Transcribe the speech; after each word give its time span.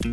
Всем 0.00 0.08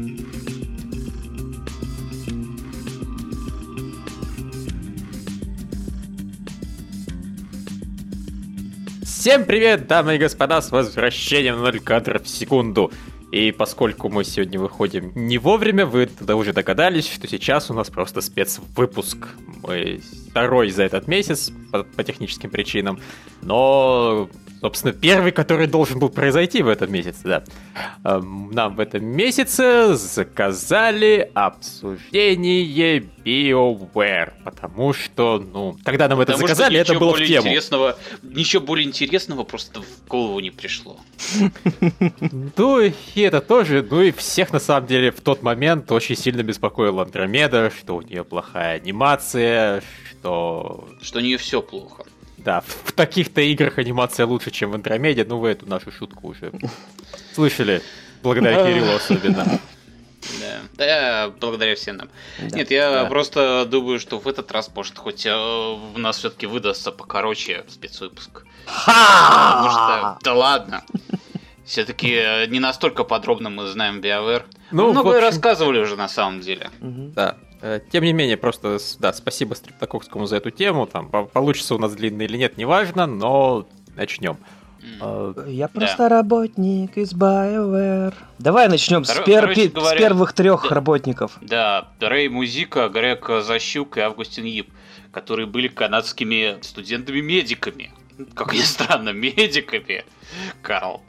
привет, 9.46 9.88
дамы 9.88 10.16
и 10.16 10.18
господа, 10.18 10.62
с 10.62 10.72
возвращением 10.72 11.62
0 11.62 11.80
кадров 11.80 12.24
в 12.24 12.28
секунду. 12.28 12.92
И 13.32 13.54
поскольку 13.54 14.10
мы 14.10 14.26
сегодня 14.26 14.60
выходим 14.60 15.14
не 15.16 15.38
вовремя, 15.38 15.86
вы 15.86 16.08
тогда 16.08 16.36
уже 16.36 16.52
догадались, 16.52 17.10
что 17.10 17.26
сейчас 17.30 17.72
у 17.72 17.74
нас 17.74 17.90
просто 17.90 18.20
спецвыпуск. 18.20 19.30
Мы 19.64 20.02
второй 20.30 20.70
за 20.70 20.84
этот 20.84 21.08
месяц 21.08 21.54
по, 21.72 21.84
по 21.84 22.04
техническим 22.04 22.50
причинам. 22.50 23.00
Но 23.42 24.30
собственно, 24.60 24.94
первый, 24.94 25.32
который 25.32 25.68
должен 25.68 26.00
был 26.00 26.10
произойти 26.10 26.62
в 26.62 26.68
этом 26.68 26.92
месяце, 26.92 27.22
да. 27.24 27.44
Эм, 28.04 28.52
нам 28.52 28.76
в 28.76 28.80
этом 28.80 29.06
месяце 29.06 29.96
заказали 29.96 31.30
обсуждение 31.34 33.00
BioWare, 33.00 34.34
потому 34.44 34.94
что, 34.94 35.40
ну, 35.40 35.78
когда 35.84 36.08
нам 36.08 36.20
потому 36.20 36.38
это 36.40 36.48
заказали, 36.48 36.80
это 36.80 36.98
было 36.98 37.14
в 37.14 37.18
тему. 37.18 37.48
Интересного, 37.48 37.98
ничего 38.24 38.64
более 38.64 38.88
интересного 38.88 39.44
просто 39.44 39.82
в 39.82 40.08
голову 40.08 40.40
не 40.40 40.52
пришло. 40.52 40.98
Ну, 42.58 42.80
и 42.82 43.22
это 43.22 43.42
тоже, 43.42 43.86
ну 43.90 44.02
и 44.02 44.12
всех, 44.12 44.52
на 44.52 44.60
самом 44.60 44.88
деле, 44.88 45.12
в 45.12 45.22
тот 45.22 45.44
момент 45.44 45.92
очень 45.92 46.16
сильно 46.16 46.44
беспокоила 46.44 47.04
Андромеда, 47.04 47.72
что 47.72 47.98
у 47.98 48.02
нее 48.02 48.24
плохая 48.24 48.78
анимация, 48.78 49.84
что... 50.10 50.88
Что 51.02 51.20
у 51.20 51.22
нее 51.22 51.38
все 51.38 51.62
плохо. 51.62 52.07
Да, 52.48 52.62
в 52.62 52.94
таких-то 52.94 53.42
играх 53.42 53.78
анимация 53.78 54.26
лучше, 54.26 54.52
чем 54.52 54.72
в 54.72 54.76
Андромеде. 54.76 55.26
Ну, 55.28 55.38
вы 55.38 55.50
эту 55.50 55.66
нашу 55.66 55.92
шутку 55.92 56.30
уже 56.30 56.54
слышали. 57.34 57.82
Благодаря 58.24 58.64
Кириллу 58.66 58.96
особенно. 58.96 59.60
Да. 60.40 60.60
да, 60.76 61.32
благодаря 61.42 61.76
всем 61.76 61.98
нам. 61.98 62.10
Да, 62.40 62.56
Нет, 62.56 62.72
я 62.72 63.04
да. 63.04 63.06
просто 63.06 63.68
думаю, 63.70 64.00
что 64.00 64.18
в 64.20 64.26
этот 64.30 64.50
раз, 64.54 64.72
может, 64.74 64.98
хоть 64.98 65.26
э, 65.26 65.36
у 65.36 65.98
нас 65.98 66.20
все-таки 66.20 66.46
выдастся 66.46 66.94
покороче 66.94 67.66
спецвыпуск. 67.68 68.46
Потому 68.66 69.70
что, 69.70 70.18
да 70.22 70.34
ладно. 70.34 70.84
Все-таки 71.66 72.14
э, 72.14 72.46
не 72.48 72.62
настолько 72.62 73.04
подробно 73.04 73.50
мы 73.50 73.68
знаем 73.68 74.00
BioWare. 74.00 74.44
Ну, 74.72 74.94
Многое 74.94 75.18
общем... 75.18 75.28
рассказывали 75.28 75.80
уже 75.80 75.98
на 75.98 76.08
самом 76.08 76.40
деле. 76.40 76.70
Да. 76.80 77.36
Э, 77.62 77.80
тем 77.92 78.04
не 78.04 78.14
менее, 78.14 78.38
просто, 78.38 78.78
да, 79.00 79.14
спасибо 79.14 79.54
Стриптаковскому 79.54 80.26
за 80.26 80.38
эту 80.38 80.52
тему. 80.52 80.86
Там, 80.86 81.10
получится 81.10 81.76
у 81.76 81.78
нас 81.78 81.94
длинный 81.94 82.26
или 82.26 82.38
нет, 82.38 82.58
неважно, 82.58 83.08
но 83.08 83.68
начнем. 83.96 84.38
Э, 85.02 85.34
Я 85.48 85.68
просто 85.68 85.98
да. 85.98 86.10
работник 86.10 86.98
из 86.98 87.14
BioWare. 87.14 88.14
Давай 88.40 88.68
начнем 88.70 89.04
с, 89.04 89.14
пер... 89.14 89.48
говоря, 89.48 89.96
с 89.96 89.98
первых 89.98 90.34
трех 90.34 90.64
да, 90.70 90.76
работников. 90.76 91.38
Да, 91.42 91.90
Рэй 92.00 92.30
Музика, 92.30 92.90
Грег 92.90 93.30
Защук 93.42 93.98
и 93.98 94.02
Августин 94.02 94.46
Ип, 94.46 94.70
которые 95.12 95.48
были 95.48 95.68
канадскими 95.68 96.58
студентами-медиками. 96.62 97.92
Как 98.34 98.54
ни 98.54 98.60
странно, 98.62 99.10
медиками, 99.10 100.06
Карл. 100.62 101.02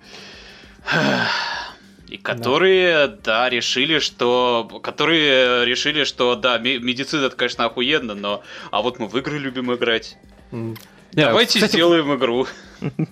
И 2.09 2.17
которые, 2.17 3.09
да. 3.09 3.17
да, 3.25 3.49
решили, 3.49 3.99
что... 3.99 4.81
Которые 4.83 5.65
решили, 5.65 6.05
что, 6.05 6.35
да, 6.37 6.59
медицина, 6.59 7.27
это, 7.27 7.37
конечно, 7.37 7.65
охуенно, 7.65 8.15
но... 8.15 8.43
А 8.71 8.83
вот 8.83 8.99
мы 8.99 9.09
в 9.09 9.17
игры 9.19 9.39
любим 9.39 9.73
играть. 9.75 10.17
Mm. 10.51 10.79
Давайте 11.13 11.55
кстати, 11.59 11.73
сделаем 11.73 12.15
игру. 12.15 12.47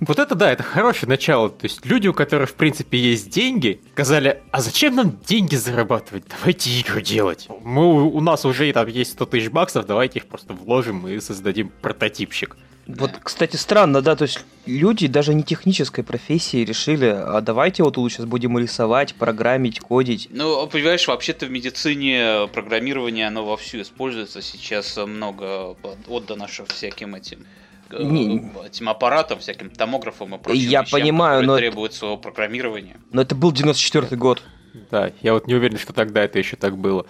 Вот 0.00 0.18
это 0.18 0.34
да, 0.34 0.52
это 0.52 0.62
хорошее 0.62 1.08
начало. 1.08 1.50
То 1.50 1.64
есть 1.64 1.84
люди, 1.84 2.06
у 2.08 2.12
которых 2.12 2.50
в 2.50 2.54
принципе 2.54 2.98
есть 2.98 3.30
деньги, 3.30 3.80
сказали, 3.92 4.42
а 4.50 4.60
зачем 4.60 4.94
нам 4.94 5.18
деньги 5.26 5.56
зарабатывать? 5.56 6.24
Давайте 6.28 6.80
игру 6.80 7.00
делать. 7.00 7.48
Мы, 7.62 8.04
у 8.04 8.20
нас 8.20 8.44
уже 8.44 8.72
там 8.72 8.86
есть 8.86 9.12
100 9.12 9.26
тысяч 9.26 9.48
баксов, 9.48 9.86
давайте 9.86 10.20
их 10.20 10.26
просто 10.26 10.52
вложим 10.52 11.08
и 11.08 11.18
создадим 11.20 11.72
прототипчик. 11.82 12.56
Вот, 12.86 13.10
кстати, 13.20 13.56
странно, 13.56 14.00
да, 14.00 14.14
то 14.14 14.22
есть 14.22 14.44
люди 14.64 15.08
даже 15.08 15.34
не 15.34 15.42
технической 15.42 16.04
профессии 16.04 16.64
решили, 16.64 17.06
а 17.06 17.40
давайте 17.40 17.82
вот 17.82 17.96
лучше 17.96 18.16
сейчас 18.16 18.26
будем 18.26 18.56
рисовать, 18.58 19.16
программить, 19.16 19.80
кодить. 19.80 20.28
Ну, 20.30 20.66
понимаешь, 20.68 21.08
вообще-то 21.08 21.46
в 21.46 21.50
медицине 21.50 22.48
программирование, 22.52 23.26
оно 23.26 23.44
вовсю 23.44 23.80
используется, 23.82 24.40
сейчас 24.40 24.96
много 24.96 25.76
отдано 26.06 26.46
всяким 26.46 27.16
этим 27.16 27.46
э, 27.90 28.02
не... 28.02 28.52
этим 28.64 28.88
аппаратам, 28.88 29.40
всяким 29.40 29.70
томографам 29.70 30.36
и 30.36 30.38
прочим 30.38 30.60
Я 30.60 30.82
вещам, 30.82 31.00
понимаю, 31.00 31.44
но... 31.44 31.56
требует 31.56 31.92
своего 31.92 32.16
программирования. 32.16 32.98
Но 33.10 33.22
это 33.22 33.34
был 33.34 33.50
94 33.50 34.16
год. 34.16 34.44
Да, 34.90 35.10
я 35.22 35.32
вот 35.32 35.48
не 35.48 35.54
уверен, 35.54 35.78
что 35.78 35.92
тогда 35.92 36.22
это 36.22 36.38
еще 36.38 36.56
так 36.56 36.76
было. 36.76 37.06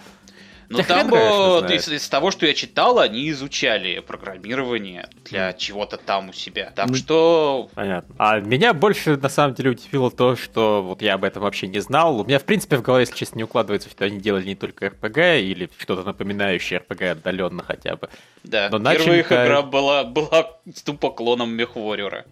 Но 0.69 0.83
там 0.83 1.13
э, 1.13 1.75
из, 1.75 1.87
из 1.87 2.09
того, 2.09 2.31
что 2.31 2.45
я 2.45 2.53
читал, 2.53 2.99
они 2.99 3.29
изучали 3.29 3.99
программирование 3.99 5.07
для 5.23 5.53
чего-то 5.53 5.97
там 5.97 6.29
у 6.29 6.33
себя. 6.33 6.71
Так 6.75 6.93
что... 6.95 7.69
Понятно. 7.73 8.15
А 8.17 8.39
меня 8.39 8.73
больше, 8.73 9.15
на 9.15 9.29
самом 9.29 9.53
деле, 9.53 9.71
удивило 9.71 10.11
то, 10.11 10.35
что 10.35 10.83
вот 10.83 11.01
я 11.01 11.13
об 11.13 11.23
этом 11.23 11.43
вообще 11.43 11.67
не 11.67 11.79
знал. 11.79 12.19
У 12.19 12.25
меня, 12.25 12.39
в 12.39 12.43
принципе, 12.43 12.77
в 12.77 12.81
голове, 12.81 13.03
если 13.03 13.15
честно, 13.15 13.37
не 13.37 13.43
укладывается, 13.45 13.89
что 13.89 14.05
они 14.05 14.19
делали 14.19 14.45
не 14.45 14.55
только 14.55 14.89
РПГ 14.89 15.17
или 15.17 15.69
что-то 15.77 16.03
напоминающее 16.03 16.79
РПГ 16.79 17.01
отдаленно 17.03 17.63
хотя 17.63 17.95
бы. 17.95 18.09
Да, 18.43 18.69
Но 18.69 18.79
первая 18.79 19.19
их 19.19 19.31
игра 19.31 19.61
была, 19.61 20.03
была 20.03 20.57
тупо 20.83 21.11
клоном 21.11 21.51
Мехворюра. 21.51 22.25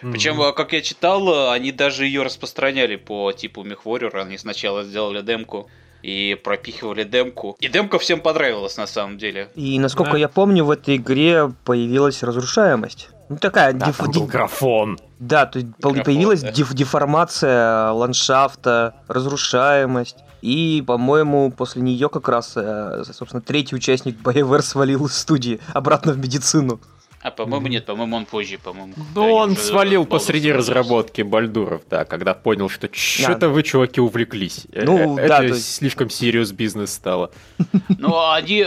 Причем, 0.00 0.40
mm-hmm. 0.40 0.52
как 0.52 0.72
я 0.72 0.82
читал, 0.82 1.50
они 1.50 1.72
даже 1.72 2.04
ее 2.04 2.22
распространяли 2.22 2.96
по 2.96 3.32
типу 3.32 3.62
Мехворюра. 3.62 4.22
Они 4.22 4.36
сначала 4.36 4.84
сделали 4.84 5.22
демку 5.22 5.70
и 6.04 6.34
пропихивали 6.34 7.04
демку. 7.04 7.56
И 7.60 7.68
демка 7.68 7.98
всем 7.98 8.20
понравилась 8.20 8.76
на 8.76 8.86
самом 8.86 9.16
деле. 9.16 9.48
И 9.54 9.78
насколько 9.78 10.12
да. 10.12 10.18
я 10.18 10.28
помню, 10.28 10.62
в 10.62 10.70
этой 10.70 10.96
игре 10.96 11.50
появилась 11.64 12.22
разрушаемость. 12.22 13.08
Ну 13.30 13.38
такая 13.38 13.72
да, 13.72 13.86
деф... 13.86 14.06
Деф... 14.10 14.26
графон. 14.26 14.98
Да, 15.18 15.46
то 15.46 15.60
есть 15.60 15.70
графон, 15.80 16.02
появилась 16.02 16.42
да. 16.42 16.52
Деф... 16.52 16.74
деформация 16.74 17.90
ландшафта, 17.92 18.96
разрушаемость. 19.08 20.18
И, 20.42 20.84
по-моему, 20.86 21.50
после 21.50 21.80
нее 21.80 22.10
как 22.10 22.28
раз, 22.28 22.52
э, 22.54 23.02
собственно, 23.10 23.40
третий 23.40 23.74
участник 23.74 24.20
BioWare 24.20 24.60
свалил 24.62 25.06
из 25.06 25.16
студии 25.16 25.58
обратно 25.72 26.12
в 26.12 26.18
медицину. 26.18 26.80
А, 27.24 27.30
по-моему, 27.30 27.68
нет, 27.68 27.86
по-моему, 27.86 28.16
он 28.16 28.26
позже, 28.26 28.58
по-моему. 28.58 28.92
Ну, 29.14 29.32
он 29.32 29.56
свалил 29.56 30.04
посреди 30.04 30.52
разработки 30.52 31.22
Бальдуров, 31.22 31.80
да, 31.88 32.04
когда 32.04 32.34
понял, 32.34 32.68
что 32.68 32.86
что-то 32.92 33.48
вы, 33.48 33.62
чуваки, 33.62 33.98
увлеклись. 33.98 34.66
Ну, 34.70 35.16
Это 35.18 35.48
да, 35.48 35.54
слишком 35.54 36.10
серьез 36.10 36.52
бизнес 36.52 36.92
стало. 36.92 37.30
Ну, 37.98 38.30
они... 38.30 38.66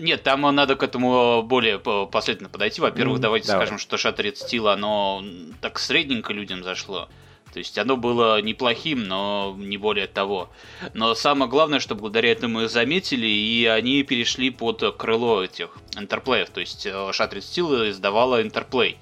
Нет, 0.00 0.22
там 0.22 0.40
надо 0.54 0.76
к 0.76 0.82
этому 0.82 1.42
более 1.42 1.78
последовательно 1.78 2.48
подойти. 2.48 2.80
Во-первых, 2.80 3.20
давайте 3.20 3.48
скажем, 3.48 3.78
что 3.78 3.96
Shattered 3.96 4.36
Steel, 4.36 4.72
оно 4.72 5.22
так 5.60 5.78
средненько 5.78 6.32
людям 6.32 6.64
зашло. 6.64 7.08
То 7.58 7.60
есть 7.60 7.76
оно 7.76 7.96
было 7.96 8.40
неплохим, 8.40 9.08
но 9.08 9.52
не 9.58 9.78
более 9.78 10.06
того. 10.06 10.48
Но 10.94 11.16
самое 11.16 11.50
главное, 11.50 11.80
что 11.80 11.96
благодаря 11.96 12.30
этому 12.30 12.62
их 12.62 12.70
заметили, 12.70 13.26
и 13.26 13.66
они 13.66 14.04
перешли 14.04 14.50
под 14.50 14.96
крыло 14.96 15.42
этих 15.42 15.76
интерплеев. 15.96 16.50
То 16.50 16.60
есть 16.60 16.86
Shattered 16.86 17.40
Steel 17.40 17.90
издавала 17.90 18.42
Интерплей. 18.42 18.96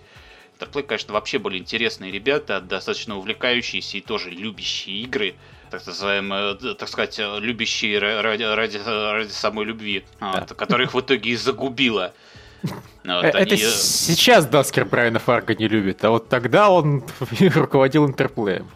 Интерплей, 0.54 0.84
конечно, 0.84 1.12
вообще 1.12 1.38
были 1.38 1.58
интересные 1.58 2.10
ребята, 2.10 2.62
достаточно 2.62 3.18
увлекающиеся 3.18 3.98
и 3.98 4.00
тоже 4.00 4.30
любящие 4.30 5.02
игры 5.02 5.34
так 5.70 5.86
называемые, 5.86 6.54
так 6.54 6.88
сказать, 6.88 7.18
любящие 7.18 7.98
ради, 7.98 8.42
ради, 8.42 8.78
ради 8.78 9.30
самой 9.32 9.66
любви, 9.66 10.04
да. 10.18 10.32
вот, 10.32 10.56
которых 10.56 10.94
в 10.94 11.00
итоге 11.00 11.32
и 11.32 11.36
загубила. 11.36 12.14
Ну, 13.04 13.14
вот 13.14 13.24
э, 13.24 13.28
Это 13.28 13.38
они... 13.38 13.56
сейчас 13.56 14.46
Даскер 14.46 14.84
Брайана 14.84 15.18
Фарга 15.18 15.54
не 15.54 15.68
любит, 15.68 16.04
а 16.04 16.10
вот 16.10 16.28
тогда 16.28 16.70
он 16.70 17.04
руководил 17.54 18.06
интерплеем. 18.06 18.68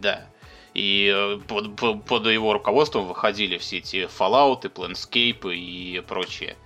Да. 0.00 0.26
И 0.74 1.12
э, 1.14 1.38
под, 1.46 2.04
под, 2.04 2.26
его 2.26 2.52
руководством 2.52 3.06
выходили 3.06 3.58
все 3.58 3.78
эти 3.78 4.08
Fallout, 4.18 4.62
Planescape 4.72 5.54
и 5.54 6.02
прочее. 6.06 6.56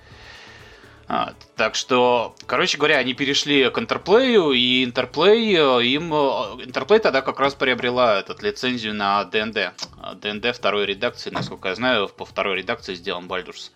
А, 1.09 1.35
так 1.55 1.77
что, 1.77 2.35
короче 2.47 2.79
говоря, 2.79 2.97
они 2.99 3.15
перешли 3.15 3.71
к 3.71 3.79
Интерплею, 3.79 4.51
и 4.51 4.85
Interplay 4.85 5.55
э, 5.57 5.85
им... 5.85 6.13
Interplay 6.13 6.99
тогда 6.99 7.23
как 7.23 7.39
раз 7.39 7.55
приобрела 7.55 8.19
этот 8.19 8.43
лицензию 8.43 8.95
на 8.95 9.25
ДНД. 9.25 9.73
ДНД 10.21 10.55
второй 10.55 10.87
редакции, 10.87 11.31
насколько 11.31 11.69
я 11.69 11.75
знаю, 11.75 12.09
по 12.09 12.25
второй 12.25 12.59
редакции 12.59 12.95
сделан 12.95 13.29
Baldur's. 13.29 13.73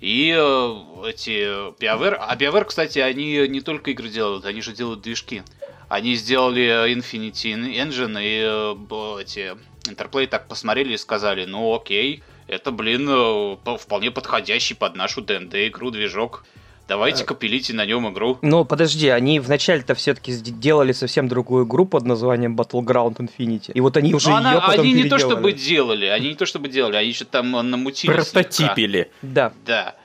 И 0.00 0.34
э, 0.36 1.08
эти 1.08 1.70
BioWare... 1.80 2.16
А 2.20 2.36
BioWare, 2.36 2.64
кстати, 2.64 2.98
они 3.00 3.48
не 3.48 3.60
только 3.60 3.90
игры 3.90 4.08
делают, 4.08 4.44
они 4.44 4.60
же 4.60 4.72
делают 4.72 5.00
движки. 5.00 5.42
Они 5.88 6.14
сделали 6.14 6.92
Infinity 6.94 7.54
Engine, 7.54 8.18
и 8.22 8.42
э, 8.44 9.22
эти 9.22 9.56
Interplay 9.90 10.26
так 10.26 10.46
посмотрели 10.46 10.94
и 10.94 10.98
сказали, 10.98 11.46
ну 11.46 11.74
окей, 11.74 12.22
это, 12.46 12.70
блин, 12.70 13.08
э, 13.08 13.76
вполне 13.78 14.10
подходящий 14.10 14.74
под 14.74 14.94
нашу 14.96 15.22
ДНД 15.22 15.54
игру 15.68 15.90
движок. 15.90 16.44
Давайте-ка 16.88 17.34
пилите 17.34 17.74
на 17.74 17.84
нем 17.84 18.10
игру. 18.10 18.38
Ну, 18.40 18.64
подожди, 18.64 19.08
они 19.08 19.40
вначале-то 19.40 19.94
все-таки 19.94 20.32
делали 20.32 20.92
совсем 20.92 21.28
другую 21.28 21.66
игру 21.66 21.84
под 21.84 22.06
названием 22.06 22.56
Battleground 22.56 23.18
Infinity. 23.18 23.72
И 23.74 23.80
вот 23.80 23.98
они 23.98 24.14
уже 24.14 24.30
Но 24.30 24.38
ее 24.38 24.38
она, 24.38 24.60
потом 24.60 24.80
Они 24.86 24.94
не 24.94 25.08
то 25.08 25.18
чтобы 25.18 25.52
делали, 25.52 26.06
они 26.06 26.28
не 26.28 26.34
то 26.34 26.46
чтобы 26.46 26.68
делали, 26.68 26.96
они 26.96 27.12
что-то 27.12 27.32
там 27.32 27.50
намутили. 27.50 28.10
слегка. 28.12 28.30
Прототипили. 28.32 29.10
Да. 29.20 29.52
Да. 29.66 29.96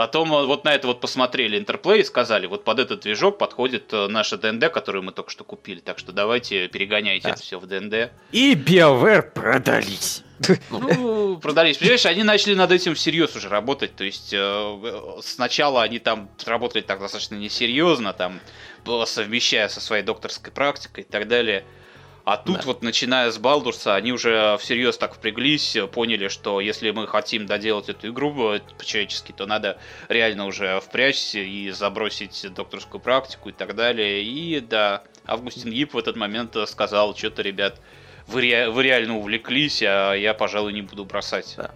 Потом 0.00 0.32
э, 0.32 0.46
вот 0.46 0.64
на 0.64 0.74
это 0.74 0.86
вот 0.86 1.02
посмотрели 1.02 1.58
Интерплей 1.58 2.00
и 2.00 2.04
сказали, 2.04 2.46
вот 2.46 2.64
под 2.64 2.78
этот 2.78 3.00
движок 3.00 3.36
подходит 3.36 3.92
э, 3.92 4.06
наша 4.08 4.38
ДНД, 4.38 4.72
которую 4.72 5.02
мы 5.02 5.12
только 5.12 5.30
что 5.30 5.44
купили. 5.44 5.80
Так 5.80 5.98
что 5.98 6.10
давайте 6.10 6.68
перегоняйте 6.68 7.24
Да. 7.24 7.34
это 7.34 7.42
все 7.42 7.58
в 7.58 7.66
ДНД. 7.66 8.10
И 8.32 8.54
BioWare 8.54 9.30
продались. 9.30 10.22
Ну, 10.70 11.36
продались. 11.36 11.76
Понимаешь, 11.76 12.06
они 12.06 12.22
начали 12.22 12.54
над 12.54 12.72
этим 12.72 12.94
всерьез 12.94 13.36
уже 13.36 13.50
работать. 13.50 13.94
То 13.94 14.04
есть 14.04 14.32
э, 14.32 15.20
сначала 15.22 15.82
они 15.82 15.98
там 15.98 16.30
работали 16.46 16.80
так 16.80 16.98
достаточно 16.98 17.34
несерьезно, 17.34 18.14
там 18.14 18.40
совмещая 19.04 19.68
со 19.68 19.82
своей 19.82 20.02
докторской 20.02 20.50
практикой 20.50 21.04
и 21.04 21.06
так 21.06 21.28
далее. 21.28 21.62
А 22.24 22.36
тут 22.36 22.56
Да. 22.56 22.62
вот, 22.66 22.82
начиная 22.82 23.30
с 23.30 23.38
Балдурса, 23.38 23.94
они 23.94 24.12
уже 24.12 24.56
всерьез 24.60 24.98
так 24.98 25.14
впряглись, 25.14 25.76
поняли, 25.92 26.28
что 26.28 26.60
если 26.60 26.90
мы 26.90 27.06
хотим 27.06 27.46
доделать 27.46 27.88
эту 27.88 28.08
игру 28.08 28.52
э, 28.54 28.60
по-человечески, 28.78 29.32
то 29.32 29.46
надо 29.46 29.78
реально 30.08 30.46
уже 30.46 30.80
впрячься 30.80 31.38
и 31.38 31.70
забросить 31.70 32.46
докторскую 32.54 33.00
практику 33.00 33.48
и 33.48 33.52
так 33.52 33.74
далее. 33.74 34.22
И 34.22 34.60
да, 34.60 35.02
Августин 35.26 35.70
Гип 35.70 35.94
в 35.94 35.98
этот 35.98 36.16
момент 36.16 36.54
э, 36.56 36.66
сказал, 36.66 37.16
что-то, 37.16 37.42
ребят, 37.42 37.80
вы, 38.26 38.42
ре- 38.42 38.70
вы 38.70 38.82
реально 38.84 39.16
увлеклись, 39.16 39.82
а 39.82 40.12
я, 40.14 40.34
пожалуй, 40.34 40.72
не 40.72 40.82
буду 40.82 41.04
бросать 41.04 41.54
Да. 41.56 41.70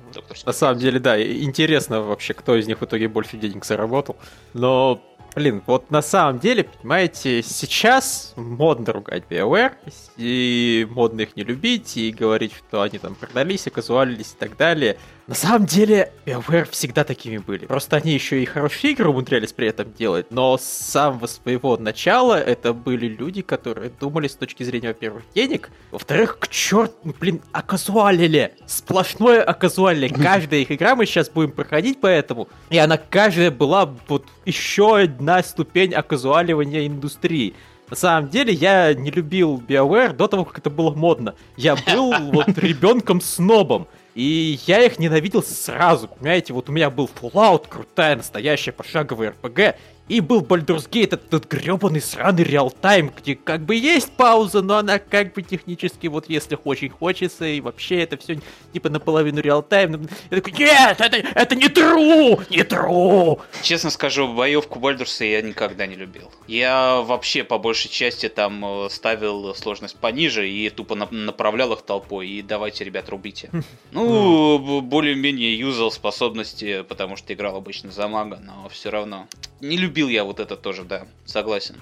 На 0.44 0.52
самом 0.52 0.78
деле, 0.78 1.00
да, 1.00 1.20
интересно 1.20 2.00
вообще, 2.02 2.34
кто 2.34 2.54
из 2.54 2.66
них 2.66 2.80
в 2.80 2.84
итоге 2.84 3.08
больше 3.08 3.38
денег 3.38 3.64
заработал. 3.64 4.16
Но, 4.52 5.02
блин, 5.34 5.62
вот 5.66 5.90
на 5.90 6.02
самом 6.02 6.38
деле, 6.38 6.64
понимаете, 6.64 7.42
сейчас 7.42 8.32
модно 8.36 8.92
ругать 8.92 9.24
BioWare, 9.28 9.72
и 10.16 10.86
модно 10.90 11.22
их 11.22 11.36
не 11.36 11.44
любить, 11.44 11.96
и 11.96 12.10
говорить, 12.12 12.52
что 12.54 12.82
они 12.82 12.98
там 12.98 13.14
продались, 13.14 13.66
оказуалились 13.66 14.32
и 14.32 14.36
так 14.38 14.56
далее. 14.56 14.98
На 15.26 15.34
самом 15.34 15.64
деле, 15.64 16.12
BioWare 16.26 16.68
всегда 16.70 17.02
такими 17.02 17.38
были. 17.38 17.64
Просто 17.64 17.96
они 17.96 18.12
еще 18.12 18.42
и 18.42 18.44
хорошие 18.44 18.92
игры 18.92 19.08
умудрялись 19.08 19.54
при 19.54 19.68
этом 19.68 19.90
делать, 19.94 20.26
но 20.30 20.58
с 20.58 20.64
самого 20.64 21.26
своего 21.26 21.78
начала 21.78 22.38
это 22.38 22.74
были 22.74 23.06
люди, 23.06 23.40
которые 23.40 23.90
думали 23.98 24.28
с 24.28 24.34
точки 24.34 24.64
зрения, 24.64 24.88
во-первых, 24.88 25.22
денег, 25.34 25.70
во-вторых, 25.92 26.38
к 26.38 26.48
черту, 26.48 27.14
блин, 27.18 27.40
оказуалили. 27.52 28.54
Сплошное 28.66 29.42
оказуалили. 29.42 30.08
Каждая 30.22 30.60
их 30.60 30.70
игра 30.70 30.94
мы 30.94 31.06
сейчас 31.06 31.30
будем 31.30 31.52
проходить 31.52 31.98
поэтому, 32.02 32.48
и 32.68 32.76
она 32.76 32.98
каждая 32.98 33.50
была 33.50 33.90
вот 34.08 34.26
еще 34.44 34.98
одна 34.98 35.42
ступень 35.42 35.94
оказуаливания 35.94 36.86
индустрии. 36.86 37.54
На 37.88 37.96
самом 37.96 38.28
деле, 38.28 38.52
я 38.52 38.92
не 38.92 39.10
любил 39.10 39.62
BioWare 39.66 40.12
до 40.14 40.26
того, 40.26 40.44
как 40.44 40.58
это 40.58 40.68
было 40.68 40.90
модно. 40.90 41.34
Я 41.56 41.76
был 41.76 42.12
вот 42.32 42.58
ребенком-снобом. 42.58 43.86
И 44.14 44.60
я 44.66 44.84
их 44.84 44.98
ненавидел 44.98 45.42
сразу, 45.42 46.06
понимаете, 46.06 46.52
вот 46.52 46.68
у 46.68 46.72
меня 46.72 46.88
был 46.88 47.10
Fallout, 47.20 47.66
крутая, 47.68 48.16
настоящая 48.16 48.70
пошаговая 48.70 49.34
RPG, 49.42 49.74
и 50.08 50.20
был 50.20 50.42
Baldur's 50.42 50.88
Gate, 50.88 51.14
этот 51.14 51.46
гребаный 51.50 52.00
сраный 52.00 52.44
реал-тайм, 52.44 53.10
где 53.16 53.34
как 53.34 53.62
бы 53.64 53.74
есть 53.74 54.12
пауза, 54.12 54.60
но 54.62 54.76
она 54.76 54.98
как 54.98 55.32
бы 55.32 55.42
технически, 55.42 56.08
вот 56.08 56.28
если 56.28 56.58
очень 56.64 56.90
хочется, 56.90 57.46
и 57.46 57.60
вообще 57.60 58.00
это 58.00 58.16
все 58.18 58.38
типа 58.72 58.90
наполовину 58.90 59.40
реал-тайм. 59.40 60.08
Я 60.30 60.36
такой, 60.40 60.52
нет, 60.58 61.00
это, 61.00 61.16
это 61.16 61.54
не 61.54 61.66
true, 61.68 62.44
не 62.50 62.62
true. 62.62 63.40
Честно 63.62 63.90
скажу, 63.90 64.32
боевку 64.32 64.78
Бальдурса 64.78 65.24
я 65.24 65.40
никогда 65.40 65.86
не 65.86 65.94
любил. 65.96 66.30
Я 66.46 67.00
вообще 67.00 67.42
по 67.44 67.58
большей 67.58 67.90
части 67.90 68.28
там 68.28 68.64
э, 68.64 68.88
ставил 68.90 69.54
сложность 69.54 69.96
пониже 69.96 70.48
и 70.48 70.68
тупо 70.70 70.94
на- 70.94 71.08
направлял 71.10 71.72
их 71.72 71.82
толпой. 71.82 72.28
И 72.28 72.42
давайте, 72.42 72.84
ребят, 72.84 73.08
рубите. 73.08 73.50
Ну, 73.92 74.58
б- 74.58 74.80
более-менее 74.82 75.56
юзал 75.58 75.90
способности, 75.90 76.82
потому 76.82 77.16
что 77.16 77.32
играл 77.32 77.56
обычно 77.56 77.90
за 77.90 78.08
мага, 78.08 78.40
но 78.44 78.68
все 78.68 78.90
равно. 78.90 79.26
Не 79.60 79.76
любил 79.76 80.08
я 80.08 80.24
вот 80.24 80.40
это 80.40 80.56
тоже, 80.56 80.84
да, 80.84 81.06
согласен. 81.24 81.80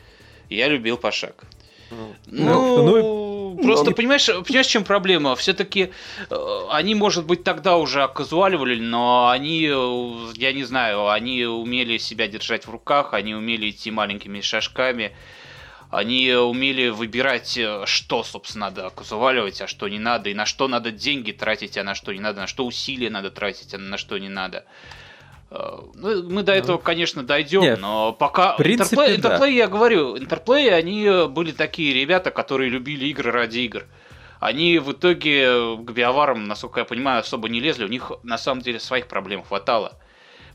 Я 0.48 0.68
любил 0.68 0.96
пошаг. 0.96 1.44
Ну, 1.90 2.14
Ну, 3.56 3.62
просто 3.62 3.90
ну, 3.90 3.96
понимаешь, 3.96 4.26
понимаешь, 4.26 4.66
чем 4.66 4.84
проблема? 4.84 5.36
Все-таки 5.36 5.92
они, 6.70 6.94
может 6.94 7.26
быть, 7.26 7.44
тогда 7.44 7.76
уже 7.76 8.02
оказуаливали, 8.02 8.78
но 8.80 9.28
они, 9.28 9.68
э, 9.70 10.32
я 10.36 10.52
не 10.52 10.64
знаю, 10.64 11.08
они 11.08 11.44
умели 11.44 11.98
себя 11.98 12.28
держать 12.28 12.66
в 12.66 12.70
руках, 12.70 13.12
они 13.12 13.34
умели 13.34 13.70
идти 13.70 13.90
маленькими 13.90 14.40
шажками, 14.40 15.14
они 15.90 16.32
умели 16.32 16.88
выбирать, 16.88 17.58
э, 17.58 17.84
что, 17.86 18.22
собственно, 18.24 18.66
надо 18.66 18.86
оказуаливать, 18.86 19.60
а 19.60 19.66
что 19.66 19.88
не 19.88 19.98
надо, 19.98 20.30
и 20.30 20.34
на 20.34 20.46
что 20.46 20.68
надо 20.68 20.90
деньги 20.90 21.32
тратить, 21.32 21.76
а 21.76 21.84
на 21.84 21.94
что 21.94 22.12
не 22.12 22.20
надо, 22.20 22.40
на 22.40 22.46
что 22.46 22.64
усилия 22.64 23.10
надо 23.10 23.30
тратить, 23.30 23.74
а 23.74 23.78
на 23.78 23.98
что 23.98 24.16
не 24.16 24.30
надо. 24.30 24.58
Э, 24.58 25.01
ну, 25.94 26.22
Мы 26.28 26.42
до 26.42 26.52
этого, 26.52 26.78
конечно, 26.78 27.22
дойдем, 27.22 27.62
Нет, 27.62 27.80
но 27.80 28.12
пока... 28.12 28.54
в 28.54 28.56
принципе, 28.56 28.96
Интерплей, 28.96 29.16
да. 29.16 29.28
Интерплей, 29.28 29.56
я 29.56 29.68
говорю, 29.68 30.18
Интерплей, 30.18 30.74
они 30.74 31.04
э, 31.04 31.26
были 31.26 31.52
такие 31.52 31.92
ребята, 31.94 32.30
которые 32.30 32.70
любили 32.70 33.06
игры 33.06 33.30
ради 33.30 33.60
игр. 33.60 33.86
Они 34.40 34.78
в 34.78 34.92
итоге 34.92 35.44
э, 35.44 35.76
к 35.76 35.90
биоварам, 35.92 36.48
насколько 36.48 36.80
я 36.80 36.84
понимаю, 36.84 37.20
особо 37.20 37.48
не 37.48 37.60
лезли. 37.60 37.84
У 37.84 37.88
них 37.88 38.12
на 38.22 38.38
самом 38.38 38.62
деле 38.62 38.80
своих 38.80 39.06
проблем 39.06 39.42
хватало. 39.42 39.98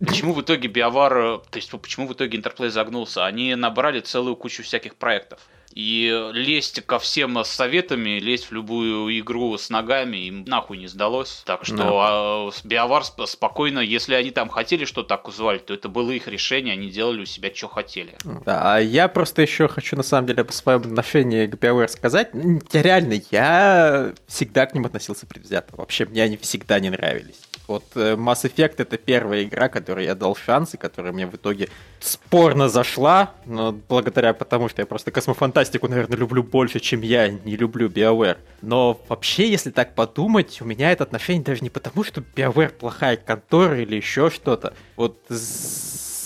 Почему 0.06 0.34
в 0.34 0.42
итоге 0.42 0.68
биовар, 0.68 1.18
э, 1.18 1.40
то 1.50 1.58
есть 1.58 1.72
почему 1.72 2.08
в 2.08 2.14
итоге 2.14 2.38
Интерплей 2.38 2.70
загнулся? 2.70 3.26
Они 3.26 3.56
набрали 3.56 4.00
целую 4.00 4.36
кучу 4.36 4.64
всяких 4.64 4.96
проектов. 4.96 5.40
И 5.78 6.32
лезть 6.34 6.82
ко 6.88 6.98
всем 6.98 7.38
с 7.38 7.50
советами, 7.50 8.20
лезть 8.20 8.50
в 8.50 8.52
любую 8.52 9.16
игру 9.20 9.56
с 9.60 9.70
ногами 9.70 10.18
им 10.18 10.44
нахуй 10.48 10.80
не 10.80 10.88
сдалось. 10.88 11.44
Так 11.46 11.66
что 11.66 12.00
а, 12.02 12.52
с 12.52 12.66
Биовар 12.66 13.04
сп- 13.04 13.28
спокойно, 13.28 13.78
если 13.78 14.16
они 14.16 14.32
там 14.32 14.50
хотели 14.50 14.86
что-то 14.86 15.14
акузовать, 15.14 15.68
то 15.68 15.76
это 15.76 15.88
было 15.88 16.10
их 16.10 16.28
решение, 16.28 16.74
они 16.74 16.90
делали 16.90 17.22
у 17.22 17.26
себя, 17.26 17.54
что 17.54 17.68
хотели. 17.68 18.16
Да, 18.44 18.74
а 18.74 18.80
я 18.80 19.08
просто 19.08 19.44
еще 19.44 19.68
хочу 19.68 19.96
на 19.96 20.02
самом 20.02 20.26
деле 20.26 20.44
по 20.44 20.52
своем 20.52 20.80
отношении 20.80 21.46
к 21.46 21.54
BioWare 21.54 21.90
сказать. 21.90 22.32
Реально, 22.74 23.22
я 23.30 24.16
всегда 24.26 24.66
к 24.66 24.74
ним 24.74 24.88
относился 24.88 25.28
предвзято. 25.28 25.76
Вообще, 25.76 26.06
мне 26.06 26.24
они 26.24 26.38
всегда 26.38 26.80
не 26.80 26.90
нравились. 26.90 27.47
Вот 27.68 27.84
э, 27.96 28.16
Mass 28.16 28.44
Effect 28.44 28.76
это 28.78 28.98
первая 28.98 29.44
игра, 29.44 29.68
которой 29.68 30.06
я 30.06 30.16
дал 30.16 30.36
шанс, 30.36 30.74
и 30.74 30.78
которая 30.78 31.12
мне 31.12 31.28
в 31.28 31.36
итоге 31.36 31.68
спорно 32.00 32.70
зашла, 32.70 33.34
но 33.46 33.74
благодаря 33.74 34.34
потому, 34.34 34.70
что 34.70 34.82
я 34.82 34.86
просто 34.86 35.12
космофантастику, 35.12 35.88
наверное, 35.88 36.18
люблю 36.18 36.44
больше, 36.44 36.80
чем 36.80 37.02
я 37.02 37.28
не 37.30 37.58
люблю 37.58 37.90
BioWare. 37.90 38.38
Но 38.62 39.00
вообще, 39.10 39.50
если 39.50 39.72
так 39.72 39.96
подумать, 39.96 40.62
у 40.62 40.66
меня 40.66 40.92
это 40.92 41.04
отношение 41.04 41.44
даже 41.44 41.62
не 41.62 41.70
потому, 41.70 42.04
что 42.04 42.22
BioWare 42.22 42.70
плохая 42.70 43.18
контора 43.18 43.82
или 43.82 43.96
еще 43.96 44.30
что-то. 44.30 44.74
Вот 44.96 45.18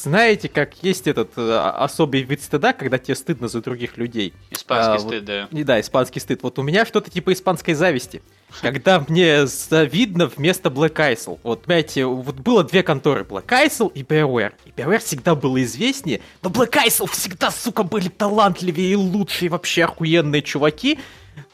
знаете, 0.02 0.50
как 0.50 0.84
есть 0.84 1.08
этот 1.08 1.32
э, 1.38 1.58
особый 1.58 2.22
вид 2.22 2.42
стыда, 2.42 2.74
когда 2.74 2.98
тебе 2.98 3.16
стыдно 3.16 3.48
за 3.48 3.62
других 3.62 3.98
людей. 3.98 4.34
Испанский 4.50 4.96
А, 4.96 5.00
стыд, 5.00 5.26
да. 5.26 5.48
Не, 5.52 5.64
да, 5.64 5.80
испанский 5.80 6.20
стыд. 6.20 6.44
Вот 6.44 6.60
у 6.60 6.64
меня 6.64 6.86
что-то 6.86 7.10
типа 7.10 7.34
испанской 7.34 7.74
зависти. 7.74 8.22
Когда 8.62 9.04
мне 9.08 9.46
завидно 9.48 10.28
вместо 10.28 10.70
Black 10.70 10.96
Isle. 10.96 11.40
Вот, 11.44 11.64
понимаете, 11.64 12.06
вот 12.06 12.36
было 12.36 12.64
две 12.64 12.84
конторы, 12.84 13.24
Black 13.24 13.48
Isle 13.48 13.92
и 13.94 14.04
BioWare. 14.04 14.54
И 14.66 14.70
BioWare 14.70 15.00
всегда 15.00 15.36
было 15.36 15.62
известнее, 15.64 16.22
но 16.42 16.50
Black 16.50 16.74
Isle 16.86 17.10
всегда, 17.12 17.52
сука, 17.52 17.84
были 17.84 18.10
талантливее 18.10 18.92
и 18.92 18.96
лучшие 18.96 19.50
вообще 19.50 19.86
охуенные 19.86 20.42
чуваки. 20.42 21.00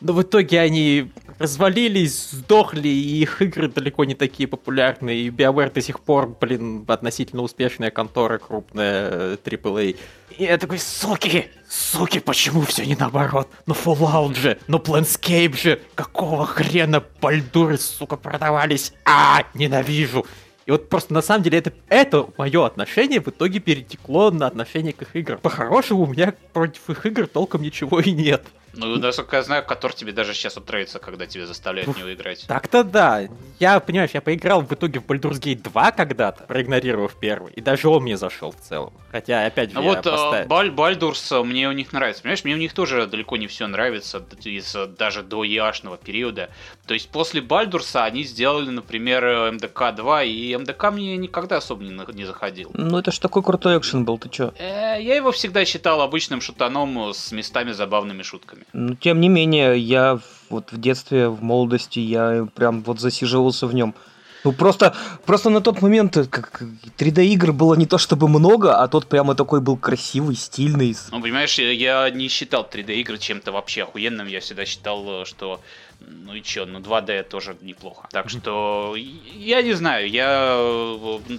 Но 0.01 0.13
в 0.13 0.21
итоге 0.21 0.59
они 0.59 1.11
развалились, 1.39 2.29
сдохли, 2.31 2.87
и 2.87 3.21
их 3.21 3.41
игры 3.41 3.67
далеко 3.67 4.05
не 4.05 4.15
такие 4.15 4.47
популярные. 4.47 5.21
И 5.21 5.29
BioWare 5.29 5.73
до 5.73 5.81
сих 5.81 5.99
пор, 5.99 6.35
блин, 6.39 6.85
относительно 6.87 7.41
успешная 7.41 7.91
контора, 7.91 8.37
крупная 8.37 9.09
э, 9.11 9.37
AAA. 9.43 9.97
И 10.37 10.43
я 10.43 10.57
такой, 10.57 10.79
суки, 10.79 11.49
суки, 11.67 12.19
почему 12.19 12.61
все 12.61 12.85
не 12.85 12.95
наоборот? 12.95 13.47
Ну 13.65 13.73
Fallout 13.73 14.35
же, 14.35 14.59
ну 14.67 14.77
Planescape 14.77 15.55
же, 15.55 15.79
какого 15.95 16.45
хрена 16.45 17.03
Бальдуры, 17.21 17.77
сука, 17.77 18.17
продавались? 18.17 18.93
А, 19.05 19.43
ненавижу. 19.53 20.25
И 20.67 20.71
вот 20.71 20.89
просто 20.89 21.13
на 21.13 21.21
самом 21.21 21.43
деле 21.43 21.59
это, 21.59 21.71
это 21.87 22.27
мое 22.37 22.65
отношение 22.65 23.21
в 23.21 23.27
итоге 23.29 23.59
перетекло 23.59 24.31
на 24.31 24.47
отношение 24.47 24.91
к 24.91 25.01
их 25.01 25.15
играм. 25.15 25.39
По-хорошему 25.39 26.03
у 26.03 26.07
меня 26.07 26.33
против 26.51 26.89
их 26.89 27.05
игр 27.05 27.25
толком 27.25 27.61
ничего 27.61 28.01
и 28.01 28.11
нет. 28.11 28.43
Ну, 28.77 28.97
насколько 28.97 29.37
я 29.37 29.43
знаю, 29.43 29.65
который 29.65 29.93
тебе 29.93 30.11
даже 30.11 30.33
сейчас 30.33 30.55
вот 30.55 30.67
нравится, 30.67 30.99
когда 30.99 31.25
тебе 31.25 31.45
заставляют 31.45 31.89
в 31.89 31.97
него 31.97 32.13
играть. 32.13 32.45
Так-то 32.47 32.83
да. 32.83 33.27
Я, 33.59 33.79
понимаешь, 33.79 34.11
я 34.13 34.21
поиграл 34.21 34.61
в 34.61 34.71
итоге 34.71 34.99
в 34.99 35.05
Baldur's 35.05 35.39
Gate 35.39 35.63
2 35.63 35.91
когда-то, 35.91 36.43
проигнорировав 36.43 37.15
первый, 37.15 37.51
и 37.53 37.61
даже 37.61 37.89
он 37.89 38.03
мне 38.03 38.17
зашел 38.17 38.51
в 38.51 38.57
целом. 38.57 38.93
Хотя, 39.11 39.45
опять 39.45 39.71
же, 39.71 39.75
ну, 39.75 39.81
я 39.81 39.89
вот 39.89 40.03
поставил... 40.03 40.47
Баль, 40.47 40.71
Бальдурс, 40.71 41.31
мне 41.31 41.67
у 41.67 41.71
них 41.71 41.91
нравится. 41.91 42.21
Понимаешь, 42.21 42.43
мне 42.43 42.53
у 42.53 42.57
них 42.57 42.73
тоже 42.73 43.07
далеко 43.07 43.37
не 43.37 43.47
все 43.47 43.67
нравится, 43.67 44.23
из, 44.43 44.75
даже 44.97 45.23
до 45.23 45.43
яшного 45.43 45.97
периода. 45.97 46.49
То 46.85 46.93
есть 46.93 47.09
после 47.09 47.41
Бальдурса 47.41 48.03
они 48.03 48.23
сделали, 48.23 48.69
например, 48.69 49.51
МДК 49.53 49.95
2, 49.95 50.23
и 50.23 50.55
МДК 50.55 50.91
мне 50.91 51.17
никогда 51.17 51.57
особо 51.57 51.83
не, 51.83 52.13
не 52.13 52.25
заходил. 52.25 52.71
Ну, 52.73 52.99
это 52.99 53.11
ж 53.11 53.19
такой 53.19 53.41
крутой 53.41 53.79
экшен 53.79 54.05
был, 54.05 54.19
ты 54.19 54.29
чё? 54.29 54.53
Э, 54.59 55.01
я 55.01 55.15
его 55.15 55.31
всегда 55.31 55.65
считал 55.65 56.01
обычным 56.01 56.41
шутаном 56.41 57.13
с 57.13 57.31
местами 57.31 57.71
забавными 57.71 58.21
шутками. 58.21 58.65
Ну, 58.73 58.95
тем 58.95 59.21
не 59.21 59.29
менее, 59.29 59.77
я 59.77 60.19
вот 60.49 60.71
в 60.71 60.79
детстве, 60.79 61.29
в 61.29 61.43
молодости, 61.43 61.99
я 61.99 62.47
прям 62.55 62.83
вот 62.83 62.99
засиживался 62.99 63.67
в 63.67 63.73
нем. 63.73 63.95
Ну 64.43 64.53
просто, 64.53 64.95
просто 65.25 65.49
на 65.49 65.61
тот 65.61 65.81
момент 65.81 66.15
как 66.29 66.61
3D 66.97 67.25
игр 67.25 67.51
было 67.51 67.73
не 67.73 67.85
то 67.85 67.97
чтобы 67.97 68.29
много, 68.29 68.81
а 68.81 68.87
тот 68.87 69.07
прямо 69.07 69.35
такой 69.35 69.61
был 69.61 69.77
красивый, 69.77 70.35
стильный. 70.35 70.95
Ну, 71.11 71.21
понимаешь, 71.21 71.57
я 71.59 72.09
не 72.11 72.29
считал 72.29 72.65
3D 72.71 72.95
игры 73.01 73.17
чем-то 73.17 73.51
вообще 73.51 73.83
охуенным. 73.83 74.27
Я 74.27 74.39
всегда 74.39 74.65
считал, 74.65 75.25
что 75.25 75.59
ну 75.99 76.33
и 76.33 76.41
чё, 76.41 76.65
ну 76.65 76.79
2D 76.79 77.23
тоже 77.23 77.57
неплохо. 77.61 78.07
Так 78.11 78.29
что, 78.29 78.95
я 78.95 79.61
не 79.63 79.73
знаю, 79.73 80.09
я 80.09 80.55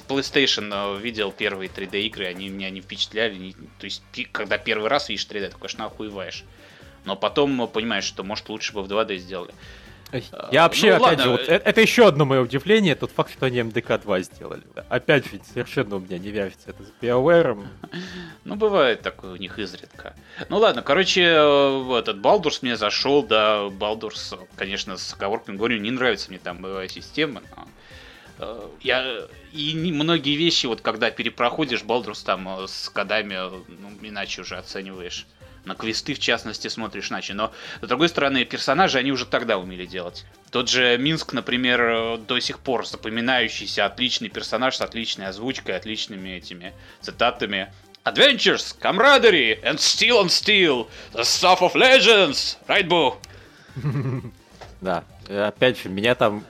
PlayStation 0.09 1.01
видел 1.01 1.33
первые 1.33 1.71
3D 1.71 2.03
игры, 2.03 2.27
они 2.27 2.49
меня 2.49 2.69
не 2.69 2.81
впечатляли. 2.81 3.55
То 3.79 3.85
есть, 3.85 4.03
когда 4.33 4.59
первый 4.59 4.89
раз 4.89 5.09
видишь 5.09 5.27
3D, 5.31 5.51
ты, 5.51 5.57
конечно, 5.57 5.87
охуеваешь. 5.87 6.45
Но 7.09 7.17
потом 7.17 7.67
понимаешь, 7.69 8.05
что 8.05 8.23
может 8.23 8.51
лучше 8.51 8.75
бы 8.75 8.83
в 8.83 8.87
2D 8.87 9.17
сделали. 9.17 9.55
Я 10.53 10.65
вообще, 10.65 10.91
ну, 10.91 10.97
опять 10.97 11.19
ладно. 11.19 11.25
же, 11.25 11.31
вот, 11.31 11.41
это, 11.41 11.69
это 11.71 11.81
еще 11.81 12.07
одно 12.07 12.27
мое 12.27 12.43
удивление, 12.43 12.95
тот 12.95 13.11
факт, 13.11 13.33
что 13.33 13.47
они 13.47 13.63
МДК 13.63 13.99
2 13.99 14.21
сделали. 14.21 14.63
Опять 14.91 15.25
же, 15.25 15.41
совершенно 15.51 15.97
у 15.97 16.01
меня 16.01 16.19
не 16.19 16.29
вяжется 16.29 16.69
это 16.69 16.83
с 16.83 16.93
BioWare. 17.01 17.67
Ну, 18.45 18.57
бывает 18.57 19.01
такое 19.03 19.33
у 19.33 19.37
них 19.37 19.59
изредка. 19.59 20.15
Ну 20.51 20.59
ладно, 20.59 20.83
короче, 20.83 21.23
этот 21.23 22.19
Балдурс 22.21 22.63
мне 22.63 22.77
зашел, 22.77 23.23
да, 23.23 23.69
Балдурс, 23.71 24.35
конечно, 24.57 24.99
с 24.99 25.15
оговорками 25.15 25.57
говорю, 25.57 25.79
не 25.79 25.91
нравится 25.91 26.31
мне 26.31 26.39
там 26.39 26.59
боевая 26.59 26.89
система, 26.89 27.43
но 27.55 27.69
э, 28.39 28.69
я 28.83 29.29
и 29.53 29.75
многие 29.93 30.37
вещи, 30.37 30.67
вот 30.67 30.81
когда 30.83 31.11
перепроходишь 31.11 31.83
Балдурс 31.83 32.23
там 32.23 32.49
э, 32.49 32.67
с 32.67 32.89
кодами, 32.91 33.39
ну, 33.69 33.91
иначе 34.01 34.43
уже 34.43 34.57
оцениваешь 34.57 35.27
на 35.69 35.75
квесты, 35.75 36.15
в 36.15 36.19
частности, 36.19 36.69
смотришь 36.69 37.11
иначе. 37.11 37.35
Но, 37.35 37.53
с 37.81 37.87
другой 37.87 38.09
стороны, 38.09 38.45
персонажи 38.45 38.99
они 38.99 39.13
уже 39.13 39.27
тогда 39.27 39.59
умели 39.59 39.87
делать. 39.87 40.25
Тот 40.51 40.69
же 40.69 40.99
Минск, 40.99 41.33
например, 41.33 41.81
э, 41.81 42.19
до 42.19 42.41
сих 42.41 42.59
пор 42.59 42.87
запоминающийся 42.87 43.87
отличный 43.87 44.29
персонаж 44.29 44.77
с 44.77 44.81
отличной 44.81 45.27
озвучкой, 45.27 45.77
отличными 45.77 46.31
этими 46.31 46.73
цитатами. 47.01 47.73
Adventures, 48.05 48.75
camaraderie, 48.81 49.63
and 49.63 49.77
steel 49.77 50.23
on 50.23 50.29
steel, 50.29 50.89
the 51.13 51.23
stuff 51.23 51.61
of 51.61 51.75
legends, 51.75 52.57
right, 52.67 52.89
Boo? 52.89 53.15
Да, 54.81 55.03
опять 55.29 55.83
же, 55.83 55.89
меня 55.89 56.15
там 56.15 56.45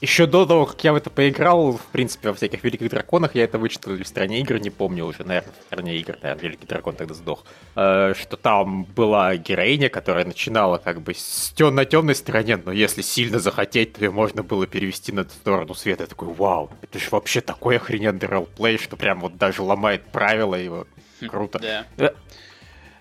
еще 0.00 0.26
до 0.26 0.44
того, 0.44 0.66
как 0.66 0.82
я 0.84 0.92
в 0.92 0.96
это 0.96 1.10
поиграл, 1.10 1.72
в 1.72 1.86
принципе, 1.92 2.28
во 2.28 2.34
всяких 2.34 2.62
Великих 2.62 2.90
Драконах, 2.90 3.34
я 3.34 3.44
это 3.44 3.58
вычитал 3.58 3.94
в 3.94 4.04
стране 4.04 4.40
игр, 4.40 4.58
не 4.58 4.70
помню 4.70 5.06
уже, 5.06 5.24
наверное, 5.24 5.52
в 5.58 5.64
стране 5.64 5.96
игр, 5.96 6.16
наверное, 6.22 6.42
Великий 6.42 6.66
Дракон 6.66 6.94
тогда 6.94 7.14
сдох, 7.14 7.44
э, 7.76 8.14
что 8.18 8.36
там 8.36 8.84
была 8.84 9.36
героиня, 9.36 9.88
которая 9.88 10.24
начинала 10.24 10.78
как 10.78 11.00
бы 11.00 11.14
с 11.14 11.52
тем 11.56 11.74
на 11.74 11.84
темной 11.84 12.14
стороне, 12.14 12.56
но 12.56 12.72
если 12.72 13.02
сильно 13.02 13.38
захотеть, 13.38 13.94
то 13.94 14.04
ее 14.04 14.10
можно 14.10 14.42
было 14.42 14.66
перевести 14.66 15.12
на 15.12 15.24
сторону 15.24 15.74
света. 15.74 16.02
Я 16.02 16.06
такой, 16.08 16.28
вау, 16.28 16.70
это 16.82 16.98
же 16.98 17.08
вообще 17.10 17.40
такой 17.40 17.76
охрененный 17.76 18.26
ролплей, 18.26 18.78
что 18.78 18.96
прям 18.96 19.20
вот 19.20 19.36
даже 19.36 19.62
ломает 19.62 20.04
правила 20.12 20.54
его. 20.54 20.86
Хм, 21.20 21.28
Круто. 21.28 21.58
Да. 21.96 22.12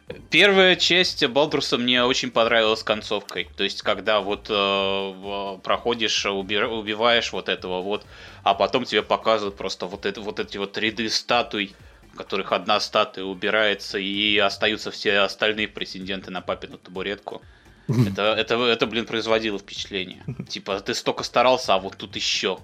Э, 0.08 0.14
Первая 0.30 0.76
часть 0.76 1.26
Балдруса 1.26 1.78
мне 1.78 2.04
очень 2.04 2.32
понравилась 2.32 2.84
концовкой. 2.84 3.50
То 3.56 3.64
есть, 3.64 3.82
когда 3.82 4.22
вот 4.22 4.48
э, 4.50 5.58
проходишь, 5.64 6.26
уби- 6.26 6.64
убиваешь 6.64 7.32
вот 7.32 7.50
этого 7.50 7.82
вот, 7.82 8.06
а 8.44 8.54
потом 8.54 8.86
тебе 8.86 9.02
показывают 9.02 9.56
просто 9.56 9.86
вот, 9.86 10.06
это, 10.06 10.22
вот 10.22 10.40
эти 10.40 10.58
вот 10.58 10.78
ряды 10.78 11.10
статуй, 11.10 11.74
в 12.14 12.18
которых 12.18 12.52
одна 12.52 12.80
статуя 12.80 13.26
убирается, 13.26 13.98
и 13.98 14.38
остаются 14.38 14.92
все 14.92 15.20
остальные 15.20 15.68
претенденты 15.68 16.32
на 16.32 16.42
папину 16.42 16.78
табуретку. 16.78 17.42
Это, 17.88 18.34
это, 18.34 18.56
это, 18.66 18.88
блин, 18.88 19.06
производило 19.06 19.60
впечатление. 19.60 20.24
Типа, 20.50 20.80
ты 20.80 20.96
столько 20.96 21.24
старался, 21.24 21.76
а 21.76 21.78
вот 21.78 21.98
тут 21.98 22.16
еще. 22.16 22.58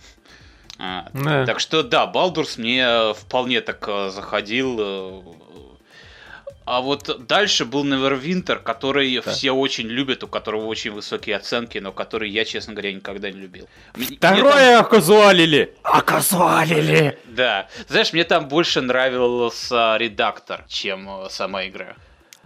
А, 0.80 1.10
да. 1.14 1.46
Так 1.46 1.60
что 1.60 1.84
да, 1.84 2.08
Балдурс 2.08 2.58
мне 2.58 3.14
вполне 3.14 3.62
так 3.62 3.88
э, 3.88 4.10
заходил 4.10 4.78
э, 4.80 5.22
а 6.66 6.82
вот 6.82 7.26
дальше 7.28 7.66
был 7.66 7.86
Neverwinter, 7.86 8.58
который 8.62 9.20
да. 9.20 9.32
все 9.32 9.52
очень 9.52 9.88
любят, 9.88 10.24
у 10.24 10.28
которого 10.28 10.68
очень 10.68 10.92
высокие 10.92 11.36
оценки, 11.36 11.80
но 11.80 11.92
который 11.92 12.30
я, 12.30 12.46
честно 12.46 12.74
говоря, 12.74 12.94
никогда 12.94 13.32
не 13.32 13.40
любил. 13.40 13.68
Второе 13.94 14.76
там... 14.78 14.86
оказуалили! 14.86 15.76
Оказуалили! 15.84 17.18
Да. 17.26 17.68
Знаешь, 17.88 18.14
мне 18.14 18.24
там 18.24 18.48
больше 18.48 18.82
нравился 18.82 19.98
редактор, 19.98 20.66
чем 20.68 21.10
э, 21.10 21.30
сама 21.30 21.68
игра. 21.68 21.96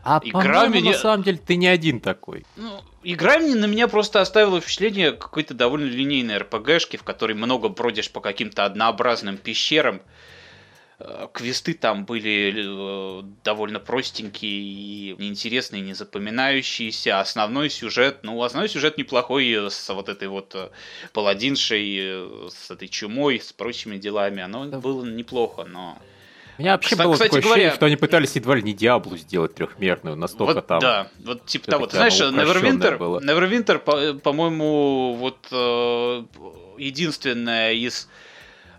А 0.06 0.22
игра 0.24 0.68
меня... 0.68 0.92
на 0.92 0.98
самом 0.98 1.24
деле 1.24 1.40
ты 1.40 1.56
не 1.56 1.68
один 1.68 2.00
такой. 2.00 2.46
Ну, 2.56 2.80
игра 3.04 3.40
мне, 3.40 3.56
на 3.56 3.66
меня 3.66 3.88
просто 3.88 4.22
оставила 4.22 4.62
впечатление 4.62 5.12
какой-то 5.12 5.56
довольно 5.56 5.88
линейной 5.88 6.38
РПГшки, 6.38 6.98
в 6.98 7.04
которой 7.04 7.34
много 7.34 7.70
бродишь 7.70 8.12
по 8.12 8.22
каким-то 8.22 8.66
однообразным 8.66 9.38
пещерам, 9.38 10.02
квесты 11.34 11.74
там 11.74 12.06
были 12.06 12.54
э, 12.56 13.24
довольно 13.44 13.80
простенькие 13.80 14.52
и 14.52 15.16
неинтересные, 15.18 15.82
не 15.82 15.94
запоминающиеся. 15.94 17.20
Основной 17.20 17.70
сюжет, 17.70 18.20
ну, 18.24 18.42
основной 18.42 18.70
сюжет 18.70 18.98
неплохой 18.98 19.70
с 19.70 19.94
вот 19.94 20.08
этой 20.08 20.30
вот 20.30 20.56
э, 20.56 20.70
паладиншей, 21.12 22.50
с 22.50 22.72
этой 22.72 22.88
чумой, 22.88 23.42
с 23.42 23.52
прочими 23.52 23.98
делами. 23.98 24.42
Оно 24.42 24.66
да. 24.66 24.80
было 24.80 25.04
неплохо, 25.06 25.66
но... 25.66 25.98
У 26.58 26.62
меня 26.62 26.72
вообще 26.72 26.92
Кстати, 26.92 27.06
было 27.06 27.18
такое 27.18 27.42
говоря, 27.42 27.52
ощущение, 27.52 27.75
что 27.75 27.86
они 27.88 27.96
пытались 27.98 28.36
едва 28.36 28.56
ли 28.56 28.64
не 28.64 28.74
Диаблу 28.74 29.18
сделать 29.18 29.56
трехмерную, 29.56 30.16
настолько 30.16 30.54
вот, 30.54 30.68
там... 30.68 30.80
Да, 30.80 31.10
вот 31.25 31.46
типа 31.46 31.72
того. 31.72 31.88
Ты 31.88 31.98
знаешь, 31.98 32.14
Neverwinter, 32.14 32.98
Neverwinter, 32.98 33.80
по- 33.80 34.14
по-моему, 34.14 35.16
вот 35.16 35.46
э, 35.52 36.24
единственная 36.78 37.74
из 37.74 38.08
Э, 38.08 38.25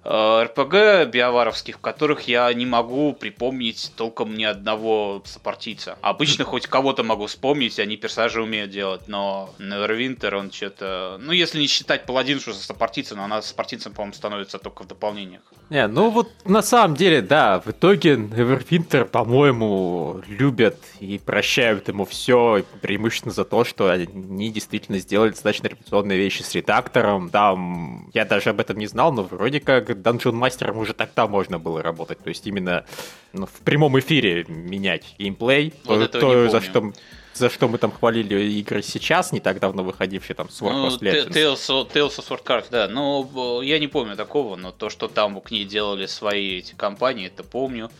РПГ 0.07 1.11
биоваровских, 1.11 1.77
в 1.77 1.81
которых 1.81 2.23
я 2.29 2.53
не 2.55 2.65
могу 2.65 3.13
припомнить 3.13 3.93
толком 3.97 4.35
ни 4.35 4.45
одного 4.45 5.23
сопартийца. 5.25 5.99
Обычно 6.01 6.45
хоть 6.47 6.67
кого-то 6.67 7.03
могу 7.03 7.27
вспомнить, 7.27 7.79
они 7.79 7.97
персонажи 7.97 8.43
умеют 8.43 8.71
делать, 8.71 9.09
но 9.09 9.51
Neverwinter, 9.59 10.35
он 10.37 10.53
что-то... 10.53 11.19
Ну, 11.21 11.33
если 11.33 11.61
не 11.61 11.67
считать 11.67 12.07
Паладиншу 12.07 12.53
за 12.53 12.63
сопартийца, 12.63 13.17
но 13.17 13.25
она 13.25 13.43
сопартийцем, 13.43 13.93
по-моему, 13.93 14.15
становится 14.15 14.59
только 14.59 14.85
в 14.85 14.87
дополнениях. 14.87 15.43
Не, 15.71 15.89
ну 15.89 16.11
вот 16.11 16.31
на 16.45 16.63
самом 16.63 16.97
деле, 16.97 17.23
да, 17.23 17.61
в 17.61 17.69
итоге 17.69 18.15
Neverwinter, 18.15 19.05
по-моему, 19.05 20.23
любят 20.29 20.79
и 21.01 21.19
прощают 21.19 21.89
ему 21.89 22.05
все, 22.05 22.65
преимущественно 22.81 23.35
за 23.35 23.45
то, 23.45 23.65
что 23.65 23.91
они 23.91 24.51
действительно 24.51 24.99
сделали 24.99 25.31
достаточно 25.31 25.67
репутационные 25.67 26.19
вещи 26.19 26.43
с 26.43 26.55
редактором. 26.55 27.31
Там, 27.31 28.09
я 28.15 28.25
даже 28.25 28.51
об 28.51 28.61
этом 28.61 28.79
не 28.79 28.87
знал, 28.87 29.13
но 29.13 29.25
вроде 29.25 29.59
как 29.59 29.96
Dungeon 29.97 30.33
мастером 30.33 30.79
уже 30.79 30.95
тогда 30.95 31.27
можно 31.27 31.59
было 31.59 31.83
работать. 31.83 32.19
То 32.19 32.29
есть 32.29 32.47
именно 32.47 32.85
ну, 33.33 33.47
в 33.47 33.61
прямом 33.65 33.99
эфире 33.99 34.45
менять 34.49 35.15
геймплей. 35.19 35.75
Вот 35.85 36.11
то, 36.11 36.21
то 36.21 36.49
за 36.49 36.61
что 36.61 36.93
за 37.37 37.51
что 37.51 37.69
мы 37.69 37.79
там 37.79 37.93
хвалили 37.93 38.43
игры 38.59 38.83
сейчас, 38.83 39.33
не 39.33 39.41
так 39.41 39.61
давно 39.61 39.85
выходившие, 39.85 40.35
там, 40.35 40.47
Sword 40.47 40.73
ну, 40.73 40.89
Tales, 40.89 41.59
Tales 41.67 42.19
of 42.19 42.27
Sword 42.29 42.43
Card, 42.43 42.67
да, 42.71 42.89
ну, 42.89 43.61
я 43.61 43.79
не 43.79 43.89
помню 43.89 44.17
такого, 44.17 44.57
но 44.57 44.73
то, 44.73 44.89
что 44.89 45.09
там 45.09 45.41
к 45.41 45.51
ней 45.51 45.65
делали 45.65 46.07
свои 46.07 46.59
эти 46.59 46.75
компании, 46.75 47.27
это 47.27 47.45
помню. 47.45 47.91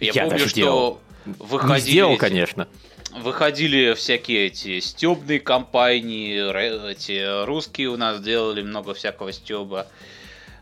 Я, 0.00 0.12
я 0.12 0.24
помню, 0.24 0.46
что 0.46 0.56
делал. 0.56 1.00
выходили... 1.24 1.74
Не 1.74 1.80
сделал, 1.80 2.16
конечно. 2.16 2.68
Выходили 3.12 3.94
всякие 3.94 4.46
эти 4.46 4.80
стебные 4.80 5.38
компании, 5.38 6.90
эти 6.90 7.44
русские 7.44 7.88
у 7.88 7.96
нас 7.96 8.20
делали 8.20 8.62
много 8.62 8.94
всякого 8.94 9.32
стеба. 9.32 9.86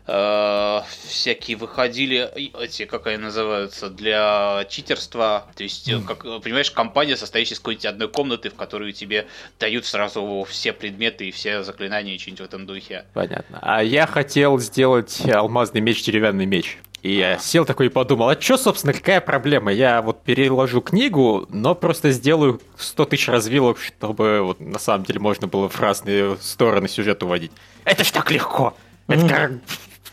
Э, 0.07 0.81
всякие 1.07 1.57
выходили, 1.57 2.29
эти, 2.59 2.85
как 2.85 3.07
они 3.07 3.17
называются, 3.17 3.89
для 3.89 4.65
читерства. 4.69 5.47
То 5.55 5.63
есть, 5.63 5.89
mm. 5.89 6.05
как, 6.05 6.23
понимаешь, 6.41 6.71
компания, 6.71 7.15
состоящая 7.15 7.55
из 7.55 7.59
какой-нибудь 7.59 7.85
одной 7.85 8.07
комнаты, 8.09 8.49
в 8.49 8.55
которую 8.55 8.93
тебе 8.93 9.27
дают 9.59 9.85
сразу 9.85 10.45
все 10.49 10.73
предметы 10.73 11.27
и 11.27 11.31
все 11.31 11.63
заклинания 11.63 12.15
и 12.15 12.17
что-нибудь 12.17 12.41
в 12.41 12.45
этом 12.45 12.65
духе. 12.65 13.05
Понятно. 13.13 13.59
А 13.61 13.83
я 13.83 14.07
хотел 14.07 14.59
сделать 14.59 15.21
алмазный 15.29 15.81
меч, 15.81 16.03
деревянный 16.03 16.45
меч. 16.45 16.77
И 17.01 17.15
я 17.15 17.39
сел 17.39 17.65
такой 17.65 17.87
и 17.87 17.89
подумал, 17.89 18.29
а 18.29 18.39
что, 18.39 18.57
собственно, 18.57 18.93
какая 18.93 19.21
проблема? 19.21 19.73
Я 19.73 20.01
вот 20.03 20.23
переложу 20.23 20.81
книгу, 20.81 21.47
но 21.49 21.73
просто 21.73 22.11
сделаю 22.11 22.61
100 22.77 23.05
тысяч 23.05 23.27
развилок, 23.27 23.79
чтобы 23.79 24.41
вот 24.41 24.59
на 24.59 24.77
самом 24.77 25.05
деле 25.05 25.19
можно 25.19 25.47
было 25.47 25.67
в 25.67 25.79
разные 25.79 26.37
стороны 26.37 26.87
сюжет 26.87 27.23
уводить. 27.23 27.51
Это 27.85 28.03
ж 28.03 28.11
так 28.11 28.29
легко! 28.29 28.75
Это 29.07 29.27
как... 29.27 29.51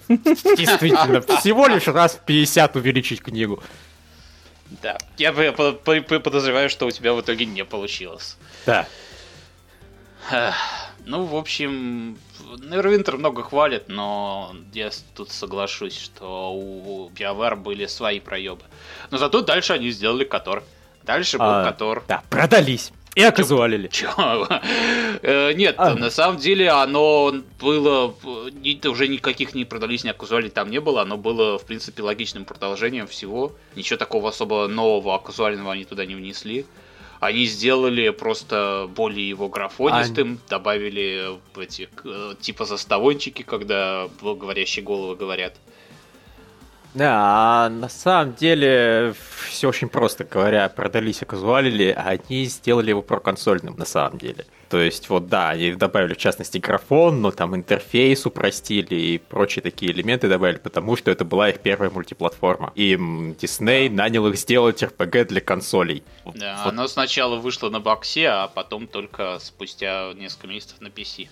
Действительно, 0.08 1.20
всего 1.20 1.66
лишь 1.66 1.86
раз 1.88 2.14
в 2.14 2.20
50 2.24 2.76
увеличить 2.76 3.22
книгу. 3.22 3.62
Да, 4.82 4.98
я 5.16 5.32
подозреваю, 5.32 6.68
что 6.68 6.86
у 6.86 6.90
тебя 6.90 7.14
в 7.14 7.20
итоге 7.20 7.46
не 7.46 7.64
получилось. 7.64 8.36
Да. 8.66 8.86
Ну, 11.06 11.24
в 11.24 11.36
общем, 11.36 12.18
Neverwinter 12.38 13.16
много 13.16 13.42
хвалит, 13.42 13.88
но 13.88 14.54
я 14.74 14.90
тут 15.14 15.30
соглашусь, 15.30 15.98
что 15.98 16.52
у 16.52 17.08
BioWare 17.10 17.56
были 17.56 17.86
свои 17.86 18.20
проебы. 18.20 18.62
Но 19.10 19.16
зато 19.16 19.40
дальше 19.40 19.72
они 19.72 19.90
сделали 19.90 20.24
Котор. 20.24 20.64
Дальше 21.02 21.38
был 21.38 21.46
а, 21.46 21.64
Котор. 21.64 22.04
Да, 22.06 22.22
продались. 22.28 22.92
И 23.18 23.22
оказуалили. 23.22 23.88
Чё? 23.88 24.46
Э, 25.22 25.52
нет, 25.52 25.74
а. 25.78 25.96
на 25.96 26.08
самом 26.08 26.36
деле 26.36 26.70
оно 26.70 27.34
было... 27.60 28.14
Уже 28.84 29.08
никаких 29.08 29.54
не 29.54 29.64
продались, 29.64 30.04
ни 30.04 30.08
оказуалей 30.08 30.50
там 30.50 30.70
не 30.70 30.80
было. 30.80 31.02
Оно 31.02 31.16
было, 31.16 31.58
в 31.58 31.64
принципе, 31.66 32.02
логичным 32.04 32.44
продолжением 32.44 33.08
всего. 33.08 33.52
Ничего 33.74 33.96
такого 33.96 34.28
особо 34.28 34.68
нового, 34.68 35.16
оказуального 35.16 35.72
они 35.72 35.84
туда 35.84 36.06
не 36.06 36.14
внесли. 36.14 36.64
Они 37.18 37.46
сделали 37.46 38.10
просто 38.10 38.88
более 38.94 39.28
его 39.28 39.48
графонистым, 39.48 40.38
а... 40.46 40.50
добавили 40.50 41.40
эти 41.60 41.88
э, 42.04 42.34
типа 42.40 42.66
заставончики, 42.66 43.42
когда 43.42 44.08
говорящие 44.22 44.84
головы 44.84 45.16
говорят. 45.16 45.56
Да, 46.94 47.14
а 47.16 47.68
на 47.68 47.88
самом 47.88 48.34
деле 48.34 49.14
все 49.48 49.68
очень 49.68 49.88
просто 49.88 50.24
говоря, 50.24 50.68
продались 50.68 51.22
и 51.22 51.24
казуалили, 51.24 51.94
а 51.96 52.18
они 52.28 52.44
сделали 52.44 52.90
его 52.90 53.02
проконсольным 53.02 53.76
на 53.76 53.84
самом 53.84 54.18
деле. 54.18 54.46
То 54.68 54.78
есть 54.78 55.08
вот 55.08 55.28
да, 55.28 55.50
они 55.50 55.72
добавили 55.72 56.14
в 56.14 56.18
частности 56.18 56.58
графон, 56.58 57.22
но 57.22 57.30
там 57.30 57.56
интерфейс 57.56 58.26
упростили 58.26 58.94
и 58.94 59.18
прочие 59.18 59.62
такие 59.62 59.92
элементы 59.92 60.28
добавили, 60.28 60.58
потому 60.58 60.96
что 60.96 61.10
это 61.10 61.24
была 61.24 61.50
их 61.50 61.60
первая 61.60 61.90
мультиплатформа. 61.90 62.72
И 62.74 62.94
Disney 62.94 63.88
нанял 63.90 64.26
их 64.28 64.36
сделать 64.36 64.82
RPG 64.82 65.24
для 65.26 65.40
консолей. 65.40 66.02
Да, 66.34 66.60
вот. 66.64 66.72
оно 66.72 66.86
сначала 66.88 67.36
вышло 67.36 67.70
на 67.70 67.80
боксе, 67.80 68.28
а 68.28 68.48
потом 68.48 68.86
только 68.86 69.38
спустя 69.40 70.12
несколько 70.14 70.48
месяцев 70.48 70.80
на 70.80 70.88
PC. 70.88 71.28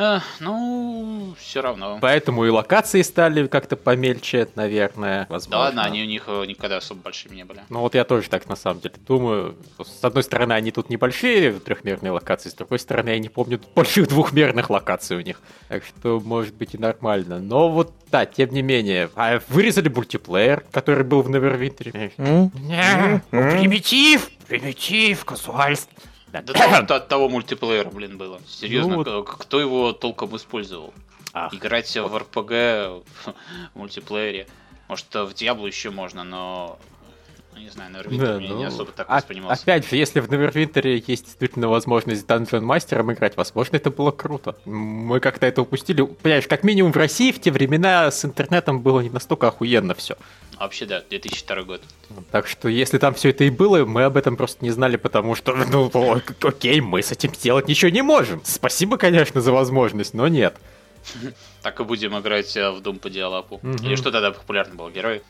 А, 0.00 0.22
ну, 0.38 1.34
все 1.40 1.60
равно. 1.60 1.98
Поэтому 2.00 2.46
и 2.46 2.50
локации 2.50 3.02
стали 3.02 3.48
как-то 3.48 3.76
помельче, 3.76 4.46
наверное, 4.54 5.26
возможно. 5.28 5.50
Да 5.50 5.58
ладно, 5.58 5.82
они 5.82 6.02
у 6.02 6.06
них 6.06 6.24
э, 6.28 6.44
никогда 6.46 6.76
особо 6.76 7.02
большими 7.02 7.34
не 7.34 7.44
были. 7.44 7.62
Ну 7.68 7.80
вот 7.80 7.96
я 7.96 8.04
тоже 8.04 8.28
так 8.30 8.48
на 8.48 8.54
самом 8.54 8.80
деле 8.80 8.94
думаю. 9.04 9.56
С 9.84 10.04
одной 10.04 10.22
стороны, 10.22 10.52
они 10.52 10.70
тут 10.70 10.88
небольшие 10.88 11.54
трехмерные 11.54 12.12
локации, 12.12 12.48
с 12.48 12.54
другой 12.54 12.78
стороны, 12.78 13.08
я 13.08 13.18
не 13.18 13.28
помню 13.28 13.60
больших 13.74 14.06
двухмерных 14.06 14.70
локаций 14.70 15.16
у 15.16 15.20
них. 15.20 15.40
Так 15.66 15.82
что, 15.84 16.20
может 16.20 16.54
быть, 16.54 16.76
и 16.76 16.78
нормально. 16.78 17.40
Но 17.40 17.68
вот, 17.68 17.92
да, 18.12 18.24
тем 18.24 18.50
не 18.50 18.62
менее. 18.62 19.10
А 19.16 19.40
вырезали 19.48 19.88
мультиплеер, 19.88 20.64
который 20.70 21.02
был 21.02 21.22
в 21.22 21.28
Neverwinter. 21.28 22.12
Примитив! 23.30 24.30
Примитив, 24.46 25.24
казуальство. 25.24 25.92
Да, 26.32 26.42
да 26.42 26.96
от 26.96 27.08
того 27.08 27.28
мультиплеера, 27.28 27.88
блин, 27.90 28.18
было. 28.18 28.40
Серьезно, 28.46 28.96
ну, 28.96 29.02
вот... 29.02 29.28
кто 29.28 29.60
его 29.60 29.92
толком 29.92 30.36
использовал? 30.36 30.92
Ах. 31.32 31.54
Играть 31.54 31.94
в 31.94 32.16
РПГ 32.16 32.50
в 32.50 33.34
мультиплеере. 33.74 34.46
Может, 34.88 35.14
в 35.14 35.34
Диаблу 35.34 35.66
еще 35.66 35.90
можно, 35.90 36.24
но 36.24 36.78
ну, 37.58 37.64
не 37.64 37.70
знаю, 37.70 37.92
Neverwinter 37.92 38.18
да, 38.18 38.38
ну, 38.40 38.58
не 38.58 38.64
особо 38.64 38.92
так 38.92 39.08
воспринимался. 39.08 39.62
Опять 39.62 39.88
же, 39.88 39.96
если 39.96 40.20
в 40.20 40.30
Neverwinter 40.30 41.02
есть 41.06 41.24
действительно 41.24 41.68
возможность 41.68 42.24
Dungeon 42.24 42.60
Мастером 42.60 43.12
играть, 43.12 43.36
возможно, 43.36 43.76
это 43.76 43.90
было 43.90 44.12
круто. 44.12 44.56
Мы 44.64 45.18
как-то 45.18 45.46
это 45.46 45.62
упустили. 45.62 46.02
Понимаешь, 46.02 46.46
как 46.46 46.62
минимум 46.62 46.92
в 46.92 46.96
России 46.96 47.32
в 47.32 47.40
те 47.40 47.50
времена 47.50 48.10
с 48.10 48.24
интернетом 48.24 48.80
было 48.80 49.00
не 49.00 49.10
настолько 49.10 49.48
охуенно 49.48 49.94
все. 49.94 50.16
Вообще, 50.58 50.86
да, 50.86 51.02
2002 51.08 51.62
год. 51.62 51.82
Так 52.30 52.46
что, 52.46 52.68
если 52.68 52.98
там 52.98 53.14
все 53.14 53.30
это 53.30 53.44
и 53.44 53.50
было, 53.50 53.84
мы 53.84 54.04
об 54.04 54.16
этом 54.16 54.36
просто 54.36 54.64
не 54.64 54.70
знали, 54.70 54.96
потому 54.96 55.34
что, 55.34 55.54
ну, 55.54 55.90
окей, 56.42 56.80
мы 56.80 57.02
с 57.02 57.10
этим 57.12 57.34
сделать 57.34 57.68
ничего 57.68 57.90
не 57.90 58.02
можем. 58.02 58.40
Спасибо, 58.44 58.98
конечно, 58.98 59.40
за 59.40 59.52
возможность, 59.52 60.14
но 60.14 60.28
нет. 60.28 60.56
Так 61.62 61.80
и 61.80 61.84
будем 61.84 62.16
играть 62.16 62.56
э, 62.56 62.70
в 62.70 62.80
Doom 62.80 63.00
по 63.00 63.10
диалогу. 63.10 63.60
Или 63.82 63.96
что 63.96 64.12
тогда 64.12 64.30
популярно 64.30 64.76
был 64.76 64.90
герой? 64.90 65.22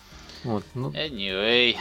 Вот, 0.44 0.64
ну... 0.74 0.90
Anyway. 0.90 1.76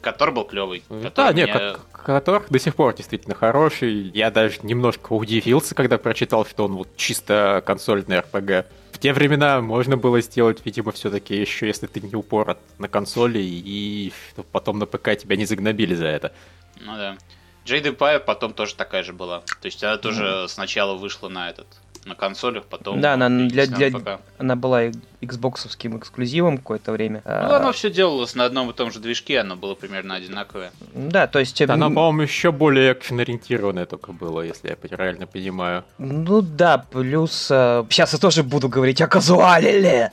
Котор 0.00 0.32
был 0.32 0.44
клевый. 0.44 0.82
Да, 1.14 1.32
нет, 1.32 1.48
меня... 1.48 1.76
Котор 1.92 2.44
до 2.48 2.58
сих 2.58 2.74
пор 2.74 2.94
действительно 2.94 3.34
хороший. 3.34 4.10
Я 4.14 4.30
даже 4.30 4.58
немножко 4.62 5.12
удивился, 5.12 5.74
когда 5.74 5.98
прочитал, 5.98 6.44
что 6.46 6.64
он 6.64 6.74
вот 6.74 6.88
чисто 6.96 7.62
консольный 7.64 8.20
РПГ. 8.20 8.66
В 8.92 8.98
те 8.98 9.12
времена 9.12 9.60
можно 9.60 9.96
было 9.96 10.20
сделать, 10.20 10.60
видимо, 10.64 10.92
все-таки 10.92 11.36
еще, 11.36 11.66
если 11.66 11.86
ты 11.86 12.00
не 12.00 12.14
упорот 12.14 12.58
на 12.78 12.88
консоли, 12.88 13.40
и 13.40 14.12
потом 14.52 14.78
на 14.78 14.86
ПК 14.86 15.16
тебя 15.16 15.36
не 15.36 15.44
загнобили 15.44 15.94
за 15.94 16.06
это. 16.06 16.32
Ну 16.80 16.96
да. 16.96 17.16
Джейд 17.64 17.86
Empire 17.86 18.20
потом 18.20 18.52
тоже 18.52 18.74
такая 18.74 19.02
же 19.02 19.12
была. 19.12 19.40
То 19.40 19.66
есть 19.66 19.82
она 19.84 19.96
тоже 19.96 20.24
mm. 20.24 20.48
сначала 20.48 20.94
вышла 20.94 21.28
на 21.28 21.50
этот 21.50 21.66
на 22.04 22.14
консолях, 22.14 22.64
потом... 22.64 23.00
Да, 23.00 23.14
она, 23.14 23.28
для, 23.28 23.66
для, 23.66 24.18
она 24.38 24.56
была 24.56 24.90
Xboxовским 25.22 25.98
эксклюзивом 25.98 26.58
какое-то 26.58 26.92
время. 26.92 27.22
Ну, 27.24 27.30
а... 27.30 27.56
оно 27.56 27.72
все 27.72 27.90
делалось 27.90 28.34
на 28.34 28.44
одном 28.44 28.70
и 28.70 28.72
том 28.72 28.90
же 28.90 29.00
движке, 29.00 29.40
оно 29.40 29.56
было 29.56 29.74
примерно 29.74 30.14
одинаковое. 30.16 30.72
Да, 30.94 31.26
то 31.26 31.38
есть... 31.38 31.60
Оно, 31.62 31.88
по-моему, 31.88 32.22
еще 32.22 32.52
более 32.52 32.92
экшен-ориентированное 32.92 33.86
только 33.86 34.12
было, 34.12 34.42
если 34.42 34.68
я 34.68 34.76
правильно 34.76 35.26
понимаю. 35.26 35.84
Ну 35.98 36.42
да, 36.42 36.78
плюс... 36.78 37.48
Э, 37.50 37.84
сейчас 37.88 38.12
я 38.12 38.18
тоже 38.18 38.42
буду 38.42 38.68
говорить 38.68 39.00
о 39.00 39.06
казуале. 39.06 40.12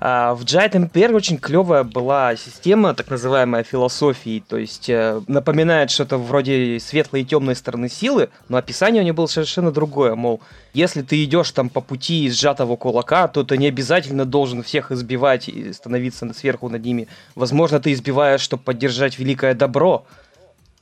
А, 0.00 0.34
в 0.34 0.42
Giant 0.42 0.72
Empire 0.72 1.14
очень 1.14 1.38
клевая 1.38 1.84
была 1.84 2.36
система, 2.36 2.94
так 2.94 3.08
называемая 3.08 3.62
философии, 3.62 4.42
то 4.46 4.56
есть 4.56 4.90
э, 4.90 5.20
напоминает 5.26 5.90
что-то 5.90 6.18
вроде 6.18 6.78
светлой 6.80 7.22
и 7.22 7.24
темной 7.24 7.56
стороны 7.56 7.88
силы, 7.88 8.28
но 8.48 8.58
описание 8.58 9.00
у 9.00 9.04
нее 9.04 9.12
было 9.12 9.26
совершенно 9.26 9.72
другое, 9.72 10.14
мол, 10.14 10.40
если 10.72 11.02
ты 11.02 11.24
идешь 11.24 11.50
там 11.50 11.68
по 11.68 11.80
пути 11.80 12.30
сжатого 12.30 12.76
кулака, 12.76 13.26
то 13.28 13.42
ты 13.42 13.56
не 13.56 13.68
обязательно 13.68 14.24
должен 14.24 14.49
всех 14.62 14.92
избивать 14.92 15.48
и 15.48 15.72
становиться 15.72 16.32
сверху 16.34 16.68
над 16.68 16.84
ними. 16.84 17.08
Возможно, 17.34 17.80
ты 17.80 17.92
избиваешь, 17.92 18.40
чтобы 18.40 18.62
поддержать 18.62 19.18
великое 19.18 19.54
добро, 19.54 20.06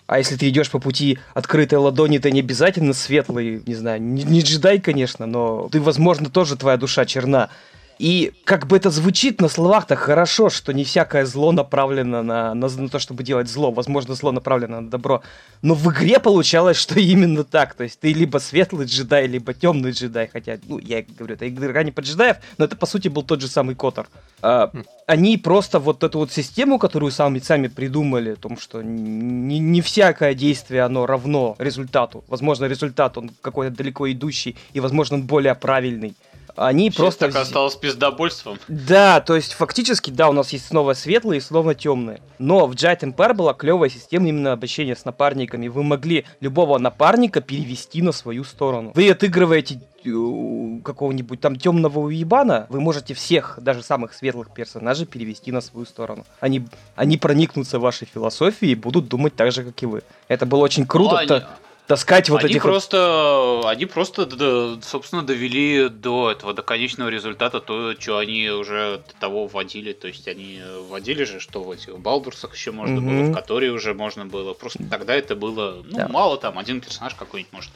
а 0.09 0.18
если 0.18 0.37
ты 0.37 0.48
идешь 0.48 0.70
по 0.70 0.78
пути 0.78 1.18
открытой 1.35 1.78
ладони, 1.78 2.16
ты 2.16 2.33
не 2.33 2.40
обязательно 2.40 2.94
светлый, 2.94 3.62
не 3.66 3.74
знаю, 3.74 4.00
не, 4.00 4.24
не 4.24 4.40
джедай, 4.40 4.81
конечно, 4.81 5.26
но 5.26 5.68
ты, 5.70 5.81
возможно, 5.81 6.31
тоже 6.31 6.57
твоя 6.57 6.78
душа 6.78 7.04
черна. 7.04 7.50
И 7.98 8.32
как 8.44 8.66
бы 8.66 8.76
это 8.76 8.90
звучит 8.90 9.40
на 9.40 9.48
словах 9.48 9.87
так 9.87 9.98
хорошо, 9.98 10.50
что 10.50 10.72
не 10.72 10.84
всякое 10.84 11.26
зло 11.26 11.52
направлено 11.52 12.22
на, 12.22 12.54
на, 12.54 12.68
на 12.68 12.88
то, 12.88 12.98
чтобы 12.98 13.24
делать 13.24 13.48
зло. 13.48 13.72
Возможно, 13.72 14.14
зло 14.14 14.32
направлено 14.32 14.80
на 14.80 14.90
добро. 14.90 15.22
Но 15.62 15.74
в 15.74 15.90
игре 15.92 16.20
получалось, 16.20 16.76
что 16.76 16.98
именно 17.00 17.44
так. 17.44 17.74
То 17.74 17.84
есть 17.84 17.98
ты 17.98 18.12
либо 18.12 18.38
светлый 18.38 18.87
джедай, 18.87 19.26
либо 19.26 19.52
темный 19.52 19.90
джедай. 19.90 20.28
Хотя, 20.32 20.58
ну, 20.68 20.78
я 20.78 21.02
говорю, 21.02 21.34
это 21.34 21.48
игра 21.48 21.82
не 21.82 21.90
по 21.90 22.00
джедаев, 22.00 22.37
но 22.56 22.64
это, 22.64 22.76
по 22.76 22.87
сути, 22.87 23.08
был 23.08 23.22
тот 23.22 23.40
же 23.40 23.48
самый 23.48 23.74
Котор. 23.74 24.08
А, 24.42 24.70
они 25.06 25.37
просто 25.37 25.80
вот 25.80 26.04
эту 26.04 26.18
вот 26.18 26.32
систему, 26.32 26.78
которую 26.78 27.11
сами, 27.11 27.40
сами 27.40 27.68
придумали, 27.68 28.32
о 28.32 28.37
том, 28.37 28.58
что 28.58 28.82
не, 28.82 29.58
не 29.58 29.80
всякое 29.80 30.34
действие, 30.34 30.82
оно 30.82 31.06
равно 31.06 31.56
результату. 31.58 32.24
Возможно, 32.28 32.66
результат, 32.66 33.18
он 33.18 33.30
какой-то 33.40 33.74
далеко 33.76 34.11
идущий, 34.12 34.56
и, 34.72 34.80
возможно, 34.80 35.16
он 35.16 35.22
более 35.24 35.54
правильный 35.54 36.14
они 36.59 36.90
Сейчас 36.90 36.97
просто... 36.97 37.27
так 37.27 37.37
осталось 37.37 37.77
пиздобольством. 37.77 38.59
Да, 38.68 39.21
то 39.21 39.37
есть 39.37 39.53
фактически, 39.53 40.11
да, 40.11 40.29
у 40.29 40.33
нас 40.33 40.51
есть 40.51 40.66
снова 40.66 40.94
светлые 40.94 41.38
и 41.38 41.40
снова 41.40 41.75
темные. 41.75 42.21
Но 42.38 42.66
в 42.66 42.73
Giant 42.73 43.01
Empire 43.01 43.35
была 43.35 43.55
клевая 43.55 43.90
система 43.90 44.29
именно 44.29 44.53
обращения 44.53 44.97
с 44.97 45.05
напарниками. 45.05 45.68
Вы 45.68 45.83
могли 45.83 46.25
любого 46.40 46.79
напарника 46.79 47.40
перевести 47.40 48.03
на 48.03 48.12
свою 48.12 48.44
сторону. 48.44 48.92
Вы 48.94 49.11
отыгрываете 49.11 49.81
э, 50.05 50.81
какого-нибудь 50.85 51.40
там 51.40 51.57
темного 51.57 52.01
уебана, 52.01 52.66
вы 52.68 52.81
можете 52.81 53.14
всех, 53.14 53.59
даже 53.61 53.83
самых 53.83 54.14
светлых 54.14 54.53
персонажей, 54.53 55.07
перевести 55.07 55.53
на 55.53 55.61
свою 55.61 55.87
сторону. 55.87 56.25
Они, 56.40 56.66
они 56.97 57.16
проникнутся 57.16 57.79
в 57.79 57.83
вашей 57.83 58.07
философии 58.07 58.71
и 58.71 58.75
будут 58.75 59.09
думать 59.09 59.35
так 59.35 59.53
же, 59.53 59.64
как 59.64 59.83
и 59.83 59.87
вы. 59.87 60.03
Это 60.29 60.47
было 60.47 60.61
очень 60.61 60.87
круто. 60.87 61.25
Ну, 61.29 61.35
они 61.35 61.42
таскать 61.88 62.29
вот 62.29 62.44
они 62.44 62.53
этих... 62.53 62.62
Просто, 62.62 63.62
они 63.64 63.87
просто, 63.87 64.79
собственно, 64.83 65.22
довели 65.22 65.88
до 65.88 66.31
этого, 66.31 66.55
до 66.55 66.62
конечного 66.62 67.09
результата 67.09 67.61
то, 67.61 67.94
что 67.98 68.18
они 68.18 68.51
уже 68.51 69.03
до 69.09 69.14
того 69.18 69.46
вводили. 69.46 69.92
То 69.94 70.07
есть 70.07 70.29
они 70.29 70.61
вводили 70.88 71.24
же, 71.24 71.40
что 71.40 71.64
в 71.64 71.70
этих 71.72 71.98
Балдурсах 71.98 72.55
еще 72.55 72.70
можно 72.70 73.01
mm-hmm. 73.01 73.22
было, 73.22 73.31
в 73.31 73.35
которые 73.35 73.72
уже 73.72 73.94
можно 73.94 74.27
было. 74.27 74.53
Просто 74.53 74.85
тогда 74.88 75.14
это 75.14 75.35
было, 75.35 75.83
ну, 75.85 75.96
да. 75.96 76.09
мало 76.09 76.37
там, 76.37 76.59
один 76.59 76.81
персонаж 76.81 77.14
какой-нибудь 77.14 77.53
может. 77.53 77.70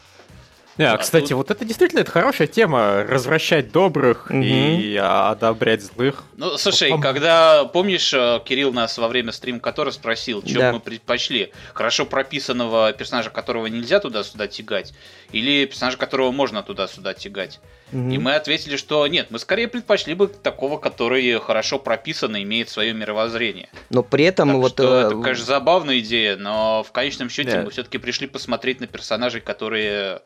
Не, 0.79 0.85
а, 0.85 0.97
кстати, 0.97 1.29
тут... 1.29 1.37
вот 1.37 1.51
это 1.51 1.65
действительно 1.65 2.01
это 2.01 2.11
хорошая 2.11 2.47
тема, 2.47 3.05
развращать 3.07 3.73
добрых 3.73 4.31
угу. 4.31 4.41
и 4.43 4.97
одобрять 4.97 5.83
злых. 5.83 6.25
Ну, 6.37 6.57
слушай, 6.57 6.91
Пом... 6.91 7.01
когда, 7.01 7.65
помнишь, 7.65 8.13
э, 8.15 8.41
Кирилл 8.45 8.73
нас 8.73 8.97
во 8.97 9.09
время 9.09 9.33
стрима 9.33 9.61
которого 9.61 9.93
спросил, 9.93 10.43
чем 10.43 10.59
да. 10.59 10.73
мы 10.73 10.81
предпочли, 10.81 11.53
хорошо 11.75 12.07
прописанного 12.07 12.93
персонажа, 12.93 13.31
которого 13.31 13.67
нельзя 13.67 14.01
туда-сюда 14.01 14.49
тягать, 14.49 14.95
или 15.31 15.67
персонажа, 15.67 15.99
которого 15.99 16.31
можно 16.33 16.63
туда-сюда 16.63 17.15
тягать? 17.15 17.61
Угу. 17.93 18.11
И 18.11 18.19
мы 18.19 18.35
ответили, 18.35 18.77
что 18.77 19.07
нет, 19.07 19.27
мы 19.31 19.39
скорее 19.39 19.69
предпочли 19.69 20.15
бы 20.15 20.27
такого, 20.27 20.79
который 20.79 21.39
хорошо 21.39 21.79
прописан 21.79 22.35
и 22.37 22.43
имеет 22.43 22.71
свое 22.71 22.95
мировоззрение. 22.95 23.69
Но 23.91 24.03
при 24.03 24.25
этом 24.25 24.49
так 24.49 24.57
вот... 24.57 24.73
Что, 24.73 24.95
э... 24.95 25.07
Это, 25.09 25.21
конечно, 25.21 25.45
забавная 25.45 25.99
идея, 26.01 26.37
но 26.37 26.83
в 26.83 26.93
конечном 26.93 27.29
счете 27.29 27.51
yeah. 27.51 27.65
мы 27.65 27.71
все-таки 27.71 27.99
пришли 27.99 28.27
посмотреть 28.27 28.81
на 28.81 28.87
персонажей, 28.87 29.43
которые 29.43 30.23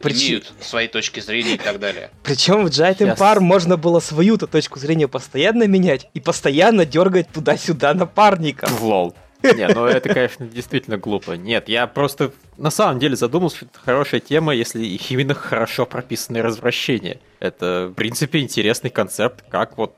Причем... 0.00 0.26
имеют 0.26 0.52
свои 0.60 0.88
точки 0.88 1.20
зрения 1.20 1.54
и 1.54 1.58
так 1.58 1.78
далее. 1.78 2.10
Причем 2.22 2.64
в 2.64 2.68
Giant 2.68 2.98
Empire 2.98 3.40
можно 3.40 3.76
было 3.76 4.00
свою-то 4.00 4.46
точку 4.46 4.78
зрения 4.78 5.08
постоянно 5.08 5.66
менять 5.66 6.08
и 6.14 6.20
постоянно 6.20 6.86
дергать 6.86 7.28
туда-сюда 7.30 7.94
напарников. 7.94 8.80
Лол. 8.80 9.14
Не, 9.42 9.68
ну 9.68 9.84
это, 9.84 10.08
конечно, 10.08 10.46
действительно 10.46 10.96
глупо. 10.96 11.32
Нет, 11.32 11.68
я 11.68 11.86
просто 11.86 12.32
на 12.56 12.70
самом 12.70 12.98
деле 12.98 13.14
задумался, 13.14 13.58
что 13.58 13.66
это 13.66 13.78
хорошая 13.78 14.20
тема, 14.20 14.54
если 14.54 14.84
именно 15.10 15.34
хорошо 15.34 15.84
прописанное 15.84 16.42
развращение. 16.42 17.20
Это, 17.40 17.88
в 17.90 17.94
принципе, 17.94 18.40
интересный 18.40 18.90
концепт, 18.90 19.44
как 19.50 19.76
вот 19.76 19.96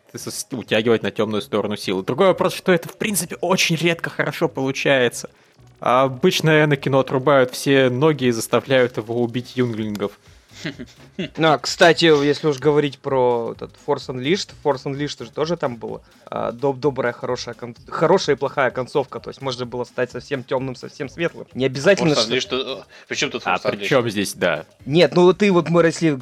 утягивать 0.51 1.03
на 1.03 1.13
темную 1.13 1.43
сторону 1.43 1.77
силы. 1.77 2.03
Другой 2.03 2.29
вопрос, 2.29 2.55
что 2.55 2.73
это, 2.73 2.89
в 2.89 2.97
принципе, 2.97 3.37
очень 3.37 3.77
редко 3.77 4.11
хорошо 4.11 4.49
получается. 4.49 5.31
Обычно 5.81 6.65
Энакину 6.65 6.99
отрубают 6.99 7.53
все 7.53 7.91
ноги 7.91 8.25
и 8.25 8.31
заставляют 8.31 8.97
его 8.97 9.23
убить 9.23 9.57
юнглингов. 9.57 10.19
Ну, 11.37 11.53
а, 11.53 11.59
кстати, 11.59 12.05
если 12.05 12.49
уж 12.49 12.59
говорить 12.59 12.99
про 12.99 13.53
этот 13.55 13.73
Force 13.87 14.09
Unleashed, 14.09 14.51
Force 14.65 14.85
Unleashed 14.85 15.25
же 15.25 15.31
тоже 15.31 15.57
там 15.57 15.77
было 15.77 16.03
а, 16.27 16.53
доб 16.53 16.79
добрая, 16.79 17.13
хорошая, 17.13 17.55
кон... 17.55 17.75
хорошая 17.89 18.37
и 18.37 18.39
плохая 18.39 18.71
концовка. 18.71 19.21
То 19.21 19.31
есть 19.31 19.41
можно 19.41 19.67
было 19.67 19.85
стать 19.85 20.11
совсем 20.11 20.45
темным, 20.45 20.77
совсем 20.77 21.09
светлым. 21.09 21.47
Не 21.55 21.67
обязательно, 21.67 22.13
Force 22.13 22.29
Unleashed, 22.29 22.41
что... 22.41 22.81
Э, 22.81 22.85
Причем 23.09 23.31
тут 23.31 23.45
Force 23.45 23.61
А 23.63 23.71
при 23.71 23.87
чем 23.87 24.09
здесь, 24.11 24.35
да? 24.35 24.67
Нет, 24.85 25.15
ну 25.15 25.33
ты 25.33 25.51
вот 25.53 25.69
мы, 25.69 25.85
если 25.85 26.19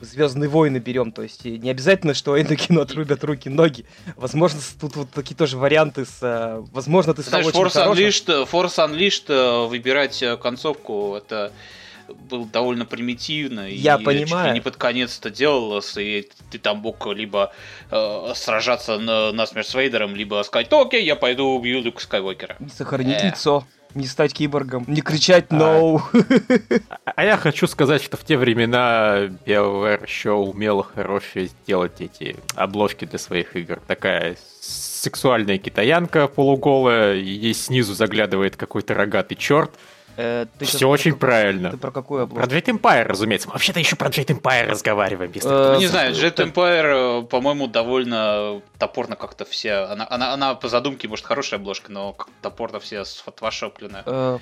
Звездные 0.00 0.48
войны 0.48 0.78
берем, 0.78 1.10
то 1.12 1.22
есть 1.22 1.44
не 1.44 1.70
обязательно, 1.70 2.14
что 2.14 2.40
Энакину 2.40 2.80
отрубят 2.80 3.24
руки, 3.24 3.48
ноги. 3.48 3.84
Возможно, 4.16 4.60
тут 4.80 4.96
вот 4.96 5.10
такие 5.10 5.36
тоже 5.36 5.56
варианты 5.56 6.04
с... 6.04 6.18
Э, 6.22 6.62
возможно, 6.72 7.14
ты 7.14 7.22
стал 7.22 7.42
Знаешь, 7.42 7.56
Force 7.56 7.94
Unleashed, 7.94 8.48
Force 8.50 8.76
Unleashed 8.76 9.24
э, 9.28 9.66
выбирать 9.66 10.22
концовку, 10.40 11.16
это 11.16 11.52
был 12.08 12.44
довольно 12.44 12.84
примитивно. 12.84 13.68
Я 13.68 13.96
и 13.96 14.04
понимаю. 14.04 14.54
не 14.54 14.60
под 14.60 14.76
конец 14.76 15.18
это 15.18 15.30
делалось, 15.30 15.96
и 15.96 16.28
ты 16.50 16.58
там 16.58 16.78
мог 16.78 17.06
либо 17.06 17.52
э, 17.90 18.32
сражаться 18.34 18.98
на, 18.98 19.32
на 19.32 19.46
смерть 19.46 19.68
с 19.68 19.74
Вейдером, 19.74 20.14
либо 20.14 20.42
сказать, 20.42 20.68
окей, 20.70 21.04
я 21.04 21.16
пойду 21.16 21.46
убью 21.46 21.80
Люка 21.80 22.00
Скайуокера. 22.00 22.56
Сохранить 22.76 23.22
э. 23.22 23.28
лицо 23.28 23.64
не 23.94 24.06
стать 24.06 24.34
киборгом, 24.34 24.84
не 24.86 25.00
кричать 25.00 25.48
«no». 25.48 26.00
А, 27.04 27.12
а 27.16 27.24
я 27.24 27.36
хочу 27.36 27.66
сказать, 27.66 28.02
что 28.02 28.16
в 28.16 28.24
те 28.24 28.36
времена 28.36 29.28
BioWare 29.46 30.02
еще 30.04 30.32
умела 30.32 30.84
хорошо 30.84 31.40
сделать 31.40 32.00
эти 32.00 32.36
обложки 32.54 33.04
для 33.04 33.18
своих 33.18 33.56
игр. 33.56 33.80
Такая 33.86 34.36
сексуальная 34.60 35.58
китаянка 35.58 36.28
полуголая, 36.28 37.14
ей 37.14 37.54
снизу 37.54 37.94
заглядывает 37.94 38.56
какой-то 38.56 38.94
рогатый 38.94 39.36
черт, 39.36 39.70
Э, 40.20 40.46
ты 40.58 40.64
Все 40.64 40.88
очень 40.88 41.12
про, 41.12 41.28
правильно. 41.28 41.70
Ты 41.70 41.76
про 41.76 41.92
какую 41.92 42.24
обложку? 42.24 42.48
Про 42.48 42.56
Jet 42.58 42.64
Empire, 42.64 43.04
разумеется. 43.04 43.46
Мы 43.46 43.52
вообще-то 43.52 43.78
еще 43.78 43.94
про 43.94 44.08
Jet 44.08 44.26
Empire 44.26 44.66
разговариваем. 44.66 45.30
Если 45.32 45.48
э, 45.48 45.72
ну, 45.74 45.78
не 45.78 45.86
знаю, 45.86 46.12
Jet 46.12 46.34
Empire, 46.34 47.22
э, 47.22 47.26
по-моему, 47.26 47.68
довольно 47.68 48.60
топорно 48.78 49.14
как-то 49.14 49.44
все... 49.44 49.84
Она, 49.84 50.08
она, 50.10 50.32
она 50.32 50.54
по 50.56 50.68
задумке, 50.68 51.06
может, 51.06 51.24
хорошая 51.24 51.60
обложка, 51.60 51.92
но 51.92 52.16
топорно 52.42 52.80
все 52.80 53.04
сфотошопленная. 53.04 54.02
Э, 54.06 54.38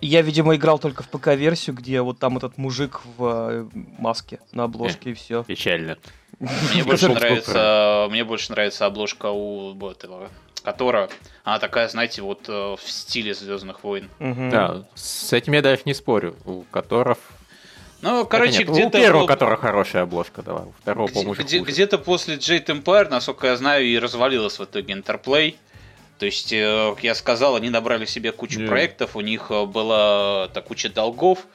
я, 0.00 0.22
видимо, 0.22 0.56
играл 0.56 0.80
только 0.80 1.04
в 1.04 1.08
ПК-версию, 1.08 1.76
где 1.76 2.00
вот 2.00 2.18
там 2.18 2.36
этот 2.36 2.58
мужик 2.58 3.00
в 3.16 3.24
э, 3.24 3.66
маске 3.98 4.40
на 4.50 4.64
обложке 4.64 5.10
и 5.10 5.14
все. 5.14 5.44
Печально. 5.44 5.96
Мне 6.40 6.82
больше 6.82 7.08
нравится, 7.08 8.08
мне 8.10 8.24
больше 8.24 8.50
нравится 8.50 8.84
обложка 8.86 9.26
у 9.26 9.78
этого 9.88 10.28
которая, 10.62 11.08
она 11.44 11.58
такая, 11.58 11.88
знаете, 11.88 12.22
вот 12.22 12.48
э, 12.48 12.52
в 12.52 12.80
стиле 12.90 13.34
Звездных 13.34 13.82
войн. 13.84 14.08
Угу. 14.20 14.50
Да, 14.50 14.84
с 14.94 15.32
этим 15.32 15.52
я 15.54 15.62
даже 15.62 15.82
не 15.84 15.94
спорю. 15.94 16.36
У 16.44 16.62
которых 16.70 17.18
ну, 18.02 18.24
короче, 18.24 18.62
где-то... 18.62 18.98
У 18.98 19.02
первого, 19.02 19.24
у 19.24 19.26
которого 19.26 19.56
хорошая 19.56 20.04
обложка, 20.04 20.42
да, 20.42 20.54
у 20.54 20.72
второго, 20.80 21.08
по-моему, 21.08 21.34
где, 21.34 21.58
Где-то 21.58 21.98
после 21.98 22.36
Jade 22.36 22.66
Empire, 22.66 23.08
насколько 23.10 23.48
я 23.48 23.56
знаю, 23.56 23.84
и 23.84 23.98
развалилась 23.98 24.58
в 24.58 24.64
итоге 24.64 24.94
Interplay. 24.94 25.56
То 26.18 26.26
есть, 26.26 26.52
э, 26.52 26.94
я 27.02 27.14
сказал, 27.14 27.56
они 27.56 27.70
набрали 27.70 28.04
себе 28.04 28.32
кучу 28.32 28.60
yeah. 28.60 28.68
проектов, 28.68 29.16
у 29.16 29.20
них 29.20 29.46
э, 29.50 29.64
была 29.64 30.48
та 30.48 30.60
куча 30.60 30.88
долгов, 30.88 31.46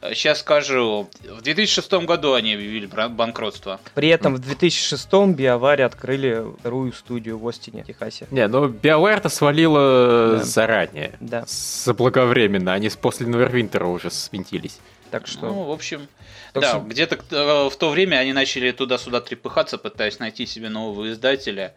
Сейчас 0.00 0.40
скажу, 0.40 1.08
в 1.22 1.42
2006 1.42 1.92
году 2.04 2.34
они 2.34 2.54
объявили 2.54 2.86
банкротство. 2.86 3.80
При 3.94 4.08
этом 4.08 4.34
в 4.34 4.38
2006 4.38 5.08
BioWare 5.10 5.82
открыли 5.82 6.44
вторую 6.60 6.92
студию 6.92 7.38
в 7.38 7.48
Остине, 7.48 7.82
Техасе. 7.84 8.26
Не, 8.30 8.46
ну 8.48 8.68
BioWare-то 8.68 9.28
свалило 9.28 10.36
да. 10.38 10.44
заранее. 10.44 11.16
Да. 11.20 11.44
Заблаговременно, 11.46 12.72
они 12.72 12.90
после 13.00 13.26
Невервинтера 13.26 13.86
уже 13.86 14.10
свинтились. 14.10 14.78
Так 15.10 15.26
что... 15.26 15.46
Ну, 15.46 15.62
в 15.64 15.70
общем, 15.70 16.08
так 16.52 16.62
да, 16.62 16.68
что... 16.70 16.80
где-то 16.80 17.18
э, 17.30 17.68
в 17.70 17.76
то 17.76 17.90
время 17.90 18.16
они 18.16 18.32
начали 18.32 18.72
туда-сюда 18.72 19.20
трепыхаться, 19.20 19.78
пытаясь 19.78 20.18
найти 20.18 20.46
себе 20.46 20.68
нового 20.68 21.10
издателя. 21.10 21.74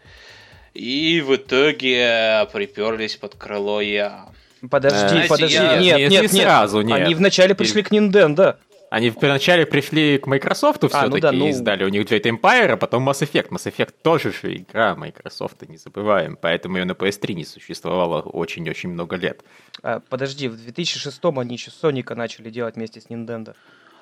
И 0.74 1.22
в 1.22 1.36
итоге 1.36 2.48
приперлись 2.52 3.18
под 3.18 3.36
крыло 3.36 3.82
я. 3.82 4.30
Подожди, 4.70 5.08
Знаете, 5.08 5.30
подожди. 5.30 5.56
Я... 5.56 5.78
Нет, 5.78 5.98
нет, 5.98 6.12
нет, 6.12 6.34
нет. 6.34 6.44
Сразу, 6.44 6.82
нет. 6.82 7.02
Они 7.02 7.16
вначале 7.16 7.56
пришли 7.56 7.84
к 7.84 7.92
Nintendo. 7.92 8.58
Они 8.90 9.12
вначале 9.12 9.68
пришли 9.68 10.18
к 10.18 10.26
Microsoft 10.26 10.80
все-таки 10.80 11.06
а, 11.06 11.08
ну 11.08 11.20
да, 11.20 11.32
ну... 11.32 11.46
и 11.46 11.50
издали 11.50 11.84
у 11.84 11.90
них 11.90 12.06
Jet 12.06 12.24
Empire, 12.24 12.72
а 12.72 12.78
потом 12.78 13.08
Mass 13.08 13.22
Effect. 13.22 13.50
Mass 13.50 13.72
Effect 13.72 13.94
тоже 14.02 14.34
же 14.34 14.56
игра 14.56 14.96
Microsoft, 14.96 15.62
не 15.68 15.78
забываем, 15.78 16.36
поэтому 16.42 16.78
ее 16.78 16.86
на 16.86 16.94
PS3 16.94 17.34
не 17.34 17.46
существовало 17.46 18.22
очень-очень 18.22 18.90
много 18.90 19.16
лет. 19.16 19.44
А, 19.84 20.00
подожди, 20.10 20.48
в 20.48 20.58
2006 20.58 21.20
они 21.24 21.54
еще 21.54 21.70
Соника 21.70 22.16
начали 22.16 22.50
делать 22.50 22.78
вместе 22.78 23.00
с 23.00 23.06
Nintendo. 23.06 23.56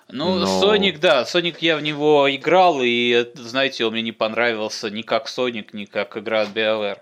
Ну, 0.10 0.36
Но... 0.40 0.64
Sonic, 0.64 1.00
да, 1.00 1.24
Sonic 1.24 1.58
я 1.60 1.76
в 1.76 1.82
него 1.82 2.34
играл, 2.34 2.80
и, 2.82 3.30
знаете, 3.36 3.86
он 3.86 3.92
мне 3.92 4.02
не 4.02 4.14
понравился 4.14 4.90
ни 4.90 5.02
как 5.02 5.28
Sonic, 5.28 5.70
ни 5.74 5.84
как 5.84 6.16
игра 6.16 6.44
от 6.44 6.50
BioWare. 6.56 7.00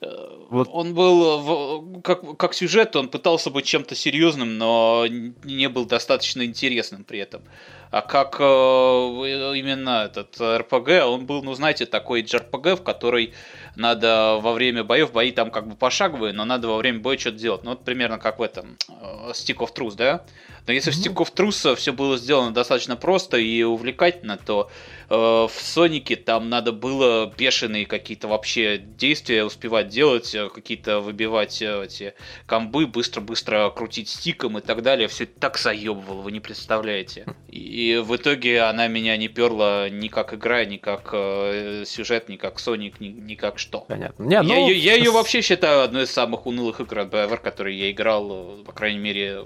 Вот. 0.00 0.68
Он 0.72 0.94
был, 0.94 2.00
как, 2.02 2.36
как 2.36 2.54
сюжет, 2.54 2.94
он 2.94 3.08
пытался 3.08 3.50
быть 3.50 3.66
чем-то 3.66 3.94
серьезным, 3.94 4.56
но 4.56 5.06
не 5.08 5.68
был 5.68 5.86
достаточно 5.86 6.44
интересным 6.44 7.04
при 7.04 7.18
этом. 7.18 7.42
А 7.90 8.02
как 8.02 8.36
э, 8.40 8.44
именно 8.44 10.04
этот 10.04 10.40
РПГ, 10.40 11.06
он 11.06 11.26
был, 11.26 11.42
ну 11.42 11.54
знаете, 11.54 11.86
такой 11.86 12.22
JRPG, 12.22 12.76
в 12.76 12.82
который 12.82 13.32
надо 13.76 14.38
во 14.40 14.52
время 14.52 14.84
боев, 14.84 15.12
бои 15.12 15.30
там 15.30 15.50
как 15.50 15.68
бы 15.68 15.76
пошаговые, 15.76 16.32
но 16.32 16.44
надо 16.44 16.68
во 16.68 16.76
время 16.76 16.98
боя 17.00 17.16
что-то 17.16 17.38
делать. 17.38 17.62
Ну 17.64 17.70
вот 17.70 17.84
примерно 17.84 18.18
как 18.18 18.38
в 18.38 18.42
этом 18.42 18.76
э, 18.88 19.30
Stick 19.32 19.58
of 19.58 19.74
Truth, 19.74 19.96
да? 19.96 20.24
Но 20.68 20.74
если 20.74 20.92
mm-hmm. 20.92 21.14
в 21.14 21.22
Stick 21.22 21.26
of 21.26 21.34
Truth 21.34 21.76
все 21.76 21.92
было 21.92 22.18
сделано 22.18 22.52
достаточно 22.52 22.94
просто 22.94 23.38
и 23.38 23.62
увлекательно, 23.62 24.36
то 24.36 24.70
э, 25.08 25.14
в 25.14 25.50
Сонике 25.50 26.14
там 26.16 26.50
надо 26.50 26.72
было 26.72 27.32
бешеные 27.38 27.86
какие-то 27.86 28.28
вообще 28.28 28.76
действия 28.76 29.44
успевать 29.44 29.88
делать, 29.88 30.34
э, 30.34 30.50
какие-то 30.50 31.00
выбивать 31.00 31.62
э, 31.62 31.84
эти 31.84 32.14
комбы, 32.46 32.86
быстро-быстро 32.86 33.70
крутить 33.70 34.10
стиком 34.10 34.58
и 34.58 34.60
так 34.60 34.82
далее. 34.82 35.08
Все 35.08 35.24
так 35.24 35.56
заебывало, 35.56 36.20
вы 36.20 36.32
не 36.32 36.40
представляете. 36.40 37.24
И 37.48 37.77
в 38.04 38.16
итоге 38.16 38.62
она 38.62 38.88
меня 38.88 39.16
не 39.16 39.28
перла 39.28 39.88
ни 39.88 40.08
как 40.08 40.34
игра, 40.34 40.64
ни 40.64 40.76
как 40.76 41.10
э, 41.12 41.84
сюжет, 41.86 42.28
ни 42.28 42.36
как 42.36 42.58
Соник, 42.58 43.00
ни, 43.00 43.08
ни 43.08 43.34
как 43.34 43.58
что. 43.58 43.80
Понятно. 43.80 44.24
Не, 44.24 44.42
ну... 44.42 44.68
я, 44.68 44.74
я 44.74 44.94
ее 44.94 45.10
вообще 45.10 45.42
считаю 45.42 45.82
одной 45.82 46.04
из 46.04 46.10
самых 46.10 46.46
унылых 46.46 46.80
игр 46.80 47.00
от 47.00 47.12
BioWare, 47.12 47.40
которые 47.40 47.78
я 47.78 47.90
играл, 47.90 48.56
по 48.64 48.72
крайней 48.72 48.98
мере, 48.98 49.44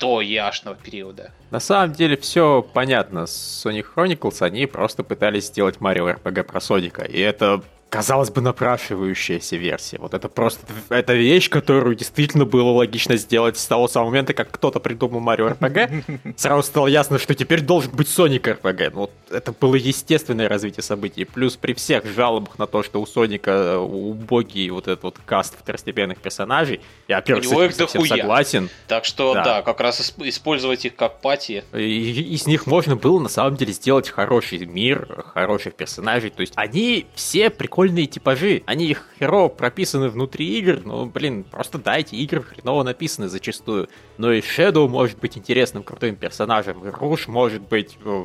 до 0.00 0.20
яшного 0.20 0.76
периода. 0.76 1.32
На 1.50 1.60
самом 1.60 1.92
деле 1.92 2.16
все 2.16 2.66
понятно. 2.72 3.20
Sonic 3.20 3.86
Chronicles 3.94 4.42
они 4.42 4.66
просто 4.66 5.02
пытались 5.02 5.46
сделать 5.46 5.76
Mario 5.76 6.16
RPG 6.16 6.42
про 6.44 6.60
Соника. 6.60 7.02
И 7.02 7.18
это 7.18 7.62
казалось 7.94 8.30
бы, 8.30 8.40
напрашивающаяся 8.40 9.54
версия. 9.54 9.98
Вот 9.98 10.14
это 10.14 10.28
просто, 10.28 10.66
это 10.88 11.14
вещь, 11.14 11.48
которую 11.48 11.94
действительно 11.94 12.44
было 12.44 12.70
логично 12.70 13.16
сделать 13.16 13.56
с 13.56 13.64
того 13.66 13.86
самого 13.86 14.10
момента, 14.10 14.34
как 14.34 14.50
кто-то 14.50 14.80
придумал 14.80 15.20
Марио 15.20 15.50
РПГ. 15.50 16.34
Сразу 16.36 16.64
стало 16.64 16.88
ясно, 16.88 17.20
что 17.20 17.36
теперь 17.36 17.60
должен 17.60 17.92
быть 17.92 18.08
Соник 18.08 18.48
РПГ. 18.48 18.92
Ну, 18.92 19.00
вот 19.02 19.12
это 19.30 19.52
было 19.52 19.76
естественное 19.76 20.48
развитие 20.48 20.82
событий. 20.82 21.24
Плюс 21.24 21.54
при 21.54 21.72
всех 21.72 22.04
жалобах 22.04 22.58
на 22.58 22.66
то, 22.66 22.82
что 22.82 23.00
у 23.00 23.06
Соника 23.06 23.50
э, 23.52 23.76
убогий 23.76 24.70
вот 24.70 24.88
этот 24.88 25.04
вот 25.04 25.18
каст 25.24 25.56
второстепенных 25.56 26.18
персонажей, 26.18 26.80
я, 27.06 27.18
во-первых, 27.18 27.44
с 27.44 27.76
этим 27.76 27.88
совсем 27.88 28.06
согласен. 28.06 28.70
Так 28.88 29.04
что, 29.04 29.34
да. 29.34 29.44
да, 29.44 29.62
как 29.62 29.78
раз 29.78 30.14
использовать 30.18 30.84
их 30.84 30.96
как 30.96 31.20
пати. 31.20 31.62
И 31.72 32.34
из 32.34 32.48
них 32.48 32.66
можно 32.66 32.96
было, 32.96 33.20
на 33.20 33.28
самом 33.28 33.54
деле, 33.54 33.72
сделать 33.72 34.08
хороший 34.08 34.66
мир, 34.66 35.24
хороших 35.32 35.74
персонажей. 35.74 36.30
То 36.30 36.40
есть 36.40 36.54
они 36.56 37.06
все 37.14 37.50
прикольные 37.84 38.06
типажи. 38.06 38.62
Они 38.66 38.86
их 38.86 39.04
херово 39.18 39.48
прописаны 39.48 40.08
внутри 40.08 40.58
игр, 40.58 40.80
но, 40.84 41.04
блин, 41.04 41.44
просто 41.44 41.78
дайте 41.78 42.16
игры 42.16 42.42
хреново 42.42 42.82
написаны 42.82 43.28
зачастую. 43.28 43.88
Но 44.16 44.32
и 44.32 44.40
Shadow 44.40 44.88
может 44.88 45.18
быть 45.18 45.36
интересным, 45.36 45.82
крутым 45.82 46.16
персонажем, 46.16 46.82
и 46.86 46.90
Руш 46.90 47.28
может 47.28 47.62
быть 47.68 47.98
э, 48.02 48.24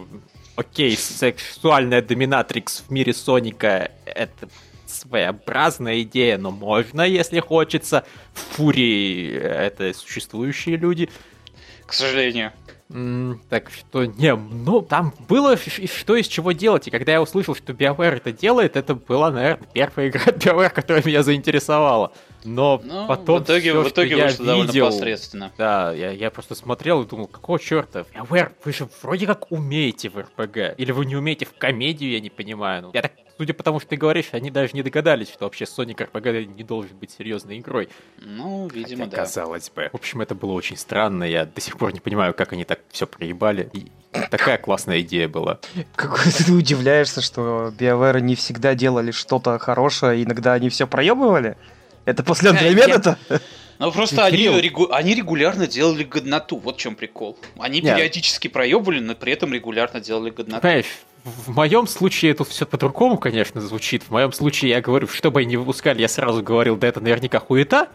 окей, 0.55 0.95
сексуальная 0.95 2.01
доминатрикс 2.01 2.85
в 2.87 2.91
мире 2.91 3.13
Соника 3.13 3.91
это 4.05 4.47
своеобразная 4.87 6.01
идея, 6.03 6.37
но 6.37 6.51
можно, 6.51 7.01
если 7.01 7.41
хочется. 7.41 8.05
Фурии 8.33 9.33
это 9.33 9.93
существующие 9.93 10.77
люди. 10.77 11.09
К 11.85 11.93
сожалению. 11.93 12.53
Так 13.49 13.69
что, 13.69 14.05
не, 14.05 14.35
ну, 14.35 14.81
там 14.81 15.13
было 15.27 15.55
что 15.57 16.15
из 16.15 16.27
чего 16.27 16.53
делать, 16.53 16.87
и 16.87 16.91
когда 16.91 17.11
я 17.11 17.21
услышал, 17.21 17.53
что 17.53 17.71
BioWare 17.73 18.17
это 18.17 18.31
делает, 18.31 18.75
это 18.75 18.95
была, 18.95 19.29
наверное, 19.29 19.67
первая 19.71 20.09
игра 20.09 20.21
BioWare, 20.25 20.71
которая 20.71 21.03
меня 21.05 21.21
заинтересовала. 21.21 22.11
Но 22.43 22.81
ну, 22.83 23.07
потом 23.07 23.39
в 23.39 23.43
итоге, 23.43 23.71
все, 23.71 23.83
в 23.83 23.87
итоге 23.89 24.15
что 24.15 24.23
вышло 24.25 24.43
я 24.43 24.47
довольно 24.47 24.71
видел, 24.71 24.85
посредственно. 24.87 25.51
Да, 25.57 25.93
я, 25.93 26.11
я 26.11 26.31
просто 26.31 26.55
смотрел 26.55 27.03
и 27.03 27.07
думал, 27.07 27.27
какого 27.27 27.59
черта? 27.59 28.05
BioWare, 28.13 28.51
вы 28.63 28.73
же 28.73 28.87
вроде 29.01 29.25
как 29.25 29.51
умеете 29.51 30.09
в 30.09 30.17
РПГ. 30.17 30.75
Или 30.77 30.91
вы 30.91 31.05
не 31.05 31.15
умеете 31.15 31.45
в 31.45 31.53
комедию, 31.57 32.11
я 32.11 32.19
не 32.19 32.29
понимаю. 32.29 32.83
Ну, 32.83 32.91
я 32.93 33.01
так 33.01 33.11
судя 33.39 33.53
по 33.53 33.63
тому, 33.63 33.79
что 33.79 33.89
ты 33.91 33.95
говоришь, 33.95 34.29
они 34.33 34.51
даже 34.51 34.71
не 34.73 34.83
догадались, 34.83 35.29
что 35.29 35.45
вообще 35.45 35.63
Sonic 35.63 36.09
RPG 36.11 36.45
не 36.57 36.63
должен 36.63 36.97
быть 36.97 37.11
серьезной 37.11 37.59
игрой. 37.59 37.87
Ну, 38.17 38.67
видимо, 38.67 39.05
Хотя, 39.05 39.15
да. 39.15 39.23
Казалось 39.23 39.69
бы. 39.69 39.89
В 39.93 39.95
общем, 39.95 40.19
это 40.19 40.35
было 40.35 40.51
очень 40.51 40.75
странно. 40.75 41.23
Я 41.23 41.45
до 41.45 41.61
сих 41.61 41.77
пор 41.77 41.93
не 41.93 42.01
понимаю, 42.01 42.33
как 42.33 42.51
они 42.51 42.65
так 42.65 42.81
все 42.89 43.07
проебали. 43.07 43.69
И 43.71 43.87
такая 44.29 44.57
классная 44.57 44.99
идея 44.99 45.29
была. 45.29 45.59
Как 45.95 46.21
ты 46.21 46.51
удивляешься, 46.51 47.21
что 47.21 47.73
BioWare 47.79 48.19
не 48.19 48.35
всегда 48.35 48.75
делали 48.75 49.11
что-то 49.11 49.57
хорошее, 49.57 50.21
иногда 50.21 50.51
они 50.51 50.67
все 50.67 50.85
проебывали? 50.85 51.55
Это 52.09 52.23
после 52.23 52.49
Андромеда-то? 52.49 53.19
Ну 53.77 53.91
просто 53.93 54.25
они, 54.25 54.37
регу... 54.59 54.91
они 54.91 55.13
регулярно 55.13 55.65
делали 55.65 56.03
годноту, 56.03 56.57
вот 56.57 56.75
в 56.75 56.79
чем 56.79 56.95
прикол. 56.95 57.37
Они 57.57 57.79
Нет. 57.79 57.95
периодически 57.95 58.49
проебывали, 58.49 58.99
но 58.99 59.15
при 59.15 59.31
этом 59.31 59.53
регулярно 59.53 60.01
делали 60.01 60.31
годноту. 60.31 60.61
Понимаешь, 60.61 60.85
в 61.45 61.49
моем 61.49 61.87
случае 61.87 62.31
это 62.31 62.43
все 62.43 62.65
по-другому, 62.65 63.17
конечно, 63.17 63.61
звучит. 63.61 64.03
В 64.03 64.11
моем 64.11 64.31
случае 64.31 64.71
я 64.71 64.81
говорю, 64.81 65.07
что 65.07 65.31
бы 65.31 65.39
они 65.39 65.49
не 65.49 65.57
выпускали, 65.57 66.01
я 66.01 66.07
сразу 66.07 66.43
говорил, 66.43 66.77
да 66.77 66.87
это 66.87 66.99
наверняка 66.99 67.39
хуета, 67.39 67.87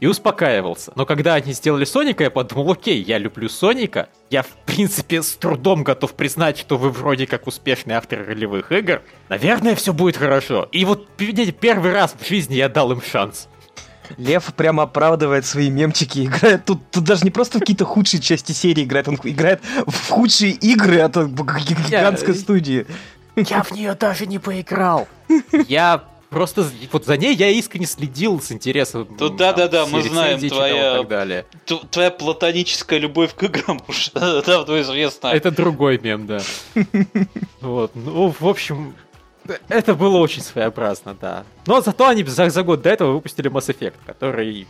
и 0.00 0.06
успокаивался. 0.06 0.92
Но 0.94 1.06
когда 1.06 1.34
они 1.34 1.52
сделали 1.52 1.84
Соника, 1.84 2.24
я 2.24 2.30
подумал, 2.30 2.72
окей, 2.72 3.02
я 3.02 3.18
люблю 3.18 3.48
Соника, 3.48 4.08
я 4.30 4.42
в 4.42 4.48
принципе 4.66 5.22
с 5.22 5.36
трудом 5.36 5.82
готов 5.82 6.14
признать, 6.14 6.58
что 6.58 6.76
вы 6.76 6.90
вроде 6.90 7.26
как 7.26 7.46
успешный 7.46 7.94
автор 7.94 8.26
ролевых 8.26 8.72
игр. 8.72 9.02
Наверное, 9.28 9.74
все 9.74 9.92
будет 9.92 10.16
хорошо. 10.16 10.68
И 10.72 10.84
вот 10.84 11.08
первый 11.16 11.92
раз 11.92 12.14
в 12.18 12.26
жизни 12.26 12.54
я 12.54 12.68
дал 12.68 12.92
им 12.92 13.00
шанс. 13.02 13.48
Лев 14.16 14.52
прямо 14.54 14.84
оправдывает 14.84 15.46
свои 15.46 15.70
мемчики, 15.70 16.26
играет 16.26 16.64
тут, 16.64 16.90
тут 16.90 17.04
даже 17.04 17.24
не 17.24 17.30
просто 17.30 17.58
в 17.58 17.60
какие-то 17.60 17.84
худшие 17.84 18.20
части 18.20 18.52
серии 18.52 18.84
играет, 18.84 19.08
он 19.08 19.18
играет 19.22 19.60
в 19.86 20.08
худшие 20.08 20.52
игры 20.52 21.00
от 21.00 21.16
гигантской 21.16 22.34
я, 22.34 22.40
студии. 22.40 22.86
Я 23.36 23.62
в 23.62 23.72
нее 23.72 23.94
даже 23.94 24.26
не 24.26 24.38
поиграл. 24.38 25.08
Я 25.68 26.04
просто 26.30 26.66
вот 26.92 27.04
за 27.04 27.16
ней 27.16 27.34
я 27.34 27.48
искренне 27.48 27.86
следил 27.86 28.40
с 28.40 28.52
интересом. 28.52 29.06
Тут 29.18 29.36
да-да-да, 29.36 29.86
мы 29.86 30.02
знаем 30.02 30.38
твоя, 30.48 30.98
так 30.98 31.08
далее. 31.08 31.46
твоя 31.90 32.10
платоническая 32.10 32.98
любовь 32.98 33.34
к 33.34 33.42
играм 33.44 33.80
уж 33.88 34.10
давно 34.14 34.80
известна. 34.80 35.28
Это 35.28 35.50
другой 35.50 35.98
мем, 35.98 36.26
да. 36.26 36.40
Вот, 37.60 37.92
ну, 37.94 38.32
в 38.38 38.46
общем, 38.46 38.94
это 39.68 39.94
было 39.94 40.18
очень 40.18 40.42
своеобразно, 40.42 41.16
да. 41.20 41.44
Но 41.66 41.80
зато 41.80 42.06
они 42.06 42.24
за, 42.24 42.50
за 42.50 42.62
год 42.62 42.82
до 42.82 42.90
этого 42.90 43.12
выпустили 43.12 43.50
Mass 43.50 43.74
Effect, 43.74 43.94
который... 44.06 44.66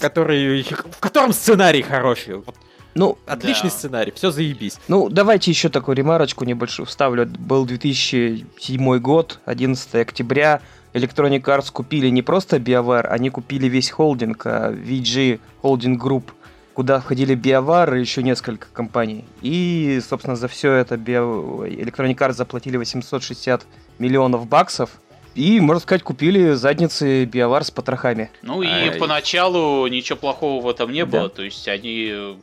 Который... 0.00 0.62
В 0.62 1.00
котором 1.00 1.32
сценарий 1.32 1.82
хороший. 1.82 2.42
Ну, 2.94 3.18
отличный 3.26 3.68
да. 3.68 3.76
сценарий, 3.76 4.12
все 4.14 4.30
заебись. 4.30 4.78
Ну, 4.88 5.10
давайте 5.10 5.50
еще 5.50 5.68
такую 5.68 5.96
ремарочку 5.96 6.46
небольшую 6.46 6.86
вставлю. 6.86 7.26
Был 7.26 7.66
2007 7.66 8.98
год, 8.98 9.38
11 9.44 9.94
октября. 9.96 10.62
Electronic 10.94 11.42
Arts 11.42 11.70
купили 11.70 12.08
не 12.08 12.22
просто 12.22 12.56
BioWare, 12.56 13.06
они 13.08 13.28
купили 13.28 13.68
весь 13.68 13.90
холдинг, 13.90 14.46
а 14.46 14.72
VG 14.72 15.40
Holding 15.62 15.98
Group 15.98 16.24
куда 16.76 17.00
входили 17.00 17.34
BioWare 17.34 17.96
и 17.96 18.00
еще 18.00 18.22
несколько 18.22 18.68
компаний. 18.70 19.24
И, 19.40 19.98
собственно, 20.06 20.36
за 20.36 20.46
все 20.46 20.72
это 20.74 20.96
Bio... 20.96 21.66
Electronic 21.66 22.18
Arts 22.18 22.34
заплатили 22.34 22.76
860 22.76 23.64
миллионов 23.98 24.46
баксов. 24.46 24.90
И, 25.34 25.58
можно 25.60 25.80
сказать, 25.80 26.02
купили 26.02 26.52
задницы 26.52 27.24
BioWare 27.24 27.64
с 27.64 27.70
потрохами. 27.70 28.30
Ну 28.42 28.60
и 28.60 28.68
а... 28.68 28.98
поначалу 28.98 29.86
ничего 29.86 30.18
плохого 30.18 30.62
в 30.62 30.68
этом 30.68 30.92
не 30.92 31.06
да. 31.06 31.20
было. 31.20 31.28
То 31.30 31.42
есть 31.42 31.66
они, 31.66 32.36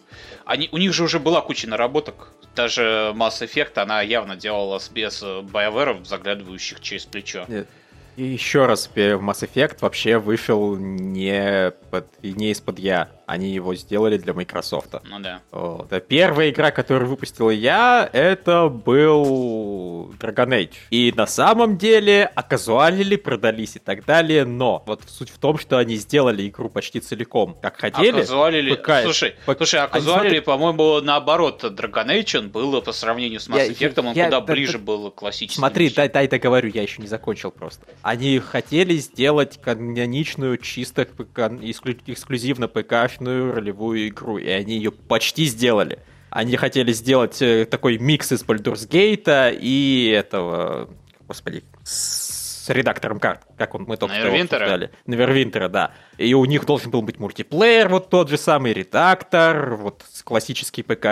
они... 0.46 0.68
У 0.72 0.80
них 0.80 0.94
же 0.94 1.04
уже 1.04 1.20
была 1.20 1.42
куча 1.42 1.70
наработок. 1.70 2.34
Даже 2.56 3.14
Mass 3.16 3.40
Effect, 3.42 3.78
она 3.78 4.02
явно 4.02 4.36
делалась 4.36 4.90
без 4.90 5.22
BioWare, 5.22 6.06
заглядывающих 6.06 6.80
через 6.80 7.06
плечо. 7.06 7.46
Нет. 7.48 7.68
И 8.16 8.24
еще 8.24 8.68
раз, 8.68 8.90
Mass 8.96 9.48
Effect 9.48 9.78
вообще 9.82 10.18
вышел 10.20 10.76
не, 10.76 11.72
под, 11.90 12.08
не 12.22 12.52
из-под 12.52 12.78
я. 12.78 13.10
Они 13.26 13.52
его 13.52 13.74
сделали 13.76 14.18
для 14.18 14.34
Microsoft. 14.34 14.96
Ну 15.04 15.20
да. 15.20 15.42
Вот. 15.52 15.92
А 15.92 16.00
первая 16.00 16.50
игра, 16.50 16.72
которую 16.72 17.10
выпустил 17.10 17.50
я, 17.50 18.10
это 18.12 18.68
был 18.70 20.14
Dragon 20.20 20.50
Age. 20.50 20.74
И 20.90 21.14
на 21.16 21.26
самом 21.26 21.78
деле 21.78 22.26
оказуалили, 22.26 23.16
продались 23.16 23.76
и 23.76 23.80
так 23.80 24.06
далее, 24.06 24.46
но 24.46 24.84
вот 24.86 25.04
суть 25.08 25.30
в 25.30 25.38
том, 25.38 25.58
что 25.58 25.78
они 25.78 25.96
сделали 25.96 26.48
игру 26.48 26.70
почти 26.70 27.00
целиком, 27.00 27.58
как 27.62 27.80
хотели. 27.80 28.18
Оказуалили... 28.18 28.76
ПК... 28.76 28.92
Слушай, 29.04 29.36
ПК... 29.46 29.58
слушай, 29.58 29.80
оказуалили, 29.80 30.36
смотри... 30.36 30.40
по-моему, 30.42 31.02
наоборот, 31.02 31.64
Dragon 31.64 32.08
Age 32.08 32.40
он 32.40 32.50
был 32.50 32.82
по 32.82 32.92
сравнению 32.92 33.40
с 33.40 33.48
Mass 33.48 33.70
Effect, 33.70 34.00
он 34.00 34.14
я, 34.14 34.26
куда 34.26 34.42
да, 34.42 34.54
ближе 34.54 34.78
да, 34.78 34.84
был 34.84 35.12
классический. 35.12 35.60
Смотри, 35.60 35.90
дай, 35.90 36.10
дай 36.10 36.28
договорю, 36.28 36.70
я 36.74 36.82
еще 36.82 37.02
не 37.02 37.08
закончил 37.08 37.52
просто. 37.52 37.86
Они 38.02 38.40
хотели 38.40 38.96
сделать 38.98 39.60
каноничную, 39.62 40.58
чисто 40.58 41.04
эксклюзивно 41.04 42.68
ПК 42.68 43.13
мощную 43.14 43.54
ролевую 43.54 44.08
игру, 44.10 44.38
и 44.38 44.50
они 44.50 44.76
ее 44.76 44.92
почти 44.92 45.46
сделали. 45.46 46.00
Они 46.30 46.56
хотели 46.58 46.92
сделать 46.94 47.42
э, 47.42 47.66
такой 47.66 48.00
микс 48.00 48.32
из 48.32 48.44
Baldur's 48.44 48.90
Gate 48.90 49.56
и 49.60 50.12
этого, 50.16 50.90
господи, 51.28 51.64
с 51.84 52.70
редактором 52.70 53.20
карт, 53.20 53.42
как 53.58 53.76
он 53.76 53.84
мы 53.84 53.98
только 53.98 54.16
что 54.16 54.30
обсуждали. 54.30 54.90
Невервинтера, 55.06 55.68
да. 55.68 55.92
И 56.18 56.34
у 56.34 56.44
них 56.46 56.66
должен 56.66 56.90
был 56.90 57.04
быть 57.04 57.20
мультиплеер, 57.20 57.90
вот 57.90 58.10
тот 58.10 58.30
же 58.30 58.38
самый 58.38 58.74
редактор, 58.74 59.76
вот 59.76 60.04
классический 60.24 60.82
ПК 60.82 61.06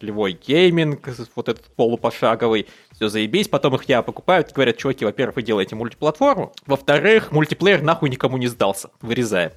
ролевой 0.00 0.32
гейминг, 0.32 1.08
вот 1.34 1.48
этот 1.48 1.66
полупошаговый, 1.74 2.68
все 2.92 3.08
заебись, 3.08 3.48
потом 3.48 3.74
их 3.74 3.84
я 3.84 4.00
покупают 4.00 4.50
и 4.50 4.54
говорят, 4.54 4.78
чуваки, 4.78 5.04
во-первых, 5.04 5.36
вы 5.36 5.42
делаете 5.42 5.74
мультиплатформу, 5.74 6.54
во-вторых, 6.64 7.32
мультиплеер 7.32 7.82
нахуй 7.82 8.08
никому 8.08 8.38
не 8.38 8.46
сдался, 8.46 8.90
вырезаем. 9.02 9.50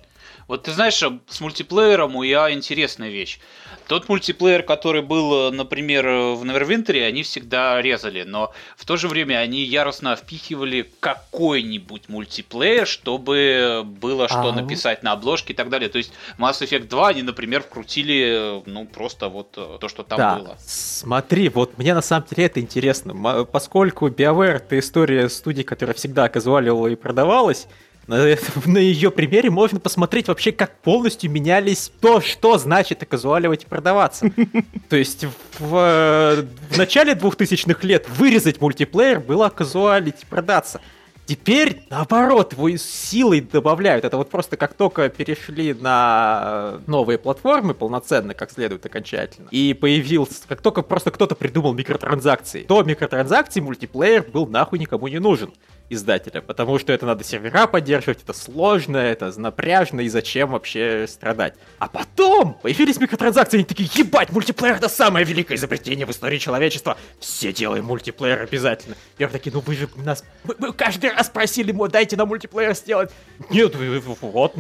Вот 0.47 0.63
ты 0.63 0.71
знаешь, 0.71 1.03
с 1.27 1.41
мультиплеером 1.41 2.15
у 2.15 2.23
я 2.23 2.51
интересная 2.51 3.09
вещь. 3.09 3.39
Тот 3.87 4.07
мультиплеер, 4.09 4.63
который 4.63 5.01
был, 5.01 5.51
например, 5.51 6.05
в 6.05 6.43
Neverwinter, 6.43 7.05
они 7.05 7.23
всегда 7.23 7.81
резали, 7.81 8.23
но 8.23 8.53
в 8.75 8.85
то 8.85 8.97
же 8.97 9.07
время 9.07 9.37
они 9.37 9.63
яростно 9.63 10.15
впихивали 10.15 10.89
какой-нибудь 10.99 12.09
мультиплеер, 12.09 12.87
чтобы 12.87 13.83
было 13.85 14.27
что 14.27 14.49
А-а-а. 14.49 14.53
написать 14.53 15.03
на 15.03 15.13
обложке 15.13 15.53
и 15.53 15.55
так 15.55 15.69
далее. 15.69 15.89
То 15.89 15.97
есть 15.97 16.11
Mass 16.37 16.61
Effect 16.61 16.87
2 16.87 17.07
они, 17.07 17.23
например, 17.23 17.61
вкрутили, 17.61 18.61
ну, 18.65 18.85
просто 18.85 19.29
вот 19.29 19.53
э, 19.57 19.77
то, 19.79 19.87
что 19.87 20.03
там 20.03 20.17
да. 20.17 20.35
было. 20.37 20.57
Смотри, 20.59 21.49
вот 21.49 21.77
мне 21.77 21.93
на 21.93 22.01
самом 22.01 22.25
деле 22.29 22.47
это 22.47 22.59
интересно. 22.59 23.45
Поскольку 23.45 24.09
BioWare— 24.09 24.55
это 24.57 24.79
история 24.79 25.29
студии, 25.29 25.63
которая 25.63 25.93
всегда 25.93 26.25
оказывала 26.25 26.87
и 26.87 26.95
продавалась, 26.95 27.67
на, 28.07 28.25
ее 28.79 29.11
примере 29.11 29.49
можно 29.49 29.79
посмотреть 29.79 30.27
вообще, 30.27 30.51
как 30.51 30.79
полностью 30.81 31.29
менялись 31.29 31.91
то, 31.99 32.21
что 32.21 32.57
значит 32.57 33.03
оказуаливать 33.03 33.63
и 33.63 33.67
продаваться. 33.67 34.31
То 34.89 34.95
есть 34.95 35.25
в, 35.59 36.45
в 36.71 36.77
начале 36.77 37.13
2000-х 37.13 37.85
лет 37.85 38.07
вырезать 38.09 38.61
мультиплеер 38.61 39.19
было 39.19 39.47
оказуалить 39.47 40.23
и 40.23 40.25
продаться. 40.25 40.81
Теперь, 41.25 41.81
наоборот, 41.89 42.53
его 42.53 42.69
силой 42.77 43.41
добавляют. 43.41 44.05
Это 44.05 44.15
вот 44.15 44.29
просто 44.29 44.55
как 44.55 44.75
только 44.75 45.09
перешли 45.09 45.73
на 45.73 46.79
новые 46.87 47.17
платформы 47.17 47.73
полноценно, 47.73 48.33
как 48.33 48.49
следует 48.49 48.85
окончательно, 48.85 49.49
и 49.51 49.73
появился, 49.73 50.47
как 50.47 50.61
только 50.61 50.83
просто 50.83 51.11
кто-то 51.11 51.35
придумал 51.35 51.73
микротранзакции, 51.73 52.63
то 52.63 52.81
микротранзакции 52.81 53.59
мультиплеер 53.59 54.23
был 54.23 54.47
нахуй 54.47 54.79
никому 54.79 55.09
не 55.09 55.19
нужен 55.19 55.51
издателя, 55.89 56.41
потому 56.41 56.79
что 56.79 56.93
это 56.93 57.05
надо 57.05 57.23
сервера 57.23 57.67
поддерживать, 57.67 58.21
это 58.23 58.33
сложно, 58.33 58.97
это 58.97 59.31
напряжно, 59.39 60.01
и 60.01 60.09
зачем 60.09 60.51
вообще 60.51 61.05
страдать. 61.07 61.55
А 61.79 61.87
потом 61.87 62.55
появились 62.55 62.99
микротранзакции, 62.99 63.57
они 63.57 63.65
такие, 63.65 63.89
ебать, 63.93 64.31
мультиплеер 64.31 64.75
это 64.75 64.89
самое 64.89 65.25
великое 65.25 65.55
изобретение 65.55 66.05
в 66.05 66.11
истории 66.11 66.37
человечества, 66.37 66.97
все 67.19 67.53
делаем 67.53 67.85
мультиплеер 67.85 68.41
обязательно. 68.41 68.95
Я 69.17 69.27
такие, 69.29 69.53
ну 69.53 69.61
вы 69.61 69.75
же 69.75 69.89
нас, 69.95 70.23
мы, 70.43 70.55
мы 70.59 70.73
каждый 70.73 71.11
раз 71.11 71.29
просили, 71.29 71.69
ему, 71.69 71.87
дайте 71.87 72.15
нам 72.17 72.27
мультиплеер 72.27 72.75
сделать. 72.75 73.11
Нет, 73.49 73.75
вот, 74.21 74.55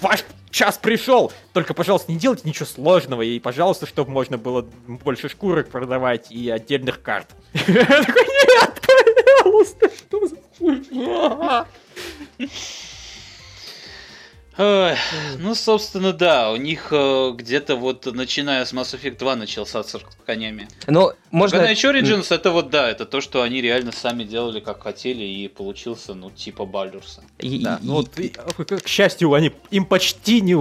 ваш 0.00 0.24
час 0.50 0.78
пришел. 0.78 1.32
Только, 1.52 1.74
пожалуйста, 1.74 2.10
не 2.10 2.18
делайте 2.18 2.42
ничего 2.44 2.66
сложного. 2.66 3.22
И, 3.22 3.38
пожалуйста, 3.38 3.86
чтобы 3.86 4.10
можно 4.10 4.38
было 4.38 4.62
больше 4.86 5.28
шкурок 5.28 5.68
продавать 5.68 6.30
и 6.30 6.50
отдельных 6.50 7.02
карт. 7.02 7.28
Я 7.66 7.84
такой, 7.84 8.24
пожалуйста, 9.56 9.90
что 9.96 10.26
за 10.26 10.36
хуйня? 10.58 11.66
ну, 15.38 15.54
собственно, 15.54 16.14
да, 16.14 16.50
у 16.50 16.56
них 16.56 16.88
э, 16.90 17.32
где-то 17.34 17.76
вот 17.76 18.06
начиная 18.06 18.64
с 18.64 18.72
Mass 18.72 18.98
Effect 18.98 19.18
2 19.18 19.36
начался 19.36 19.82
с 19.82 20.00
конями. 20.24 20.66
Но 20.86 21.12
можно... 21.36 21.58
Когда 21.58 21.70
еще 21.70 21.92
Origins, 21.92 22.34
это 22.34 22.50
вот 22.50 22.70
да, 22.70 22.90
это 22.90 23.04
то, 23.04 23.20
что 23.20 23.42
они 23.42 23.60
реально 23.60 23.92
сами 23.92 24.24
делали 24.24 24.60
как 24.60 24.82
хотели, 24.82 25.22
и 25.22 25.48
получился, 25.48 26.14
ну, 26.14 26.30
типа 26.30 26.64
Бальдурса. 26.64 27.22
И, 27.38 27.62
да, 27.62 27.78
и, 27.82 27.86
ну, 27.86 27.92
вот, 27.94 28.18
и, 28.18 28.30
к 28.30 28.88
счастью, 28.88 29.34
они 29.34 29.52
им 29.70 29.84
почти 29.84 30.40
не, 30.40 30.54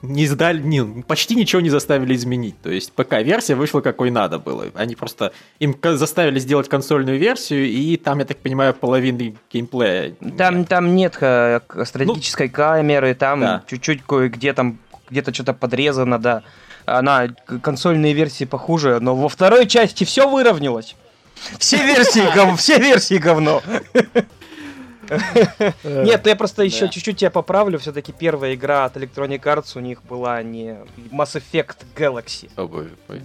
не 0.00 0.26
сдали, 0.26 0.62
не, 0.62 1.02
почти 1.02 1.34
ничего 1.34 1.60
не 1.60 1.68
заставили 1.68 2.14
изменить. 2.14 2.60
То 2.62 2.70
есть 2.70 2.92
ПК-версия 2.92 3.54
вышла 3.54 3.82
какой 3.82 4.10
надо 4.10 4.38
было. 4.38 4.68
Они 4.74 4.94
просто 4.94 5.32
им 5.58 5.76
заставили 5.82 6.38
сделать 6.38 6.70
консольную 6.70 7.18
версию, 7.18 7.66
и 7.66 7.96
там, 7.98 8.20
я 8.20 8.24
так 8.24 8.38
понимаю, 8.38 8.72
половины 8.72 9.36
геймплея. 9.52 10.14
Там 10.38 10.60
нет, 10.60 10.68
там 10.68 10.94
нет 10.96 11.18
э, 11.20 11.60
стратегической 11.84 12.48
ну, 12.48 12.54
камеры, 12.54 13.14
там 13.14 13.40
да. 13.40 13.64
чуть-чуть 13.68 14.02
кое-где 14.04 14.54
там 14.54 14.78
где-то 15.10 15.34
что-то 15.34 15.52
подрезано, 15.52 16.18
да. 16.18 16.44
Она 16.96 17.28
консольные 17.62 18.12
версии 18.12 18.44
похуже, 18.44 18.98
но 19.00 19.14
во 19.14 19.28
второй 19.28 19.66
части 19.66 20.04
все 20.04 20.28
выровнялось. 20.28 20.96
Все 21.58 21.76
версии, 21.84 22.34
гов... 22.34 22.58
все 22.60 22.78
версии 22.78 23.18
говно. 23.18 23.62
Нет, 25.10 26.20
ну 26.24 26.28
я 26.28 26.36
просто 26.36 26.62
еще 26.62 26.88
чуть-чуть 26.88 27.18
тебя 27.18 27.30
поправлю. 27.30 27.78
Все-таки 27.78 28.12
первая 28.12 28.54
игра 28.54 28.84
от 28.84 28.96
Electronic 28.96 29.40
Arts 29.40 29.72
у 29.76 29.80
них 29.80 30.02
была 30.02 30.42
не 30.42 30.76
Mass 31.10 31.40
Effect 31.40 31.78
Galaxy. 31.96 32.50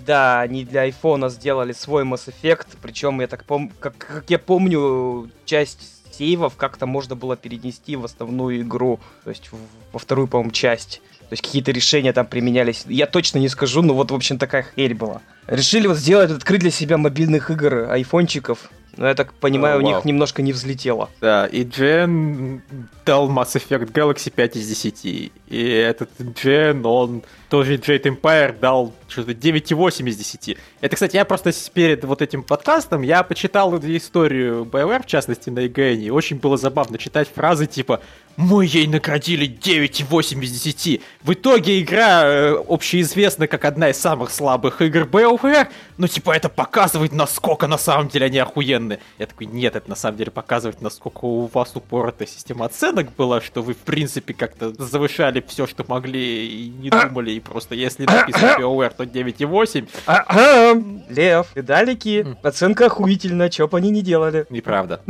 Да, 0.05 0.41
они 0.41 0.63
для 0.63 0.87
iPhone 0.87 1.29
сделали 1.29 1.73
свой 1.73 2.03
Mass 2.03 2.31
Effect. 2.31 2.67
Причем 2.81 3.19
я 3.21 3.27
так 3.27 3.43
помню, 3.43 3.71
как, 3.79 3.97
как 3.97 4.29
я 4.29 4.39
помню, 4.39 5.29
часть 5.45 6.03
сейвов 6.13 6.55
как-то 6.55 6.85
можно 6.85 7.15
было 7.15 7.35
перенести 7.35 7.95
в 7.95 8.05
основную 8.05 8.61
игру, 8.61 8.99
то 9.23 9.31
есть 9.31 9.49
во 9.91 9.99
вторую, 9.99 10.27
по-моему, 10.27 10.51
часть. 10.51 11.01
То 11.33 11.35
есть 11.35 11.45
какие-то 11.45 11.71
решения 11.71 12.13
там 12.13 12.27
применялись. 12.27 12.83
Я 12.87 13.07
точно 13.07 13.39
не 13.39 13.49
скажу, 13.49 13.81
но 13.81 13.95
вот, 13.95 14.11
в 14.11 14.13
общем, 14.13 14.37
такая 14.37 14.67
херь 14.75 14.93
была. 14.93 15.23
Решили 15.47 15.87
вот 15.87 15.97
сделать, 15.97 16.29
открыть 16.29 16.61
для 16.61 16.69
себя 16.69 16.99
мобильных 16.99 17.49
игр, 17.49 17.89
айфончиков. 17.89 18.69
Но 18.97 19.07
я 19.07 19.15
так 19.15 19.33
понимаю, 19.33 19.79
oh, 19.79 19.79
у 19.79 19.81
них 19.81 20.05
немножко 20.05 20.43
не 20.43 20.53
взлетело. 20.53 21.09
Да, 21.21 21.47
и 21.47 21.63
Джен 21.63 22.61
дал 23.03 23.31
Mass 23.31 23.55
Effect 23.55 23.91
Galaxy 23.91 24.31
5 24.31 24.57
из 24.57 24.67
10. 24.67 25.05
И 25.05 25.31
этот 25.49 26.11
Джен, 26.21 26.85
он 26.85 27.23
тоже 27.53 27.75
Jade 27.75 28.19
Empire 28.19 28.57
дал 28.59 28.95
что-то 29.07 29.33
9,8 29.33 30.09
из 30.09 30.17
10. 30.17 30.57
Это, 30.81 30.95
кстати, 30.95 31.17
я 31.17 31.23
просто 31.23 31.51
перед 31.71 32.03
вот 32.03 32.23
этим 32.23 32.41
подкастом, 32.41 33.03
я 33.03 33.21
почитал 33.21 33.77
историю 33.77 34.63
BioWare, 34.63 35.03
в 35.03 35.05
частности, 35.05 35.51
на 35.51 35.59
IGN, 35.67 36.01
и 36.01 36.09
очень 36.09 36.37
было 36.37 36.57
забавно 36.57 36.97
читать 36.97 37.29
фразы 37.31 37.67
типа 37.67 38.01
«Мы 38.37 38.65
ей 38.65 38.87
наградили 38.87 39.47
9,8 39.47 40.41
из 40.41 40.65
10». 40.65 41.01
В 41.21 41.33
итоге 41.33 41.79
игра 41.79 42.23
э, 42.25 42.55
общеизвестна 42.67 43.47
как 43.47 43.65
одна 43.65 43.91
из 43.91 43.97
самых 43.97 44.31
слабых 44.31 44.81
игр 44.81 45.01
BioWare, 45.01 45.67
но 45.99 46.07
типа 46.07 46.35
это 46.35 46.49
показывает, 46.49 47.13
насколько 47.13 47.67
на 47.67 47.77
самом 47.77 48.07
деле 48.07 48.25
они 48.25 48.39
охуенные. 48.39 48.99
Я 49.19 49.27
такой, 49.27 49.45
нет, 49.45 49.75
это 49.75 49.87
на 49.87 49.95
самом 49.95 50.17
деле 50.17 50.31
показывает, 50.31 50.81
насколько 50.81 51.25
у 51.25 51.45
вас 51.53 51.75
упоротая 51.75 52.27
система 52.27 52.65
оценок 52.65 53.13
была, 53.15 53.41
что 53.41 53.61
вы, 53.61 53.75
в 53.75 53.77
принципе, 53.85 54.33
как-то 54.33 54.73
завышали 54.83 55.43
все, 55.47 55.67
что 55.67 55.85
могли 55.87 56.47
и 56.47 56.69
не 56.69 56.89
думали, 56.89 57.33
и 57.33 57.42
просто 57.43 57.75
если 57.75 58.05
написано 58.05 58.55
BioWare, 58.59 58.93
то 58.95 59.03
9,8. 59.03 61.05
Лев, 61.09 61.47
далеки, 61.55 62.25
оценка 62.41 62.87
охуительная, 62.87 63.49
чё 63.49 63.67
бы 63.67 63.77
они 63.77 63.89
не 63.89 64.01
делали. 64.01 64.45
Неправда. 64.49 65.01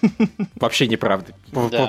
Вообще 0.56 0.86
неправда. 0.86 1.32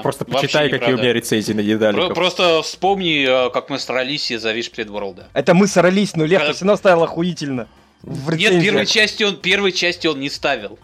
Просто 0.01 0.25
почитай, 0.25 0.69
какие 0.69 0.93
у 0.93 0.97
меня 0.97 1.13
рецензии 1.13 1.53
на 1.53 1.61
Недаликов. 1.61 2.13
Просто 2.13 2.61
вспомни, 2.61 3.47
э, 3.47 3.49
как 3.51 3.69
мы 3.69 3.79
срались 3.79 4.31
из-за 4.31 4.51
Виш 4.51 4.71
Предворлда. 4.71 5.27
Это 5.33 5.53
мы 5.53 5.67
срались, 5.67 6.15
но 6.15 6.25
Лев 6.25 6.41
все 6.41 6.65
равно 6.65 6.77
ставил 6.77 7.03
охуительно. 7.03 7.67
Нет, 8.03 8.61
первой 8.61 8.85
части 8.85 9.23
он 9.23 9.37
первой 9.37 9.71
части 9.71 10.07
он 10.07 10.19
не 10.19 10.29
ставил. 10.29 10.79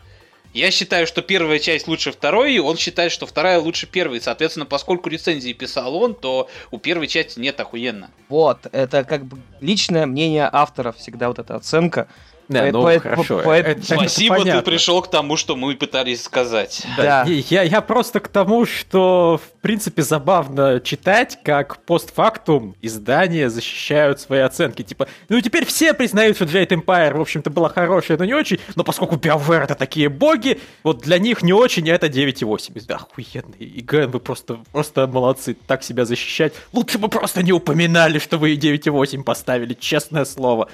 Я 0.54 0.72
считаю, 0.72 1.06
что 1.06 1.22
первая 1.22 1.60
часть 1.60 1.88
лучше 1.88 2.12
второй, 2.12 2.54
и 2.54 2.60
он 2.60 2.78
считает, 2.78 3.12
что 3.12 3.26
вторая 3.26 3.60
лучше 3.60 3.86
первой. 3.86 4.22
Соответственно, 4.22 4.66
поскольку 4.66 5.10
рецензии 5.10 5.54
писал 5.54 5.96
он, 5.96 6.16
то 6.16 6.50
у 6.72 6.80
первой 6.80 7.08
части 7.08 7.40
нет 7.40 7.60
охуенно. 7.60 8.10
Вот, 8.30 8.68
это 8.72 9.04
как 9.04 9.26
бы 9.26 9.38
личное 9.62 10.06
мнение 10.06 10.50
автора, 10.52 10.92
всегда 10.92 11.28
вот 11.28 11.40
эта 11.40 11.56
оценка. 11.56 12.08
Да, 12.50 12.62
по, 12.62 12.72
ну 12.72 12.82
по, 12.84 13.00
хорошо. 13.00 13.40
По, 13.40 13.52
это, 13.52 13.84
Спасибо, 13.84 14.36
это 14.36 14.60
ты 14.60 14.62
пришел 14.62 15.02
к 15.02 15.10
тому, 15.10 15.36
что 15.36 15.56
мы 15.56 15.76
пытались 15.76 16.24
сказать. 16.24 16.86
Да. 16.96 17.26
да. 17.26 17.32
Я, 17.32 17.64
я 17.64 17.82
просто 17.82 18.20
к 18.20 18.30
тому, 18.30 18.66
что 18.66 19.40
в 19.44 19.62
принципе 19.62 20.02
забавно 20.02 20.80
читать, 20.80 21.40
как 21.44 21.84
постфактум 21.84 22.76
издания 22.82 23.50
защищают 23.50 24.22
свои 24.22 24.40
оценки. 24.40 24.82
Типа, 24.82 25.08
ну 25.28 25.42
теперь 25.42 25.66
все 25.66 25.94
признают, 25.94 26.38
что 26.38 26.46
Jade 26.46 26.70
Empire, 26.70 27.18
в 27.18 27.22
общем-то, 27.22 27.50
была 27.50 27.70
хорошая, 27.70 28.18
но 28.18 28.26
не 28.26 28.34
очень. 28.34 28.60
Но 28.76 28.84
поскольку 28.84 29.16
BioWare 29.16 29.64
это 29.64 29.76
такие 29.76 30.08
боги, 30.08 30.60
вот 30.84 31.02
для 31.02 31.20
них 31.20 31.44
не 31.44 31.52
очень, 31.52 31.90
это 31.90 32.08
9,8. 32.08 32.86
Да, 32.88 32.96
охуенный. 32.96 33.58
И 33.60 33.82
Ген, 33.82 34.10
вы 34.10 34.20
просто, 34.20 34.60
просто 34.72 35.06
молодцы, 35.08 35.58
так 35.68 35.84
себя 35.84 36.06
защищать. 36.06 36.54
Лучше 36.72 36.98
бы 36.98 37.10
просто 37.10 37.44
не 37.44 37.52
упоминали, 37.52 38.20
что 38.20 38.38
вы 38.38 38.56
9,8 38.56 39.24
поставили, 39.24 39.74
честное 39.74 40.24
слово. 40.26 40.70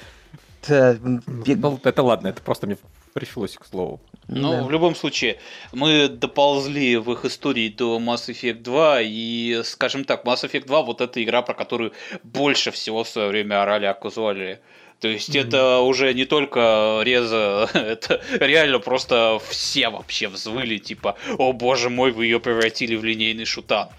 Это... 0.63 0.99
Ну, 1.01 1.79
это 1.83 2.03
ладно, 2.03 2.29
это 2.29 2.41
просто 2.41 2.67
мне 2.67 2.77
пришлось 3.13 3.55
к 3.55 3.65
слову. 3.65 4.01
Ну, 4.27 4.51
да. 4.51 4.63
в 4.63 4.71
любом 4.71 4.95
случае, 4.95 5.37
мы 5.73 6.07
доползли 6.07 6.97
в 6.97 7.11
их 7.11 7.25
истории 7.25 7.69
до 7.69 7.99
Mass 7.99 8.29
Effect 8.29 8.61
2, 8.61 9.01
и, 9.01 9.61
скажем 9.63 10.05
так, 10.05 10.25
Mass 10.25 10.43
Effect 10.43 10.65
2 10.65 10.81
вот 10.81 11.01
эта 11.01 11.23
игра, 11.23 11.41
про 11.41 11.53
которую 11.53 11.91
больше 12.23 12.71
всего 12.71 13.03
в 13.03 13.09
свое 13.09 13.27
время 13.27 13.61
орали 13.61 13.85
оказывали. 13.85 14.61
То 14.99 15.09
есть 15.09 15.35
mm-hmm. 15.35 15.47
это 15.47 15.79
уже 15.79 16.13
не 16.13 16.25
только 16.25 17.01
Реза, 17.03 17.69
это 17.73 18.21
реально 18.39 18.79
просто 18.79 19.39
все 19.49 19.89
вообще 19.89 20.29
взвыли, 20.29 20.77
типа, 20.77 21.17
о 21.37 21.51
боже 21.51 21.89
мой, 21.89 22.11
вы 22.11 22.25
ее 22.25 22.39
превратили 22.39 22.95
в 22.95 23.03
линейный 23.03 23.45
шутан. 23.45 23.89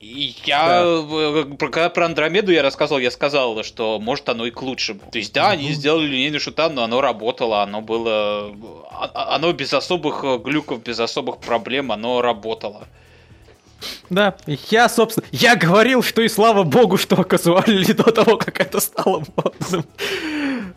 Я, 0.00 0.84
да. 0.84 1.56
когда 1.58 1.88
про 1.88 2.06
Андромеду 2.06 2.52
я 2.52 2.62
рассказывал, 2.62 3.00
я 3.00 3.10
сказал, 3.10 3.64
что 3.64 3.98
может 3.98 4.28
оно 4.28 4.46
и 4.46 4.52
к 4.52 4.62
лучшему. 4.62 5.00
То 5.10 5.18
есть, 5.18 5.32
да, 5.32 5.50
они 5.50 5.72
сделали 5.72 6.06
линейный 6.06 6.38
шутан, 6.38 6.74
но 6.74 6.84
оно 6.84 7.00
работало, 7.00 7.62
оно 7.62 7.80
было... 7.80 8.54
А, 8.92 9.10
а, 9.12 9.34
оно 9.34 9.52
без 9.52 9.74
особых 9.74 10.22
глюков, 10.42 10.84
без 10.84 11.00
особых 11.00 11.38
проблем, 11.38 11.90
оно 11.90 12.22
работало. 12.22 12.86
Да, 14.08 14.36
я, 14.70 14.88
собственно, 14.88 15.26
я 15.32 15.56
говорил, 15.56 16.02
что 16.02 16.22
и 16.22 16.28
слава 16.28 16.62
богу, 16.62 16.96
что 16.96 17.16
казуалили 17.24 17.92
до 17.92 18.12
того, 18.12 18.36
как 18.36 18.60
это 18.60 18.78
стало 18.80 19.24
модным. 19.36 19.84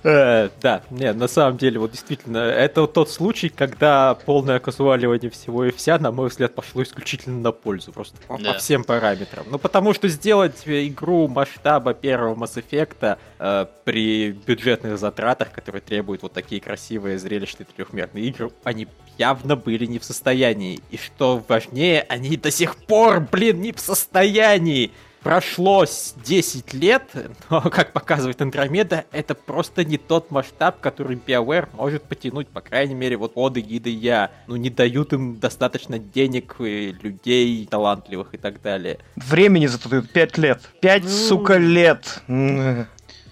Э, 0.03 0.49
да, 0.61 0.81
нет, 0.89 1.15
на 1.15 1.27
самом 1.27 1.57
деле, 1.57 1.79
вот 1.79 1.91
действительно, 1.91 2.37
это 2.37 2.87
тот 2.87 3.09
случай, 3.09 3.49
когда 3.49 4.15
полное 4.25 4.59
казуаливание 4.59 5.29
всего 5.29 5.65
и 5.65 5.71
вся, 5.71 5.99
на 5.99 6.11
мой 6.11 6.29
взгляд, 6.29 6.55
пошло 6.55 6.81
исключительно 6.81 7.39
на 7.39 7.51
пользу, 7.51 7.91
просто 7.91 8.17
по 8.27 8.53
всем 8.53 8.83
параметрам. 8.83 9.45
Ну, 9.49 9.59
потому 9.59 9.93
что 9.93 10.07
сделать 10.07 10.63
игру 10.65 11.27
масштаба 11.27 11.93
первого 11.93 12.35
Mass 12.35 12.61
Effect 12.63 13.17
э, 13.39 13.65
при 13.83 14.31
бюджетных 14.31 14.97
затратах, 14.97 15.51
которые 15.51 15.81
требуют 15.81 16.23
вот 16.23 16.33
такие 16.33 16.61
красивые, 16.61 17.19
зрелищные 17.19 17.67
трехмерные 17.75 18.25
игры, 18.25 18.51
они 18.63 18.87
явно 19.17 19.55
были 19.55 19.85
не 19.85 19.99
в 19.99 20.03
состоянии. 20.03 20.79
И 20.89 20.97
что 20.97 21.43
важнее, 21.47 22.05
они 22.09 22.37
до 22.37 22.49
сих 22.49 22.75
пор, 22.75 23.19
блин, 23.19 23.61
не 23.61 23.71
в 23.71 23.79
состоянии. 23.79 24.91
Прошло 25.23 25.85
10 26.25 26.73
лет, 26.73 27.03
но, 27.49 27.61
как 27.61 27.93
показывает 27.93 28.41
Андромеда, 28.41 29.05
это 29.11 29.35
просто 29.35 29.85
не 29.85 29.97
тот 29.97 30.31
масштаб, 30.31 30.79
который 30.79 31.15
BioWare 31.15 31.69
может 31.73 32.03
потянуть, 32.03 32.47
по 32.47 32.61
крайней 32.61 32.95
мере, 32.95 33.17
вот 33.17 33.33
под 33.33 33.57
эгидой 33.57 33.93
я. 33.93 34.31
Ну, 34.47 34.55
не 34.55 34.69
дают 34.69 35.13
им 35.13 35.39
достаточно 35.39 35.99
денег, 35.99 36.55
и 36.59 36.95
людей 37.01 37.67
талантливых 37.69 38.33
и 38.33 38.37
так 38.37 38.61
далее. 38.61 38.99
Времени 39.15 39.67
зато 39.67 39.89
дают 39.89 40.11
5 40.11 40.37
лет. 40.37 40.61
5, 40.81 41.03
ну... 41.03 41.09
сука, 41.09 41.57
лет. 41.57 42.21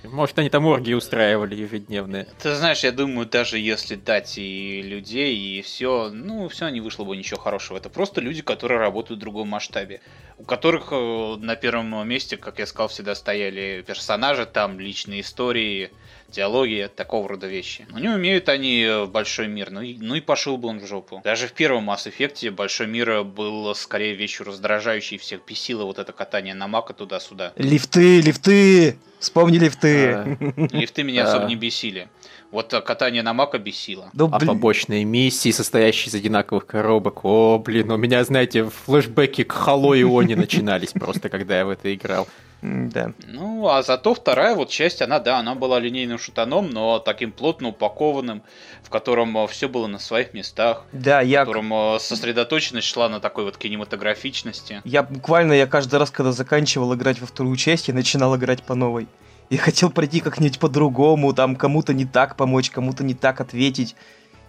Может, 0.04 0.40
они 0.40 0.50
там 0.50 0.66
оргии 0.66 0.94
устраивали 0.94 1.56
ежедневные. 1.56 2.28
Ты 2.42 2.56
знаешь, 2.56 2.84
я 2.84 2.92
думаю, 2.92 3.28
даже 3.28 3.58
если 3.58 3.96
дать 3.96 4.38
и 4.38 4.82
людей, 4.82 5.36
и 5.36 5.62
все, 5.62 6.10
ну, 6.10 6.48
все 6.48 6.70
не 6.70 6.80
вышло 6.80 7.04
бы 7.04 7.18
ничего 7.18 7.39
хорошего. 7.39 7.78
Это 7.78 7.89
просто 7.89 8.22
люди, 8.22 8.41
которые 8.41 8.80
работают 8.80 9.18
в 9.18 9.22
другом 9.22 9.50
масштабе. 9.50 10.02
У 10.38 10.43
которых 10.43 10.89
э, 10.91 11.36
на 11.39 11.56
первом 11.58 12.08
месте, 12.08 12.38
как 12.38 12.60
я 12.60 12.66
сказал, 12.66 12.88
всегда 12.88 13.14
стояли 13.14 13.84
персонажи, 13.86 14.45
там 14.45 14.80
личные 14.80 15.22
истории, 15.22 15.91
диалоги, 16.32 16.89
такого 16.95 17.27
рода 17.27 17.47
вещи. 17.47 17.86
Но 17.89 17.99
не 17.99 18.09
умеют 18.09 18.49
они 18.49 18.88
в 19.05 19.07
большой 19.07 19.47
мир, 19.47 19.71
ну 19.71 19.82
и, 19.82 19.97
ну 19.97 20.15
и 20.15 20.21
пошел 20.21 20.57
бы 20.57 20.69
он 20.69 20.80
в 20.80 20.88
жопу. 20.88 21.21
Даже 21.23 21.47
в 21.47 21.53
первом 21.53 21.89
Mass 21.89 22.11
Effect 22.11 22.51
большой 22.51 22.88
мир 22.88 23.23
был 23.23 23.73
скорее 23.75 24.15
вещью 24.15 24.45
раздражающей, 24.45 25.17
всех 25.17 25.41
бесило 25.45 25.84
вот 25.86 25.99
это 25.99 26.11
катание 26.11 26.53
на 26.53 26.67
мака 26.67 26.93
туда-сюда. 26.93 27.53
Лифты, 27.55 28.21
лифты! 28.21 28.97
Вспомни 29.19 29.57
лифты. 29.57 30.13
А, 30.13 30.38
лифты 30.71 31.03
меня 31.03 31.25
особо 31.25 31.45
не 31.45 31.55
бесили. 31.55 32.07
Вот 32.51 32.69
катание 32.86 33.21
на 33.21 33.34
мака 33.34 33.59
бесило. 33.59 34.09
Ну, 34.13 34.30
а 34.32 34.39
побочные 34.39 35.03
миссии, 35.03 35.51
состоящие 35.51 36.09
из 36.09 36.15
одинаковых 36.15 36.65
коробок, 36.65 37.25
о, 37.25 37.59
блин, 37.59 37.91
у 37.91 37.97
меня, 37.97 38.23
знаете, 38.23 38.65
флешбеки 38.65 39.43
к 39.43 39.53
Halo 39.53 39.97
и 39.97 40.03
Они 40.03 40.36
начинались 40.36 40.93
просто, 40.93 41.30
когда 41.30 41.57
я 41.57 41.65
в 41.65 41.69
это 41.69 41.93
играл. 41.93 42.27
Да. 42.62 43.14
Ну, 43.26 43.68
а 43.70 43.82
зато 43.84 44.14
вторая 44.14 44.53
вот 44.55 44.70
часть, 44.70 45.01
она, 45.01 45.20
да, 45.20 45.38
она 45.39 45.55
была 45.55 45.80
линейным 45.80 46.20
шутаном, 46.20 46.70
но 46.70 46.99
таким 46.99 47.32
плотно 47.32 47.70
упакованным, 47.70 48.43
в 48.84 48.89
котором 48.89 49.38
э, 49.38 49.47
все 49.47 49.70
было 49.70 49.88
на 49.88 49.99
своих 49.99 50.34
местах. 50.34 50.84
Да, 50.91 51.22
я... 51.22 51.43
В 51.43 51.45
котором 51.45 51.74
э, 51.74 51.99
сосредоточенность 51.99 52.88
шла 52.88 53.07
на 53.07 53.20
такой 53.22 53.45
вот 53.45 53.57
кинематографичности. 53.57 54.82
Я 54.84 55.03
буквально, 55.03 55.53
я 55.53 55.68
каждый 55.68 55.99
раз, 55.99 56.12
когда 56.12 56.32
заканчивал 56.34 56.93
играть 56.95 57.22
во 57.22 57.28
вторую 57.28 57.55
часть, 57.55 57.88
я 57.88 57.93
начинал 57.93 58.36
играть 58.36 58.64
по 58.64 58.76
новой. 58.76 59.07
Я 59.49 59.57
хотел 59.57 59.89
пройти 59.89 60.20
как-нибудь 60.20 60.60
по-другому, 60.60 61.34
там 61.34 61.55
кому-то 61.55 61.93
не 61.93 62.05
так 62.05 62.36
помочь, 62.36 62.70
кому-то 62.70 63.03
не 63.03 63.16
так 63.16 63.41
ответить. 63.41 63.95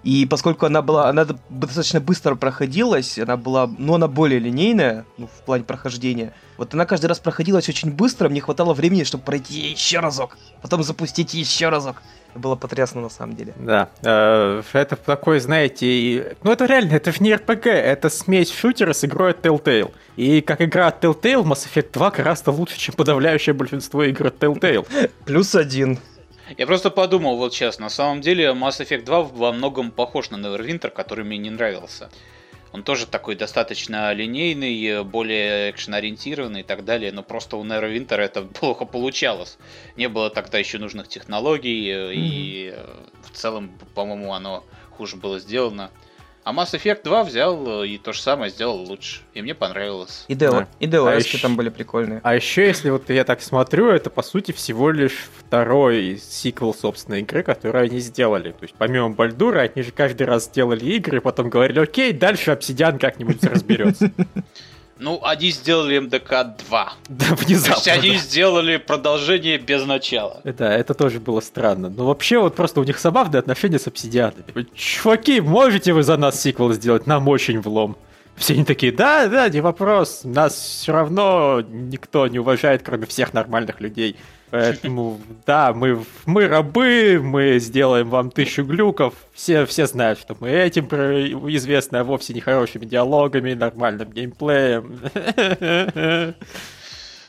И 0.03 0.27
поскольку 0.27 0.67
она 0.67 0.81
была, 0.83 1.09
она 1.09 1.27
достаточно 1.51 2.01
быстро 2.01 2.35
проходилась, 2.35 3.19
она 3.19 3.37
была, 3.37 3.71
ну, 3.79 3.95
она 3.95 4.09
более 4.09 4.41
линейная, 4.41 5.05
ну, 5.19 5.27
в 5.27 5.45
плане 5.45 5.65
прохождения. 5.65 6.33
Вот 6.57 6.75
она 6.75 6.87
каждый 6.87 7.07
раз 7.07 7.19
проходилась 7.19 7.69
очень 7.69 7.93
быстро, 7.93 8.29
мне 8.29 8.41
хватало 8.41 8.73
времени, 8.73 9.05
чтобы 9.05 9.25
пройти 9.25 9.71
еще 9.71 10.01
разок, 10.01 10.39
потом 10.63 10.83
запустить 10.83 11.35
еще 11.35 11.69
разок. 11.69 12.03
Было 12.35 12.55
потрясно 12.55 13.01
на 13.01 13.09
самом 13.09 13.35
деле. 13.35 13.55
Да, 13.59 13.89
э, 14.03 14.63
это 14.73 14.95
такой, 14.95 15.41
знаете, 15.41 16.37
ну 16.45 16.53
это 16.53 16.65
реально, 16.67 16.93
это 16.93 17.11
же 17.11 17.19
не 17.21 17.33
RPG, 17.33 17.69
это 17.69 18.09
смесь 18.09 18.53
шутера 18.53 18.93
с 18.93 19.05
игрой 19.05 19.33
от 19.33 19.45
Telltale. 19.45 19.91
И 20.17 20.41
как 20.41 20.63
игра 20.63 20.87
от 20.87 21.05
Telltale, 21.05 21.43
Mass 21.43 21.67
Effect 21.67 21.93
2 21.93 22.11
гораздо 22.11 22.53
лучше, 22.53 22.79
чем 22.79 22.95
подавляющее 22.95 23.53
большинство 23.53 24.05
игр 24.05 24.29
от 24.29 24.39
Telltale. 24.39 24.87
Плюс 25.25 25.55
один. 25.57 25.99
Я 26.59 26.67
просто 26.67 26.91
подумал 26.91 27.37
вот 27.37 27.55
сейчас, 27.55 27.79
на 27.79 27.89
самом 27.89 28.21
деле 28.21 28.47
Mass 28.47 28.81
Effect 28.81 29.05
2 29.05 29.23
во 29.23 29.53
многом 29.53 29.91
похож 29.91 30.31
на 30.31 30.37
Neverwinter, 30.37 30.91
который 30.91 31.25
мне 31.25 31.39
не 31.39 31.51
нравился. 31.51 32.11
Он 32.73 32.83
тоже 32.85 33.07
такой 33.07 33.35
достаточно 33.35 34.13
линейный, 34.13 35.03
более 35.03 35.71
экшен-ориентированный 35.71 36.61
и 36.61 36.63
так 36.63 36.85
далее, 36.85 37.11
но 37.13 37.23
просто 37.23 37.57
у 37.57 37.65
Neverwinter 37.65 38.17
это 38.17 38.43
плохо 38.61 38.85
получалось. 38.85 39.59
Не 39.97 40.09
было 40.09 40.31
тогда 40.31 40.59
еще 40.59 40.79
нужных 40.79 41.09
технологий, 41.09 41.91
mm-hmm. 41.91 42.15
и 42.15 42.73
э, 42.75 42.87
в 43.25 43.37
целом, 43.37 43.73
по-моему, 43.95 44.33
оно 44.35 44.65
хуже 44.91 45.17
было 45.17 45.39
сделано. 45.39 45.91
А 46.43 46.53
Mass 46.53 46.73
Effect 46.73 47.03
2 47.05 47.25
взял 47.25 47.85
и 47.85 47.99
то 47.99 48.13
же 48.13 48.21
самое 48.21 48.51
сделал 48.51 48.79
лучше. 48.79 49.21
И 49.35 49.43
мне 49.43 49.55
понравилось. 49.55 50.25
И 50.29 50.35
DL, 50.35 50.51
да. 50.51 50.69
и 50.79 50.87
DLS 50.87 51.09
а 51.09 51.15
еще... 51.17 51.39
там 51.39 51.57
были 51.57 51.69
прикольные. 51.69 52.21
А 52.23 52.35
еще, 52.35 52.67
если 52.67 52.89
вот 52.91 53.11
я 53.11 53.25
так 53.25 53.43
смотрю, 53.43 53.91
это 53.91 54.09
по 54.09 54.23
сути 54.23 54.53
всего 54.53 54.91
лишь 54.91 55.29
второй 55.39 56.19
сиквел 56.19 56.73
собственной 56.73 57.21
игры, 57.21 57.43
которую 57.43 57.85
они 57.85 57.99
сделали. 57.99 58.53
То 58.53 58.63
есть 58.63 58.75
помимо 58.79 59.11
Бальдура, 59.11 59.61
они 59.61 59.85
же 59.85 59.93
каждый 59.93 60.27
раз 60.27 60.47
сделали 60.47 60.85
игры, 60.87 61.21
потом 61.21 61.51
говорили, 61.51 61.79
окей, 61.79 62.13
дальше 62.13 62.53
Обсидиан 62.53 62.99
как-нибудь 62.99 63.45
разберется. 63.45 64.11
Ну, 65.01 65.19
они 65.25 65.51
сделали 65.51 65.99
МДК 65.99 66.45
2. 66.69 66.93
Да, 67.09 67.25
внезапно. 67.35 67.83
То 67.83 67.91
есть 67.91 68.05
они 68.05 68.17
сделали 68.19 68.77
продолжение 68.77 69.57
без 69.57 69.87
начала. 69.87 70.43
Да, 70.45 70.73
это 70.75 70.93
тоже 70.93 71.21
было 71.21 71.41
странно. 71.41 71.89
Но 71.89 72.05
вообще, 72.07 72.39
вот 72.39 72.55
просто 72.55 72.81
у 72.81 72.85
них 72.85 72.99
забавные 73.01 73.41
отношения 73.41 73.79
с 73.79 73.87
обсидианами. 73.87 74.45
Чуваки, 74.75 75.41
можете 75.41 75.95
вы 75.95 76.03
за 76.03 76.19
нас 76.19 76.41
сиквел 76.41 76.73
сделать? 76.75 77.07
Нам 77.07 77.29
очень 77.29 77.61
влом. 77.61 77.97
Все 78.41 78.55
они 78.55 78.65
такие, 78.65 78.91
да, 78.91 79.29
да, 79.29 79.51
не 79.51 79.61
вопрос. 79.61 80.23
Нас 80.25 80.55
все 80.55 80.93
равно 80.93 81.61
никто 81.61 82.27
не 82.27 82.39
уважает, 82.39 82.83
кроме 82.83 83.05
всех 83.05 83.35
нормальных 83.35 83.83
людей. 83.83 84.17
Поэтому, 84.51 85.21
да, 85.47 85.75
мы, 85.75 86.03
мы 86.25 86.49
рабы, 86.49 87.21
мы 87.23 87.59
сделаем 87.59 88.09
вам 88.09 88.31
тысячу 88.31 88.65
глюков. 88.65 89.13
Все, 89.35 89.67
все 89.67 89.87
знают, 89.87 90.19
что 90.19 90.39
мы 90.41 90.49
этим 90.49 90.87
известны, 91.51 91.99
а 91.99 92.05
вовсе 92.05 92.33
не 92.33 92.41
хорошими 92.41 92.87
диалогами, 92.87 93.53
нормальным 93.53 94.11
геймплеем. 94.11 95.01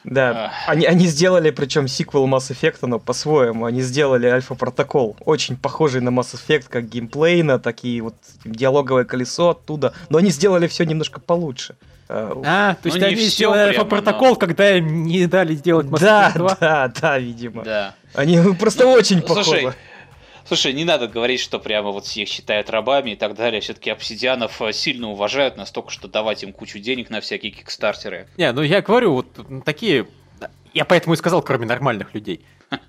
Да, 0.03 0.51
они, 0.67 0.85
они 0.85 1.05
сделали, 1.05 1.51
причем 1.51 1.87
сиквел 1.87 2.27
Mass 2.27 2.51
Effect, 2.51 2.77
но 2.81 2.99
по-своему. 2.99 3.65
Они 3.65 3.81
сделали 3.81 4.27
Альфа 4.27 4.55
Протокол, 4.55 5.15
очень 5.25 5.55
похожий 5.55 6.01
на 6.01 6.09
Mass 6.09 6.33
Effect, 6.33 6.65
как 6.69 6.89
геймплейно, 6.89 7.59
такие 7.59 8.01
вот 8.01 8.15
диалоговое 8.43 9.05
колесо 9.05 9.51
оттуда. 9.51 9.93
Но 10.09 10.17
они 10.17 10.31
сделали 10.31 10.67
все 10.67 10.85
немножко 10.85 11.19
получше. 11.19 11.75
А, 12.13 12.75
то 12.81 12.87
есть 12.87 12.99
ну, 12.99 13.05
они 13.05 13.15
сделали 13.15 13.59
альфа-протокол, 13.59 14.29
но... 14.29 14.35
когда 14.35 14.77
им 14.77 15.05
не 15.05 15.27
дали 15.27 15.55
сделать 15.55 15.87
Mass 15.87 16.01
да, 16.01 16.31
2? 16.35 16.57
Да, 16.59 16.91
да, 16.99 17.17
видимо. 17.17 17.63
Да. 17.63 17.95
Они 18.13 18.37
просто 18.59 18.83
ну, 18.83 18.91
очень 18.91 19.21
похожи. 19.21 19.43
Слушай, 19.43 19.73
Слушай, 20.45 20.73
не 20.73 20.85
надо 20.85 21.07
говорить, 21.07 21.39
что 21.39 21.59
прямо 21.59 21.91
вот 21.91 22.05
всех 22.05 22.27
считают 22.27 22.69
рабами 22.69 23.11
и 23.11 23.15
так 23.15 23.35
далее. 23.35 23.61
Все-таки 23.61 23.89
обсидианов 23.89 24.61
э, 24.61 24.73
сильно 24.73 25.09
уважают 25.09 25.57
настолько, 25.57 25.91
что 25.91 26.07
давать 26.07 26.43
им 26.43 26.53
кучу 26.53 26.79
денег 26.79 27.09
на 27.09 27.21
всякие 27.21 27.51
кикстартеры. 27.51 28.27
Не, 28.37 28.51
ну 28.51 28.61
я 28.61 28.81
говорю, 28.81 29.13
вот 29.13 29.27
такие... 29.65 30.07
Я 30.73 30.85
поэтому 30.85 31.13
и 31.13 31.17
сказал, 31.17 31.41
кроме 31.41 31.65
нормальных 31.65 32.13
людей. 32.13 32.45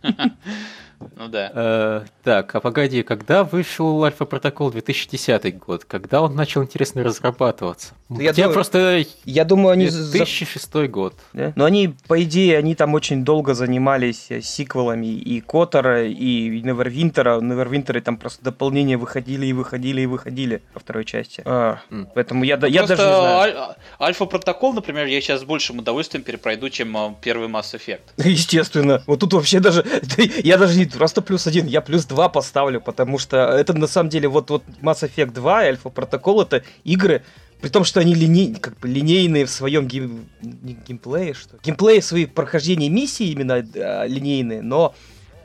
Ну 1.17 1.29
да. 1.29 1.51
Э, 1.55 2.01
так, 2.23 2.55
а 2.55 2.61
погоди, 2.61 3.03
когда 3.03 3.45
вышел 3.45 4.05
Альфа 4.05 4.25
Протокол 4.25 4.71
2010 4.71 5.59
год? 5.59 5.85
Когда 5.85 6.23
он 6.23 6.35
начал 6.35 6.63
интересно 6.63 7.03
разрабатываться? 7.03 7.95
Я, 8.09 8.33
думаю, 8.33 8.53
просто... 8.53 9.05
Я 9.25 9.45
думаю, 9.45 9.73
они... 9.73 9.89
2006 9.89 10.75
год. 10.89 11.15
Да? 11.33 11.53
Но 11.57 11.65
они, 11.65 11.95
по 12.07 12.23
идее, 12.23 12.59
они 12.59 12.75
там 12.75 12.95
очень 12.95 13.25
долго 13.25 13.55
занимались 13.55 14.27
э, 14.31 14.41
сиквелами 14.41 15.07
и 15.07 15.41
Котора, 15.41 16.07
и 16.07 16.61
Невервинтера. 16.61 17.41
Невервинтеры 17.41 18.01
там 18.01 18.17
просто 18.17 18.45
дополнения 18.45 18.97
выходили 18.97 19.47
и 19.47 19.53
выходили 19.53 20.03
и 20.03 20.07
выходили 20.07 20.63
во 20.75 20.81
второй 20.81 21.05
части. 21.05 21.43
А, 21.45 21.79
mm. 21.91 22.09
Поэтому 22.15 22.45
я, 22.45 22.57
ну, 22.57 22.67
я 22.67 22.87
даже 22.87 23.03
не 23.03 23.09
знаю. 23.09 23.39
Аль- 23.41 23.77
Альфа 24.01 24.27
Протокол, 24.27 24.73
например, 24.73 25.07
я 25.07 25.21
сейчас 25.21 25.41
с 25.41 25.45
большим 25.45 25.79
удовольствием 25.79 26.23
перепройду, 26.23 26.71
чем 26.71 26.97
э, 26.97 27.15
первый 27.21 27.49
Mass 27.49 27.75
Effect. 27.75 28.01
Естественно. 28.19 29.03
Вот 29.07 29.21
тут 29.21 29.33
вообще 29.33 29.61
даже... 29.61 29.85
Я 30.43 30.59
даже 30.59 30.79
не 30.79 30.87
просто 30.93 31.23
плюс 31.23 31.47
один, 31.47 31.67
я 31.67 31.81
плюс 31.81 32.05
два 32.05 32.29
поставлю, 32.29 32.81
потому 32.81 33.19
что 33.19 33.37
это 33.37 33.75
на 33.75 33.87
самом 33.87 34.11
деле 34.11 34.29
вот, 34.29 34.51
вот 34.51 34.63
Mass 34.81 35.03
Effect 35.03 35.33
2 35.33 35.67
и 35.67 35.73
Alpha 35.73 35.93
Protocol 35.93 36.43
это 36.43 36.63
игры, 36.85 37.23
при 37.61 37.69
том, 37.69 37.85
что 37.85 38.01
они 38.01 38.15
линей, 38.15 38.55
как 38.57 38.79
бы 38.79 38.89
линейные 38.89 39.47
в 39.47 39.51
своем 39.51 39.87
гейм, 39.87 40.29
геймплее, 40.41 41.35
что 41.35 41.57
геймплее 41.63 42.01
в 42.01 42.05
своих 42.05 42.35
прохождении 42.35 42.89
миссии 42.89 43.27
именно 43.27 43.55
а, 43.55 44.05
линейные, 44.07 44.63
но 44.63 44.95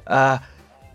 а, 0.06 0.42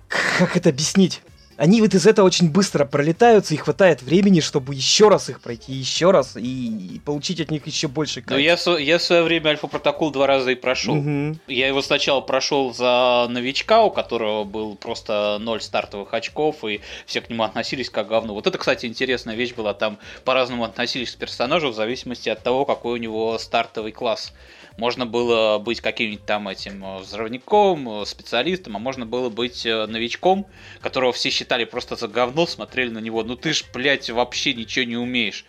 как 0.09 0.57
это 0.57 0.71
объяснить? 0.71 1.23
Они 1.63 1.81
вот 1.81 1.95
из 1.95 2.09
этого 2.09 2.27
очень 2.27 2.51
быстро 2.51 2.85
пролетаются 2.85 3.55
и 3.55 3.57
хватает 3.57 4.03
времени, 4.03 4.41
чтобы 4.41 4.75
еще 4.75 5.09
раз 5.09 5.29
их 5.29 5.41
пройти, 5.41 5.73
еще 5.73 6.11
раз 6.11 6.37
и, 6.37 7.01
получить 7.05 7.41
от 7.41 7.53
них 7.53 7.65
еще 7.69 7.87
больше 7.87 8.21
кайф. 8.21 8.33
Ну, 8.33 8.77
я, 8.77 8.81
я 8.81 8.99
в 8.99 9.03
свое 9.03 9.23
время 9.23 9.51
Альфа 9.51 9.69
Протокол 9.69 10.11
два 10.11 10.27
раза 10.27 10.51
и 10.51 10.57
прошел. 10.57 10.97
Угу. 10.97 11.37
Я 11.47 11.69
его 11.69 11.81
сначала 11.81 12.21
прошел 12.21 12.75
за 12.75 13.29
новичка, 13.31 13.85
у 13.85 13.93
которого 13.93 14.43
был 14.43 14.75
просто 14.75 15.39
ноль 15.41 15.61
стартовых 15.61 16.13
очков, 16.13 16.65
и 16.65 16.81
все 17.07 17.21
к 17.21 17.31
нему 17.31 17.45
относились 17.45 17.91
как 17.91 18.09
говно. 18.09 18.35
Вот 18.35 18.49
это, 18.49 18.59
кстати, 18.59 18.87
интересная 18.87 19.37
вещь 19.37 19.55
была. 19.55 19.73
Там 19.73 19.99
по-разному 20.25 20.65
относились 20.65 21.13
к 21.13 21.17
персонажу 21.17 21.69
в 21.69 21.77
зависимости 21.77 22.29
от 22.29 22.43
того, 22.43 22.65
какой 22.65 22.95
у 22.95 22.97
него 22.97 23.39
стартовый 23.39 23.93
класс. 23.93 24.33
Можно 24.77 25.07
было 25.07 25.59
быть 25.59 25.81
каким-нибудь 25.81 26.25
там 26.25 26.49
этим 26.49 26.85
э, 26.85 26.99
взрывником, 26.99 28.03
э, 28.03 28.07
специалистом, 28.07 28.77
а 28.77 28.79
можно 28.79 29.07
было 29.07 29.29
быть 29.29 29.67
э, 29.67 29.87
новичком, 29.87 30.47
которого 30.81 31.13
все 31.13 31.31
считали 31.31 31.52
просто 31.65 31.97
за 31.97 32.09
говно, 32.09 32.47
смотрели 32.47 32.91
на 32.91 32.99
него. 32.99 33.23
Ну 33.23 33.37
ты 33.37 33.53
ж, 33.53 33.65
блядь, 33.73 34.11
вообще 34.11 34.55
ничего 34.55 34.85
не 34.85 34.97
умеешь. 34.97 35.45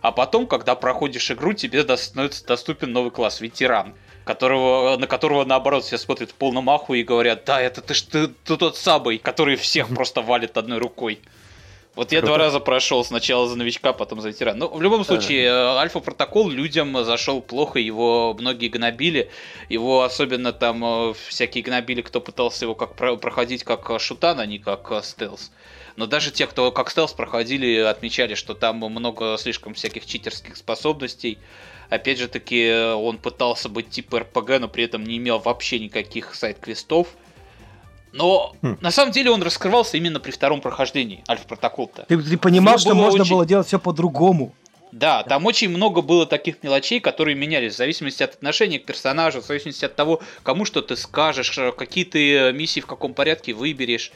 А 0.00 0.10
потом, 0.10 0.46
когда 0.46 0.74
проходишь 0.74 1.30
игру, 1.30 1.52
тебе 1.52 1.84
становится 1.96 2.44
доступен 2.44 2.92
новый 2.92 3.10
класс, 3.10 3.40
ветеран. 3.40 3.94
которого, 4.24 4.96
на 4.96 5.06
которого 5.06 5.44
наоборот 5.44 5.84
все 5.84 5.98
смотрят 5.98 6.30
в 6.30 6.34
полном 6.34 6.70
аху 6.70 6.94
и 6.94 7.02
говорят, 7.02 7.44
да, 7.44 7.60
это 7.60 7.80
ты 7.80 7.94
ж 7.94 8.02
ты, 8.02 8.28
ты 8.28 8.56
тот 8.56 8.76
самый, 8.76 9.18
который 9.18 9.56
всех 9.56 9.88
просто 9.94 10.22
валит 10.22 10.56
одной 10.56 10.78
рукой. 10.78 11.20
Вот 11.94 12.10
я 12.10 12.22
два 12.22 12.38
раза 12.38 12.58
прошел 12.58 13.04
сначала 13.04 13.46
за 13.46 13.56
новичка, 13.56 13.92
потом 13.92 14.22
за 14.22 14.28
ветерана. 14.28 14.60
Ну, 14.60 14.68
в 14.68 14.80
любом 14.80 15.04
случае, 15.04 15.44
э, 15.44 15.76
альфа-протокол 15.76 16.48
людям 16.48 17.04
зашел 17.04 17.42
плохо, 17.42 17.78
его 17.78 18.34
многие 18.38 18.68
гнобили. 18.68 19.30
Его 19.68 20.02
особенно 20.02 20.54
там 20.54 20.82
э, 20.82 21.14
всякие 21.28 21.62
гнобили, 21.62 22.00
кто 22.00 22.22
пытался 22.22 22.64
его 22.64 22.74
как 22.74 22.94
проходить 22.94 23.62
как 23.62 24.00
шутан, 24.00 24.40
а 24.40 24.46
не 24.46 24.58
как 24.58 24.90
э, 24.90 25.02
стелс. 25.02 25.50
Но 25.96 26.06
даже 26.06 26.30
те, 26.30 26.46
кто 26.46 26.72
как 26.72 26.90
стелс 26.90 27.12
проходили, 27.12 27.76
отмечали, 27.76 28.36
что 28.36 28.54
там 28.54 28.76
много 28.76 29.36
слишком 29.38 29.74
всяких 29.74 30.06
читерских 30.06 30.56
способностей. 30.56 31.36
Опять 31.90 32.18
же 32.18 32.28
таки, 32.28 32.72
он 32.72 33.18
пытался 33.18 33.68
быть 33.68 33.90
типа 33.90 34.20
РПГ, 34.20 34.60
но 34.60 34.68
при 34.68 34.84
этом 34.84 35.04
не 35.04 35.18
имел 35.18 35.38
вообще 35.38 35.78
никаких 35.78 36.34
сайт-квестов. 36.34 37.08
Но 38.12 38.54
хм. 38.62 38.76
на 38.80 38.90
самом 38.90 39.12
деле 39.12 39.30
он 39.30 39.42
раскрывался 39.42 39.96
именно 39.96 40.20
при 40.20 40.30
втором 40.30 40.60
прохождении 40.60 41.24
Альфа-протокол-то. 41.28 42.04
Ты, 42.08 42.18
ты 42.18 42.36
понимал, 42.36 42.78
что 42.78 42.94
можно 42.94 43.22
очень... 43.22 43.32
было 43.32 43.46
делать 43.46 43.66
все 43.66 43.78
по-другому. 43.78 44.54
Да, 44.92 45.22
там 45.22 45.46
очень 45.46 45.70
много 45.70 46.02
было 46.02 46.26
таких 46.26 46.62
мелочей, 46.62 47.00
которые 47.00 47.34
менялись 47.34 47.72
в 47.72 47.76
зависимости 47.78 48.22
от 48.22 48.34
отношения 48.34 48.78
к 48.78 48.84
персонажу, 48.84 49.40
в 49.40 49.46
зависимости 49.46 49.86
от 49.86 49.96
того, 49.96 50.20
кому 50.42 50.66
что 50.66 50.82
ты 50.82 50.96
скажешь, 50.96 51.58
какие 51.78 52.04
ты 52.04 52.52
миссии 52.52 52.80
в 52.80 52.86
каком 52.86 53.14
порядке 53.14 53.54
выберешь. 53.54 54.12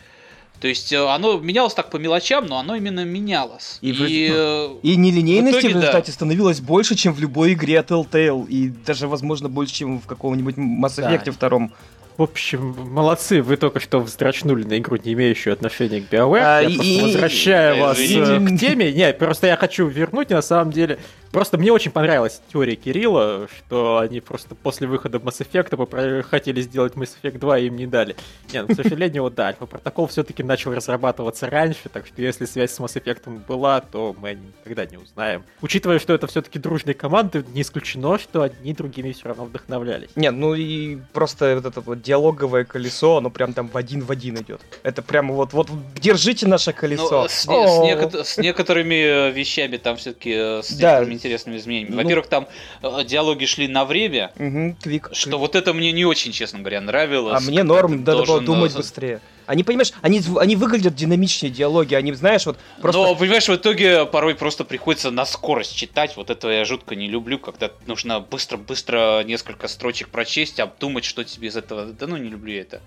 То 0.60 0.68
есть 0.68 0.92
э, 0.92 0.98
оно 0.98 1.38
менялось 1.38 1.74
так 1.74 1.90
по 1.90 1.98
мелочам, 1.98 2.46
но 2.46 2.58
оно 2.58 2.76
именно 2.76 3.04
менялось. 3.04 3.78
И, 3.82 3.90
и, 3.90 4.30
э, 4.32 4.74
и 4.82 4.96
нелинейности 4.96 5.56
в, 5.56 5.60
итоге, 5.60 5.74
в 5.74 5.76
результате 5.78 6.06
да. 6.06 6.12
становилось 6.12 6.60
больше, 6.60 6.94
чем 6.94 7.12
в 7.12 7.20
любой 7.20 7.52
игре 7.52 7.78
от 7.78 7.90
Telltale. 7.90 8.46
И 8.48 8.68
даже, 8.68 9.06
возможно, 9.06 9.48
больше, 9.48 9.74
чем 9.74 10.00
в 10.00 10.06
каком-нибудь 10.06 10.56
Mass 10.56 10.98
Effect 10.98 11.24
да. 11.26 11.32
втором. 11.32 11.74
В 12.16 12.22
общем, 12.22 12.74
молодцы, 12.92 13.42
вы 13.42 13.58
только 13.58 13.78
что 13.78 14.00
вздрачнули 14.00 14.64
на 14.64 14.78
игру, 14.78 14.96
не 14.96 15.12
имеющую 15.12 15.52
отношения 15.52 16.00
к 16.00 16.10
BioWare. 16.10 16.40
А, 16.42 16.60
я 16.60 16.68
и, 16.68 16.76
просто 16.76 17.02
возвращаю 17.02 17.76
и, 17.76 17.80
вас 17.80 17.98
и, 17.98 18.18
э, 18.18 18.40
к 18.40 18.58
теме. 18.58 18.92
Не, 18.92 19.12
просто 19.12 19.48
я 19.48 19.56
хочу 19.56 19.86
вернуть, 19.86 20.30
на 20.30 20.40
самом 20.40 20.72
деле, 20.72 20.98
Просто 21.36 21.58
мне 21.58 21.70
очень 21.70 21.90
понравилась 21.90 22.40
теория 22.50 22.76
Кирилла, 22.76 23.46
что 23.58 23.98
они 23.98 24.22
просто 24.22 24.54
после 24.54 24.86
выхода 24.86 25.18
Mass 25.18 25.46
Effect 25.46 26.22
хотели 26.22 26.62
сделать 26.62 26.94
Mass 26.94 27.10
Effect 27.22 27.38
2 27.38 27.58
и 27.58 27.66
им 27.66 27.76
не 27.76 27.86
дали. 27.86 28.16
Нет, 28.50 28.64
ну, 28.66 28.74
к 28.74 28.82
сожалению, 28.82 29.22
вот 29.24 29.34
да, 29.34 29.48
Альфа-протокол 29.48 30.06
все-таки 30.06 30.42
начал 30.42 30.72
разрабатываться 30.72 31.50
раньше, 31.50 31.90
так 31.92 32.06
что 32.06 32.22
если 32.22 32.46
связь 32.46 32.72
с 32.72 32.80
Mass 32.80 32.94
Effect 32.94 33.44
была, 33.46 33.82
то 33.82 34.16
мы 34.18 34.38
никогда 34.64 34.86
не 34.86 34.96
узнаем. 34.96 35.44
Учитывая, 35.60 35.98
что 35.98 36.14
это 36.14 36.26
все-таки 36.26 36.58
дружные 36.58 36.94
команды, 36.94 37.44
не 37.52 37.60
исключено, 37.60 38.18
что 38.18 38.40
одни 38.40 38.72
другими 38.72 39.12
все 39.12 39.28
равно 39.28 39.44
вдохновлялись. 39.44 40.08
Нет, 40.16 40.32
ну 40.32 40.54
и 40.54 40.96
просто 41.12 41.56
вот 41.56 41.66
это 41.66 41.82
вот 41.82 42.00
диалоговое 42.06 42.64
колесо, 42.64 43.16
оно 43.16 43.30
прям 43.30 43.52
там 43.52 43.68
в 43.68 43.76
один 43.76 44.00
в 44.02 44.10
один 44.10 44.36
идет. 44.36 44.60
Это 44.84 45.02
прямо 45.02 45.34
вот, 45.34 45.52
вот 45.52 45.68
держите 46.00 46.46
наше 46.46 46.72
колесо. 46.72 47.22
Ну, 47.22 47.28
с, 47.28 47.32
с, 47.32 47.46
неко- 47.48 48.24
с 48.24 48.38
некоторыми 48.38 49.32
вещами 49.32 49.76
там 49.76 49.96
все-таки 49.96 50.30
э, 50.30 50.62
с 50.62 50.70
да, 50.72 51.02
интересными 51.04 51.56
изменениями. 51.56 51.96
Ну... 51.96 52.02
Во-первых, 52.02 52.28
там 52.28 52.46
э, 52.82 53.04
диалоги 53.04 53.44
шли 53.46 53.66
на 53.66 53.84
время, 53.84 54.30
угу, 54.38 54.76
квик, 54.80 55.10
что 55.12 55.30
квик. 55.30 55.40
вот 55.40 55.56
это 55.56 55.74
мне 55.74 55.90
не 55.92 56.04
очень, 56.04 56.32
честно 56.32 56.60
говоря, 56.60 56.80
нравилось. 56.80 57.36
А 57.36 57.50
мне 57.50 57.64
норм, 57.64 58.04
надо 58.04 58.24
было 58.24 58.40
думать 58.40 58.74
быстрее. 58.74 59.20
Они, 59.46 59.62
понимаешь, 59.62 59.92
они, 60.02 60.22
они 60.38 60.56
выглядят 60.56 60.94
динамичнее 60.94 61.52
диалоги, 61.52 61.94
они, 61.94 62.12
знаешь, 62.12 62.46
вот 62.46 62.58
просто... 62.80 63.00
Но, 63.00 63.14
понимаешь, 63.14 63.48
в 63.48 63.54
итоге 63.54 64.04
порой 64.06 64.34
просто 64.34 64.64
приходится 64.64 65.10
на 65.10 65.24
скорость 65.24 65.76
читать, 65.76 66.16
вот 66.16 66.30
этого 66.30 66.50
я 66.50 66.64
жутко 66.64 66.94
не 66.94 67.08
люблю, 67.08 67.38
когда 67.38 67.70
нужно 67.86 68.20
быстро-быстро 68.20 69.22
несколько 69.24 69.68
строчек 69.68 70.08
прочесть, 70.08 70.60
обдумать, 70.60 71.04
что 71.04 71.24
тебе 71.24 71.48
из 71.48 71.56
этого... 71.56 71.86
Да 71.86 72.06
ну, 72.06 72.16
не 72.16 72.28
люблю 72.28 72.54
это. 72.54 72.80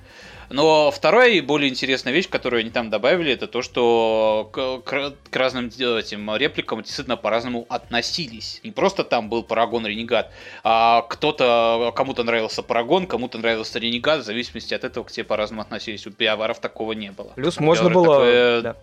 Но 0.49 0.89
вторая 0.91 1.31
и 1.31 1.41
более 1.41 1.69
интересная 1.69 2.11
вещь, 2.11 2.27
которую 2.27 2.61
они 2.61 2.69
там 2.69 2.89
добавили, 2.89 3.31
это 3.31 3.47
то, 3.47 3.61
что 3.61 4.49
к, 4.51 4.79
к, 4.79 5.13
к 5.29 5.35
разным 5.35 5.67
этим 5.67 6.35
репликам 6.35 6.81
действительно 6.81 7.17
по-разному 7.17 7.65
относились. 7.69 8.59
Не 8.63 8.71
просто 8.71 9.03
там 9.03 9.29
был 9.29 9.43
Парагон 9.43 9.85
Ренегат, 9.85 10.31
а 10.63 11.03
кто-то, 11.03 11.93
кому-то 11.95 12.23
нравился 12.23 12.63
Парагон, 12.63 13.05
кому-то 13.05 13.37
нравился 13.37 13.79
Ренегат, 13.79 14.21
в 14.21 14.25
зависимости 14.25 14.73
от 14.73 14.83
этого 14.83 15.03
к 15.03 15.11
тебе 15.11 15.23
по-разному 15.23 15.61
относились. 15.61 16.07
У 16.07 16.09
Биоваров 16.09 16.59
такого 16.59 16.93
не 16.93 17.11
было. 17.11 17.29
Плюс 17.35 17.59
можно 17.59 17.89
было... 17.89 18.15
Такое... 18.15 18.61
Да. 18.61 18.75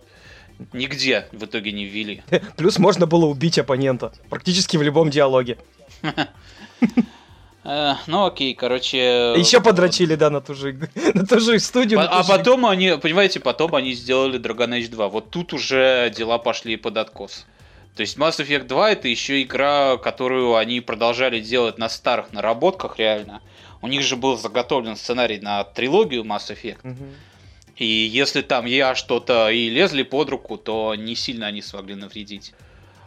Нигде 0.73 1.29
в 1.33 1.45
итоге 1.45 1.73
не 1.73 1.85
ввели. 1.85 2.23
Плюс 2.57 2.79
можно 2.79 3.07
было 3.07 3.27
убить 3.27 3.59
оппонента. 3.59 4.13
Практически 4.31 4.77
в 4.77 4.83
любом 4.83 5.11
диалоге. 5.11 5.59
Э, 7.69 7.95
ну 8.07 8.27
окей, 8.27 8.55
короче... 8.55 9.35
Еще 9.37 9.61
подрочили, 9.61 10.15
да, 10.15 10.31
на 10.31 10.41
ту 10.41 10.55
же, 10.55 10.79
на 11.15 11.27
ту 11.27 11.41
же 11.41 11.59
студию. 11.59 11.99
А, 12.01 12.23
потом 12.23 12.65
они, 12.65 12.97
понимаете, 13.03 13.41
потом 13.41 13.75
они 13.75 13.93
сделали 13.93 14.39
Dragon 14.39 14.79
Age 14.79 14.89
2. 14.89 15.09
Вот 15.09 15.31
тут 15.31 15.53
уже 15.53 16.13
дела 16.17 16.39
пошли 16.39 16.77
под 16.77 16.97
откос. 16.97 17.45
То 17.97 18.03
есть 18.03 18.17
Mass 18.19 18.39
Effect 18.39 18.69
2 18.69 18.91
это 18.93 19.09
еще 19.09 19.43
игра, 19.43 19.97
которую 19.97 20.55
они 20.55 20.81
продолжали 20.81 21.41
делать 21.41 21.77
на 21.77 21.89
старых 21.89 22.33
наработках, 22.33 22.99
реально. 22.99 23.43
У 23.83 23.89
них 23.89 24.03
же 24.03 24.17
был 24.17 24.37
заготовлен 24.37 24.95
сценарий 24.95 25.41
на 25.41 25.65
трилогию 25.65 26.23
Mass 26.23 26.55
Effect. 26.55 26.97
И 27.77 27.85
если 27.85 28.43
там 28.43 28.65
я 28.67 28.95
что-то 28.95 29.51
и 29.51 29.69
лезли 29.69 30.05
под 30.05 30.31
руку, 30.31 30.57
то 30.57 30.95
не 30.95 31.17
сильно 31.17 31.49
они 31.49 31.63
смогли 31.63 31.97
навредить. 31.97 32.55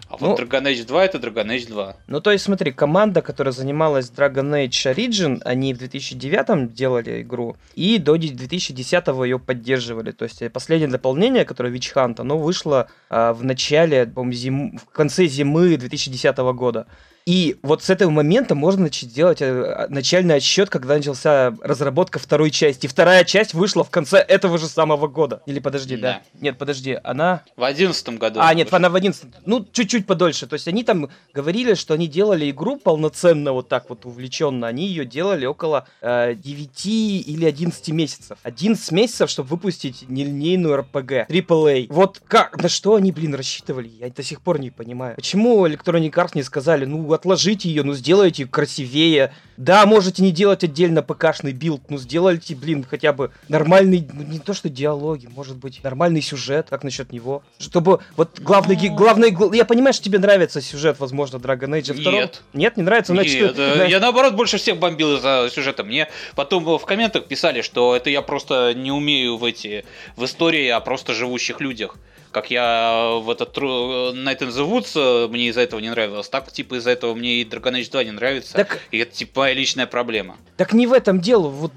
А 0.10 0.18
ну, 0.20 0.30
вот 0.30 0.40
Dragon 0.40 0.64
Age 0.64 0.86
2 0.88 1.06
это 1.06 1.18
Dragon 1.20 1.46
Age 1.46 1.68
2. 1.68 1.96
Ну, 2.08 2.20
то 2.20 2.32
есть, 2.32 2.44
смотри, 2.44 2.72
команда, 2.72 3.22
которая 3.22 3.52
занималась 3.52 4.10
Dragon 4.10 4.68
Age 4.68 4.96
Origin, 4.96 5.40
они 5.46 5.74
в 5.74 5.78
2009 5.78 6.74
делали 6.74 7.22
игру, 7.22 7.58
и 7.76 8.00
до 8.00 8.18
2010 8.18 9.08
ее 9.08 9.38
поддерживали. 9.38 10.12
То 10.12 10.24
есть, 10.24 10.42
последнее 10.52 10.90
дополнение, 10.90 11.46
которое 11.46 11.72
Witch 11.72 11.94
Hunt, 11.94 12.16
оно 12.20 12.40
вышло 12.40 12.88
а, 13.10 13.34
в 13.34 13.44
начале, 13.44 14.08
по 14.08 14.30
зим... 14.32 14.80
в 14.80 14.86
конце 14.92 15.28
зимы 15.28 15.78
2010 15.78 16.36
года. 16.38 16.88
И 17.30 17.58
вот 17.62 17.84
с 17.84 17.92
этого 17.92 18.10
момента 18.10 18.56
можно 18.56 18.86
начать 18.86 19.14
делать 19.14 19.40
э, 19.40 19.86
начальный 19.90 20.38
отсчет, 20.38 20.72
когда 20.72 20.96
начался 20.96 21.54
разработка 21.62 22.18
второй 22.18 22.50
части. 22.50 22.88
Вторая 22.88 23.24
часть 23.24 23.54
вышла 23.54 23.84
в 23.84 23.92
конце 23.92 24.18
этого 24.18 24.58
же 24.58 24.66
самого 24.66 25.08
года. 25.08 25.44
Или 25.46 25.60
подожди, 25.60 25.96
да? 25.96 26.24
да? 26.34 26.40
Нет, 26.42 26.58
подожди, 26.58 26.98
она... 27.04 27.44
В 27.56 27.64
одиннадцатом 27.64 28.18
году. 28.18 28.40
А, 28.42 28.52
нет, 28.56 28.74
она 28.74 28.90
в 28.90 28.96
одиннадцатом. 28.96 29.32
Ну, 29.46 29.64
чуть-чуть 29.72 30.08
подольше. 30.08 30.48
То 30.48 30.56
есть 30.56 30.68
они 30.68 30.84
там 30.84 31.12
говорили, 31.32 31.76
что 31.76 31.94
они 31.94 32.08
делали 32.08 32.50
игру 32.50 32.78
полноценно, 32.78 33.54
вот 33.54 33.70
так 33.70 33.92
вот 33.92 34.08
увлеченно. 34.08 34.66
Они 34.66 34.88
ее 34.88 35.06
делали 35.06 35.46
около 35.46 35.88
э, 36.02 36.34
9 36.34 36.86
или 36.88 37.46
11 37.46 37.90
месяцев. 37.90 38.40
11 38.42 38.92
месяцев, 38.92 39.30
чтобы 39.30 39.50
выпустить 39.50 40.10
нелинейную 40.10 40.80
RPG. 40.80 41.28
AAA. 41.28 41.86
Вот 41.92 42.24
как, 42.28 42.60
на 42.60 42.70
что 42.70 42.96
они, 42.96 43.12
блин, 43.12 43.36
рассчитывали? 43.36 43.88
Я 43.88 44.10
до 44.10 44.24
сих 44.24 44.42
пор 44.42 44.60
не 44.60 44.72
понимаю. 44.72 45.16
Почему 45.16 45.64
Electronic 45.68 46.14
Arts 46.14 46.32
не 46.34 46.42
сказали, 46.42 46.86
ну, 46.86 47.19
отложите 47.20 47.70
ее, 47.70 47.84
ну 47.84 47.94
сделайте 47.94 48.46
красивее. 48.46 49.34
Да, 49.58 49.86
можете 49.86 50.24
не 50.24 50.32
делать 50.32 50.64
отдельно 50.64 51.04
ПКшный 51.04 51.52
билд, 51.52 51.82
ну 51.90 51.98
сделайте, 51.98 52.56
блин, 52.56 52.86
хотя 52.90 53.12
бы 53.12 53.32
нормальный, 53.50 54.08
ну 54.14 54.24
не 54.24 54.40
то 54.40 54.54
что 54.54 54.70
диалоги, 54.70 55.28
может 55.28 55.58
быть, 55.58 55.84
нормальный 55.84 56.22
сюжет, 56.22 56.68
как 56.70 56.84
насчет 56.86 57.12
него. 57.12 57.44
Чтобы 57.60 58.00
вот 58.16 58.40
главный, 58.40 58.76
главный, 58.90 59.36
я 59.56 59.66
понимаю, 59.66 59.94
что 59.94 60.06
тебе 60.06 60.18
нравится 60.18 60.62
сюжет, 60.62 60.98
возможно, 61.00 61.38
Dragon 61.38 61.78
Age 61.78 61.94
2. 62.02 62.12
Нет. 62.12 62.42
Нет, 62.54 62.78
не 62.78 62.84
нравится? 62.84 63.12
Значит, 63.12 63.42
Нет, 63.42 63.56
ты, 63.56 63.88
я 63.90 64.00
наоборот 64.00 64.36
больше 64.36 64.58
всех 64.58 64.80
бомбил 64.80 65.18
из-за 65.18 65.50
сюжета. 65.52 65.84
Мне 65.84 66.08
потом 66.36 66.64
в 66.64 66.86
комментах 66.86 67.26
писали, 67.26 67.62
что 67.62 67.96
это 67.98 68.10
я 68.10 68.22
просто 68.22 68.74
не 68.74 68.94
умею 68.94 69.36
в 69.36 69.44
эти, 69.44 69.84
в 70.16 70.24
истории 70.24 70.70
о 70.70 70.80
просто 70.80 71.14
живущих 71.14 71.60
людях 71.60 71.98
как 72.32 72.52
я 72.52 73.20
в 73.22 73.30
этот 73.30 73.58
Night 73.58 74.40
in 74.40 74.50
the 74.50 74.70
Woods 74.70 75.28
мне 75.30 75.48
из-за 75.50 75.62
этого 75.62 75.80
не 75.80 75.90
нравилось, 75.90 76.30
так 76.30 76.52
типа 76.52 76.76
из-за 76.76 76.92
этого 76.92 77.14
мне 77.16 77.42
и 77.42 77.44
Dragon 77.46 77.80
Age 77.80 77.92
2 77.92 78.04
не 78.04 78.12
нравится. 78.12 78.54
Так... 78.54 78.80
И 78.92 78.98
это 78.98 79.12
типа 79.16 79.52
личная 79.52 79.88
проблема. 79.88 80.38
Так 80.58 80.74
не 80.74 80.88
в 80.88 80.94
этом 80.94 81.20
дело. 81.20 81.48
Вот 81.48 81.72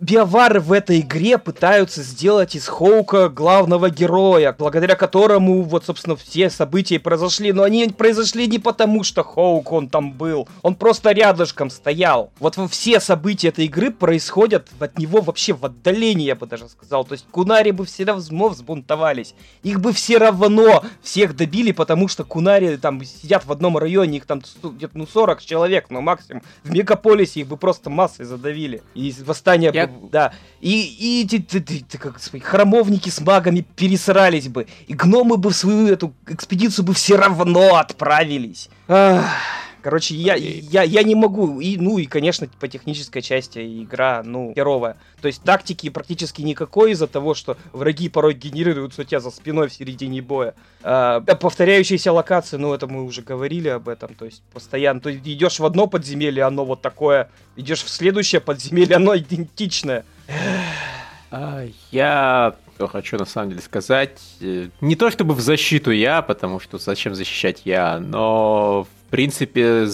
биовары 0.00 0.60
в 0.60 0.72
этой 0.72 1.00
игре 1.00 1.38
пытаются 1.38 2.02
сделать 2.02 2.54
из 2.54 2.66
Хоука 2.68 3.28
главного 3.28 3.90
героя, 3.90 4.54
благодаря 4.56 4.94
которому 4.94 5.62
вот, 5.62 5.84
собственно, 5.84 6.16
все 6.16 6.50
события 6.50 6.98
произошли. 6.98 7.52
Но 7.52 7.62
они 7.62 7.88
произошли 7.88 8.46
не 8.46 8.58
потому, 8.58 9.04
что 9.04 9.22
Хоук 9.22 9.72
он 9.72 9.88
там 9.88 10.12
был. 10.12 10.48
Он 10.62 10.74
просто 10.74 11.12
рядышком 11.12 11.70
стоял. 11.70 12.30
Вот 12.38 12.58
все 12.70 13.00
события 13.00 13.48
этой 13.48 13.66
игры 13.66 13.90
происходят 13.90 14.68
от 14.78 14.98
него 14.98 15.20
вообще 15.20 15.52
в 15.52 15.64
отдалении, 15.64 16.26
я 16.26 16.36
бы 16.36 16.46
даже 16.46 16.68
сказал. 16.68 17.04
То 17.04 17.12
есть 17.12 17.26
Кунари 17.30 17.70
бы 17.70 17.84
все 17.84 18.04
равно 18.04 18.48
взбунтовались. 18.48 19.34
Их 19.62 19.80
бы 19.80 19.92
все 19.92 20.18
равно 20.18 20.84
всех 21.02 21.36
добили, 21.36 21.72
потому 21.72 22.08
что 22.08 22.24
Кунари 22.24 22.76
там 22.76 23.04
сидят 23.04 23.44
в 23.44 23.52
одном 23.52 23.76
районе, 23.76 24.18
их 24.18 24.26
там 24.26 24.42
где-то 24.62 24.96
ну 24.96 25.06
40 25.06 25.44
человек, 25.44 25.86
но 25.90 26.00
максимум. 26.00 26.42
В 26.62 26.70
мегаполисе 26.70 27.40
их 27.40 27.48
бы 27.48 27.56
просто 27.56 27.90
массой 27.90 28.24
задавили. 28.24 28.82
И 28.94 29.14
восстание 29.24 29.57
создания, 29.66 29.72
Я... 29.72 30.08
да. 30.10 30.32
И, 30.60 30.82
и 30.82 31.24
эти, 31.24 31.38
ты, 31.38 31.60
ты, 31.60 31.80
ты, 31.80 31.98
как 31.98 32.20
храмовники 32.42 33.10
с 33.10 33.20
магами 33.20 33.64
пересрались 33.76 34.48
бы. 34.48 34.66
И 34.86 34.94
гномы 34.94 35.36
бы 35.36 35.50
в 35.50 35.56
свою 35.56 35.88
эту 35.88 36.14
экспедицию 36.26 36.84
бы 36.84 36.94
все 36.94 37.16
равно 37.16 37.76
отправились. 37.76 38.68
Ах. 38.88 39.24
Короче, 39.82 40.14
я, 40.14 40.34
я, 40.34 40.82
я 40.82 41.02
не 41.02 41.14
могу. 41.14 41.60
И, 41.60 41.76
ну 41.76 41.98
и, 41.98 42.06
конечно, 42.06 42.48
по 42.58 42.68
технической 42.68 43.22
части 43.22 43.82
игра, 43.82 44.22
ну, 44.24 44.52
херовая. 44.54 44.96
То 45.20 45.28
есть 45.28 45.42
тактики 45.42 45.88
практически 45.88 46.42
никакой 46.42 46.92
из-за 46.92 47.06
того, 47.06 47.34
что 47.34 47.56
враги 47.72 48.08
порой 48.08 48.34
генерируются 48.34 49.02
у 49.02 49.04
тебя 49.04 49.20
за 49.20 49.30
спиной 49.30 49.68
в 49.68 49.72
середине 49.72 50.20
боя. 50.20 50.54
А, 50.82 51.20
повторяющиеся 51.20 52.12
локации, 52.12 52.56
ну 52.56 52.74
это 52.74 52.86
мы 52.86 53.04
уже 53.04 53.22
говорили 53.22 53.68
об 53.68 53.88
этом. 53.88 54.14
То 54.14 54.24
есть 54.24 54.42
постоянно. 54.52 55.00
То 55.00 55.10
есть 55.10 55.26
идешь 55.26 55.58
в 55.58 55.64
одно 55.64 55.86
подземелье, 55.86 56.44
оно 56.44 56.64
вот 56.64 56.82
такое. 56.82 57.30
Идешь 57.56 57.82
в 57.82 57.88
следующее 57.88 58.40
подземелье, 58.40 58.96
оно 58.96 59.16
идентичное. 59.16 60.04
А, 61.30 61.64
я 61.90 62.54
хочу 62.86 63.18
на 63.18 63.24
самом 63.24 63.50
деле 63.50 63.62
сказать, 63.62 64.20
э, 64.40 64.68
не 64.80 64.96
то 64.96 65.10
чтобы 65.10 65.34
в 65.34 65.40
защиту 65.40 65.90
я, 65.90 66.22
потому 66.22 66.60
что 66.60 66.78
зачем 66.78 67.14
защищать 67.14 67.62
я, 67.64 67.98
но 67.98 68.86
в 69.08 69.10
принципе, 69.10 69.86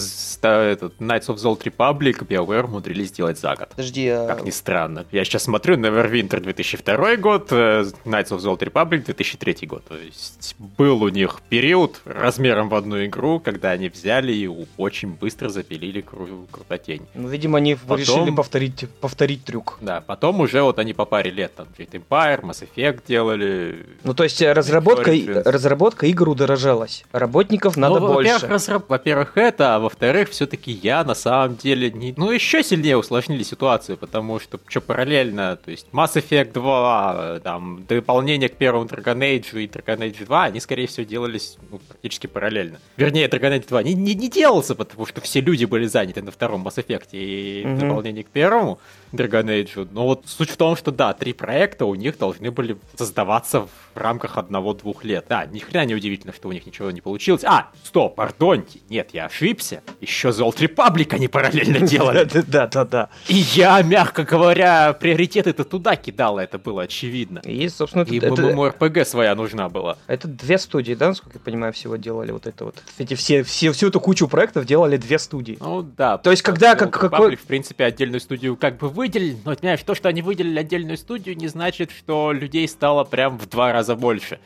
этот 0.42 0.94
Knights 0.98 1.28
of 1.28 1.36
the 1.36 1.44
Old 1.44 1.62
Republic 1.62 2.26
BioWare 2.26 2.64
умудрились 2.64 3.10
сделать 3.10 3.38
за 3.38 3.54
год. 3.54 3.68
Подожди, 3.68 4.08
а... 4.08 4.26
Как 4.26 4.42
ни 4.42 4.50
странно. 4.50 5.06
Я 5.12 5.24
сейчас 5.24 5.44
смотрю 5.44 5.76
Neverwinter 5.76 6.40
2002 6.40 7.16
год, 7.16 7.52
э, 7.52 7.84
Knights 8.04 8.30
of 8.30 8.38
the 8.38 8.52
Old 8.52 8.58
Republic 8.58 9.04
2003 9.04 9.68
год. 9.68 9.84
То 9.84 9.96
есть 9.96 10.56
был 10.58 11.04
у 11.04 11.08
них 11.10 11.42
период 11.48 12.00
размером 12.04 12.68
в 12.68 12.74
одну 12.74 13.04
игру, 13.04 13.38
когда 13.38 13.70
они 13.70 13.88
взяли 13.88 14.32
и 14.32 14.50
очень 14.76 15.12
быстро 15.12 15.48
запилили 15.48 16.02
кру- 16.02 16.48
крутотень. 16.50 17.02
Ну, 17.14 17.28
видимо, 17.28 17.58
они 17.58 17.76
потом... 17.76 17.98
решили 17.98 18.34
повторить, 18.34 18.88
повторить 19.00 19.44
трюк. 19.44 19.78
Да, 19.80 20.00
потом 20.00 20.40
уже 20.40 20.60
вот 20.62 20.80
они 20.80 20.92
по 20.92 21.04
паре 21.04 21.30
лет 21.30 21.54
там 21.54 21.68
Jet 21.78 21.90
Empire, 21.92 22.40
Mass 22.40 22.66
Effect 22.66 23.02
делали. 23.06 23.86
Ну, 24.02 24.12
то 24.12 24.24
есть 24.24 24.42
разработка, 24.42 25.12
разработка 25.44 26.06
игр 26.06 26.28
удорожалась. 26.28 27.04
Работников 27.12 27.76
надо 27.76 28.00
ну, 28.00 28.12
больше. 28.12 28.48
Во-первых, 28.88 29.03
во-первых, 29.04 29.36
это, 29.36 29.74
а 29.74 29.78
во-вторых, 29.80 30.30
все-таки 30.30 30.72
я 30.72 31.04
на 31.04 31.14
самом 31.14 31.56
деле 31.56 31.90
не... 31.90 32.14
Ну, 32.16 32.30
еще 32.30 32.62
сильнее 32.62 32.96
усложнили 32.96 33.42
ситуацию, 33.42 33.98
потому 33.98 34.40
что, 34.40 34.58
что 34.66 34.80
параллельно, 34.80 35.56
то 35.56 35.70
есть 35.70 35.88
Mass 35.92 36.14
Effect 36.14 36.52
2, 36.52 37.40
там, 37.44 37.84
дополнение 37.86 38.48
к 38.48 38.56
первому 38.56 38.86
Dragon 38.86 39.18
Age 39.18 39.62
и 39.62 39.66
Dragon 39.66 39.98
Age 39.98 40.24
2, 40.24 40.44
они, 40.44 40.60
скорее 40.60 40.86
всего, 40.86 41.04
делались 41.04 41.58
ну, 41.70 41.80
практически 41.86 42.26
параллельно. 42.26 42.78
Вернее, 42.96 43.28
Dragon 43.28 43.58
Age 43.58 43.68
2 43.68 43.82
не, 43.82 43.92
не, 43.92 44.14
не 44.14 44.30
делался, 44.30 44.74
потому 44.74 45.04
что 45.04 45.20
все 45.20 45.42
люди 45.42 45.66
были 45.66 45.84
заняты 45.84 46.22
на 46.22 46.30
втором 46.30 46.66
Mass 46.66 46.82
Effect 46.82 47.08
и 47.12 47.62
mm-hmm. 47.62 47.78
дополнение 47.80 48.24
к 48.24 48.28
первому 48.28 48.78
Dragon 49.16 49.44
Age. 49.44 49.88
Но 49.92 50.04
вот 50.06 50.24
суть 50.26 50.50
в 50.50 50.56
том, 50.56 50.76
что 50.76 50.90
да, 50.90 51.12
три 51.12 51.32
проекта 51.32 51.86
у 51.86 51.94
них 51.94 52.18
должны 52.18 52.50
были 52.50 52.76
создаваться 52.96 53.62
в 53.62 53.70
рамках 53.94 54.38
одного-двух 54.38 55.04
лет. 55.04 55.26
Да, 55.28 55.46
ни 55.46 55.58
хрена 55.58 55.86
не 55.86 55.94
удивительно, 55.94 56.32
что 56.32 56.48
у 56.48 56.52
них 56.52 56.66
ничего 56.66 56.90
не 56.90 57.00
получилось. 57.00 57.44
А, 57.44 57.70
стоп, 57.82 58.16
пардоньте, 58.16 58.80
нет, 58.88 59.10
я 59.12 59.26
ошибся. 59.26 59.82
Еще 60.00 60.28
The 60.28 60.48
Old 60.48 60.58
Republic 60.58 61.14
они 61.14 61.28
параллельно 61.28 61.80
делали. 61.86 62.28
Да, 62.46 62.66
да, 62.66 62.84
да. 62.84 63.08
И 63.28 63.34
я, 63.34 63.80
мягко 63.82 64.24
говоря, 64.24 64.92
приоритеты-то 64.92 65.64
туда 65.64 65.96
кидал, 65.96 66.38
это 66.38 66.58
было 66.58 66.82
очевидно. 66.82 67.40
И, 67.44 67.68
собственно, 67.68 68.02
И 68.02 68.18
ММО-РПГ 68.20 69.04
своя 69.04 69.34
нужна 69.34 69.68
была. 69.68 69.96
Это 70.06 70.28
две 70.28 70.58
студии, 70.58 70.94
да, 70.94 71.08
насколько 71.08 71.38
я 71.38 71.40
понимаю, 71.40 71.72
всего 71.72 71.96
делали 71.96 72.32
вот 72.32 72.46
это 72.46 72.64
вот. 72.64 72.82
Эти 72.98 73.14
все, 73.14 73.42
все, 73.42 73.72
всю 73.72 73.88
эту 73.88 74.00
кучу 74.00 74.28
проектов 74.28 74.66
делали 74.66 74.96
две 74.96 75.18
студии. 75.18 75.56
Ну 75.60 75.82
да. 75.82 76.18
То 76.18 76.30
есть, 76.30 76.42
когда 76.42 76.74
как, 76.74 76.92
какой... 76.92 77.36
в 77.36 77.42
принципе, 77.42 77.84
отдельную 77.84 78.20
студию 78.20 78.56
как 78.56 78.78
бы 78.78 78.88
выделили, 79.04 79.36
но, 79.44 79.54
понимаешь, 79.54 79.82
то, 79.82 79.94
что 79.94 80.08
они 80.08 80.22
выделили 80.22 80.58
отдельную 80.58 80.96
студию, 80.96 81.36
не 81.36 81.48
значит, 81.48 81.90
что 81.90 82.32
людей 82.32 82.66
стало 82.66 83.04
прям 83.04 83.36
в 83.36 83.46
два 83.46 83.70
раза 83.70 83.96
больше. 83.96 84.38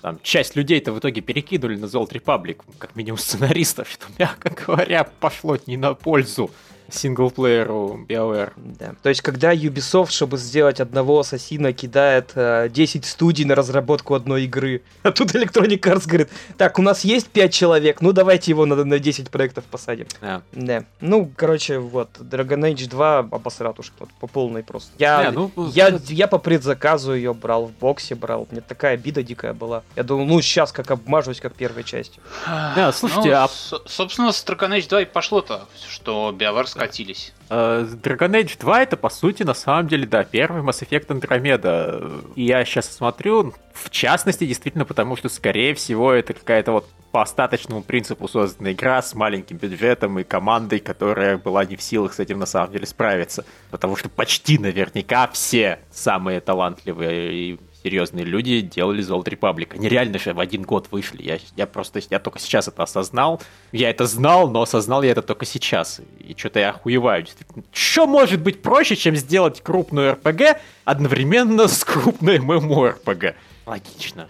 Там 0.00 0.18
часть 0.24 0.56
людей-то 0.56 0.92
в 0.92 0.98
итоге 0.98 1.20
перекинули 1.20 1.76
на 1.76 1.86
Золот 1.86 2.12
Репаблик, 2.12 2.64
как 2.78 2.96
минимум 2.96 3.18
сценаристов, 3.18 3.88
что, 3.88 4.06
мягко 4.18 4.50
говоря, 4.50 5.04
пошло 5.04 5.56
не 5.66 5.76
на 5.76 5.94
пользу 5.94 6.50
синглплееру 6.94 8.06
BioWare. 8.08 8.52
Да. 8.56 8.94
То 9.02 9.08
есть, 9.08 9.22
когда 9.22 9.52
Ubisoft, 9.54 10.10
чтобы 10.10 10.36
сделать 10.36 10.80
одного 10.80 11.20
ассасина, 11.20 11.72
кидает 11.72 12.32
э, 12.34 12.68
10 12.70 13.04
студий 13.04 13.44
на 13.44 13.54
разработку 13.54 14.14
одной 14.14 14.44
игры, 14.44 14.82
а 15.02 15.10
тут 15.10 15.34
Electronic 15.34 15.80
Arts 15.80 16.06
говорит, 16.06 16.28
так, 16.56 16.78
у 16.78 16.82
нас 16.82 17.04
есть 17.04 17.28
5 17.28 17.52
человек, 17.52 18.00
ну 18.00 18.12
давайте 18.12 18.50
его 18.50 18.66
на, 18.66 18.76
на 18.84 18.98
10 18.98 19.30
проектов 19.30 19.64
посадим. 19.64 20.06
Да. 20.20 20.42
да. 20.52 20.84
Ну, 21.00 21.30
короче, 21.36 21.78
вот, 21.78 22.10
Dragon 22.18 22.72
Age 22.72 22.88
2 22.88 23.18
обосратушка, 23.30 23.94
вот, 24.00 24.10
по 24.20 24.26
полной 24.26 24.62
просто. 24.62 24.90
Я, 24.98 25.24
Не, 25.24 25.30
ну, 25.30 25.50
я, 25.72 25.88
я, 25.88 25.98
я 26.08 26.28
по 26.28 26.38
предзаказу 26.38 27.14
ее 27.14 27.34
брал, 27.34 27.66
в 27.66 27.72
боксе 27.72 28.14
брал, 28.14 28.46
мне 28.50 28.60
такая 28.60 28.94
обида 28.94 29.22
дикая 29.22 29.52
была. 29.52 29.82
Я 29.96 30.02
думал, 30.02 30.26
ну, 30.26 30.40
сейчас 30.40 30.72
как 30.72 30.90
обмажусь, 30.90 31.40
как 31.40 31.54
первой 31.54 31.84
части. 31.84 32.20
Да, 32.46 32.92
слушайте, 32.92 33.30
ну, 33.30 33.36
а... 33.36 33.48
Собственно, 33.86 34.32
с 34.32 34.44
Dragon 34.44 34.76
Age 34.76 34.88
2 34.88 35.02
и 35.02 35.04
пошло-то, 35.04 35.66
что 35.88 36.34
BioWare 36.36 36.66
скатились. 36.82 37.32
Uh, 37.48 38.00
Dragon 38.00 38.32
Age 38.32 38.58
2 38.58 38.82
это, 38.82 38.96
по 38.96 39.10
сути, 39.10 39.42
на 39.42 39.54
самом 39.54 39.88
деле, 39.88 40.06
да, 40.06 40.24
первый 40.24 40.62
Mass 40.62 40.86
Effect 40.86 41.06
Andromeda. 41.08 42.32
И 42.34 42.44
я 42.44 42.64
сейчас 42.64 42.94
смотрю, 42.94 43.54
в 43.72 43.90
частности, 43.90 44.46
действительно, 44.46 44.84
потому 44.84 45.16
что, 45.16 45.28
скорее 45.28 45.74
всего, 45.74 46.12
это 46.12 46.34
какая-то 46.34 46.72
вот 46.72 46.88
по 47.12 47.22
остаточному 47.22 47.82
принципу 47.82 48.26
созданная 48.26 48.72
игра 48.72 49.02
с 49.02 49.14
маленьким 49.14 49.58
бюджетом 49.58 50.18
и 50.18 50.24
командой, 50.24 50.80
которая 50.80 51.36
была 51.36 51.64
не 51.66 51.76
в 51.76 51.82
силах 51.82 52.14
с 52.14 52.20
этим 52.20 52.38
на 52.38 52.46
самом 52.46 52.72
деле 52.72 52.86
справиться. 52.86 53.44
Потому 53.70 53.96
что 53.96 54.08
почти 54.08 54.58
наверняка 54.58 55.28
все 55.28 55.78
самые 55.90 56.40
талантливые 56.40 57.34
и 57.34 57.60
серьезные 57.82 58.24
люди 58.24 58.60
делали 58.60 59.02
Old 59.04 59.24
Republic. 59.24 59.74
Они 59.74 59.88
реально 59.88 60.18
же 60.18 60.32
в 60.32 60.40
один 60.40 60.62
год 60.62 60.88
вышли. 60.90 61.22
Я, 61.22 61.38
я 61.56 61.66
просто, 61.66 62.00
я 62.10 62.18
только 62.18 62.38
сейчас 62.38 62.68
это 62.68 62.82
осознал. 62.82 63.42
Я 63.72 63.90
это 63.90 64.06
знал, 64.06 64.50
но 64.50 64.62
осознал 64.62 65.02
я 65.02 65.10
это 65.12 65.22
только 65.22 65.44
сейчас. 65.46 66.00
И 66.18 66.34
что-то 66.36 66.60
я 66.60 66.70
охуеваю. 66.70 67.26
Что 67.72 68.06
может 68.06 68.40
быть 68.40 68.62
проще, 68.62 68.96
чем 68.96 69.16
сделать 69.16 69.60
крупную 69.62 70.14
RPG 70.14 70.58
одновременно 70.84 71.68
с 71.68 71.84
крупной 71.84 72.38
MMORPG? 72.38 73.34
Логично. 73.66 74.28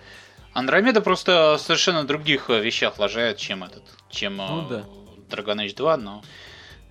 Андромеда 0.53 1.01
просто 1.01 1.57
совершенно 1.59 2.05
других 2.05 2.51
э, 2.51 2.61
вещах 2.61 2.99
лажает, 2.99 3.39
чем 3.39 3.65
этот, 3.65 3.83
чем 4.11 4.37
ну, 4.37 4.67
э, 4.67 4.69
да. 4.69 4.85
Dragon 5.35 5.65
Age 5.65 5.75
2, 5.75 5.97
но 5.97 6.23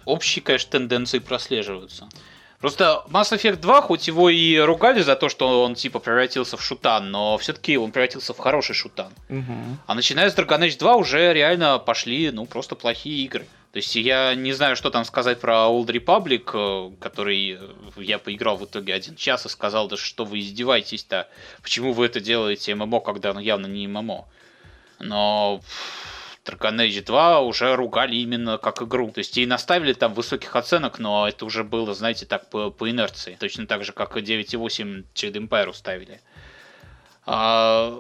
общие, 0.06 0.42
конечно, 0.42 0.72
тенденции 0.72 1.20
прослеживаются. 1.20 2.10
Просто 2.62 3.04
Mass 3.10 3.34
Effect 3.34 3.58
2, 3.58 3.82
хоть 3.82 4.08
его 4.08 4.30
и 4.30 4.58
ругали 4.58 5.02
за 5.02 5.16
то, 5.16 5.30
что 5.30 5.64
он 5.64 5.74
типа 5.74 5.98
превратился 5.98 6.58
в 6.58 6.64
шутан, 6.64 7.10
но 7.10 7.38
все-таки 7.40 7.76
он 7.76 7.92
превратился 7.92 8.34
в 8.34 8.38
хороший 8.38 8.76
шутан. 8.76 9.12
Угу. 9.30 9.78
А 9.88 9.96
начиная 9.96 10.30
с 10.30 10.36
Dragon 10.36 10.60
Age 10.60 10.78
2 10.78 10.96
уже 10.96 11.34
реально 11.34 11.80
пошли, 11.80 12.30
ну, 12.30 12.46
просто 12.46 12.76
плохие 12.76 13.26
игры. 13.26 13.48
То 13.72 13.78
есть 13.78 13.96
я 13.96 14.36
не 14.36 14.54
знаю, 14.54 14.76
что 14.76 14.92
там 14.92 15.06
сказать 15.06 15.40
про 15.40 15.54
Old 15.70 15.88
Republic, 15.88 16.52
э, 16.54 16.92
который 17.00 17.58
я 17.96 18.20
поиграл 18.20 18.58
в 18.58 18.66
итоге 18.66 18.94
один 18.94 19.16
час 19.16 19.46
и 19.46 19.50
сказал, 19.50 19.88
да 19.88 19.98
что 19.98 20.24
вы 20.24 20.42
издеваетесь-то, 20.42 21.30
почему 21.64 21.94
вы 21.94 22.06
это 22.06 22.20
делаете 22.20 22.76
ММО, 22.76 23.00
когда 23.00 23.32
оно 23.32 23.40
явно 23.40 23.66
не 23.68 23.88
ММО. 23.88 24.26
Но 25.00 25.62
Dragon 26.46 26.76
Age 26.78 27.06
2 27.06 27.42
уже 27.42 27.76
ругали 27.76 28.16
именно 28.16 28.58
как 28.58 28.82
игру. 28.82 29.12
То 29.12 29.20
есть 29.20 29.38
и 29.38 29.46
наставили 29.46 29.94
там 29.94 30.14
высоких 30.14 30.56
оценок, 30.56 31.00
но 31.00 31.28
это 31.28 31.46
уже 31.46 31.64
было, 31.64 31.94
знаете, 31.94 32.26
так 32.26 32.50
по, 32.50 32.72
по 32.72 32.90
инерции. 32.90 33.38
Точно 33.40 33.68
так 33.68 33.84
же, 33.84 33.92
как 33.92 34.18
и 34.18 34.22
9.8 34.22 35.06
Chad 35.14 35.34
Empire 35.34 35.74
ставили. 35.74 36.20
А, 37.28 37.96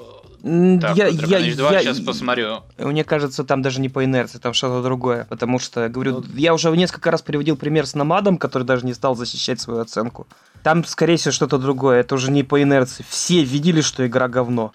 так, 0.82 0.98
я, 0.98 1.08
я, 1.08 1.56
2 1.56 1.72
я, 1.72 1.82
сейчас 1.82 2.00
посмотрю. 2.00 2.64
Мне 2.80 3.04
кажется, 3.04 3.44
там 3.44 3.62
даже 3.62 3.80
не 3.80 3.89
по 3.89 4.04
инерции, 4.04 4.39
там 4.39 4.54
что-то 4.54 4.82
другое. 4.82 5.28
Потому 5.30 5.60
что, 5.60 5.88
говорю, 5.89 6.22
ну, 6.22 6.24
я 6.36 6.56
уже 6.56 6.72
несколько 6.72 7.12
раз 7.12 7.22
приводил 7.22 7.56
пример 7.56 7.86
с 7.86 7.94
Намадом, 7.94 8.38
который 8.38 8.64
даже 8.64 8.86
не 8.86 8.96
стал 8.96 9.16
защищать 9.16 9.62
свою 9.62 9.82
оценку. 9.82 10.26
Там, 10.64 10.84
скорее 10.86 11.18
всего, 11.18 11.32
что-то 11.32 11.60
другое. 11.60 12.00
Это 12.00 12.16
уже 12.16 12.32
не 12.32 12.44
по 12.44 12.62
инерции. 12.62 13.06
Все 13.08 13.44
видели, 13.44 13.82
что 13.82 14.06
игра 14.06 14.28
говно. 14.28 14.74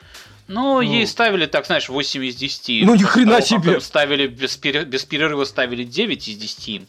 Ну, 0.48 0.74
ну, 0.74 0.80
ей 0.80 1.06
ставили, 1.06 1.46
так 1.46 1.66
знаешь, 1.66 1.88
8 1.88 2.24
из 2.24 2.36
10. 2.36 2.86
Ну, 2.86 2.94
ни 2.94 3.02
хрена 3.02 3.42
себе! 3.42 3.80
Ставили 3.80 4.26
без, 4.26 4.56
без 4.56 5.04
перерыва 5.04 5.44
ставили 5.44 5.84
9 5.84 6.28
из 6.28 6.36
10 6.36 6.82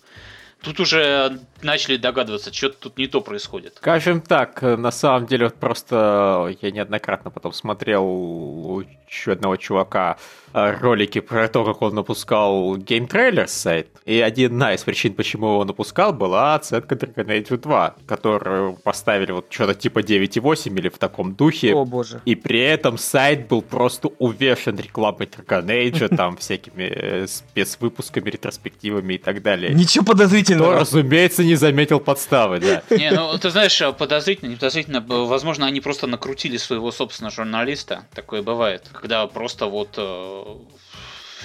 тут 0.62 0.80
уже 0.80 1.40
начали 1.62 1.98
догадываться, 1.98 2.54
что 2.54 2.70
тут 2.70 2.98
не 2.98 3.08
то 3.08 3.22
происходит. 3.22 3.76
Скажем 3.78 4.22
так, 4.22 4.62
на 4.62 4.92
самом 4.92 5.28
деле, 5.28 5.46
вот 5.46 5.56
просто 5.56 6.56
я 6.62 6.72
неоднократно 6.72 7.32
потом 7.32 7.54
смотрел 7.54 8.04
у 8.06 8.84
еще 9.10 9.34
одного 9.34 9.56
чувака 9.56 10.18
э, 10.54 10.78
ролики 10.82 11.20
про 11.20 11.48
то, 11.48 11.64
как 11.64 11.82
он 11.82 11.96
напускал 11.96 12.78
GameTrailers 12.78 13.48
сайт. 13.48 13.88
И 14.06 14.20
одна 14.20 14.74
из 14.74 14.84
причин, 14.84 15.14
почему 15.14 15.54
его 15.54 15.66
напускал, 15.66 16.14
была 16.14 16.56
оценка 16.56 16.96
Dragon 16.96 17.28
Age 17.28 17.58
2, 17.58 17.96
которую 18.06 18.74
поставили 18.74 19.32
вот 19.32 19.48
что-то 19.50 19.74
типа 19.74 20.00
9,8 20.00 20.78
или 20.78 20.90
в 20.90 20.98
таком 20.98 21.36
духе. 21.36 21.74
О 21.74 21.86
боже. 21.86 22.22
И 22.26 22.36
при 22.36 22.60
этом 22.60 22.98
сайт 22.98 23.48
был 23.48 23.62
просто 23.62 24.10
увешан 24.20 24.78
рекламой 24.78 25.28
Dragon 25.28 25.66
Age, 25.66 26.08
там 26.16 26.38
всякими 26.38 26.84
э, 26.84 27.28
спецвыпусками, 27.28 28.30
ретроспективами 28.30 29.16
и 29.16 29.18
так 29.18 29.42
далее. 29.42 29.74
Ничего 29.74 30.06
подозрительного. 30.06 30.80
Разумеется, 30.80 31.44
не 31.48 31.56
заметил 31.56 32.00
подставы, 32.00 32.60
да. 32.60 32.84
Не, 32.96 33.12
ну 33.12 33.38
ты 33.38 33.50
знаешь, 33.50 33.82
подозрительно, 33.98 34.50
не 34.50 34.56
подозрительно, 34.56 35.02
возможно, 35.02 35.66
они 35.66 35.82
просто 35.82 36.08
накрутили 36.08 36.58
своего 36.58 36.92
собственного 36.92 37.34
журналиста, 37.34 38.06
такое 38.14 38.42
бывает 38.42 38.90
когда 38.94 39.26
просто 39.28 39.68
вот 39.68 39.98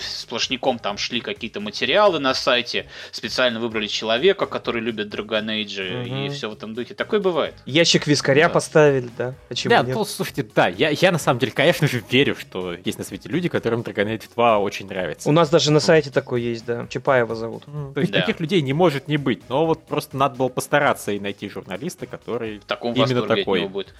сплошняком 0.04 0.78
там 0.78 0.98
шли 0.98 1.20
какие-то 1.20 1.60
материалы 1.60 2.18
на 2.18 2.34
сайте, 2.34 2.86
специально 3.10 3.60
выбрали 3.60 3.86
человека, 3.86 4.46
который 4.46 4.80
любит 4.80 5.12
Dragon 5.14 5.46
Age, 5.46 6.02
угу. 6.02 6.26
и 6.26 6.28
все 6.30 6.48
в 6.50 6.52
этом 6.54 6.74
духе. 6.74 6.94
Такое 6.94 7.20
бывает. 7.20 7.54
Ящик 7.66 8.06
вискаря 8.06 8.48
да. 8.48 8.54
поставили, 8.54 9.10
да? 9.16 9.34
Почему 9.48 9.70
да, 9.70 9.82
нет? 9.82 9.94
Ну, 9.94 10.04
слушайте, 10.04 10.46
да, 10.54 10.68
я, 10.68 10.90
я 10.90 11.12
на 11.12 11.18
самом 11.18 11.38
деле, 11.38 11.52
конечно 11.52 11.86
же, 11.86 12.02
верю, 12.10 12.36
что 12.36 12.74
есть 12.84 12.98
на 12.98 13.04
свете 13.04 13.28
люди, 13.28 13.48
которым 13.48 13.82
Dragon 13.82 14.06
Age 14.06 14.24
2 14.34 14.58
очень 14.58 14.86
нравится. 14.86 15.28
У 15.28 15.32
нас 15.32 15.48
даже 15.50 15.70
на 15.70 15.80
сайте 15.80 16.10
такой 16.10 16.42
есть, 16.42 16.64
да. 16.64 16.86
Чапаева 16.88 17.34
зовут. 17.34 17.64
То 17.94 18.00
есть 18.00 18.12
да. 18.12 18.20
таких 18.20 18.40
людей 18.40 18.62
не 18.62 18.72
может 18.72 19.08
не 19.08 19.16
быть, 19.16 19.48
но 19.48 19.66
вот 19.66 19.86
просто 19.86 20.16
надо 20.16 20.36
было 20.36 20.48
постараться 20.48 21.12
и 21.12 21.20
найти 21.20 21.48
журналиста, 21.48 22.06
который 22.06 22.58
в 22.58 22.64
таком 22.64 22.94
именно 22.94 23.22
такой. 23.22 23.66
Будет. 23.66 23.94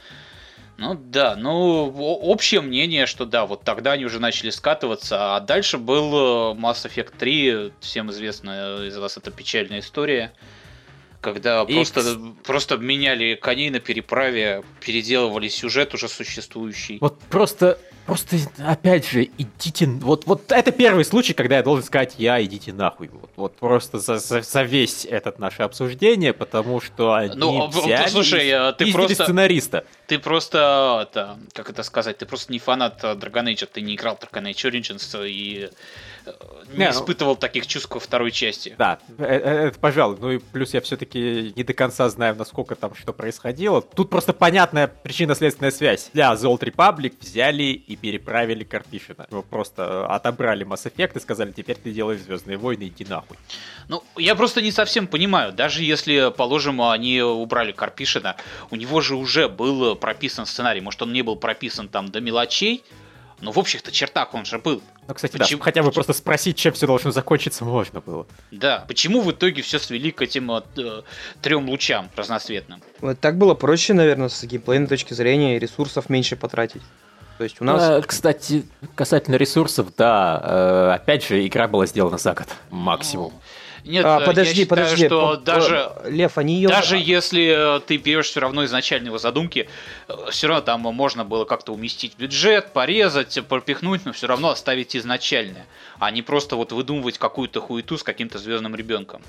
Ну 0.79 0.95
да, 0.95 1.37
ну 1.37 1.93
общее 1.93 2.61
мнение, 2.61 3.07
что 3.07 3.25
да, 3.25 3.47
вот 3.47 3.63
тогда 3.63 3.93
они 3.93 4.05
уже 4.05 4.19
начали 4.19 4.51
скатываться, 4.51 5.37
а 5.37 5.41
дальше 5.41 5.79
был 5.79 6.55
э, 6.55 6.59
Mass 6.59 6.87
Effect 6.87 7.13
3, 7.19 7.73
всем 7.81 8.11
известная 8.11 8.87
из 8.87 8.97
вас 8.97 9.17
эта 9.17 9.31
печальная 9.31 9.81
история, 9.81 10.33
когда 11.21 11.63
X. 11.63 11.91
просто, 11.93 12.19
просто 12.45 12.77
меняли 12.79 13.35
коней 13.35 13.71
на 13.71 13.81
переправе, 13.81 14.65
переделывали 14.81 15.49
сюжет 15.49 15.95
уже 15.95 16.09
существующий. 16.09 16.99
Вот 17.01 17.19
просто 17.31 17.79
Просто, 18.07 18.37
опять 18.59 19.09
же, 19.09 19.29
идите... 19.39 19.87
Вот, 19.87 20.27
вот 20.27 20.51
это 20.51 20.73
первый 20.73 21.05
случай, 21.05 21.35
когда 21.35 21.59
я 21.59 21.63
должен 21.63 21.85
сказать, 21.85 22.15
я 22.19 22.43
идите 22.43 22.73
нахуй. 22.73 23.09
Вот, 23.09 23.31
вот 23.37 23.57
просто 23.57 23.99
за, 23.99 24.19
за, 24.19 24.43
за 24.43 24.63
весь 24.63 25.05
этот 25.05 25.39
наше 25.39 25.63
обсуждение, 25.63 26.33
потому 26.33 26.81
что 26.81 27.15
они 27.15 27.37
ну, 27.37 27.69
взяли 27.69 28.09
слушай, 28.09 28.49
э, 28.49 28.73
ты 28.73 28.93
просто... 28.93 29.23
сценариста. 29.25 29.85
Ты 30.09 30.19
просто, 30.19 31.07
это, 31.09 31.39
как 31.53 31.71
это 31.71 31.83
сказать, 31.85 32.19
ты 32.19 32.27
просто 32.27 32.53
не 32.53 32.59
фанат 32.59 33.03
Dragon 33.05 33.45
Age, 33.45 33.69
ты 33.73 33.81
не 33.81 33.95
играл 33.95 34.17
в 34.17 34.21
Dragon 34.21 34.51
Age 34.51 34.71
Origins 34.71 35.29
и 35.29 35.71
не, 36.73 36.79
не 36.79 36.85
ну, 36.85 36.91
испытывал 36.91 37.33
ну, 37.33 37.37
таких 37.37 37.67
чувств 37.67 37.91
во 37.91 38.01
второй 38.01 38.31
части. 38.31 38.75
Да, 38.79 38.99
это, 39.19 39.25
это 39.25 39.79
пожалуй. 39.79 40.17
Ну 40.21 40.31
и 40.33 40.39
плюс 40.39 40.75
я 40.75 40.81
все-таки 40.81 41.53
не 41.55 41.65
до 41.65 41.75
конца 41.75 42.09
знаю, 42.09 42.37
насколько 42.37 42.75
там 42.75 42.95
что 42.95 43.13
происходило. 43.13 43.83
Тут 43.83 44.11
просто 44.11 44.33
понятная 44.33 44.89
причинно-следственная 44.89 45.71
связь. 45.71 46.11
Для 46.13 46.33
The 46.33 46.45
Old 46.45 46.61
Republic 46.61 47.15
взяли 47.21 47.65
и 47.65 47.97
переправили 47.97 48.65
Карпишина. 48.65 49.27
Его 49.31 49.43
просто 49.43 50.07
отобрали 50.07 50.67
Mass 50.67 50.91
Effect 50.91 51.17
и 51.17 51.21
сказали, 51.21 51.53
теперь 51.53 51.77
ты 51.77 51.93
делаешь 51.93 52.21
Звездные 52.21 52.57
войны, 52.57 52.85
иди 52.85 53.05
нахуй. 53.05 53.37
Ну, 53.89 54.03
я 54.17 54.35
просто 54.35 54.63
не 54.63 54.71
совсем 54.71 55.07
понимаю. 55.07 55.53
Даже 55.53 55.83
если, 55.83 56.33
положим, 56.37 56.81
они 56.83 57.21
убрали 57.21 57.73
Карпишина, 57.73 58.37
у 58.71 58.77
него 58.77 59.01
же 59.01 59.17
уже 59.17 59.49
был 59.49 59.97
прописан 59.97 60.47
сценарий. 60.47 60.81
Может, 60.81 61.03
он 61.03 61.13
не 61.13 61.23
был 61.23 61.37
прописан 61.37 61.89
там 61.89 62.09
до 62.09 62.21
мелочей, 62.21 62.85
но 63.43 63.51
в 63.51 63.59
общих-то 63.59 63.91
чертах 63.91 64.33
он 64.35 64.45
же 64.45 64.59
был. 64.59 64.81
Ну, 65.09 65.15
кстати, 65.15 65.37
почему... 65.37 65.59
да, 65.59 65.65
хотя 65.65 65.83
бы 65.83 65.91
просто 65.91 66.13
спросить, 66.13 66.57
чем 66.57 66.73
все 66.73 66.87
должно 66.87 67.11
закончиться, 67.11 67.65
можно 67.65 68.01
было. 68.01 68.27
Да, 68.53 68.85
почему 68.87 69.21
в 69.21 69.31
итоге 69.33 69.63
все 69.63 69.81
свели 69.81 70.13
к 70.13 70.23
этим 70.23 70.51
э, 70.51 70.63
трем 71.43 71.69
лучам 71.69 72.09
разноцветным? 72.15 72.81
Вот 73.01 73.19
так 73.19 73.37
было 73.37 73.55
проще, 73.55 73.95
наверное, 73.95 74.29
с 74.29 74.45
геймплейной 74.45 74.87
точки 74.87 75.13
зрения, 75.13 75.59
ресурсов 75.59 76.09
меньше 76.09 76.37
потратить. 76.37 76.83
То 77.39 77.45
есть 77.45 77.61
у 77.61 77.65
нас... 77.65 77.83
А, 77.83 78.01
кстати, 78.03 78.65
касательно 78.95 79.35
ресурсов, 79.35 79.89
да, 79.97 80.41
э, 80.43 80.95
опять 80.95 81.27
же, 81.27 81.45
игра 81.45 81.67
была 81.67 81.87
сделана 81.87 82.19
за 82.19 82.35
год 82.35 82.47
максимум. 82.71 83.33
Нет, 83.85 84.05
а, 84.05 84.21
подожди, 84.21 84.61
я 84.61 84.65
считаю, 84.65 84.69
подожди, 84.69 85.07
что 85.07 85.29
по, 85.29 85.37
даже 85.37 85.93
Лев, 86.05 86.39
они 86.39 86.57
ее... 86.57 86.69
даже 86.69 86.97
если 86.97 87.79
э, 87.79 87.81
ты 87.81 87.97
берешь 87.97 88.27
все 88.27 88.41
равно 88.41 88.65
изначально 88.65 89.09
его 89.09 89.19
задумки, 89.19 89.69
э, 90.09 90.15
все 90.31 90.47
равно 90.47 90.63
там 90.63 90.81
можно 90.81 91.25
было 91.25 91.45
как-то 91.45 91.73
уместить 91.73 92.17
бюджет, 92.17 92.73
порезать, 92.73 93.39
пропихнуть, 93.49 94.05
но 94.05 94.13
все 94.13 94.29
равно 94.29 94.51
оставить 94.51 94.95
изначальное, 94.95 95.67
а 95.99 96.11
не 96.11 96.23
просто 96.23 96.57
вот 96.57 96.73
выдумывать 96.73 97.19
какую-то 97.19 97.61
хуету 97.61 97.99
с 97.99 98.03
каким-то 98.03 98.39
звездным 98.39 98.77
ребенком. 98.77 99.23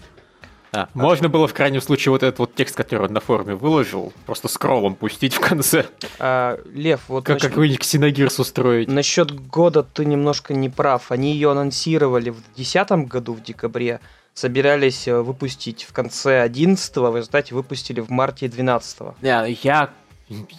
А, 0.76 0.89
можно 0.95 1.30
было 1.30 1.47
в 1.47 1.54
крайнем 1.54 1.82
случае 1.82 2.12
вот 2.12 2.24
этот 2.24 2.39
вот 2.39 2.56
текст, 2.56 2.76
который 2.76 3.08
он 3.08 3.14
на 3.14 3.20
форуме 3.20 3.54
выложил, 3.54 4.12
просто 4.26 4.47
скроллом 4.47 4.95
пустить 4.95 5.36
в 5.36 5.39
конце. 5.39 5.86
А, 6.18 6.60
Лев, 6.74 7.01
вот... 7.08 7.26
Как 7.26 7.36
насчет... 7.36 7.49
какой-нибудь 7.49 7.80
ксеногирс 7.80 8.39
устроить. 8.39 8.88
Насчет 8.88 9.32
года 9.32 9.84
ты 9.84 10.04
немножко 10.04 10.56
не 10.56 10.70
прав. 10.70 11.12
Они 11.12 11.34
ее 11.34 11.51
анонсировали 11.51 12.32
в 12.32 12.41
2010 12.56 12.91
году, 13.08 13.34
в 13.34 13.43
декабре, 13.43 13.99
собирались 14.34 15.07
э, 15.07 15.21
выпустить 15.21 15.84
в 15.84 15.93
конце 15.93 16.41
11 16.41 16.95
в 16.95 17.15
результате 17.15 17.55
выпустили 17.55 17.99
в 17.99 18.09
марте 18.09 18.47
12 18.47 18.99
Я, 19.21 19.45
я 19.45 19.89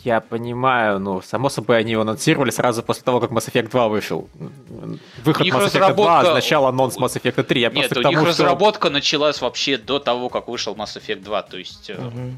я 0.05 0.21
понимаю, 0.21 1.01
ну, 1.01 1.23
само 1.23 1.49
собой, 1.49 1.79
они 1.79 1.93
его 1.93 2.03
анонсировали 2.03 2.51
сразу 2.51 2.83
после 2.83 3.03
того, 3.03 3.19
как 3.19 3.31
Mass 3.31 3.51
Effect 3.51 3.71
2 3.71 3.89
вышел. 3.89 4.29
Выход 5.25 5.47
Mass 5.47 5.51
Effect 5.51 5.65
разработка... 5.65 6.03
2 6.03 6.21
означал 6.21 6.67
анонс 6.67 6.97
Mass 6.97 7.21
Effect 7.21 7.43
3. 7.43 7.61
Я 7.61 7.71
Нет, 7.71 7.91
у 7.97 8.03
тому, 8.03 8.09
них 8.09 8.19
что... 8.19 8.29
разработка 8.29 8.91
началась 8.91 9.41
вообще 9.41 9.79
до 9.79 9.99
того, 9.99 10.29
как 10.29 10.49
вышел 10.49 10.75
Mass 10.75 10.97
Effect 11.01 11.23
2, 11.23 11.43
то 11.43 11.57
есть 11.57 11.91
угу. 11.91 12.35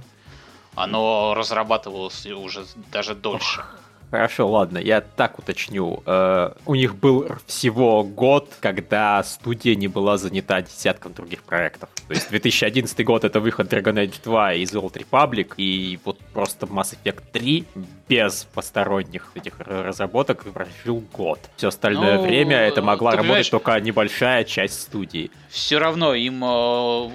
оно 0.77 1.35
разрабатывалось 1.35 2.27
уже 2.27 2.65
даже 2.93 3.15
дольше. 3.15 3.61
Ох. 3.61 3.67
Хорошо, 4.11 4.49
ладно, 4.49 4.79
я 4.79 5.01
так 5.01 5.39
уточню. 5.39 6.03
Э, 6.07 6.53
у 6.65 6.75
них 6.75 6.95
был 6.95 7.27
всего 7.47 8.05
год, 8.05 8.53
когда 8.61 9.23
студия 9.25 9.75
не 9.75 9.89
была 9.89 10.17
занята 10.17 10.63
десятком 10.63 11.13
других 11.13 11.43
проектов. 11.43 11.89
То 12.07 12.15
есть 12.15 12.31
2011 12.31 13.05
год 13.05 13.25
это 13.25 13.41
выход 13.41 13.73
Dragon 13.73 13.95
Age 13.95 14.21
2 14.23 14.55
из 14.55 14.73
Old 14.75 14.93
Republic, 14.93 15.55
и 15.57 15.99
вот 16.05 16.19
просто 16.33 16.67
Mass 16.67 16.97
Effect 17.03 17.23
3 17.33 17.65
без 18.09 18.47
посторонних 18.55 19.31
этих 19.35 19.59
разработок 19.59 20.45
прожил 20.45 21.03
год. 21.13 21.41
Все 21.57 21.69
остальное 21.69 22.17
ну, 22.17 22.23
время 22.23 22.57
это 22.57 22.83
могла 22.83 23.13
работать 23.13 23.51
только 23.51 23.79
небольшая 23.81 24.45
часть 24.45 24.81
студии. 24.83 25.31
Все 25.49 25.79
равно 25.79 26.15
им 26.15 26.45
э, 26.45 26.47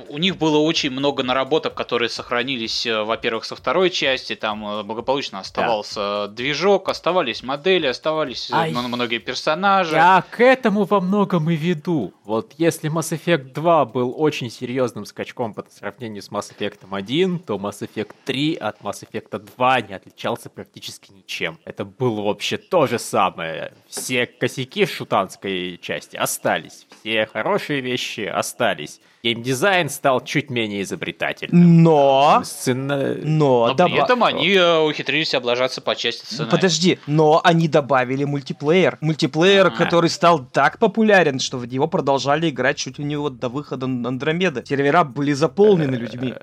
у 0.10 0.18
них 0.18 0.38
было 0.38 0.58
очень 0.58 0.90
много 0.90 1.24
наработок, 1.24 1.74
которые 1.76 2.10
сохранились, 2.10 2.86
э, 2.86 3.04
во-первых, 3.04 3.46
со 3.46 3.56
второй 3.56 3.90
части, 3.90 4.36
там 4.36 4.86
благополучно 4.86 5.40
оставался 5.40 6.00
да. 6.00 6.28
движок, 6.28 6.90
оставались 6.90 7.44
модели, 7.44 7.88
оставались 7.88 8.50
а 8.52 8.68
многие 8.68 9.20
персонажи. 9.20 9.96
Я 9.96 10.24
к 10.30 10.42
этому 10.42 10.84
во 10.84 11.00
многом 11.00 11.50
и 11.50 11.56
веду. 11.56 12.14
Вот 12.26 12.54
если 12.58 12.92
Mass 12.92 13.18
Effect 13.18 13.54
2 13.54 13.86
был 13.86 14.14
очень 14.18 14.50
серьезным 14.50 15.06
скачком 15.06 15.54
по 15.54 15.64
сравнению 15.70 16.22
с 16.22 16.30
Mass 16.30 16.52
Effect 16.58 16.80
1, 16.90 17.40
то 17.40 17.56
Mass 17.56 17.82
Effect 17.82 18.12
3 18.26 18.56
от 18.56 18.82
Mass 18.82 19.08
Effect 19.10 19.40
2 19.56 19.82
не 19.82 19.94
отличался 19.94 20.50
практически 20.50 20.81
ничем. 21.10 21.60
Это 21.66 21.86
было 21.86 22.22
вообще 22.22 22.58
то 22.58 22.88
же 22.88 23.00
самое. 23.00 23.74
Все 23.88 24.26
косяки 24.26 24.86
шутанской 24.86 25.78
части 25.82 26.18
остались, 26.18 26.88
все 27.02 27.26
хорошие 27.26 27.82
вещи 27.82 28.22
остались 28.22 29.00
геймдизайн 29.24 29.90
стал 29.90 30.24
чуть 30.24 30.50
менее 30.50 30.82
изобретательным. 30.84 31.84
Но... 31.84 32.42
Сцена... 32.44 33.16
Но... 33.22 33.68
но 33.68 33.74
добав... 33.74 33.92
при 33.92 34.04
этом 34.04 34.24
они 34.24 34.50
э, 34.54 34.80
ухитрились 34.80 35.34
облажаться 35.34 35.82
по 35.82 35.96
части 35.96 36.26
сценария. 36.26 36.52
Подожди, 36.52 37.00
но 37.08 37.42
они 37.44 37.68
добавили 37.68 38.24
мультиплеер. 38.24 38.98
Мультиплеер, 39.02 39.68
А-а-а. 39.68 39.78
который 39.78 40.10
стал 40.10 40.40
так 40.46 40.80
популярен, 40.80 41.40
что 41.40 41.58
в 41.58 41.66
него 41.66 41.88
продолжали 41.88 42.50
играть 42.50 42.78
чуть 42.78 43.00
ли 43.00 43.06
не 43.06 43.16
вот 43.16 43.40
до 43.40 43.50
выхода 43.50 43.86
Андромеда. 43.86 44.64
Сервера 44.66 45.04
были 45.04 45.34
заполнены 45.34 45.96
людьми. 45.96 46.34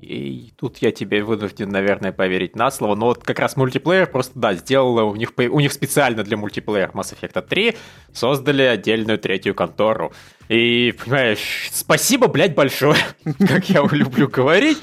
И 0.00 0.52
тут 0.56 0.78
я 0.78 0.92
тебе 0.92 1.22
вынужден, 1.22 1.68
наверное, 1.68 2.12
поверить 2.12 2.56
на 2.56 2.70
слово. 2.70 2.94
Но 2.94 3.06
вот 3.06 3.22
как 3.22 3.38
раз 3.38 3.56
мультиплеер 3.56 4.06
просто, 4.06 4.38
да, 4.38 4.54
сделала 4.54 5.02
у 5.02 5.14
них, 5.14 5.32
у 5.36 5.60
них 5.60 5.72
специально 5.72 6.22
для 6.22 6.36
мультиплеера 6.36 6.90
Mass 6.92 7.14
Effect 7.14 7.46
3 7.46 7.76
создали 8.12 8.62
отдельную 8.62 9.18
третью 9.18 9.54
контору. 9.54 10.12
И, 10.48 10.94
понимаешь, 11.04 11.68
спасибо, 11.70 12.26
блядь, 12.26 12.54
большое, 12.54 12.98
как 13.38 13.68
я 13.68 13.86
люблю 13.90 14.28
говорить. 14.28 14.78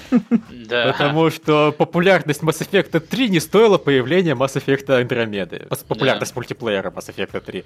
Да. 0.50 0.92
Потому 0.92 1.30
что 1.30 1.72
популярность 1.72 2.42
Mass 2.42 2.66
Effect 2.66 3.00
3 3.00 3.30
не 3.30 3.40
стоила 3.40 3.78
появления 3.78 4.36
Mass 4.36 4.56
Effect 4.56 4.88
Andromeda. 4.88 5.68
Популярность 5.88 6.34
да. 6.34 6.40
мультиплеера 6.40 6.92
Mass 6.92 7.14
Effect 7.14 7.40
3. 7.42 7.64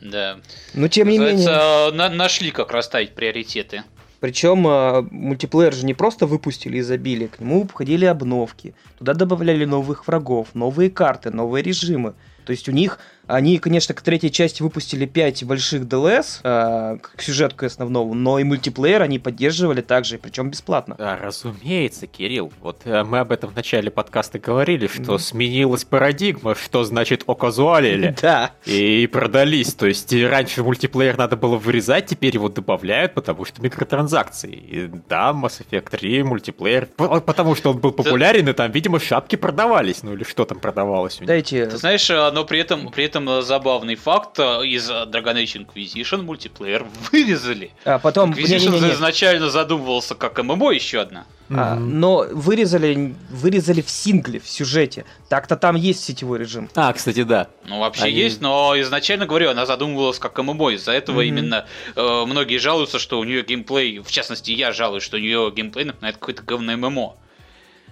Да. 0.00 0.38
Но 0.74 0.88
тем 0.88 1.08
не 1.08 1.18
менее... 1.18 1.92
На 1.92 2.10
нашли, 2.10 2.50
как 2.50 2.72
расставить 2.72 3.14
приоритеты. 3.14 3.84
Причем 4.20 4.66
э, 4.66 5.02
мультиплеер 5.10 5.72
же 5.72 5.86
не 5.86 5.94
просто 5.94 6.26
выпустили 6.26 6.78
и 6.78 6.82
забили, 6.82 7.26
к 7.26 7.40
нему 7.40 7.66
входили 7.66 8.04
обновки. 8.04 8.74
Туда 8.98 9.14
добавляли 9.14 9.64
новых 9.64 10.06
врагов, 10.08 10.48
новые 10.54 10.90
карты, 10.90 11.30
новые 11.30 11.62
режимы. 11.62 12.14
То 12.44 12.50
есть 12.50 12.68
у 12.68 12.72
них 12.72 12.98
они, 13.28 13.58
конечно, 13.58 13.94
к 13.94 14.00
третьей 14.02 14.32
части 14.32 14.62
выпустили 14.62 15.06
5 15.06 15.44
больших 15.44 15.82
DLS, 15.82 16.40
э, 16.42 16.98
к 16.98 17.22
сюжетку 17.22 17.66
основному, 17.66 18.14
но 18.14 18.38
и 18.38 18.44
мультиплеер 18.44 19.02
они 19.02 19.18
поддерживали 19.18 19.82
также, 19.82 20.18
причем 20.18 20.50
бесплатно. 20.50 20.96
Да, 20.98 21.16
разумеется, 21.16 22.06
Кирилл. 22.06 22.52
Вот 22.60 22.80
э, 22.84 23.04
мы 23.04 23.18
об 23.18 23.30
этом 23.30 23.50
в 23.50 23.56
начале 23.56 23.90
подкаста 23.90 24.38
говорили, 24.38 24.86
что 24.86 25.14
mm. 25.14 25.18
сменилась 25.18 25.84
парадигма, 25.84 26.54
что 26.54 26.84
значит 26.84 27.24
оказуалили. 27.26 28.16
Да. 28.28 28.52
И 28.64 29.06
продались. 29.06 29.74
То 29.74 29.86
есть 29.86 30.12
раньше 30.12 30.62
мультиплеер 30.62 31.16
надо 31.16 31.36
было 31.36 31.56
вырезать, 31.56 32.06
теперь 32.06 32.34
его 32.34 32.48
добавляют, 32.48 33.14
потому 33.14 33.44
что 33.44 33.62
микротранзакции. 33.62 34.50
И 34.50 34.90
да, 35.08 35.30
Mass 35.30 35.62
Effect 35.62 35.90
3 35.90 36.22
мультиплеер, 36.24 36.86
потому 36.96 37.54
что 37.54 37.70
он 37.70 37.78
был 37.78 37.92
популярен, 37.92 38.48
и 38.48 38.52
там, 38.52 38.72
видимо, 38.72 38.98
шапки 38.98 39.36
продавались. 39.36 40.02
Ну 40.02 40.14
или 40.14 40.24
что 40.24 40.44
там 40.44 40.58
продавалось 40.58 41.18
у 41.18 41.20
них. 41.20 41.28
Дайте... 41.28 41.66
Ты 41.66 41.76
знаешь, 41.76 42.08
э, 42.10 42.30
но 42.32 42.44
при 42.44 42.58
этом, 42.58 42.90
при 42.90 43.04
этом 43.04 43.17
забавный 43.42 43.94
факт, 43.94 44.38
из 44.38 44.90
Dragon 44.90 45.34
Age 45.34 45.66
Inquisition 45.66 46.22
мультиплеер 46.22 46.86
вырезали. 47.10 47.72
А 47.84 47.98
потом... 47.98 48.32
Inquisition 48.32 48.70
не, 48.70 48.80
не, 48.80 48.86
не. 48.86 48.92
изначально 48.92 49.50
задумывался 49.50 50.14
как 50.14 50.42
ММО 50.42 50.70
еще 50.72 51.00
одна. 51.00 51.26
А, 51.50 51.76
но 51.76 52.26
вырезали, 52.30 53.14
вырезали 53.30 53.80
в 53.80 53.88
сингле, 53.88 54.38
в 54.38 54.48
сюжете. 54.48 55.04
Так-то 55.28 55.56
там 55.56 55.76
есть 55.76 56.04
сетевой 56.04 56.38
режим. 56.38 56.68
А, 56.74 56.92
кстати, 56.92 57.22
да. 57.22 57.48
Ну, 57.64 57.78
вообще 57.78 58.04
Они... 58.04 58.12
есть, 58.12 58.40
но 58.40 58.78
изначально, 58.80 59.26
говорю, 59.26 59.50
она 59.50 59.64
задумывалась 59.64 60.18
как 60.18 60.38
ММО. 60.38 60.70
Из-за 60.74 60.92
этого 60.92 61.22
mm-hmm. 61.22 61.28
именно 61.28 61.66
э, 61.96 62.24
многие 62.26 62.58
жалуются, 62.58 62.98
что 62.98 63.18
у 63.18 63.24
нее 63.24 63.42
геймплей, 63.42 64.00
в 64.00 64.10
частности, 64.10 64.50
я 64.50 64.72
жалуюсь, 64.72 65.02
что 65.02 65.16
у 65.16 65.20
нее 65.20 65.50
геймплей 65.54 65.86
напоминает 65.86 66.16
какое-то 66.16 66.42
говно 66.42 66.76
ММО. 66.76 67.16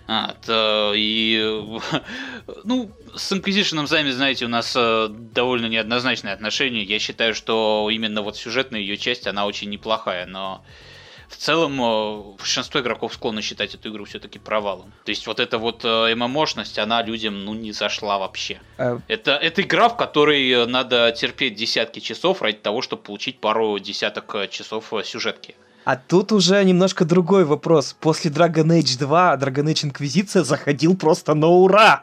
А, 0.09 0.35
то, 0.45 0.93
и, 0.95 1.63
ну, 2.65 2.91
с 3.15 3.33
Inquisition, 3.33 3.87
сами 3.87 4.11
знаете, 4.11 4.45
у 4.45 4.49
нас 4.49 4.75
э, 4.77 5.09
довольно 5.11 5.67
неоднозначное 5.67 6.33
отношение. 6.33 6.85
Я 6.85 6.99
считаю, 6.99 7.35
что 7.35 7.89
именно 7.91 8.23
вот 8.23 8.37
сюжетная 8.37 8.81
ее 8.81 8.97
часть, 8.97 9.27
она 9.27 9.47
очень 9.47 9.69
неплохая, 9.69 10.27
но 10.27 10.65
в 11.29 11.37
целом 11.37 11.81
э, 11.83 12.37
большинство 12.39 12.81
игроков 12.81 13.15
склонны 13.15 13.43
считать 13.43 13.75
эту 13.75 13.91
игру 13.91 14.05
все-таки 14.05 14.39
провалом. 14.39 14.93
То 15.05 15.11
есть 15.11 15.27
вот 15.27 15.41
эта 15.41 15.59
вот 15.59 15.85
э, 15.85 16.15
ММОшность, 16.15 16.79
она 16.79 17.03
людям 17.03 17.45
ну 17.45 17.55
не 17.55 17.73
зашла 17.73 18.19
вообще. 18.19 18.61
А... 18.79 19.01
Это, 19.09 19.33
это 19.33 19.63
игра, 19.63 19.89
в 19.89 19.97
которой 19.97 20.67
надо 20.67 21.11
терпеть 21.13 21.57
десятки 21.57 21.99
часов 21.99 22.43
ради 22.43 22.59
того, 22.59 22.81
чтобы 22.81 23.03
получить 23.03 23.41
пару 23.41 23.79
десяток 23.81 24.33
э, 24.37 24.49
часов 24.49 24.93
сюжетки. 25.05 25.57
А 25.87 25.95
тут 25.95 26.33
уже 26.33 26.65
немножко 26.65 27.05
другой 27.05 27.45
вопрос. 27.45 27.95
После 28.01 28.29
Dragon 28.29 28.67
Age 28.67 28.99
2 28.99 29.37
Dragon 29.37 29.67
Age 29.67 29.85
Инквизиция 29.85 30.43
заходил 30.43 30.97
просто 30.97 31.35
на 31.35 31.47
ура. 31.47 32.03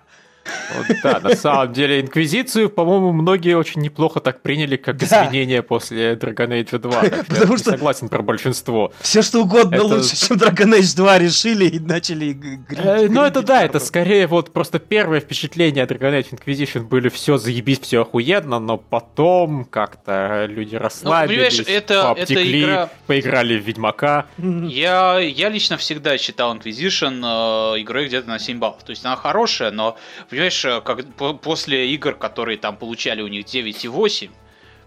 Вот, 0.76 0.98
да, 1.04 1.20
на 1.20 1.36
самом 1.36 1.74
деле, 1.74 2.02
Инквизицию, 2.02 2.70
по-моему, 2.70 3.12
многие 3.12 3.56
очень 3.56 3.82
неплохо 3.82 4.20
так 4.20 4.42
приняли, 4.42 4.76
как 4.76 4.98
да. 4.98 5.06
изменение 5.06 5.64
после 5.64 6.14
Dragon 6.14 6.50
Age 6.50 6.80
2. 6.80 7.04
Потому 7.28 7.58
что 7.58 7.72
согласен 7.72 8.10
про 8.10 8.22
большинство. 8.22 8.92
Все 9.02 9.22
что 9.22 9.42
угодно 9.42 9.76
это... 9.76 9.84
лучше, 9.86 10.16
чем 10.16 10.38
Dragon 10.38 10.80
Age 10.80 10.96
2 10.96 11.20
решили 11.20 11.66
и 11.66 11.80
начали 11.80 12.34
грить. 12.34 13.10
Ну, 13.10 13.24
это 13.24 13.42
да, 13.42 13.64
это 13.64 13.80
скорее 13.80 14.28
вот 14.28 14.52
просто 14.52 14.80
первое 14.80 15.20
впечатление 15.20 15.84
от 15.84 15.92
Dragon 15.92 16.20
Age 16.20 16.38
Inquisition 16.38 16.84
были 16.84 17.10
все 17.10 17.38
заебись, 17.38 17.80
все 17.80 18.02
охуенно, 18.02 18.60
но 18.60 18.78
потом 18.78 19.66
как-то 19.66 20.46
люди 20.48 20.76
расслабились, 20.76 21.60
ну, 21.60 21.74
это, 21.74 22.10
обтекли, 22.10 22.62
это 22.62 22.72
игра... 22.72 22.90
поиграли 23.08 23.60
в 23.60 23.64
Ведьмака. 23.64 24.26
Я, 24.38 25.20
я 25.20 25.50
лично 25.50 25.78
всегда 25.78 26.18
считал 26.18 26.56
Inquisition 26.56 27.76
э, 27.76 27.82
игрой 27.82 28.08
где-то 28.08 28.28
на 28.28 28.40
7 28.40 28.60
баллов. 28.60 28.84
То 28.84 28.92
есть 28.92 29.06
она 29.06 29.16
хорошая, 29.16 29.72
но 29.72 29.98
Понимаешь, 30.34 30.66
э, 30.66 30.82
как, 30.82 31.06
после 31.42 31.94
игр, 31.94 32.16
которые 32.16 32.58
там 32.58 32.76
получали 32.76 33.22
у 33.22 33.28
них 33.28 33.46
9,8, 33.46 34.32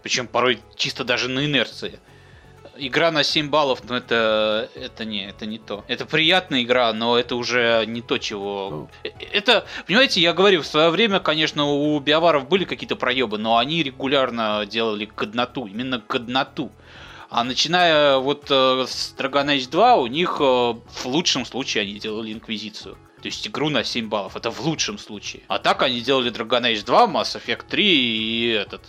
причем 0.03 0.27
порой 0.27 0.59
чисто 0.75 1.05
даже 1.05 1.29
на 1.29 1.47
инерции, 1.47 2.01
игра 2.77 3.13
на 3.13 3.23
7 3.23 3.49
баллов, 3.49 3.79
ну 3.89 3.95
это, 3.95 4.69
это 4.75 5.05
не, 5.05 5.25
это 5.25 5.47
не 5.47 5.61
то. 5.61 5.85
Это 5.87 6.05
приятная 6.05 6.63
игра, 6.63 6.93
но 6.93 7.17
это 7.17 7.37
уже 7.37 7.85
не 7.87 8.03
то, 8.03 8.19
чего... 8.19 8.89
Э, 9.05 9.11
это, 9.33 9.65
понимаете, 9.87 10.21
я 10.21 10.33
говорю, 10.33 10.63
в 10.63 10.67
свое 10.67 10.91
время, 10.91 11.21
конечно, 11.21 11.65
у 11.67 12.01
биоваров 12.01 12.49
были 12.49 12.65
какие-то 12.65 12.97
проебы, 12.97 13.39
но 13.39 13.57
они 13.57 13.85
регулярно 13.85 14.67
делали 14.67 15.05
кодноту, 15.05 15.67
именно 15.67 16.01
кодноту. 16.01 16.73
А 17.31 17.45
начиная 17.45 18.19
вот 18.19 18.51
э, 18.51 18.85
с 18.89 19.15
Dragon 19.17 19.47
Age 19.57 19.71
2, 19.71 19.95
у 19.95 20.09
них 20.09 20.41
в 20.41 21.05
лучшем 21.05 21.45
случае 21.45 21.83
они 21.83 22.01
делали 22.01 22.33
инквизицию. 22.33 22.99
То 23.27 23.29
есть 23.29 23.49
игру 23.49 23.71
на 23.71 23.83
7 23.83 24.09
баллов. 24.09 24.37
Это 24.37 24.53
в 24.53 24.61
лучшем 24.61 24.99
случае. 24.99 25.43
А 25.49 25.59
так 25.59 25.83
они 25.83 26.01
делали 26.01 26.31
Dragon 26.31 26.63
Age 26.63 26.85
2, 26.85 27.07
Mass 27.07 27.37
Effect 27.37 27.65
3 27.69 27.85
и 27.85 28.51
этот 28.51 28.83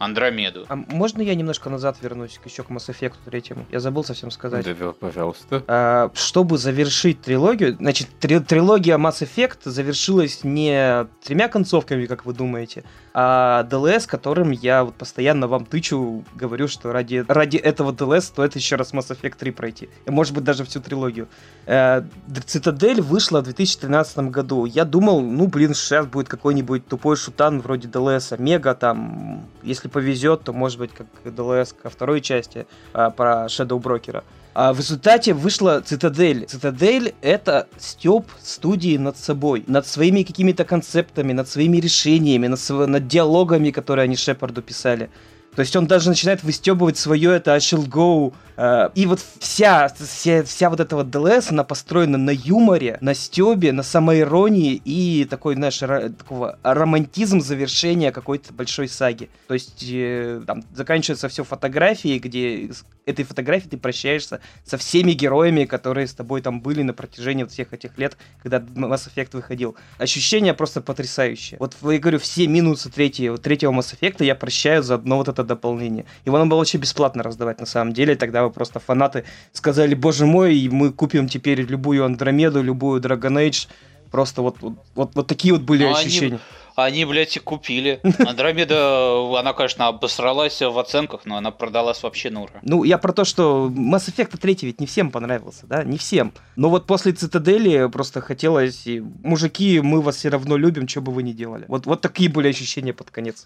Андромеду. 0.00 0.66
А 0.68 0.74
можно 0.74 1.22
я 1.22 1.36
немножко 1.36 1.70
назад 1.70 1.96
вернусь 2.02 2.40
еще 2.44 2.64
к 2.64 2.70
Mass 2.70 2.88
Effect 2.88 3.14
третьему? 3.24 3.66
Я 3.70 3.78
забыл 3.78 4.02
совсем 4.02 4.32
сказать. 4.32 4.64
Да, 4.64 4.92
пожалуйста. 4.92 5.62
А, 5.68 6.10
чтобы 6.14 6.58
завершить 6.58 7.20
трилогию, 7.20 7.76
значит, 7.76 8.08
три, 8.18 8.40
трилогия 8.40 8.96
Mass 8.98 9.22
Effect 9.22 9.58
завершилась 9.70 10.42
не 10.42 11.06
тремя 11.22 11.46
концовками, 11.46 12.06
как 12.06 12.26
вы 12.26 12.32
думаете, 12.32 12.82
а 13.14 13.64
DLS, 13.70 14.06
которым 14.06 14.50
я 14.50 14.84
вот 14.84 14.94
постоянно 14.94 15.46
вам 15.48 15.64
тычу, 15.64 16.24
говорю, 16.34 16.68
что 16.68 16.92
ради, 16.92 17.24
ради 17.26 17.56
этого 17.56 17.92
DLS 17.92 18.22
стоит 18.22 18.56
еще 18.56 18.76
раз 18.76 18.92
Mass 18.92 19.10
Effect 19.10 19.36
3 19.38 19.50
пройти. 19.50 19.88
Может 20.06 20.34
быть, 20.34 20.44
даже 20.44 20.64
всю 20.64 20.80
трилогию. 20.80 21.28
Э, 21.66 22.02
Цитадель 22.46 23.00
вышла 23.00 23.40
в 23.40 23.44
2013 23.44 24.18
году. 24.30 24.64
Я 24.64 24.84
думал, 24.84 25.20
ну, 25.20 25.46
блин, 25.46 25.74
сейчас 25.74 26.06
будет 26.06 26.28
какой-нибудь 26.28 26.86
тупой 26.86 27.16
шутан 27.16 27.60
вроде 27.60 27.88
DLS, 27.88 28.40
Мега 28.40 28.74
там, 28.74 29.46
если 29.62 29.88
повезет, 29.88 30.44
то, 30.44 30.52
может 30.52 30.78
быть, 30.78 30.92
как 30.92 31.06
DLS 31.24 31.74
ко 31.80 31.90
второй 31.90 32.20
части 32.20 32.66
а, 32.92 33.10
про 33.10 33.46
Shadow 33.46 33.78
Брокера. 33.78 34.24
А 34.60 34.72
в 34.72 34.78
результате 34.78 35.34
вышла 35.34 35.80
Цитадель. 35.80 36.44
Цитадель— 36.46 37.14
это 37.22 37.68
степ 37.78 38.24
студии 38.42 38.96
над 38.96 39.16
собой, 39.16 39.62
над 39.68 39.86
своими 39.86 40.24
какими-то 40.24 40.64
концептами, 40.64 41.32
над 41.32 41.48
своими 41.48 41.76
решениями, 41.76 42.48
над, 42.48 42.68
над 42.68 43.06
диалогами, 43.06 43.70
которые 43.70 44.02
они 44.02 44.16
Шепарду 44.16 44.60
писали. 44.60 45.10
То 45.58 45.62
есть 45.62 45.74
он 45.74 45.88
даже 45.88 46.08
начинает 46.08 46.44
выстебывать 46.44 46.96
свое 46.96 47.34
это 47.34 47.52
I 47.52 47.58
shall 47.58 47.84
go. 47.84 48.32
Э, 48.56 48.90
и 48.94 49.06
вот 49.06 49.18
вся, 49.40 49.88
вся, 49.88 50.44
вся 50.44 50.70
вот 50.70 50.78
эта 50.78 50.94
вот 50.94 51.08
DLS, 51.08 51.46
она 51.48 51.64
построена 51.64 52.16
на 52.16 52.30
юморе, 52.30 52.96
на 53.00 53.12
стебе, 53.12 53.72
на 53.72 53.82
самоиронии 53.82 54.80
и 54.84 55.24
такой, 55.24 55.56
знаешь, 55.56 55.82
ра- 55.82 56.10
такого 56.10 56.60
романтизм 56.62 57.40
завершения 57.40 58.12
какой-то 58.12 58.52
большой 58.52 58.86
саги. 58.86 59.30
То 59.48 59.54
есть 59.54 59.84
э, 59.90 60.42
там 60.46 60.62
заканчивается 60.72 61.28
все 61.28 61.42
фотографией, 61.42 62.20
где 62.20 62.70
этой 63.08 63.24
фотографии 63.24 63.68
ты 63.68 63.78
прощаешься 63.78 64.40
со 64.64 64.76
всеми 64.76 65.12
героями, 65.12 65.64
которые 65.64 66.06
с 66.06 66.12
тобой 66.12 66.42
там 66.42 66.60
были 66.60 66.82
на 66.82 66.92
протяжении 66.92 67.44
всех 67.44 67.72
этих 67.72 67.96
лет, 67.98 68.16
когда 68.42 68.58
Mass 68.58 69.08
Effect 69.12 69.30
выходил. 69.32 69.76
Ощущение 69.98 70.54
просто 70.54 70.80
потрясающее. 70.82 71.58
Вот 71.58 71.76
я 71.82 71.98
говорю, 71.98 72.18
все 72.18 72.46
минусы 72.46 72.90
третьего, 72.90 73.38
третьего 73.38 73.72
Mass 73.72 73.96
Effect 73.98 74.24
я 74.24 74.34
прощаю 74.34 74.82
за 74.82 74.96
одно 74.96 75.16
вот 75.16 75.28
это 75.28 75.42
дополнение. 75.48 76.04
Его 76.24 76.38
надо 76.38 76.50
было 76.50 76.58
вообще 76.58 76.78
бесплатно 76.78 77.22
раздавать 77.22 77.60
на 77.60 77.66
самом 77.66 77.92
деле, 77.92 78.14
тогда 78.14 78.44
вы 78.44 78.50
просто 78.50 78.78
фанаты 78.78 79.24
сказали, 79.52 79.94
боже 79.94 80.26
мой, 80.26 80.68
мы 80.70 80.92
купим 80.92 81.28
теперь 81.28 81.62
любую 81.62 82.04
Андромеду, 82.04 82.62
любую 82.62 83.00
Dragon 83.00 83.48
Age, 83.48 83.68
Просто 84.10 84.42
вот, 84.42 84.56
вот, 84.60 84.74
вот, 84.94 85.10
вот 85.14 85.26
такие 85.26 85.52
вот 85.52 85.62
были 85.62 85.84
Но 85.84 85.94
ощущения. 85.94 86.40
Они, 86.76 87.02
они, 87.02 87.04
блядь, 87.04 87.36
и 87.36 87.40
купили. 87.40 88.00
Андромеда, 88.18 89.38
она, 89.38 89.52
конечно, 89.52 89.88
обосралась 89.88 90.60
в 90.60 90.78
оценках, 90.78 91.22
но 91.24 91.36
она 91.36 91.50
продалась 91.50 92.02
вообще 92.02 92.30
на 92.30 92.42
ура. 92.42 92.60
Ну, 92.62 92.84
я 92.84 92.98
про 92.98 93.12
то, 93.12 93.24
что 93.24 93.70
Mass 93.74 94.08
Effect 94.08 94.38
3 94.38 94.58
ведь 94.62 94.80
не 94.80 94.86
всем 94.86 95.10
понравился, 95.10 95.66
да? 95.66 95.84
Не 95.84 95.98
всем. 95.98 96.32
Но 96.56 96.70
вот 96.70 96.86
после 96.86 97.12
Цитадели 97.12 97.88
просто 97.88 98.20
хотелось... 98.20 98.86
И, 98.86 99.02
Мужики, 99.22 99.80
мы 99.80 100.00
вас 100.00 100.16
все 100.16 100.30
равно 100.30 100.56
любим, 100.56 100.88
что 100.88 101.02
бы 101.02 101.12
вы 101.12 101.22
ни 101.22 101.32
делали. 101.32 101.64
Вот, 101.68 101.86
вот 101.86 102.00
такие 102.00 102.30
были 102.30 102.48
ощущения 102.48 102.92
под 102.92 103.10
конец. 103.10 103.44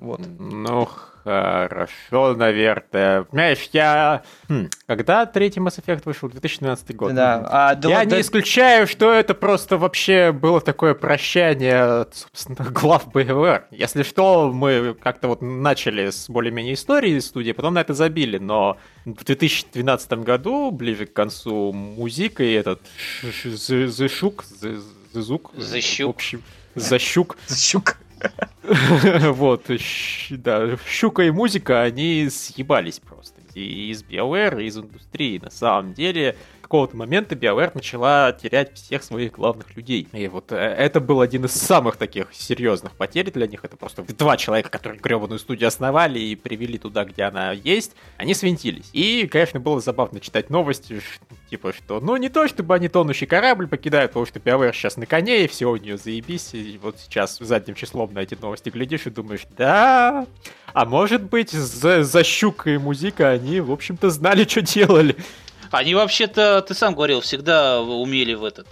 Вот. 0.00 0.20
Ну, 0.38 0.88
Хорошо, 1.26 2.36
наверное. 2.36 3.24
Понимаешь, 3.24 3.68
я... 3.72 4.22
Хм, 4.48 4.70
когда 4.86 5.26
третий 5.26 5.58
Mass 5.58 5.82
Effect 5.84 6.02
вышел? 6.04 6.28
2012 6.28 6.94
год. 6.94 7.14
Да. 7.16 7.44
А, 7.48 7.74
да 7.74 7.88
я 7.88 8.04
да... 8.04 8.14
не 8.14 8.22
исключаю, 8.22 8.86
что 8.86 9.12
это 9.12 9.34
просто 9.34 9.76
вообще 9.76 10.30
было 10.30 10.60
такое 10.60 10.94
прощание, 10.94 12.06
собственно, 12.12 12.70
глав 12.70 13.08
BioWare. 13.08 13.64
Если 13.72 14.04
что, 14.04 14.52
мы 14.52 14.94
как-то 14.94 15.26
вот 15.26 15.42
начали 15.42 16.10
с 16.10 16.30
более-менее 16.30 16.74
истории 16.74 17.18
студии, 17.18 17.50
потом 17.50 17.74
на 17.74 17.80
это 17.80 17.92
забили, 17.92 18.38
но 18.38 18.76
в 19.04 19.24
2012 19.24 20.12
году, 20.20 20.70
ближе 20.70 21.06
к 21.06 21.12
концу, 21.12 21.72
музыка 21.72 22.44
и 22.44 22.52
этот 22.52 22.80
Зышук, 23.44 24.44
Зызук, 25.12 25.50
Защук. 25.56 26.06
В 26.06 26.16
общем, 26.16 26.42
Защук. 26.76 27.96
Вот, 29.32 29.70
да, 30.30 30.76
щука 30.88 31.22
и 31.22 31.30
музыка, 31.30 31.82
они 31.82 32.28
съебались 32.30 32.98
просто. 32.98 33.40
И 33.54 33.90
из 33.90 34.02
BioWare, 34.02 34.62
и 34.62 34.66
из 34.66 34.76
индустрии. 34.76 35.38
На 35.38 35.50
самом 35.50 35.94
деле, 35.94 36.36
какого-то 36.66 36.96
момента 36.96 37.36
BioWare 37.36 37.70
начала 37.74 38.32
терять 38.32 38.74
всех 38.74 39.04
своих 39.04 39.32
главных 39.32 39.76
людей. 39.76 40.08
И 40.12 40.26
вот 40.26 40.50
э, 40.50 40.56
это 40.56 40.98
был 40.98 41.20
один 41.20 41.44
из 41.44 41.52
самых 41.52 41.96
таких 41.96 42.34
серьезных 42.34 42.92
потерь 42.96 43.30
для 43.30 43.46
них. 43.46 43.64
Это 43.64 43.76
просто 43.76 44.02
два 44.02 44.36
человека, 44.36 44.68
которые 44.68 45.00
гребаную 45.00 45.38
студию 45.38 45.68
основали 45.68 46.18
и 46.18 46.34
привели 46.34 46.76
туда, 46.76 47.04
где 47.04 47.22
она 47.22 47.52
есть, 47.52 47.92
они 48.16 48.34
свинтились. 48.34 48.90
И, 48.92 49.28
конечно, 49.28 49.60
было 49.60 49.80
забавно 49.80 50.18
читать 50.18 50.50
новости, 50.50 51.00
типа, 51.50 51.72
что, 51.72 52.00
ну, 52.00 52.16
не 52.16 52.30
то, 52.30 52.48
чтобы 52.48 52.74
они 52.74 52.88
тонущий 52.88 53.26
корабль 53.26 53.68
покидают, 53.68 54.10
потому 54.10 54.26
что 54.26 54.40
BioWare 54.40 54.72
сейчас 54.72 54.96
на 54.96 55.06
коне, 55.06 55.44
и 55.44 55.48
все 55.48 55.70
у 55.70 55.76
нее 55.76 55.96
заебись, 55.96 56.52
и 56.52 56.80
вот 56.82 56.98
сейчас 56.98 57.38
задним 57.38 57.76
числом 57.76 58.12
на 58.12 58.20
эти 58.20 58.34
новости 58.34 58.70
глядишь 58.70 59.06
и 59.06 59.10
думаешь, 59.10 59.46
да, 59.56 60.26
а 60.72 60.84
может 60.84 61.22
быть, 61.22 61.52
за, 61.52 62.02
за 62.02 62.24
щука 62.24 62.70
и 62.70 63.22
они, 63.22 63.60
в 63.60 63.70
общем-то, 63.70 64.10
знали, 64.10 64.44
что 64.44 64.62
делали. 64.62 65.16
Они 65.70 65.94
вообще-то, 65.94 66.62
ты 66.62 66.74
сам 66.74 66.94
говорил, 66.94 67.20
всегда 67.20 67.80
умели 67.80 68.34
в 68.34 68.44
этот 68.44 68.66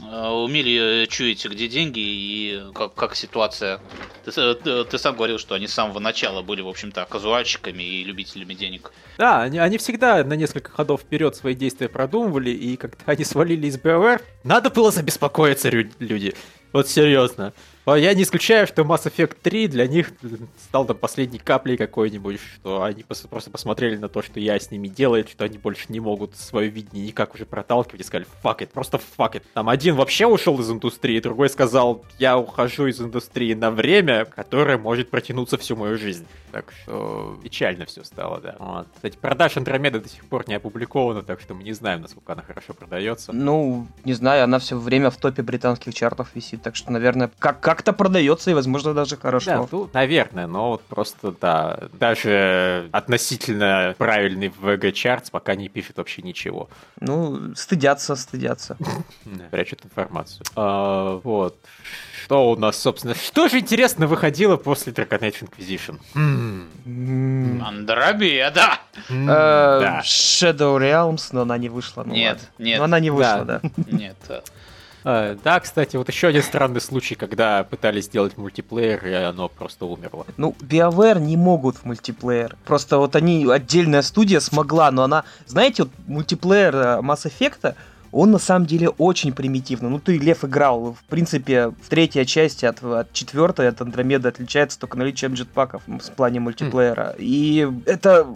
э, 0.00 0.28
умели 0.28 1.06
чуять, 1.06 1.44
где 1.44 1.68
деньги 1.68 2.00
и 2.00 2.62
как, 2.74 2.94
как 2.94 3.14
ситуация. 3.14 3.80
Ты, 4.24 4.54
ты, 4.54 4.84
ты 4.84 4.98
сам 4.98 5.16
говорил, 5.16 5.38
что 5.38 5.54
они 5.54 5.66
с 5.66 5.74
самого 5.74 5.98
начала 5.98 6.42
были, 6.42 6.60
в 6.60 6.68
общем-то, 6.68 7.06
казуальщиками 7.08 7.82
и 7.82 8.04
любителями 8.04 8.54
денег. 8.54 8.92
Да, 9.18 9.42
они, 9.42 9.58
они 9.58 9.78
всегда 9.78 10.22
на 10.24 10.34
несколько 10.34 10.70
ходов 10.70 11.02
вперед 11.02 11.34
свои 11.36 11.54
действия 11.54 11.88
продумывали, 11.88 12.50
и 12.50 12.76
когда 12.76 12.98
они 13.06 13.24
свалили 13.24 13.66
из 13.66 13.76
BioWare, 13.78 14.22
надо 14.44 14.70
было 14.70 14.90
забеспокоиться, 14.90 15.70
люди. 15.70 16.34
Вот 16.72 16.88
серьезно. 16.88 17.52
Я 17.84 18.14
не 18.14 18.22
исключаю, 18.22 18.66
что 18.66 18.82
Mass 18.82 19.10
Effect 19.10 19.36
3 19.42 19.68
для 19.68 19.86
них 19.88 20.12
стал 20.58 20.84
там 20.84 20.96
последней 20.96 21.38
каплей 21.38 21.76
какой-нибудь, 21.76 22.38
что 22.40 22.82
они 22.82 23.02
просто 23.02 23.28
посмотрели 23.50 23.96
на 23.96 24.08
то, 24.08 24.22
что 24.22 24.38
я 24.38 24.58
с 24.58 24.70
ними 24.70 24.86
делаю, 24.88 25.26
что 25.26 25.44
они 25.44 25.58
больше 25.58 25.86
не 25.88 25.98
могут 25.98 26.36
свое 26.36 26.68
видение 26.68 27.06
никак 27.06 27.34
уже 27.34 27.44
проталкивать 27.44 28.00
и 28.00 28.04
сказали 28.04 28.28
fuck 28.42 28.58
it, 28.58 28.68
просто 28.68 29.00
fuck 29.18 29.32
it. 29.32 29.42
Там 29.54 29.68
один 29.68 29.96
вообще 29.96 30.26
ушел 30.26 30.60
из 30.60 30.70
индустрии, 30.70 31.18
другой 31.20 31.48
сказал, 31.48 32.04
я 32.18 32.38
ухожу 32.38 32.86
из 32.86 33.00
индустрии 33.00 33.54
на 33.54 33.70
время, 33.70 34.26
которое 34.26 34.78
может 34.78 35.10
протянуться 35.10 35.58
всю 35.58 35.74
мою 35.74 35.98
жизнь. 35.98 36.26
Так 36.52 36.72
что 36.82 37.38
печально 37.42 37.86
все 37.86 38.04
стало, 38.04 38.40
да. 38.40 38.56
Вот. 38.58 38.86
Кстати, 38.94 39.16
продаж 39.16 39.56
Андромеды 39.56 40.00
до 40.00 40.08
сих 40.08 40.24
пор 40.26 40.46
не 40.46 40.54
опубликована, 40.54 41.22
так 41.22 41.40
что 41.40 41.54
мы 41.54 41.64
не 41.64 41.72
знаем, 41.72 42.02
насколько 42.02 42.32
она 42.32 42.42
хорошо 42.42 42.74
продается. 42.74 43.32
Ну, 43.32 43.88
не 44.04 44.12
знаю, 44.12 44.44
она 44.44 44.58
все 44.58 44.78
время 44.78 45.10
в 45.10 45.16
топе 45.16 45.42
британских 45.42 45.94
чартов 45.94 46.28
висит, 46.34 46.62
так 46.62 46.76
что, 46.76 46.92
наверное, 46.92 47.30
как 47.38 47.71
как-то 47.74 47.94
продается 47.94 48.50
и, 48.50 48.54
возможно, 48.54 48.92
даже 48.92 49.16
хорошо. 49.16 49.50
Да, 49.50 49.68
ну, 49.72 49.88
наверное, 49.94 50.46
но 50.46 50.72
вот 50.72 50.82
просто, 50.82 51.34
да, 51.40 51.78
даже 51.94 52.90
относительно 52.92 53.94
правильный 53.96 54.48
VG-чарт 54.48 55.30
пока 55.30 55.54
не 55.54 55.70
пишет 55.70 55.96
вообще 55.96 56.20
ничего. 56.20 56.68
Ну, 57.00 57.54
стыдятся, 57.54 58.14
стыдятся. 58.14 58.76
Прячут 59.50 59.86
информацию. 59.86 60.44
А, 60.54 61.18
вот. 61.24 61.56
Что 62.24 62.50
у 62.50 62.56
нас, 62.56 62.76
собственно, 62.76 63.14
что 63.14 63.48
же 63.48 63.58
интересно 63.60 64.06
выходило 64.06 64.58
после 64.58 64.92
Dragon 64.92 65.20
Age 65.20 65.48
Inquisition? 65.48 65.98
Э, 69.08 70.00
Shadow 70.02 70.78
Realms, 70.78 71.30
но 71.32 71.40
она 71.40 71.56
не 71.56 71.70
вышла. 71.70 72.04
Ну 72.04 72.12
нет, 72.12 72.38
нет. 72.58 72.78
Но 72.78 72.84
она 72.84 73.00
не 73.00 73.08
вышла, 73.08 73.44
да. 73.46 73.60
Нет. 73.86 74.16
А, 75.04 75.36
да, 75.42 75.60
кстати, 75.60 75.96
вот 75.96 76.08
еще 76.08 76.28
один 76.28 76.42
странный 76.42 76.80
случай, 76.80 77.14
когда 77.14 77.64
пытались 77.64 78.04
сделать 78.04 78.36
мультиплеер, 78.36 79.06
и 79.06 79.12
оно 79.12 79.48
просто 79.48 79.86
умерло. 79.86 80.26
Ну, 80.36 80.54
BioWare 80.60 81.20
не 81.20 81.36
могут 81.36 81.76
в 81.76 81.84
мультиплеер. 81.84 82.56
Просто 82.64 82.98
вот 82.98 83.16
они, 83.16 83.46
отдельная 83.50 84.02
студия 84.02 84.40
смогла, 84.40 84.90
но 84.90 85.04
она, 85.04 85.24
знаете, 85.46 85.84
вот 85.84 85.92
мультиплеер 86.06 86.74
э, 86.74 87.00
Mass 87.00 87.26
Effect, 87.26 87.74
он 88.12 88.30
на 88.30 88.38
самом 88.38 88.66
деле 88.66 88.90
очень 88.90 89.32
примитивный. 89.32 89.88
Ну, 89.88 89.98
ты, 89.98 90.18
Лев, 90.18 90.44
играл. 90.44 90.92
В 90.92 91.04
принципе, 91.04 91.68
в 91.68 91.88
третьей 91.88 92.26
части 92.26 92.66
от, 92.66 92.82
от 92.84 93.12
четвертой, 93.12 93.68
от 93.68 93.80
Андромеды 93.80 94.28
отличается 94.28 94.78
только 94.78 94.98
наличием 94.98 95.32
джетпаков 95.32 95.82
в 95.86 96.12
плане 96.12 96.40
мультиплеера. 96.40 97.14
Mm. 97.16 97.20
И 97.20 97.68
это 97.86 98.26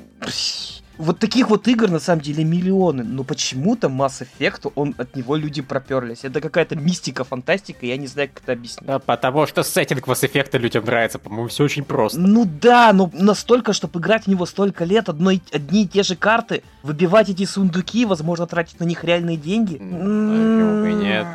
вот 0.99 1.19
таких 1.19 1.49
вот 1.51 1.69
игр 1.69 1.91
на 1.91 1.99
самом 1.99 2.23
деле 2.23 2.45
миллионы, 2.45 3.05
но 3.05 3.25
почему-то 3.25 3.89
Mass 3.89 4.27
Effect, 4.27 4.73
он, 4.75 4.95
от 4.99 5.15
него 5.17 5.37
люди 5.37 5.63
проперлись. 5.63 6.25
Это 6.25 6.41
какая-то 6.41 6.77
мистика, 6.77 7.25
фантастика, 7.25 7.87
я 7.87 7.97
не 7.97 8.07
знаю, 8.07 8.31
как 8.33 8.43
это 8.43 8.53
объяснить. 8.53 8.87
Да, 8.87 8.99
потому 8.99 9.47
что 9.47 9.63
сеттинг 9.63 10.07
Mass 10.07 10.29
Effect 10.29 10.59
людям 10.59 10.85
нравится, 10.85 11.19
по-моему, 11.19 11.49
все 11.49 11.65
очень 11.65 11.85
просто. 11.85 12.19
Ну 12.19 12.45
да, 12.45 12.93
но 12.93 13.11
настолько, 13.13 13.73
чтобы 13.73 14.01
играть 14.01 14.25
в 14.25 14.27
него 14.29 14.47
столько 14.47 14.85
лет, 14.85 15.09
одной, 15.09 15.43
одни 15.53 15.85
и 15.85 15.89
те 15.89 16.03
же 16.03 16.17
карты, 16.17 16.63
выбивать 16.83 17.29
эти 17.29 17.45
сундуки, 17.45 18.05
возможно, 18.05 18.47
тратить 18.47 18.81
на 18.81 18.85
них 18.85 19.05
реальные 19.05 19.37
деньги. 19.37 19.75
Mm, 19.75 21.03
нет. 21.03 21.27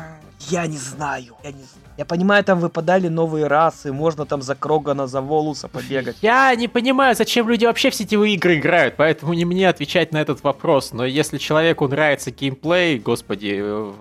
Я 0.48 0.66
не 0.66 0.78
знаю, 0.78 1.36
я 1.44 1.52
не 1.52 1.62
знаю. 1.62 1.81
Я 2.02 2.06
понимаю, 2.06 2.42
там 2.42 2.58
выпадали 2.58 3.06
новые 3.06 3.46
расы, 3.46 3.92
можно 3.92 4.26
там 4.26 4.42
за 4.42 4.56
Крогана, 4.56 5.06
за 5.06 5.20
Волуса 5.20 5.68
побегать. 5.68 6.16
Я 6.20 6.52
не 6.56 6.66
понимаю, 6.66 7.14
зачем 7.14 7.48
люди 7.48 7.64
вообще 7.64 7.90
в 7.90 7.94
сетевые 7.94 8.34
игры 8.34 8.56
играют, 8.56 8.96
поэтому 8.96 9.34
не 9.34 9.44
мне 9.44 9.68
отвечать 9.68 10.10
на 10.10 10.20
этот 10.20 10.42
вопрос. 10.42 10.92
Но 10.92 11.04
если 11.04 11.38
человеку 11.38 11.86
нравится 11.86 12.32
геймплей, 12.32 12.98
господи, 12.98 13.54
э, 13.56 13.92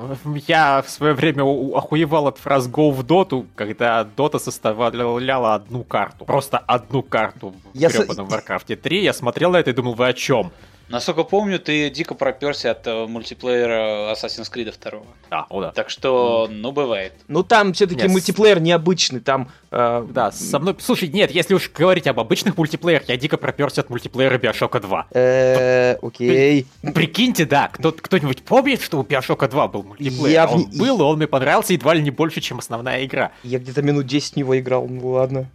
я 0.47 0.81
в 0.81 0.89
свое 0.89 1.13
время 1.13 1.43
охуевал 1.43 2.25
от 2.25 2.39
фраз 2.39 2.67
Go 2.67 2.89
в 2.89 3.03
доту, 3.03 3.45
когда 3.53 4.03
дота 4.03 4.39
составляла 4.39 5.53
одну 5.53 5.83
карту. 5.83 6.25
Просто 6.25 6.57
одну 6.57 7.03
карту 7.03 7.53
в 7.71 7.77
я 7.77 7.89
гребаном 7.89 8.27
с... 8.27 8.33
Warcraft 8.33 8.77
3. 8.77 9.03
Я 9.03 9.13
смотрел 9.13 9.51
на 9.51 9.57
это 9.57 9.69
и 9.69 9.73
думал, 9.73 9.93
вы 9.93 10.07
о 10.07 10.13
чем? 10.13 10.51
Насколько 10.91 11.23
помню, 11.23 11.59
ты 11.59 11.89
дико 11.89 12.15
проперся 12.15 12.71
от 12.71 12.85
э, 12.85 13.07
мультиплеера 13.07 14.11
Assassin's 14.13 14.51
Creed 14.51 14.73
2. 14.79 15.01
А, 15.29 15.45
о 15.49 15.61
да. 15.61 15.71
Так 15.71 15.89
что, 15.89 16.47
ну, 16.51 16.71
бывает. 16.71 17.13
Ну, 17.27 17.43
там 17.43 17.73
все-таки 17.73 18.07
мультиплеер 18.07 18.59
необычный, 18.59 19.21
там... 19.21 19.49
Э... 19.71 20.05
Да, 20.09 20.31
со 20.31 20.59
мной... 20.59 20.75
Слушай, 20.79 21.07
нет, 21.07 21.31
если 21.31 21.53
уж 21.53 21.71
говорить 21.71 22.07
об 22.07 22.19
обычных 22.19 22.57
мультиплеерах, 22.57 23.07
я 23.07 23.15
дико 23.15 23.37
проперся 23.37 23.81
от 23.81 23.89
мультиплеера 23.89 24.37
Биошока 24.37 24.79
2. 24.79 25.07
Э, 25.11 25.95
окей. 26.01 26.67
Прикиньте, 26.93 27.45
да, 27.45 27.69
кто-нибудь 27.69 28.43
помнит, 28.43 28.81
что 28.81 28.99
у 28.99 29.03
Биошока 29.03 29.47
2 29.47 29.67
был 29.69 29.83
мультиплеер? 29.83 30.49
Он 30.51 30.69
был, 30.69 30.99
и 30.99 31.03
он 31.03 31.17
мне 31.17 31.27
понравился 31.27 31.73
едва 31.73 31.93
ли 31.93 32.01
не 32.01 32.11
больше, 32.11 32.41
чем 32.41 32.59
основная 32.59 33.05
игра. 33.05 33.31
Я 33.43 33.59
где-то 33.59 33.81
минут 33.81 34.07
10 34.07 34.33
в 34.33 34.35
него 34.37 34.59
играл, 34.59 34.87
ну 34.87 35.11
ладно. 35.11 35.49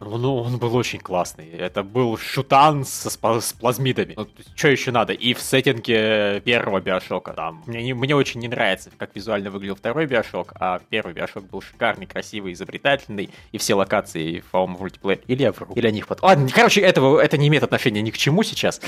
Ну, 0.00 0.36
он 0.36 0.56
был 0.58 0.74
очень 0.76 1.00
классный. 1.00 1.48
Это 1.50 1.82
был 1.82 2.16
шутан 2.16 2.84
с 2.84 3.52
плазмидами. 3.58 4.16
Что 4.54 4.68
еще 4.68 4.90
надо? 4.90 5.12
И 5.12 5.34
в 5.34 5.40
сеттинге 5.40 6.40
первого 6.40 6.80
Биошока. 6.80 7.32
Там, 7.32 7.62
мне, 7.66 7.82
не, 7.82 7.92
мне 7.92 8.14
очень 8.16 8.40
не 8.40 8.48
нравится, 8.48 8.90
как 8.96 9.10
визуально 9.14 9.50
выглядел 9.50 9.76
второй 9.76 10.06
Биошок, 10.06 10.52
а 10.58 10.80
первый 10.88 11.14
Биошок 11.14 11.44
был 11.44 11.60
шикарный, 11.60 12.06
красивый, 12.06 12.52
изобретательный, 12.52 13.30
и 13.52 13.58
все 13.58 13.74
локации, 13.74 14.42
по-моему, 14.50 14.78
мультиплеер. 14.78 15.20
Или 15.26 15.42
я 15.42 15.52
вру, 15.52 15.74
или 15.74 15.86
они 15.86 15.98
их 15.98 16.06
потом... 16.06 16.28
Ладно, 16.28 16.48
короче, 16.52 16.80
этого, 16.80 17.20
это 17.20 17.36
не 17.36 17.48
имеет 17.48 17.64
отношения 17.64 18.02
ни 18.02 18.10
к 18.10 18.16
чему 18.16 18.42
сейчас. 18.42 18.80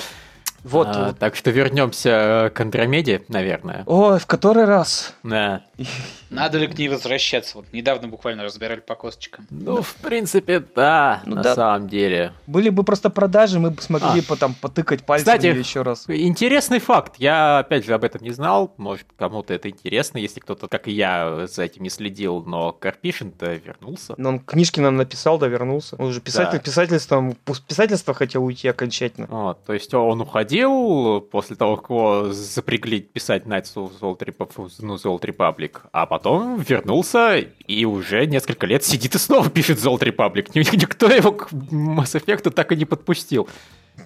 Вот, 0.65 0.89
а. 0.91 1.13
Так 1.13 1.37
что 1.37 1.51
вернемся 1.51 2.51
к 2.55 2.61
Андромеде, 2.61 3.23
наверное. 3.29 3.85
Ой, 3.87 4.19
в 4.19 4.27
который 4.27 4.65
раз? 4.65 5.15
Да. 5.23 5.63
Надо 6.31 6.59
ли 6.59 6.67
к 6.67 6.79
ней 6.79 6.89
возвращаться? 6.89 7.59
Вот 7.59 7.67
недавно 7.73 8.09
буквально 8.09 8.45
разбирали 8.45 8.81
по 8.81 8.95
косточкам. 8.95 9.47
Ну, 9.51 9.83
в 9.83 9.95
принципе, 9.97 10.61
да, 10.61 11.23
ну, 11.27 11.37
на 11.37 11.43
да. 11.43 11.55
самом 11.55 11.89
деле. 11.89 12.33
Были 12.47 12.69
бы 12.69 12.85
просто 12.85 13.11
продажи, 13.11 13.59
мы 13.59 13.71
бы 13.71 13.81
смогли 13.81 14.21
а. 14.21 14.23
потом 14.29 14.55
потыкать 14.55 15.05
пальцем 15.05 15.27
Кстати, 15.27 15.47
еще 15.47 15.83
раз. 15.83 16.05
интересный 16.09 16.81
факт. 16.81 17.15
Я, 17.19 17.59
опять 17.59 17.87
же, 17.87 17.95
об 17.95 18.05
этом 18.05 18.23
не 18.23 18.31
знал. 18.31 18.75
Может, 18.77 19.07
кому-то 19.17 19.55
это 19.55 19.71
интересно, 19.71 20.19
если 20.19 20.41
кто-то, 20.41 20.69
как 20.69 20.89
и 20.89 20.93
я, 20.93 21.47
за 21.47 21.65
этим 21.65 21.83
не 21.83 21.91
следил. 21.91 22.43
Но 22.45 22.73
Карпишин-то 22.73 23.55
вернулся. 23.55 24.15
Но 24.17 24.31
он 24.31 24.39
книжки 24.41 24.81
нам 24.81 24.97
написал, 24.97 25.39
да, 25.39 25.49
вернулся. 25.49 25.97
Он 25.97 26.07
уже 26.07 26.21
писатель, 26.21 26.59
да. 26.59 26.65
писательством, 26.65 27.37
писательство 27.67 28.15
хотел 28.15 28.45
уйти 28.45 28.69
окончательно. 28.69 29.27
Вот, 29.31 29.65
то 29.65 29.73
есть 29.73 29.93
он 29.95 30.21
уходил 30.21 31.21
после 31.21 31.57
того, 31.57 31.77
как 31.77 31.91
его 31.91 32.33
запрягли 32.33 33.01
писать 33.01 33.45
Knights 33.45 33.75
of 33.75 33.93
the 33.99 34.01
Old 34.01 34.19
Republic, 34.19 34.73
ну, 34.81 34.95
The 34.97 35.05
Old 35.05 35.23
Republic, 35.23 35.81
а 35.93 36.07
потом 36.07 36.18
вернулся 36.59 37.37
и 37.67 37.85
уже 37.85 38.27
несколько 38.27 38.67
лет 38.67 38.85
сидит 38.85 39.15
и 39.15 39.19
снова 39.19 39.51
пишет 39.51 39.79
Old 39.79 40.01
Republic. 40.01 40.49
Никто 40.55 41.09
его 41.09 41.33
к 41.33 41.53
Mass 41.53 42.21
Effect 42.21 42.51
так 42.51 42.73
и 42.73 42.77
не 42.77 42.85
подпустил. 42.85 43.49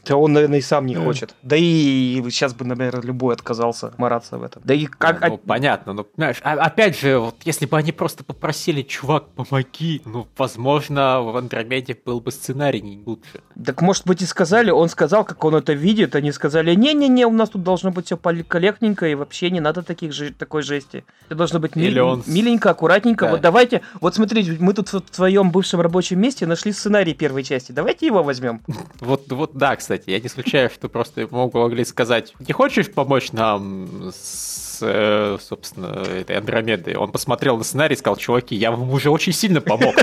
Да 0.07 0.17
он, 0.17 0.33
наверное, 0.33 0.59
и 0.59 0.63
сам 0.63 0.87
не 0.87 0.95
хочет. 0.95 1.35
Да 1.43 1.57
и 1.57 2.23
сейчас 2.31 2.55
бы, 2.55 2.65
наверное, 2.65 3.03
любой 3.03 3.35
отказался 3.35 3.93
мараться 3.99 4.39
в 4.39 4.43
этом. 4.43 4.63
Да 4.65 4.75
и 4.75 4.87
как... 4.87 5.21
Ну, 5.21 5.29
ну 5.29 5.39
понятно, 5.39 5.93
но, 5.93 6.07
знаешь, 6.17 6.39
а, 6.43 6.53
опять 6.53 6.99
же, 6.99 7.19
вот 7.19 7.37
если 7.45 7.67
бы 7.67 7.77
они 7.77 7.93
просто 7.93 8.25
попросили, 8.25 8.83
чувак, 8.83 9.29
помоги, 9.29 10.03
ну, 10.05 10.27
возможно, 10.37 11.21
в 11.23 11.37
Андромеде 11.37 11.97
был 12.05 12.21
бы 12.21 12.31
сценарий 12.33 12.81
не 12.81 13.03
лучше. 13.05 13.43
Так, 13.65 13.81
может 13.83 14.07
быть, 14.07 14.23
и 14.23 14.27
сказали, 14.27 14.71
он 14.71 14.89
сказал, 14.89 15.25
как 15.25 15.45
он 15.45 15.55
это 15.55 15.73
видит, 15.73 16.15
они 16.15 16.33
сказали, 16.33 16.75
не-не-не, 16.75 17.27
у 17.27 17.33
нас 17.33 17.51
тут 17.51 17.63
должно 17.63 17.91
быть 17.91 18.07
все 18.07 18.17
коллектненько, 18.17 19.07
и 19.07 19.15
вообще 19.15 19.51
не 19.51 19.61
надо 19.61 19.83
таких 19.83 20.13
же, 20.13 20.33
такой 20.33 20.63
жести. 20.63 21.05
Это 21.27 21.37
должно 21.37 21.61
быть 21.61 21.77
мил... 21.77 22.07
он... 22.07 22.23
миленько, 22.27 22.71
аккуратненько. 22.71 23.27
Да. 23.27 23.31
Вот 23.33 23.41
давайте, 23.41 23.83
вот 24.01 24.15
смотрите, 24.15 24.57
мы 24.59 24.75
тут 24.75 24.93
в 24.93 25.03
своем 25.11 25.51
бывшем 25.51 25.81
рабочем 25.81 26.21
месте 26.21 26.47
нашли 26.47 26.73
сценарий 26.73 27.15
первой 27.15 27.45
части, 27.45 27.73
давайте 27.73 28.07
его 28.07 28.23
возьмем. 28.23 28.63
Вот, 29.01 29.31
вот, 29.33 29.55
да, 29.55 29.77
кстати. 29.83 30.11
Я 30.11 30.21
не 30.21 30.27
исключаю, 30.27 30.71
что 30.71 30.89
просто 30.89 31.27
могли 31.31 31.85
сказать, 31.85 32.33
не 32.39 32.53
хочешь 32.53 32.91
помочь 32.91 33.33
нам 33.33 34.13
с, 34.15 34.79
э, 34.81 35.39
собственно, 35.43 36.05
этой 36.05 36.37
Андромедой? 36.37 36.95
Он 36.95 37.11
посмотрел 37.11 37.59
на 37.59 37.65
сценарий 37.65 37.95
и 37.95 37.99
сказал, 37.99 38.17
чуваки, 38.17 38.55
я 38.55 38.71
вам 38.71 38.89
уже 38.91 39.11
очень 39.11 39.33
сильно 39.33 39.61
помог. 39.61 39.97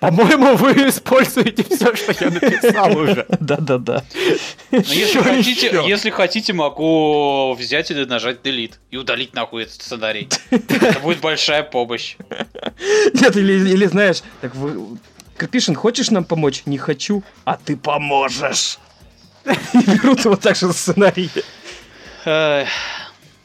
По-моему, 0.00 0.54
вы 0.54 0.70
используете 0.88 1.64
все, 1.64 1.96
что 1.96 2.14
я 2.24 2.30
написал 2.30 2.96
уже. 2.96 3.26
Да-да-да. 3.40 4.04
Ну, 4.70 4.78
если 4.78 5.18
хотите, 5.18 5.82
если 5.84 6.10
хотите, 6.10 6.52
могу 6.52 7.54
взять 7.58 7.90
или 7.90 8.04
нажать 8.04 8.38
Delete 8.44 8.74
и 8.92 8.96
удалить 8.96 9.34
нахуй 9.34 9.64
этот 9.64 9.82
сценарий. 9.82 10.28
Это 10.50 11.00
будет 11.00 11.20
большая 11.20 11.64
помощь. 11.64 12.16
Нет, 13.14 13.36
или, 13.36 13.68
или 13.68 13.86
знаешь, 13.86 14.22
так 14.40 14.54
вы... 14.54 14.98
Карпишин, 15.36 15.76
хочешь 15.76 16.10
нам 16.10 16.24
помочь? 16.24 16.62
Не 16.66 16.78
хочу. 16.78 17.22
А 17.44 17.56
ты 17.56 17.76
поможешь. 17.76 18.78
И 19.74 19.98
берут 20.02 20.24
вот 20.24 20.40
так 20.40 20.56
же 20.56 20.72
сценарий. 20.72 21.30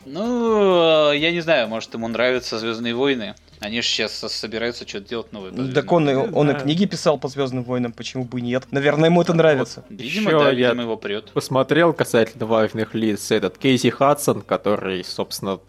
Ну, 0.06 1.12
я 1.14 1.32
не 1.32 1.40
знаю, 1.42 1.68
может 1.70 1.94
ему 1.94 2.08
нравятся 2.08 2.60
Звездные 2.60 2.94
войны. 2.94 3.36
Они 3.62 3.82
же 3.82 3.88
сейчас 3.88 4.12
собираются 4.14 4.86
что-то 4.86 5.08
делать 5.08 5.32
новое. 5.32 5.52
Так 5.74 5.90
он, 5.94 6.10
и- 6.10 6.14
«Звездным 6.14 6.38
он 6.38 6.52
и 6.52 6.54
книги 6.60 6.86
писал 6.86 7.18
по 7.18 7.30
Звездным 7.30 7.64
войнам, 7.64 7.94
почему 7.94 8.26
бы 8.26 8.40
и 8.40 8.42
нет? 8.42 8.66
Наверное, 8.72 9.08
ему 9.10 9.22
это 9.22 9.34
нравится. 9.34 9.86
войнам». 9.88 10.04
Видимо, 10.04 10.30
Ещё 10.32 10.40
да, 10.40 10.50
я- 10.50 10.54
видимо, 10.70 10.82
его 10.84 10.98
прет. 10.98 11.32
Посмотрел 11.32 11.94
касательно 11.94 12.46
важных 12.46 12.94
лиц 12.94 13.32
этот 13.32 13.58
Кейси 13.58 13.90
Хадсон, 13.90 14.42
который, 14.42 15.06
собственно, 15.06 15.60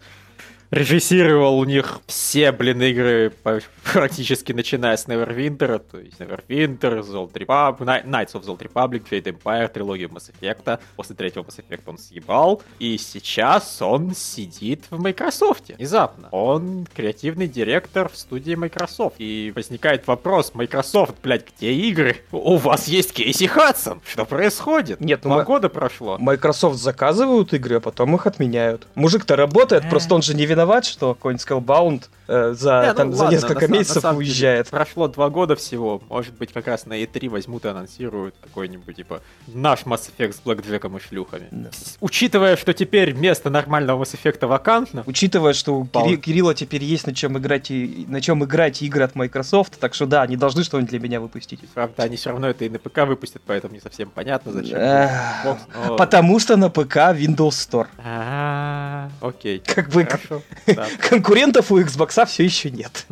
режиссировал 0.71 1.59
у 1.59 1.65
них 1.65 1.99
все, 2.07 2.51
блин, 2.51 2.81
игры 2.81 3.33
практически 3.93 4.51
начиная 4.51 4.97
с 4.97 5.07
Neverwinter, 5.07 5.79
то 5.79 5.99
есть 5.99 6.17
Neverwinter, 6.19 6.99
Old 7.01 7.33
Republic, 7.33 8.05
Knights 8.05 8.33
of 8.33 8.43
the 8.43 8.47
Old 8.57 8.59
Republic, 8.59 9.03
Jade 9.09 9.35
Empire, 9.37 9.67
трилогию 9.67 10.09
Mass 10.09 10.31
Effect. 10.31 10.79
После 10.95 11.15
третьего 11.15 11.43
Mass 11.43 11.63
Effect 11.63 11.81
он 11.85 11.97
съебал, 11.97 12.61
и 12.79 12.97
сейчас 12.97 13.81
он 13.81 14.13
сидит 14.15 14.83
в 14.89 14.99
Microsoft. 14.99 15.69
Внезапно. 15.77 16.27
Он 16.31 16.87
креативный 16.93 17.47
директор 17.47 18.09
в 18.09 18.17
студии 18.17 18.55
Microsoft. 18.55 19.15
И 19.19 19.53
возникает 19.55 20.07
вопрос, 20.07 20.53
Microsoft, 20.53 21.15
блядь, 21.23 21.45
где 21.55 21.71
игры? 21.73 22.17
У 22.31 22.57
вас 22.57 22.87
есть 22.87 23.13
Кейси 23.13 23.45
Хадсон. 23.47 24.01
Что 24.07 24.25
происходит? 24.25 24.99
Нет, 24.99 25.21
ну 25.23 25.29
Два 25.31 25.37
мы- 25.39 25.43
года 25.45 25.69
прошло. 25.69 26.17
Microsoft 26.17 26.77
заказывают 26.77 27.53
игры, 27.53 27.77
а 27.77 27.79
потом 27.79 28.15
их 28.15 28.25
отменяют. 28.27 28.87
Мужик-то 28.95 29.35
работает, 29.35 29.89
просто 29.89 30.15
он 30.15 30.21
же 30.21 30.33
не 30.33 30.45
виноват, 30.55 30.85
что 30.85 31.13
какой-нибудь 31.13 31.45
Scalebound 31.47 32.03
э, 32.27 32.53
за, 32.53 32.81
Не, 32.81 32.87
ну 32.87 32.93
там, 32.95 33.13
за 33.13 33.23
ладно, 33.23 33.35
несколько 33.35 33.53
на 33.61 33.65
са- 33.65 33.69
на 33.69 33.77
месяцев 33.77 34.01
самом 34.01 34.19
деле, 34.19 34.29
уезжает. 34.31 34.69
прошло 34.69 35.07
два 35.07 35.29
года 35.29 35.55
всего. 35.55 36.01
Может 36.09 36.33
быть, 36.35 36.51
как 36.53 36.67
раз 36.67 36.85
на 36.85 36.93
E3 37.01 37.29
возьмут 37.29 37.65
и 37.65 37.67
анонсируют 37.67 38.33
какой-нибудь, 38.41 38.95
типа, 38.95 39.21
наш 39.47 39.81
Mass 39.83 40.09
Effect 40.17 40.33
с 40.33 40.39
Блэкджеком 40.39 40.97
и 40.97 40.99
шлюхами. 40.99 41.47
Да. 41.51 41.69
Учитывая, 41.99 42.55
что 42.57 42.73
теперь 42.73 43.13
место 43.13 43.49
нормального 43.49 44.03
Mass 44.03 44.15
Effect 44.19 44.45
вакантно, 44.47 45.03
Учитывая, 45.05 45.53
что 45.53 45.75
у 45.75 45.85
Кири- 45.85 46.17
Кирилла 46.17 46.55
теперь 46.55 46.83
есть 46.83 47.05
на 47.05 47.13
чем 47.13 47.37
играть 47.37 47.69
и 47.69 48.05
на 48.07 48.21
чем 48.21 48.43
играть 48.43 48.81
игры 48.81 49.03
от 49.03 49.13
Microsoft, 49.15 49.77
так 49.79 49.93
что 49.93 50.05
да, 50.05 50.23
они 50.23 50.35
должны 50.37 50.63
что-нибудь 50.63 50.89
для 50.89 50.99
меня 50.99 51.19
выпустить. 51.19 51.59
правда, 51.73 52.03
они 52.03 52.15
все 52.15 52.29
равно 52.31 52.47
это 52.49 52.65
и 52.65 52.69
на 52.69 52.79
ПК 52.79 52.99
выпустят, 53.05 53.41
поэтому 53.45 53.73
не 53.73 53.79
совсем 53.81 54.09
понятно, 54.09 54.51
зачем. 54.51 54.77
Эх, 54.79 55.11
Xbox, 55.45 55.57
но- 55.89 55.95
Потому 55.97 56.39
что 56.39 56.57
на 56.57 56.69
ПК 56.69 56.95
Windows 57.13 57.49
Store. 57.49 57.87
А, 58.03 59.09
Окей. 59.21 59.59
Как 59.59 59.89
бы 59.89 60.05
Хорошо. 60.05 60.41
Конкурентов 60.99 61.71
у 61.71 61.79
Xbox 61.79 62.25
все 62.25 62.43
еще 62.43 62.71
нет. 62.71 63.05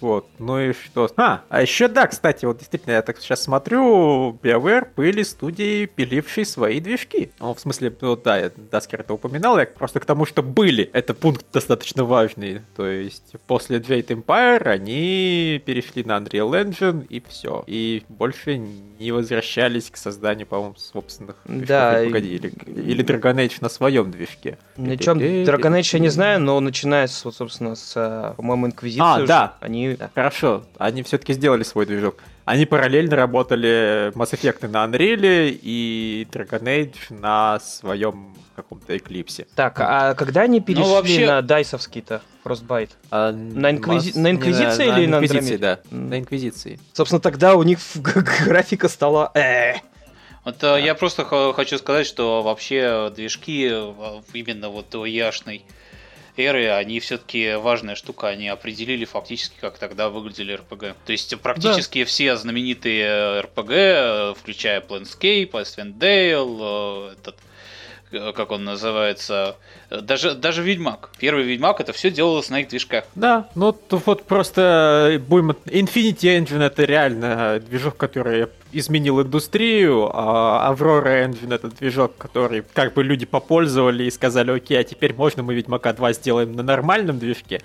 Э, 0.00 0.04
Вот, 0.06 0.26
ну 0.38 0.60
и 0.60 0.72
что? 0.72 1.10
А, 1.16 1.42
а 1.48 1.62
еще 1.62 1.88
да, 1.88 2.06
кстати, 2.06 2.44
вот 2.44 2.58
действительно, 2.58 2.92
я 2.94 3.02
так 3.02 3.18
сейчас 3.18 3.42
смотрю, 3.42 4.32
BioWare 4.42 4.88
были 4.96 5.22
студии, 5.22 5.86
пилившие 5.86 6.44
свои 6.44 6.80
движки. 6.80 7.30
Ну, 7.40 7.54
в 7.54 7.60
смысле, 7.60 7.94
ну 8.00 8.16
да, 8.16 8.38
я 8.38 8.50
Даскер 8.70 9.00
это 9.00 9.14
упоминал, 9.14 9.58
я 9.58 9.66
просто 9.66 10.00
к 10.00 10.04
тому, 10.04 10.24
что 10.26 10.42
были. 10.42 10.88
Это 10.92 11.14
пункт 11.14 11.46
достаточно 11.52 12.04
важный. 12.04 12.60
То 12.76 12.86
есть, 12.86 13.34
после 13.46 13.78
Jade 13.78 14.06
Empire 14.24 14.62
они 14.68 15.62
перешли 15.64 16.04
на 16.04 16.18
Unreal 16.18 16.50
Engine 16.64 17.06
и 17.08 17.22
все. 17.28 17.64
И 17.66 18.02
больше 18.08 18.58
не 18.58 19.12
возвращались 19.12 19.90
к 19.90 19.96
созданию, 19.96 20.46
по-моему, 20.46 20.74
собственных 20.76 21.36
движков. 21.44 21.68
Да, 21.68 22.02
и- 22.02 22.06
погоди, 22.06 22.34
или, 22.34 22.48
или 22.66 23.04
Dragon 23.04 23.34
Age 23.36 23.58
на 23.60 23.68
своем 23.68 24.10
движке. 24.10 24.58
На 24.76 24.96
чем 24.96 25.18
Dragon 25.18 25.78
Age 25.78 25.90
я 25.94 25.98
не 26.00 26.08
знаю, 26.08 26.40
но 26.40 26.58
начиная 26.60 27.06
с, 27.06 27.24
вот, 27.24 27.34
собственно, 27.36 27.74
с, 27.74 27.92
а, 27.96 28.34
по-моему, 28.34 28.66
Инквизиции, 28.68 29.22
А, 29.24 29.26
да. 29.26 29.56
они... 29.60 29.87
да. 29.96 30.10
Хорошо, 30.14 30.64
они 30.78 31.02
все-таки 31.02 31.32
сделали 31.32 31.62
свой 31.62 31.86
движок. 31.86 32.16
Они 32.44 32.66
параллельно 32.66 33.16
работали 33.16 34.10
Mass 34.14 34.32
Effect 34.32 34.66
на 34.68 34.84
Unreal 34.86 35.58
и 35.62 36.26
Dragon 36.30 36.62
Age 36.62 36.96
на 37.10 37.60
своем 37.60 38.34
каком-то 38.56 38.96
Эклипсе. 38.96 39.46
Так, 39.54 39.78
а 39.80 40.14
когда 40.14 40.42
они 40.42 40.60
перешли 40.60 40.84
вообще- 40.84 41.26
на 41.26 41.42
дайсовский-то 41.42 42.22
Frostbite? 42.44 42.90
А, 43.10 43.30
На 43.32 43.70
Инквизи- 43.72 44.06
Мас- 44.08 44.14
на 44.16 44.30
Инквизиции 44.32 44.86
или 44.86 45.06
на 45.06 45.16
Инквизиции, 45.16 45.54
Андромеде? 45.54 45.58
да. 45.58 45.78
На 45.96 46.18
Инквизиции. 46.18 46.80
Собственно, 46.92 47.20
тогда 47.20 47.54
у 47.54 47.62
них 47.62 47.78
графика 48.44 48.88
стала... 48.88 49.30
э. 49.34 49.74
Вот 50.44 50.64
э, 50.64 50.80
я 50.82 50.94
просто 50.94 51.24
хочу 51.54 51.76
сказать, 51.78 52.06
что 52.06 52.42
вообще 52.42 53.12
движки 53.14 53.66
именно 54.32 54.70
вот 54.70 54.88
той 54.88 55.10
яшной 55.10 55.64
эры, 56.38 56.70
они 56.70 57.00
все-таки 57.00 57.54
важная 57.54 57.94
штука, 57.94 58.28
они 58.28 58.48
определили 58.48 59.04
фактически, 59.04 59.56
как 59.60 59.78
тогда 59.78 60.08
выглядели 60.08 60.52
РПГ. 60.52 60.96
То 61.04 61.12
есть 61.12 61.38
практически 61.40 62.04
все 62.04 62.36
знаменитые 62.36 63.40
РПГ, 63.40 63.70
э, 63.70 64.34
включая 64.38 64.80
Planescape, 64.80 65.50
Icewind 65.50 65.98
Dale, 65.98 67.12
э, 67.12 67.14
этот 67.14 67.36
как 68.10 68.50
он 68.50 68.64
называется, 68.64 69.56
э, 69.90 70.00
даже, 70.00 70.34
даже 70.34 70.62
Ведьмак. 70.62 71.10
Первый 71.18 71.44
Ведьмак 71.44 71.80
это 71.80 71.92
все 71.92 72.10
делалось 72.10 72.50
на 72.50 72.60
их 72.60 72.68
движках. 72.68 73.04
Да, 73.14 73.48
ну 73.54 73.76
вот 73.90 74.24
просто 74.24 75.10
э, 75.12 75.18
будем... 75.18 75.50
Infinity 75.66 76.40
Engine 76.40 76.62
это 76.64 76.84
реально 76.84 77.60
движок, 77.60 77.96
который 77.96 78.46
изменил 78.72 79.22
индустрию, 79.22 80.10
а 80.12 80.72
Aurora 80.72 81.28
Engine 81.28 81.54
это 81.54 81.68
движок, 81.68 82.16
который 82.16 82.62
как 82.74 82.94
бы 82.94 83.02
люди 83.02 83.26
попользовали 83.26 84.04
и 84.04 84.10
сказали, 84.10 84.50
окей, 84.50 84.78
а 84.78 84.84
теперь 84.84 85.14
можно 85.14 85.42
мы 85.42 85.54
Ведьмака 85.54 85.92
2 85.92 86.12
сделаем 86.12 86.52
на 86.52 86.62
нормальном 86.62 87.18
движке. 87.18 87.62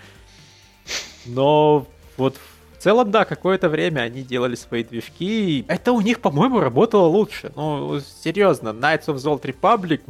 Но 1.25 1.87
вот 2.17 2.37
целом, 2.83 3.11
да, 3.11 3.25
какое-то 3.25 3.69
время 3.69 4.01
они 4.01 4.23
делали 4.23 4.55
свои 4.55 4.83
движки, 4.83 5.59
и 5.59 5.65
это 5.67 5.91
у 5.93 6.01
них, 6.01 6.19
по-моему, 6.19 6.59
работало 6.59 7.05
лучше. 7.07 7.51
Ну, 7.55 7.99
серьезно, 8.23 8.69
Knights 8.69 9.05
of 9.07 9.15
the 9.15 9.33
Old 9.33 9.41
Republic, 9.43 10.01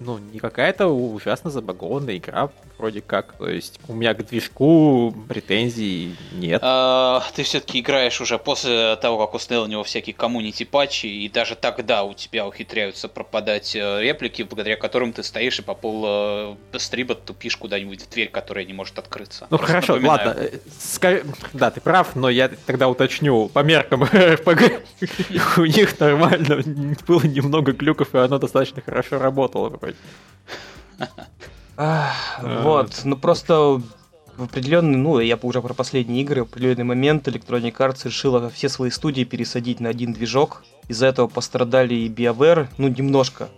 ну, 0.00 0.18
не 0.18 0.38
какая-то 0.38 0.88
ужасно 0.88 1.50
забагованная 1.50 2.16
игра, 2.16 2.50
вроде 2.78 3.00
как. 3.00 3.34
То 3.38 3.48
есть 3.48 3.78
у 3.88 3.94
меня 3.94 4.14
к 4.14 4.26
движку 4.26 5.14
претензий 5.28 6.16
нет. 6.32 6.60
А, 6.64 7.22
ты 7.34 7.42
все-таки 7.42 7.80
играешь 7.80 8.20
уже 8.20 8.38
после 8.38 8.96
того, 8.96 9.18
как 9.24 9.34
установил 9.34 9.64
у 9.64 9.68
него 9.68 9.84
всякие 9.84 10.14
коммунити 10.14 10.64
патчи, 10.64 11.06
и 11.06 11.28
даже 11.28 11.54
тогда 11.54 12.02
у 12.04 12.14
тебя 12.14 12.46
ухитряются 12.46 13.08
пропадать 13.08 13.74
э, 13.76 14.00
реплики, 14.02 14.42
благодаря 14.42 14.76
которым 14.76 15.12
ты 15.12 15.22
стоишь 15.22 15.58
и 15.58 15.62
по 15.62 15.74
пол 15.74 16.04
э, 16.72 16.78
стриба 16.78 17.14
тупишь 17.14 17.56
куда-нибудь 17.56 18.02
в 18.02 18.08
дверь, 18.10 18.28
которая 18.28 18.64
не 18.64 18.72
может 18.72 18.98
открыться. 18.98 19.46
Ну 19.50 19.58
Просто 19.58 19.72
хорошо, 19.72 19.94
напоминаю. 19.94 20.28
ладно. 20.28 20.40
э, 20.42 20.58
ска- 20.80 21.26
Да, 21.52 21.70
ты 21.70 21.80
прав, 21.80 22.07
но 22.14 22.28
я 22.28 22.48
тогда 22.48 22.88
уточню. 22.88 23.48
По 23.48 23.60
меркам 23.60 24.04
РПГ 24.12 24.82
у 25.58 25.64
них 25.64 25.98
нормально 26.00 26.62
было 27.06 27.22
немного 27.22 27.72
глюков, 27.72 28.14
и 28.14 28.18
оно 28.18 28.38
достаточно 28.38 28.82
хорошо 28.82 29.18
работало 29.18 29.68
вроде. 29.68 29.96
А. 31.80 32.10
Вот, 32.42 33.02
ну 33.04 33.16
просто 33.16 33.80
в 34.38 34.44
определенный, 34.44 34.96
ну, 34.96 35.20
я 35.20 35.38
уже 35.42 35.60
про 35.60 35.74
последние 35.74 36.22
игры, 36.22 36.44
в 36.44 36.48
определенный 36.48 36.84
момент 36.84 37.28
Electronic 37.28 37.76
Arts 37.76 38.06
решила 38.06 38.50
все 38.50 38.68
свои 38.68 38.90
студии 38.90 39.24
пересадить 39.24 39.80
на 39.80 39.88
один 39.88 40.12
движок. 40.12 40.64
Из-за 40.88 41.06
этого 41.06 41.26
пострадали 41.26 41.94
и 41.94 42.08
BioWare, 42.08 42.68
ну, 42.78 42.88
немножко. 42.88 43.48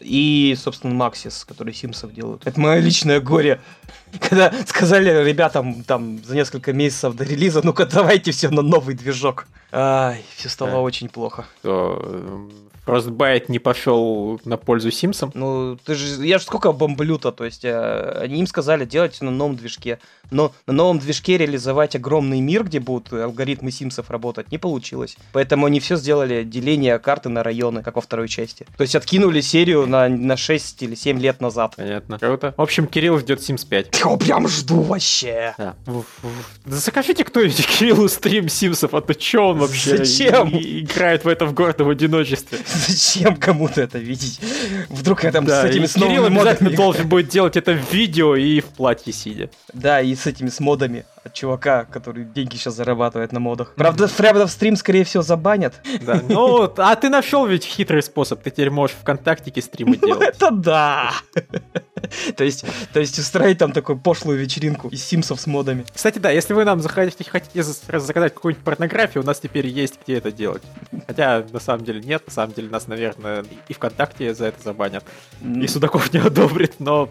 И, 0.00 0.56
собственно, 0.58 0.92
Maxis, 0.94 1.44
который 1.46 1.74
Симсов 1.74 2.12
делают. 2.12 2.46
Это 2.46 2.58
мое 2.60 2.78
личное 2.80 3.20
горе. 3.20 3.60
Когда 4.20 4.52
сказали 4.66 5.10
ребятам 5.28 5.82
там 5.84 6.22
за 6.24 6.34
несколько 6.34 6.72
месяцев 6.72 7.14
до 7.14 7.24
релиза, 7.24 7.60
ну-ка 7.64 7.84
давайте 7.86 8.30
все 8.30 8.48
на 8.50 8.62
новый 8.62 8.94
движок. 8.94 9.46
Ай, 9.72 10.24
все 10.36 10.48
стало 10.48 10.70
Да. 10.70 10.78
очень 10.80 11.08
плохо. 11.08 11.46
Эм, 11.62 12.50
Frostbite 12.88 13.44
не 13.48 13.58
пошел 13.58 14.40
на 14.44 14.56
пользу 14.56 14.90
Симсам. 14.90 15.30
Ну, 15.34 15.78
ты 15.84 15.94
же, 15.94 16.26
я 16.26 16.38
же 16.38 16.44
сколько 16.44 16.72
бомблю-то, 16.72 17.32
то 17.32 17.44
есть 17.44 17.64
э, 17.64 18.18
они 18.22 18.40
им 18.40 18.46
сказали 18.46 18.86
делать 18.86 19.20
на 19.20 19.30
новом 19.30 19.56
движке, 19.56 19.98
но 20.30 20.52
на 20.66 20.72
новом 20.72 20.98
движке 20.98 21.36
реализовать 21.36 21.96
огромный 21.96 22.40
мир, 22.40 22.64
где 22.64 22.80
будут 22.80 23.12
алгоритмы 23.12 23.70
симсов 23.70 24.10
работать, 24.10 24.50
не 24.50 24.58
получилось. 24.58 25.16
Поэтому 25.32 25.66
они 25.66 25.80
все 25.80 25.96
сделали 25.96 26.44
деление 26.44 26.98
карты 26.98 27.28
на 27.28 27.42
районы, 27.42 27.82
как 27.82 27.96
во 27.96 28.00
второй 28.00 28.28
части. 28.28 28.66
То 28.76 28.82
есть 28.82 28.94
откинули 28.94 29.40
серию 29.40 29.86
на, 29.86 30.08
на 30.08 30.36
6 30.36 30.82
или 30.82 30.94
7 30.94 31.20
лет 31.20 31.40
назад. 31.40 31.74
Понятно. 31.76 32.18
Круто. 32.18 32.54
В 32.56 32.62
общем, 32.62 32.86
Кирилл 32.86 33.18
ждет 33.18 33.40
Sims 33.40 33.66
5. 33.68 34.00
Я 34.04 34.16
прям 34.16 34.48
жду 34.48 34.80
вообще. 34.80 35.54
Да. 35.58 35.74
Да 35.86 36.76
закажите 36.76 37.24
кто-нибудь 37.24 37.66
Кириллу 37.66 38.08
стрим 38.08 38.48
Симсов, 38.48 38.94
а 38.94 39.00
то 39.00 39.14
чё 39.14 39.48
он 39.48 39.58
вообще 39.58 39.98
Зачем? 39.98 40.48
играет 40.50 41.24
в 41.24 41.28
это 41.28 41.46
в 41.46 41.52
гордом 41.54 41.90
одиночестве? 41.90 42.58
Зачем 42.86 43.36
кому-то 43.36 43.80
это 43.80 43.98
видеть? 43.98 44.40
Вдруг 44.88 45.24
я 45.24 45.32
там 45.32 45.44
Да, 45.44 45.62
с 45.62 45.64
этими 45.64 45.86
с 45.86 45.94
Кирилл 45.94 46.26
обязательно 46.26 46.70
должен 46.70 47.08
будет 47.08 47.28
делать 47.28 47.56
это 47.56 47.72
в 47.72 47.92
видео 47.92 48.36
и 48.36 48.60
в 48.60 48.66
платье 48.66 49.12
сидя. 49.12 49.50
Да, 49.72 50.00
и 50.00 50.14
с 50.14 50.26
этими 50.26 50.48
с 50.48 50.60
модами 50.60 51.04
от 51.24 51.34
чувака, 51.34 51.84
который 51.84 52.24
деньги 52.24 52.56
сейчас 52.56 52.74
зарабатывает 52.74 53.32
на 53.32 53.40
модах. 53.40 53.74
Правда, 53.76 54.08
правда, 54.08 54.46
в 54.46 54.50
стрим, 54.50 54.76
скорее 54.76 55.04
всего, 55.04 55.22
забанят. 55.22 55.74
Да. 56.02 56.22
Ну, 56.28 56.72
а 56.76 56.94
ты 56.94 57.08
нашел 57.08 57.46
ведь 57.46 57.64
хитрый 57.64 58.02
способ, 58.02 58.42
ты 58.42 58.50
теперь 58.50 58.70
можешь 58.70 58.96
ВКонтактике 59.00 59.62
стримы 59.62 59.98
Ну, 60.00 60.06
делать. 60.06 60.28
это 60.36 60.50
да! 60.50 61.10
То 62.36 62.44
есть, 62.44 62.64
то 62.92 63.00
есть 63.00 63.18
устроить 63.18 63.58
там 63.58 63.72
такую 63.72 63.98
пошлую 63.98 64.38
вечеринку 64.38 64.88
из 64.88 65.04
симсов 65.04 65.40
с 65.40 65.46
модами. 65.46 65.84
Кстати, 65.92 66.18
да, 66.18 66.30
если 66.30 66.54
вы 66.54 66.64
нам 66.64 66.80
захотите, 66.80 67.28
хотите 67.28 67.62
заказать 67.62 68.34
какую-нибудь 68.34 68.64
порнографию, 68.64 69.22
у 69.22 69.26
нас 69.26 69.40
теперь 69.40 69.66
есть 69.66 69.98
где 70.04 70.18
это 70.18 70.30
делать. 70.32 70.62
Хотя, 71.06 71.44
на 71.52 71.60
самом 71.60 71.84
деле, 71.84 72.00
нет. 72.00 72.22
На 72.26 72.32
самом 72.32 72.54
деле, 72.54 72.68
нас, 72.68 72.86
наверное, 72.86 73.44
и 73.68 73.72
ВКонтакте 73.72 74.34
за 74.34 74.46
это 74.46 74.62
забанят. 74.62 75.04
И 75.42 75.66
Судаков 75.66 76.12
не 76.12 76.20
одобрит, 76.20 76.74
но... 76.78 77.08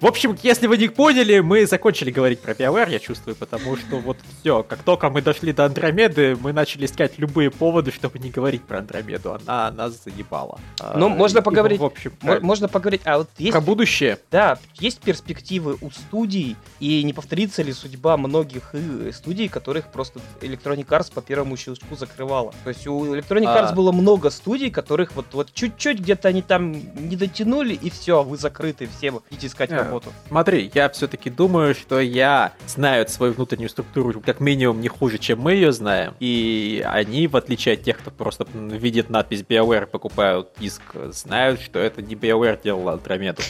В 0.00 0.06
общем, 0.06 0.36
если 0.42 0.66
вы 0.66 0.76
не 0.76 0.88
поняли, 0.88 1.38
мы 1.40 1.66
закончили 1.66 2.10
говорить 2.10 2.40
про 2.40 2.52
BioWare, 2.52 2.90
я 2.90 2.98
чувствую, 2.98 3.36
потому 3.36 3.76
что 3.76 3.96
вот 3.96 4.18
все, 4.40 4.62
как 4.62 4.82
только 4.82 5.08
мы 5.08 5.22
дошли 5.22 5.52
до 5.52 5.64
Андромеды, 5.64 6.36
мы 6.40 6.52
начали 6.52 6.84
искать 6.84 7.18
любые 7.18 7.50
поводы, 7.50 7.90
чтобы 7.90 8.18
не 8.18 8.30
говорить 8.30 8.62
про 8.64 8.78
Андромеду. 8.78 9.32
Она 9.32 9.70
нас 9.70 10.02
заебала. 10.04 10.58
Ну, 10.94 11.06
а, 11.06 11.08
можно 11.08 11.38
и, 11.38 11.42
поговорить. 11.42 11.80
В 11.80 11.84
общем, 11.84 12.12
можно 12.42 12.68
поговорить. 12.68 13.02
А 13.04 13.18
вот 13.18 13.30
есть... 13.38 13.52
Про 13.52 13.60
будущее. 13.60 14.18
Да, 14.34 14.58
есть 14.80 14.98
перспективы 14.98 15.76
у 15.80 15.92
студий, 15.92 16.56
и 16.80 17.04
не 17.04 17.12
повторится 17.12 17.62
ли 17.62 17.72
судьба 17.72 18.16
многих 18.16 18.74
студий, 19.12 19.48
которых 19.48 19.92
просто 19.92 20.18
Electronic 20.40 20.88
Arts 20.88 21.14
по 21.14 21.22
первому 21.22 21.56
щелчку 21.56 21.94
закрывала. 21.94 22.52
То 22.64 22.70
есть 22.70 22.84
у 22.88 23.14
Electronic 23.14 23.44
Arts 23.44 23.68
а... 23.70 23.74
было 23.74 23.92
много 23.92 24.30
студий, 24.30 24.72
которых 24.72 25.14
вот, 25.14 25.26
вот 25.34 25.52
чуть-чуть 25.54 26.00
где-то 26.00 26.26
они 26.26 26.42
там 26.42 26.72
не 26.72 27.14
дотянули, 27.14 27.74
и 27.74 27.90
все, 27.90 28.24
вы 28.24 28.36
закрыты, 28.36 28.88
все 28.98 29.12
идите 29.30 29.46
искать 29.46 29.70
а, 29.70 29.84
работу. 29.84 30.12
Смотри, 30.26 30.68
я 30.74 30.88
все-таки 30.88 31.30
думаю, 31.30 31.76
что 31.76 32.00
я 32.00 32.54
знаю 32.66 33.06
свою 33.06 33.34
внутреннюю 33.34 33.68
структуру 33.68 34.20
как 34.20 34.40
минимум 34.40 34.80
не 34.80 34.88
хуже, 34.88 35.18
чем 35.18 35.42
мы 35.42 35.52
ее 35.52 35.70
знаем. 35.70 36.14
И 36.18 36.84
они, 36.84 37.28
в 37.28 37.36
отличие 37.36 37.74
от 37.74 37.84
тех, 37.84 37.98
кто 37.98 38.10
просто 38.10 38.48
видит 38.52 39.10
надпись 39.10 39.44
BioWare, 39.48 39.86
покупают 39.86 40.48
диск, 40.58 40.82
знают, 41.12 41.60
что 41.60 41.78
это 41.78 42.02
не 42.02 42.16
BioWare 42.16 42.60
делала 42.64 42.94
Андромеду. 42.94 43.40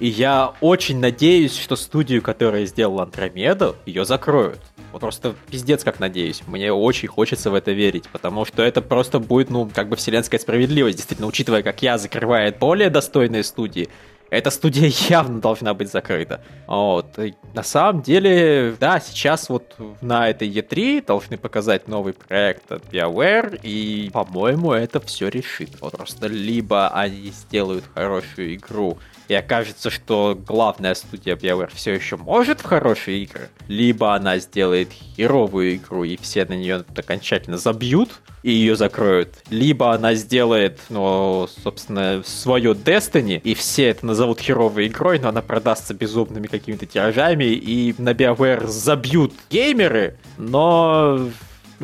И 0.00 0.08
я 0.08 0.23
очень 0.60 1.00
надеюсь, 1.00 1.56
что 1.56 1.76
студию, 1.76 2.22
которая 2.22 2.66
сделала 2.66 3.02
Андромеду, 3.04 3.76
ее 3.86 4.04
закроют. 4.04 4.60
Вот 4.92 5.00
просто 5.00 5.34
пиздец 5.50 5.82
как 5.82 5.98
надеюсь. 5.98 6.42
Мне 6.46 6.72
очень 6.72 7.08
хочется 7.08 7.50
в 7.50 7.54
это 7.54 7.72
верить, 7.72 8.08
потому 8.12 8.44
что 8.44 8.62
это 8.62 8.80
просто 8.80 9.18
будет, 9.18 9.50
ну, 9.50 9.68
как 9.72 9.88
бы 9.88 9.96
вселенская 9.96 10.38
справедливость, 10.38 10.96
действительно, 10.96 11.26
учитывая, 11.26 11.62
как 11.62 11.82
я 11.82 11.98
закрывает 11.98 12.58
более 12.58 12.90
достойные 12.90 13.42
студии, 13.42 13.88
эта 14.30 14.50
студия 14.50 14.90
явно 15.08 15.40
должна 15.40 15.74
быть 15.74 15.90
закрыта. 15.90 16.40
Вот. 16.66 17.18
И 17.18 17.34
на 17.54 17.62
самом 17.62 18.02
деле, 18.02 18.76
да, 18.80 19.00
сейчас 19.00 19.48
вот 19.48 19.74
на 20.00 20.28
этой 20.28 20.48
E3 20.48 21.04
должны 21.04 21.38
показать 21.38 21.88
новый 21.88 22.12
проект 22.12 22.70
от 22.70 22.84
BioWare, 22.92 23.60
и, 23.62 24.10
по-моему, 24.12 24.72
это 24.72 25.00
все 25.00 25.28
решит. 25.28 25.70
Вот 25.80 25.96
просто 25.96 26.26
либо 26.26 26.88
они 26.88 27.30
сделают 27.30 27.84
хорошую 27.94 28.54
игру, 28.54 28.98
и 29.28 29.34
окажется, 29.34 29.90
что 29.90 30.38
главная 30.46 30.94
студия 30.94 31.36
BioWare 31.36 31.70
все 31.74 31.92
еще 31.92 32.16
может 32.16 32.60
в 32.60 32.64
хорошие 32.64 33.22
игры, 33.22 33.48
либо 33.68 34.14
она 34.14 34.38
сделает 34.38 34.90
херовую 34.92 35.76
игру, 35.76 36.04
и 36.04 36.16
все 36.16 36.44
на 36.44 36.54
нее 36.54 36.84
окончательно 36.96 37.58
забьют, 37.58 38.10
и 38.42 38.52
ее 38.52 38.76
закроют, 38.76 39.34
либо 39.48 39.92
она 39.94 40.14
сделает, 40.14 40.78
ну, 40.90 41.48
собственно, 41.62 42.22
свое 42.24 42.72
Destiny, 42.72 43.40
и 43.42 43.54
все 43.54 43.88
это 43.88 44.04
назовут 44.04 44.40
херовой 44.40 44.88
игрой, 44.88 45.18
но 45.18 45.28
она 45.28 45.40
продастся 45.40 45.94
безумными 45.94 46.46
какими-то 46.46 46.84
тиражами, 46.84 47.44
и 47.44 47.94
на 47.98 48.10
BioWare 48.10 48.66
забьют 48.66 49.32
геймеры, 49.50 50.18
но 50.36 51.28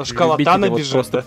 но 0.01 0.05
школота 0.05 0.56
набежит, 0.56 0.93
вот 0.93 1.10
просто... 1.10 1.27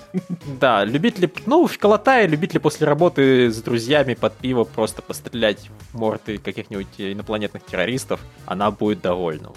да. 0.59 0.83
любители, 0.83 1.31
ну, 1.45 1.67
школота 1.67 2.21
и 2.21 2.27
любители 2.27 2.57
после 2.57 2.87
работы 2.87 3.51
с 3.51 3.61
друзьями 3.61 4.15
под 4.15 4.33
пиво 4.33 4.63
просто 4.63 5.01
пострелять 5.01 5.69
в 5.91 5.97
морды 5.97 6.39
каких-нибудь 6.39 6.87
инопланетных 6.97 7.63
террористов, 7.63 8.19
она 8.45 8.71
будет 8.71 9.01
довольна 9.01 9.51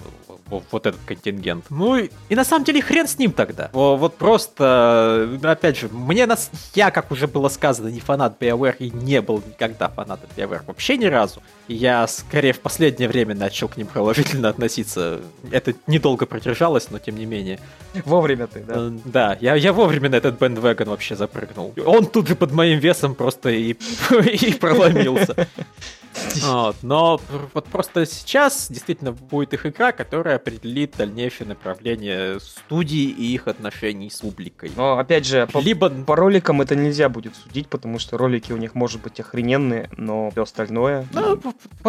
вот 0.49 0.85
этот 0.85 1.01
контингент. 1.05 1.65
Ну 1.69 1.97
и, 1.97 2.09
и 2.29 2.35
на 2.35 2.43
самом 2.43 2.65
деле 2.65 2.81
хрен 2.81 3.07
с 3.07 3.17
ним 3.17 3.31
тогда. 3.31 3.69
Вот 3.73 4.15
просто, 4.15 5.39
опять 5.43 5.77
же, 5.77 5.89
мне 5.89 6.25
нас, 6.25 6.51
я, 6.73 6.91
как 6.91 7.11
уже 7.11 7.27
было 7.27 7.49
сказано, 7.49 7.89
не 7.89 7.99
фанат 7.99 8.41
BioWare 8.41 8.77
и 8.79 8.89
не 8.91 9.21
был 9.21 9.43
никогда 9.45 9.89
фанатом 9.89 10.29
BioWare 10.35 10.61
вообще 10.65 10.97
ни 10.97 11.05
разу. 11.05 11.41
Я 11.67 12.07
скорее 12.07 12.53
в 12.53 12.61
последнее 12.61 13.09
время 13.09 13.35
начал 13.35 13.67
к 13.67 13.77
ним 13.77 13.87
положительно 13.87 14.49
относиться. 14.49 15.21
Это 15.51 15.73
недолго 15.85 16.25
продержалось, 16.25 16.89
но 16.89 16.99
тем 16.99 17.17
не 17.17 17.25
менее. 17.25 17.59
Вовремя 18.05 18.47
ты, 18.47 18.61
да? 18.61 18.91
Да, 19.07 19.37
я, 19.39 19.55
я 19.55 19.73
вовремя 19.73 20.09
на 20.09 20.15
этот 20.15 20.39
бендвеган 20.39 20.89
вообще 20.89 21.15
запрыгнул. 21.15 21.73
Он 21.85 22.05
тут 22.05 22.27
же 22.27 22.35
под 22.35 22.51
моим 22.51 22.79
весом 22.79 23.15
просто 23.15 23.49
и, 23.49 23.71
и 24.11 24.53
проломился. 24.53 25.47
Вот, 26.43 26.77
но 26.81 27.21
вот 27.53 27.65
просто 27.65 28.05
сейчас 28.05 28.67
действительно 28.69 29.11
будет 29.11 29.53
их 29.53 29.65
игра, 29.65 29.91
которая 29.91 30.37
определит 30.37 30.95
дальнейшее 30.97 31.47
направление 31.47 32.39
студии 32.39 33.03
и 33.09 33.33
их 33.33 33.47
отношений 33.47 34.09
с 34.09 34.21
публикой. 34.21 34.71
Но 34.75 34.97
опять 34.97 35.25
же, 35.25 35.47
по, 35.47 35.59
Либо... 35.59 35.89
по 35.89 36.15
роликам 36.15 36.61
это 36.61 36.75
нельзя 36.75 37.09
будет 37.09 37.35
судить, 37.35 37.67
потому 37.67 37.99
что 37.99 38.17
ролики 38.17 38.51
у 38.51 38.57
них 38.57 38.75
может 38.75 39.01
быть 39.01 39.19
охрененные, 39.19 39.89
но 39.97 40.31
все 40.31 40.43
остальное... 40.43 41.05
Ну, 41.11 41.37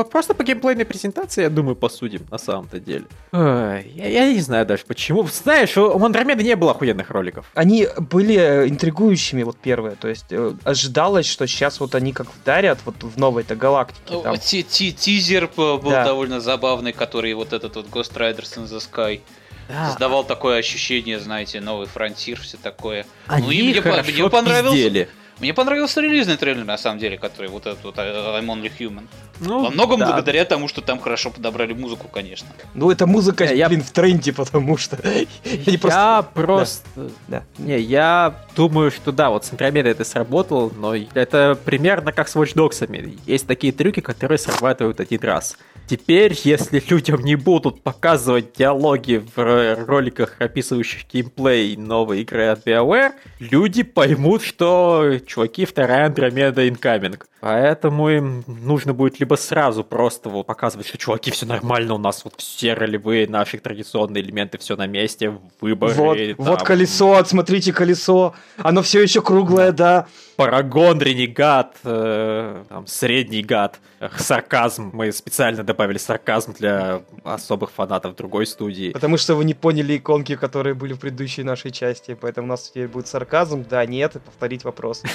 просто 0.04 0.34
по 0.34 0.44
геймплейной 0.44 0.84
презентации, 0.84 1.42
я 1.42 1.50
думаю, 1.50 1.76
посудим 1.76 2.22
на 2.30 2.38
самом-то 2.38 2.80
деле. 2.80 3.04
я, 3.32 3.80
я 4.08 4.32
не 4.32 4.40
знаю 4.40 4.66
даже 4.66 4.84
почему. 4.86 5.26
Знаешь, 5.26 5.76
у 5.76 6.04
Андромеды 6.04 6.42
не 6.42 6.56
было 6.56 6.72
охуенных 6.98 7.10
роликов. 7.10 7.46
Они 7.54 7.88
были 7.98 8.36
э, 8.36 8.68
интригующими, 8.68 9.42
вот 9.42 9.56
первые. 9.58 9.96
То 9.96 10.08
есть 10.08 10.26
э, 10.30 10.54
ожидалось, 10.64 11.26
что 11.26 11.46
сейчас 11.46 11.80
вот 11.80 11.94
они 11.94 12.12
как 12.12 12.28
вдарят 12.34 12.78
вот 12.84 13.02
в 13.02 13.18
новой-то 13.18 13.56
галактике 13.56 14.20
там. 14.22 14.36
Тизер 14.38 15.48
был 15.54 15.78
да. 15.80 16.04
довольно 16.04 16.40
забавный, 16.40 16.92
который 16.92 17.34
вот 17.34 17.52
этот 17.52 17.76
вот 17.76 17.86
Ghost 17.86 18.14
Riders 18.14 18.56
in 18.56 18.64
the 18.64 18.80
Sky. 18.80 19.20
Да. 19.68 19.88
Создавал 19.88 20.24
такое 20.24 20.58
ощущение, 20.58 21.20
знаете, 21.20 21.60
новый 21.60 21.86
фронтир, 21.86 22.40
все 22.40 22.56
такое. 22.56 23.04
Они 23.26 23.46
ну, 23.46 23.52
и 23.52 23.62
мне, 23.62 23.82
мне 23.82 24.30
понравился. 24.30 24.74
Пиздели. 24.74 25.08
Мне 25.40 25.54
понравился 25.54 26.00
релизный 26.00 26.36
трейлер, 26.36 26.64
на 26.64 26.78
самом 26.78 26.98
деле, 26.98 27.16
который 27.16 27.48
вот 27.48 27.66
этот 27.66 27.84
вот 27.84 27.96
I'm 27.98 28.46
Only 28.46 28.72
Human. 28.78 29.06
Ну, 29.40 29.62
Во 29.62 29.70
многом 29.70 30.00
да. 30.00 30.06
благодаря 30.06 30.44
тому, 30.44 30.66
что 30.66 30.80
там 30.80 30.98
хорошо 30.98 31.30
подобрали 31.30 31.72
музыку, 31.72 32.08
конечно. 32.08 32.48
Ну, 32.74 32.90
это 32.90 33.06
музыка, 33.06 33.44
я, 33.44 33.68
блин, 33.68 33.82
в 33.82 33.90
тренде, 33.92 34.32
потому 34.32 34.76
что... 34.76 34.98
я 35.44 35.78
просто... 35.78 36.26
просто... 36.34 37.10
Да. 37.28 37.44
Не, 37.58 37.78
я 37.78 38.34
думаю, 38.56 38.90
что 38.90 39.12
да, 39.12 39.30
вот 39.30 39.44
с 39.44 39.52
Андромедой 39.52 39.92
это 39.92 40.04
сработало, 40.04 40.72
но 40.76 40.96
это 40.96 41.56
примерно 41.64 42.12
как 42.12 42.28
с 42.28 42.34
Watch 42.34 42.54
Dogs. 42.54 43.18
Есть 43.26 43.46
такие 43.46 43.72
трюки, 43.72 44.00
которые 44.00 44.38
срабатывают 44.38 44.98
один 44.98 45.20
раз. 45.20 45.56
Теперь, 45.88 46.38
если 46.44 46.82
людям 46.90 47.22
не 47.22 47.34
будут 47.34 47.82
показывать 47.82 48.52
диалоги 48.56 49.24
в 49.34 49.86
роликах, 49.86 50.36
описывающих 50.38 51.08
геймплей 51.10 51.76
новой 51.76 52.20
игры 52.22 52.48
от 52.48 52.66
BioWare, 52.66 53.12
люди 53.40 53.82
поймут, 53.82 54.42
что, 54.42 55.18
чуваки, 55.26 55.64
вторая 55.64 56.06
Андромеда 56.06 56.68
инкаминг. 56.68 57.26
Поэтому 57.40 58.10
им 58.10 58.44
нужно 58.46 58.92
будет 58.92 59.20
либо 59.20 59.36
сразу 59.36 59.84
просто 59.84 60.28
вот 60.28 60.46
показывать, 60.46 60.88
что, 60.88 60.98
чуваки, 60.98 61.30
все 61.30 61.46
нормально, 61.46 61.94
у 61.94 61.98
нас 61.98 62.24
вот 62.24 62.34
все 62.36 62.74
ролевые 62.74 63.28
наши 63.28 63.58
традиционные 63.58 64.22
элементы, 64.22 64.58
все 64.58 64.76
на 64.76 64.86
месте, 64.86 65.38
выборы. 65.60 65.94
Вот, 65.94 66.18
там... 66.18 66.46
вот 66.46 66.62
колесо, 66.64 67.24
смотрите 67.24 67.72
колесо, 67.72 68.34
оно 68.58 68.82
все 68.82 69.00
еще 69.00 69.22
круглое, 69.22 69.72
да. 69.72 70.06
Парагон, 70.38 71.02
Ренегат, 71.02 71.74
э, 71.82 72.62
там, 72.68 72.86
Средний 72.86 73.42
Гад, 73.42 73.80
сарказм. 74.18 74.90
Мы 74.92 75.10
специально 75.10 75.64
добавили 75.64 75.98
сарказм 75.98 76.52
для 76.52 77.02
особых 77.24 77.72
фанатов 77.72 78.14
другой 78.14 78.46
студии. 78.46 78.92
Потому 78.92 79.16
что 79.16 79.34
вы 79.34 79.44
не 79.44 79.54
поняли 79.54 79.96
иконки, 79.96 80.36
которые 80.36 80.74
были 80.74 80.92
в 80.92 81.00
предыдущей 81.00 81.42
нашей 81.42 81.72
части, 81.72 82.14
поэтому 82.14 82.46
у 82.46 82.50
нас 82.50 82.68
теперь 82.68 82.86
будет 82.86 83.08
сарказм, 83.08 83.64
да, 83.68 83.84
нет, 83.84 84.14
и 84.14 84.18
повторить 84.20 84.62
вопрос. 84.64 85.02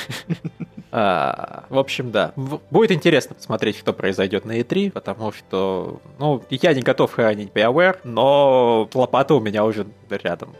А, 0.95 1.63
в 1.69 1.79
общем, 1.79 2.11
да. 2.11 2.33
Будет 2.35 2.91
интересно 2.91 3.33
посмотреть, 3.33 3.79
что 3.79 3.93
произойдет 3.93 4.45
на 4.45 4.59
E3, 4.59 4.91
потому 4.91 5.31
что, 5.31 6.01
ну, 6.19 6.43
я 6.51 6.71
не 6.75 6.83
готов 6.83 7.11
хранить 7.11 7.49
BioWare, 7.51 7.97
но 8.03 8.87
лопата 8.93 9.33
у 9.33 9.39
меня 9.39 9.65
уже 9.65 9.87
рядом. 10.11 10.53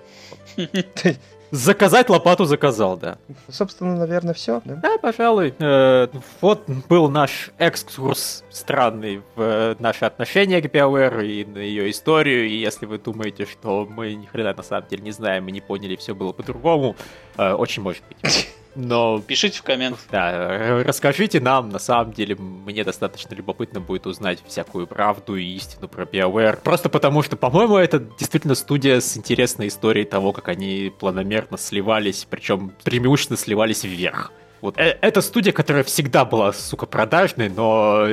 Заказать 1.53 2.09
лопату 2.09 2.45
заказал, 2.45 2.97
да. 2.97 3.19
Собственно, 3.47 3.95
наверное, 3.95 4.33
все. 4.33 4.63
Да, 4.65 4.75
да 4.77 4.97
пожалуй. 4.97 5.53
Э, 5.59 6.07
вот 6.41 6.67
был 6.89 7.09
наш 7.09 7.51
экскурс 7.59 8.43
странный 8.49 9.21
в 9.35 9.41
э, 9.41 9.75
наши 9.77 10.03
отношения 10.03 10.63
к 10.63 10.65
BioWare 10.65 11.23
и 11.23 11.45
на 11.45 11.59
ее 11.59 11.91
историю. 11.91 12.49
И 12.49 12.55
если 12.55 12.87
вы 12.87 12.97
думаете, 12.97 13.45
что 13.45 13.85
мы 13.87 14.15
ни 14.15 14.25
хрена 14.25 14.55
на 14.57 14.63
самом 14.63 14.87
деле 14.87 15.03
не 15.03 15.11
знаем 15.11 15.47
и 15.47 15.51
не 15.51 15.61
поняли, 15.61 15.95
все 15.95 16.15
было 16.15 16.31
по-другому, 16.31 16.95
э, 17.37 17.53
очень 17.53 17.83
может 17.83 18.01
быть. 18.09 18.47
Но... 18.75 19.19
Пишите 19.19 19.59
в 19.59 19.63
комментах. 19.63 20.01
Да, 20.11 20.83
расскажите 20.83 21.39
нам, 21.39 21.69
на 21.69 21.79
самом 21.79 22.13
деле, 22.13 22.35
мне 22.35 22.83
достаточно 22.83 23.35
любопытно 23.35 23.79
будет 23.79 24.07
узнать 24.07 24.39
всякую 24.47 24.87
правду 24.87 25.35
и 25.35 25.43
истину 25.43 25.87
про 25.87 26.05
BioWare. 26.05 26.59
Просто 26.63 26.89
потому 26.89 27.21
что, 27.21 27.35
по-моему, 27.35 27.77
это 27.77 27.99
действительно 27.99 28.55
студия 28.55 28.99
с 28.99 29.17
интересной 29.17 29.67
историей 29.67 30.05
того, 30.05 30.33
как 30.33 30.47
они 30.47 30.91
планомерно 30.97 31.57
сливались, 31.57 32.25
причем 32.29 32.73
преимущественно 32.83 33.37
сливались 33.37 33.83
вверх. 33.83 34.31
Вот 34.63 34.77
э, 34.77 34.97
это 35.01 35.19
студия, 35.21 35.51
которая 35.51 35.83
всегда 35.83 36.23
была, 36.23 36.53
сука, 36.53 36.85
продажной, 36.85 37.49
но 37.49 38.07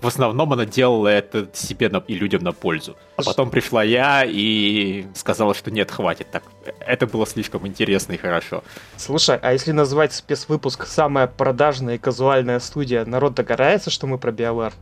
в 0.00 0.06
основном 0.06 0.52
она 0.52 0.64
делала 0.64 1.08
это 1.08 1.48
себе 1.52 1.90
и 2.06 2.14
людям 2.14 2.44
на 2.44 2.52
пользу. 2.52 2.96
А 3.16 3.24
потом 3.24 3.50
пришла 3.50 3.82
я 3.82 4.22
и 4.24 5.06
сказала, 5.16 5.54
что 5.54 5.72
нет, 5.72 5.90
хватит. 5.90 6.30
Так, 6.30 6.44
это 6.78 7.08
было 7.08 7.26
слишком 7.26 7.66
интересно 7.66 8.12
и 8.12 8.16
хорошо. 8.16 8.62
Слушай, 8.96 9.40
а 9.42 9.52
если 9.52 9.72
назвать 9.72 10.12
спецвыпуск 10.12 10.86
«Самая 10.86 11.26
продажная 11.26 11.96
и 11.96 11.98
казуальная 11.98 12.60
студия», 12.60 13.04
народ 13.04 13.34
догорается, 13.34 13.90
что 13.90 14.06
мы 14.06 14.18
про 14.18 14.30
BioWare? 14.30 14.74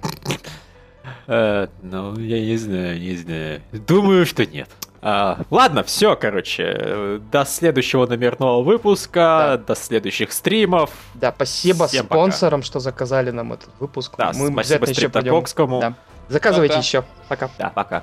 Э, 1.29 1.69
ну, 1.81 2.19
я 2.19 2.43
не 2.43 2.59
знаю, 2.59 3.01
не 3.01 3.17
знаю. 3.17 3.63
Думаю, 3.73 4.27
что 4.27 4.45
нет. 4.45 4.69
А, 5.09 5.39
ладно, 5.51 5.85
все, 5.85 6.17
короче. 6.17 7.21
До 7.31 7.45
следующего 7.45 8.07
номерного 8.09 8.61
выпуска, 8.65 9.57
да. 9.57 9.59
до 9.59 9.77
следующих 9.77 10.33
стримов. 10.33 10.91
Да, 11.15 11.33
спасибо 11.33 11.87
Всем 11.87 12.07
спонсорам, 12.07 12.59
пока. 12.61 12.67
что 12.67 12.81
заказали 12.81 13.31
нам 13.31 13.53
этот 13.53 13.71
выпуск. 13.79 14.15
Да, 14.19 14.33
Мы 14.35 14.51
спасибо 14.51 14.85
Стриптококскому. 14.87 15.81
Да. 15.81 15.95
Заказывайте 16.29 16.75
пока. 16.75 16.81
еще. 16.85 17.05
Пока. 17.29 17.51
Да, 17.57 17.71
пока. 17.71 18.03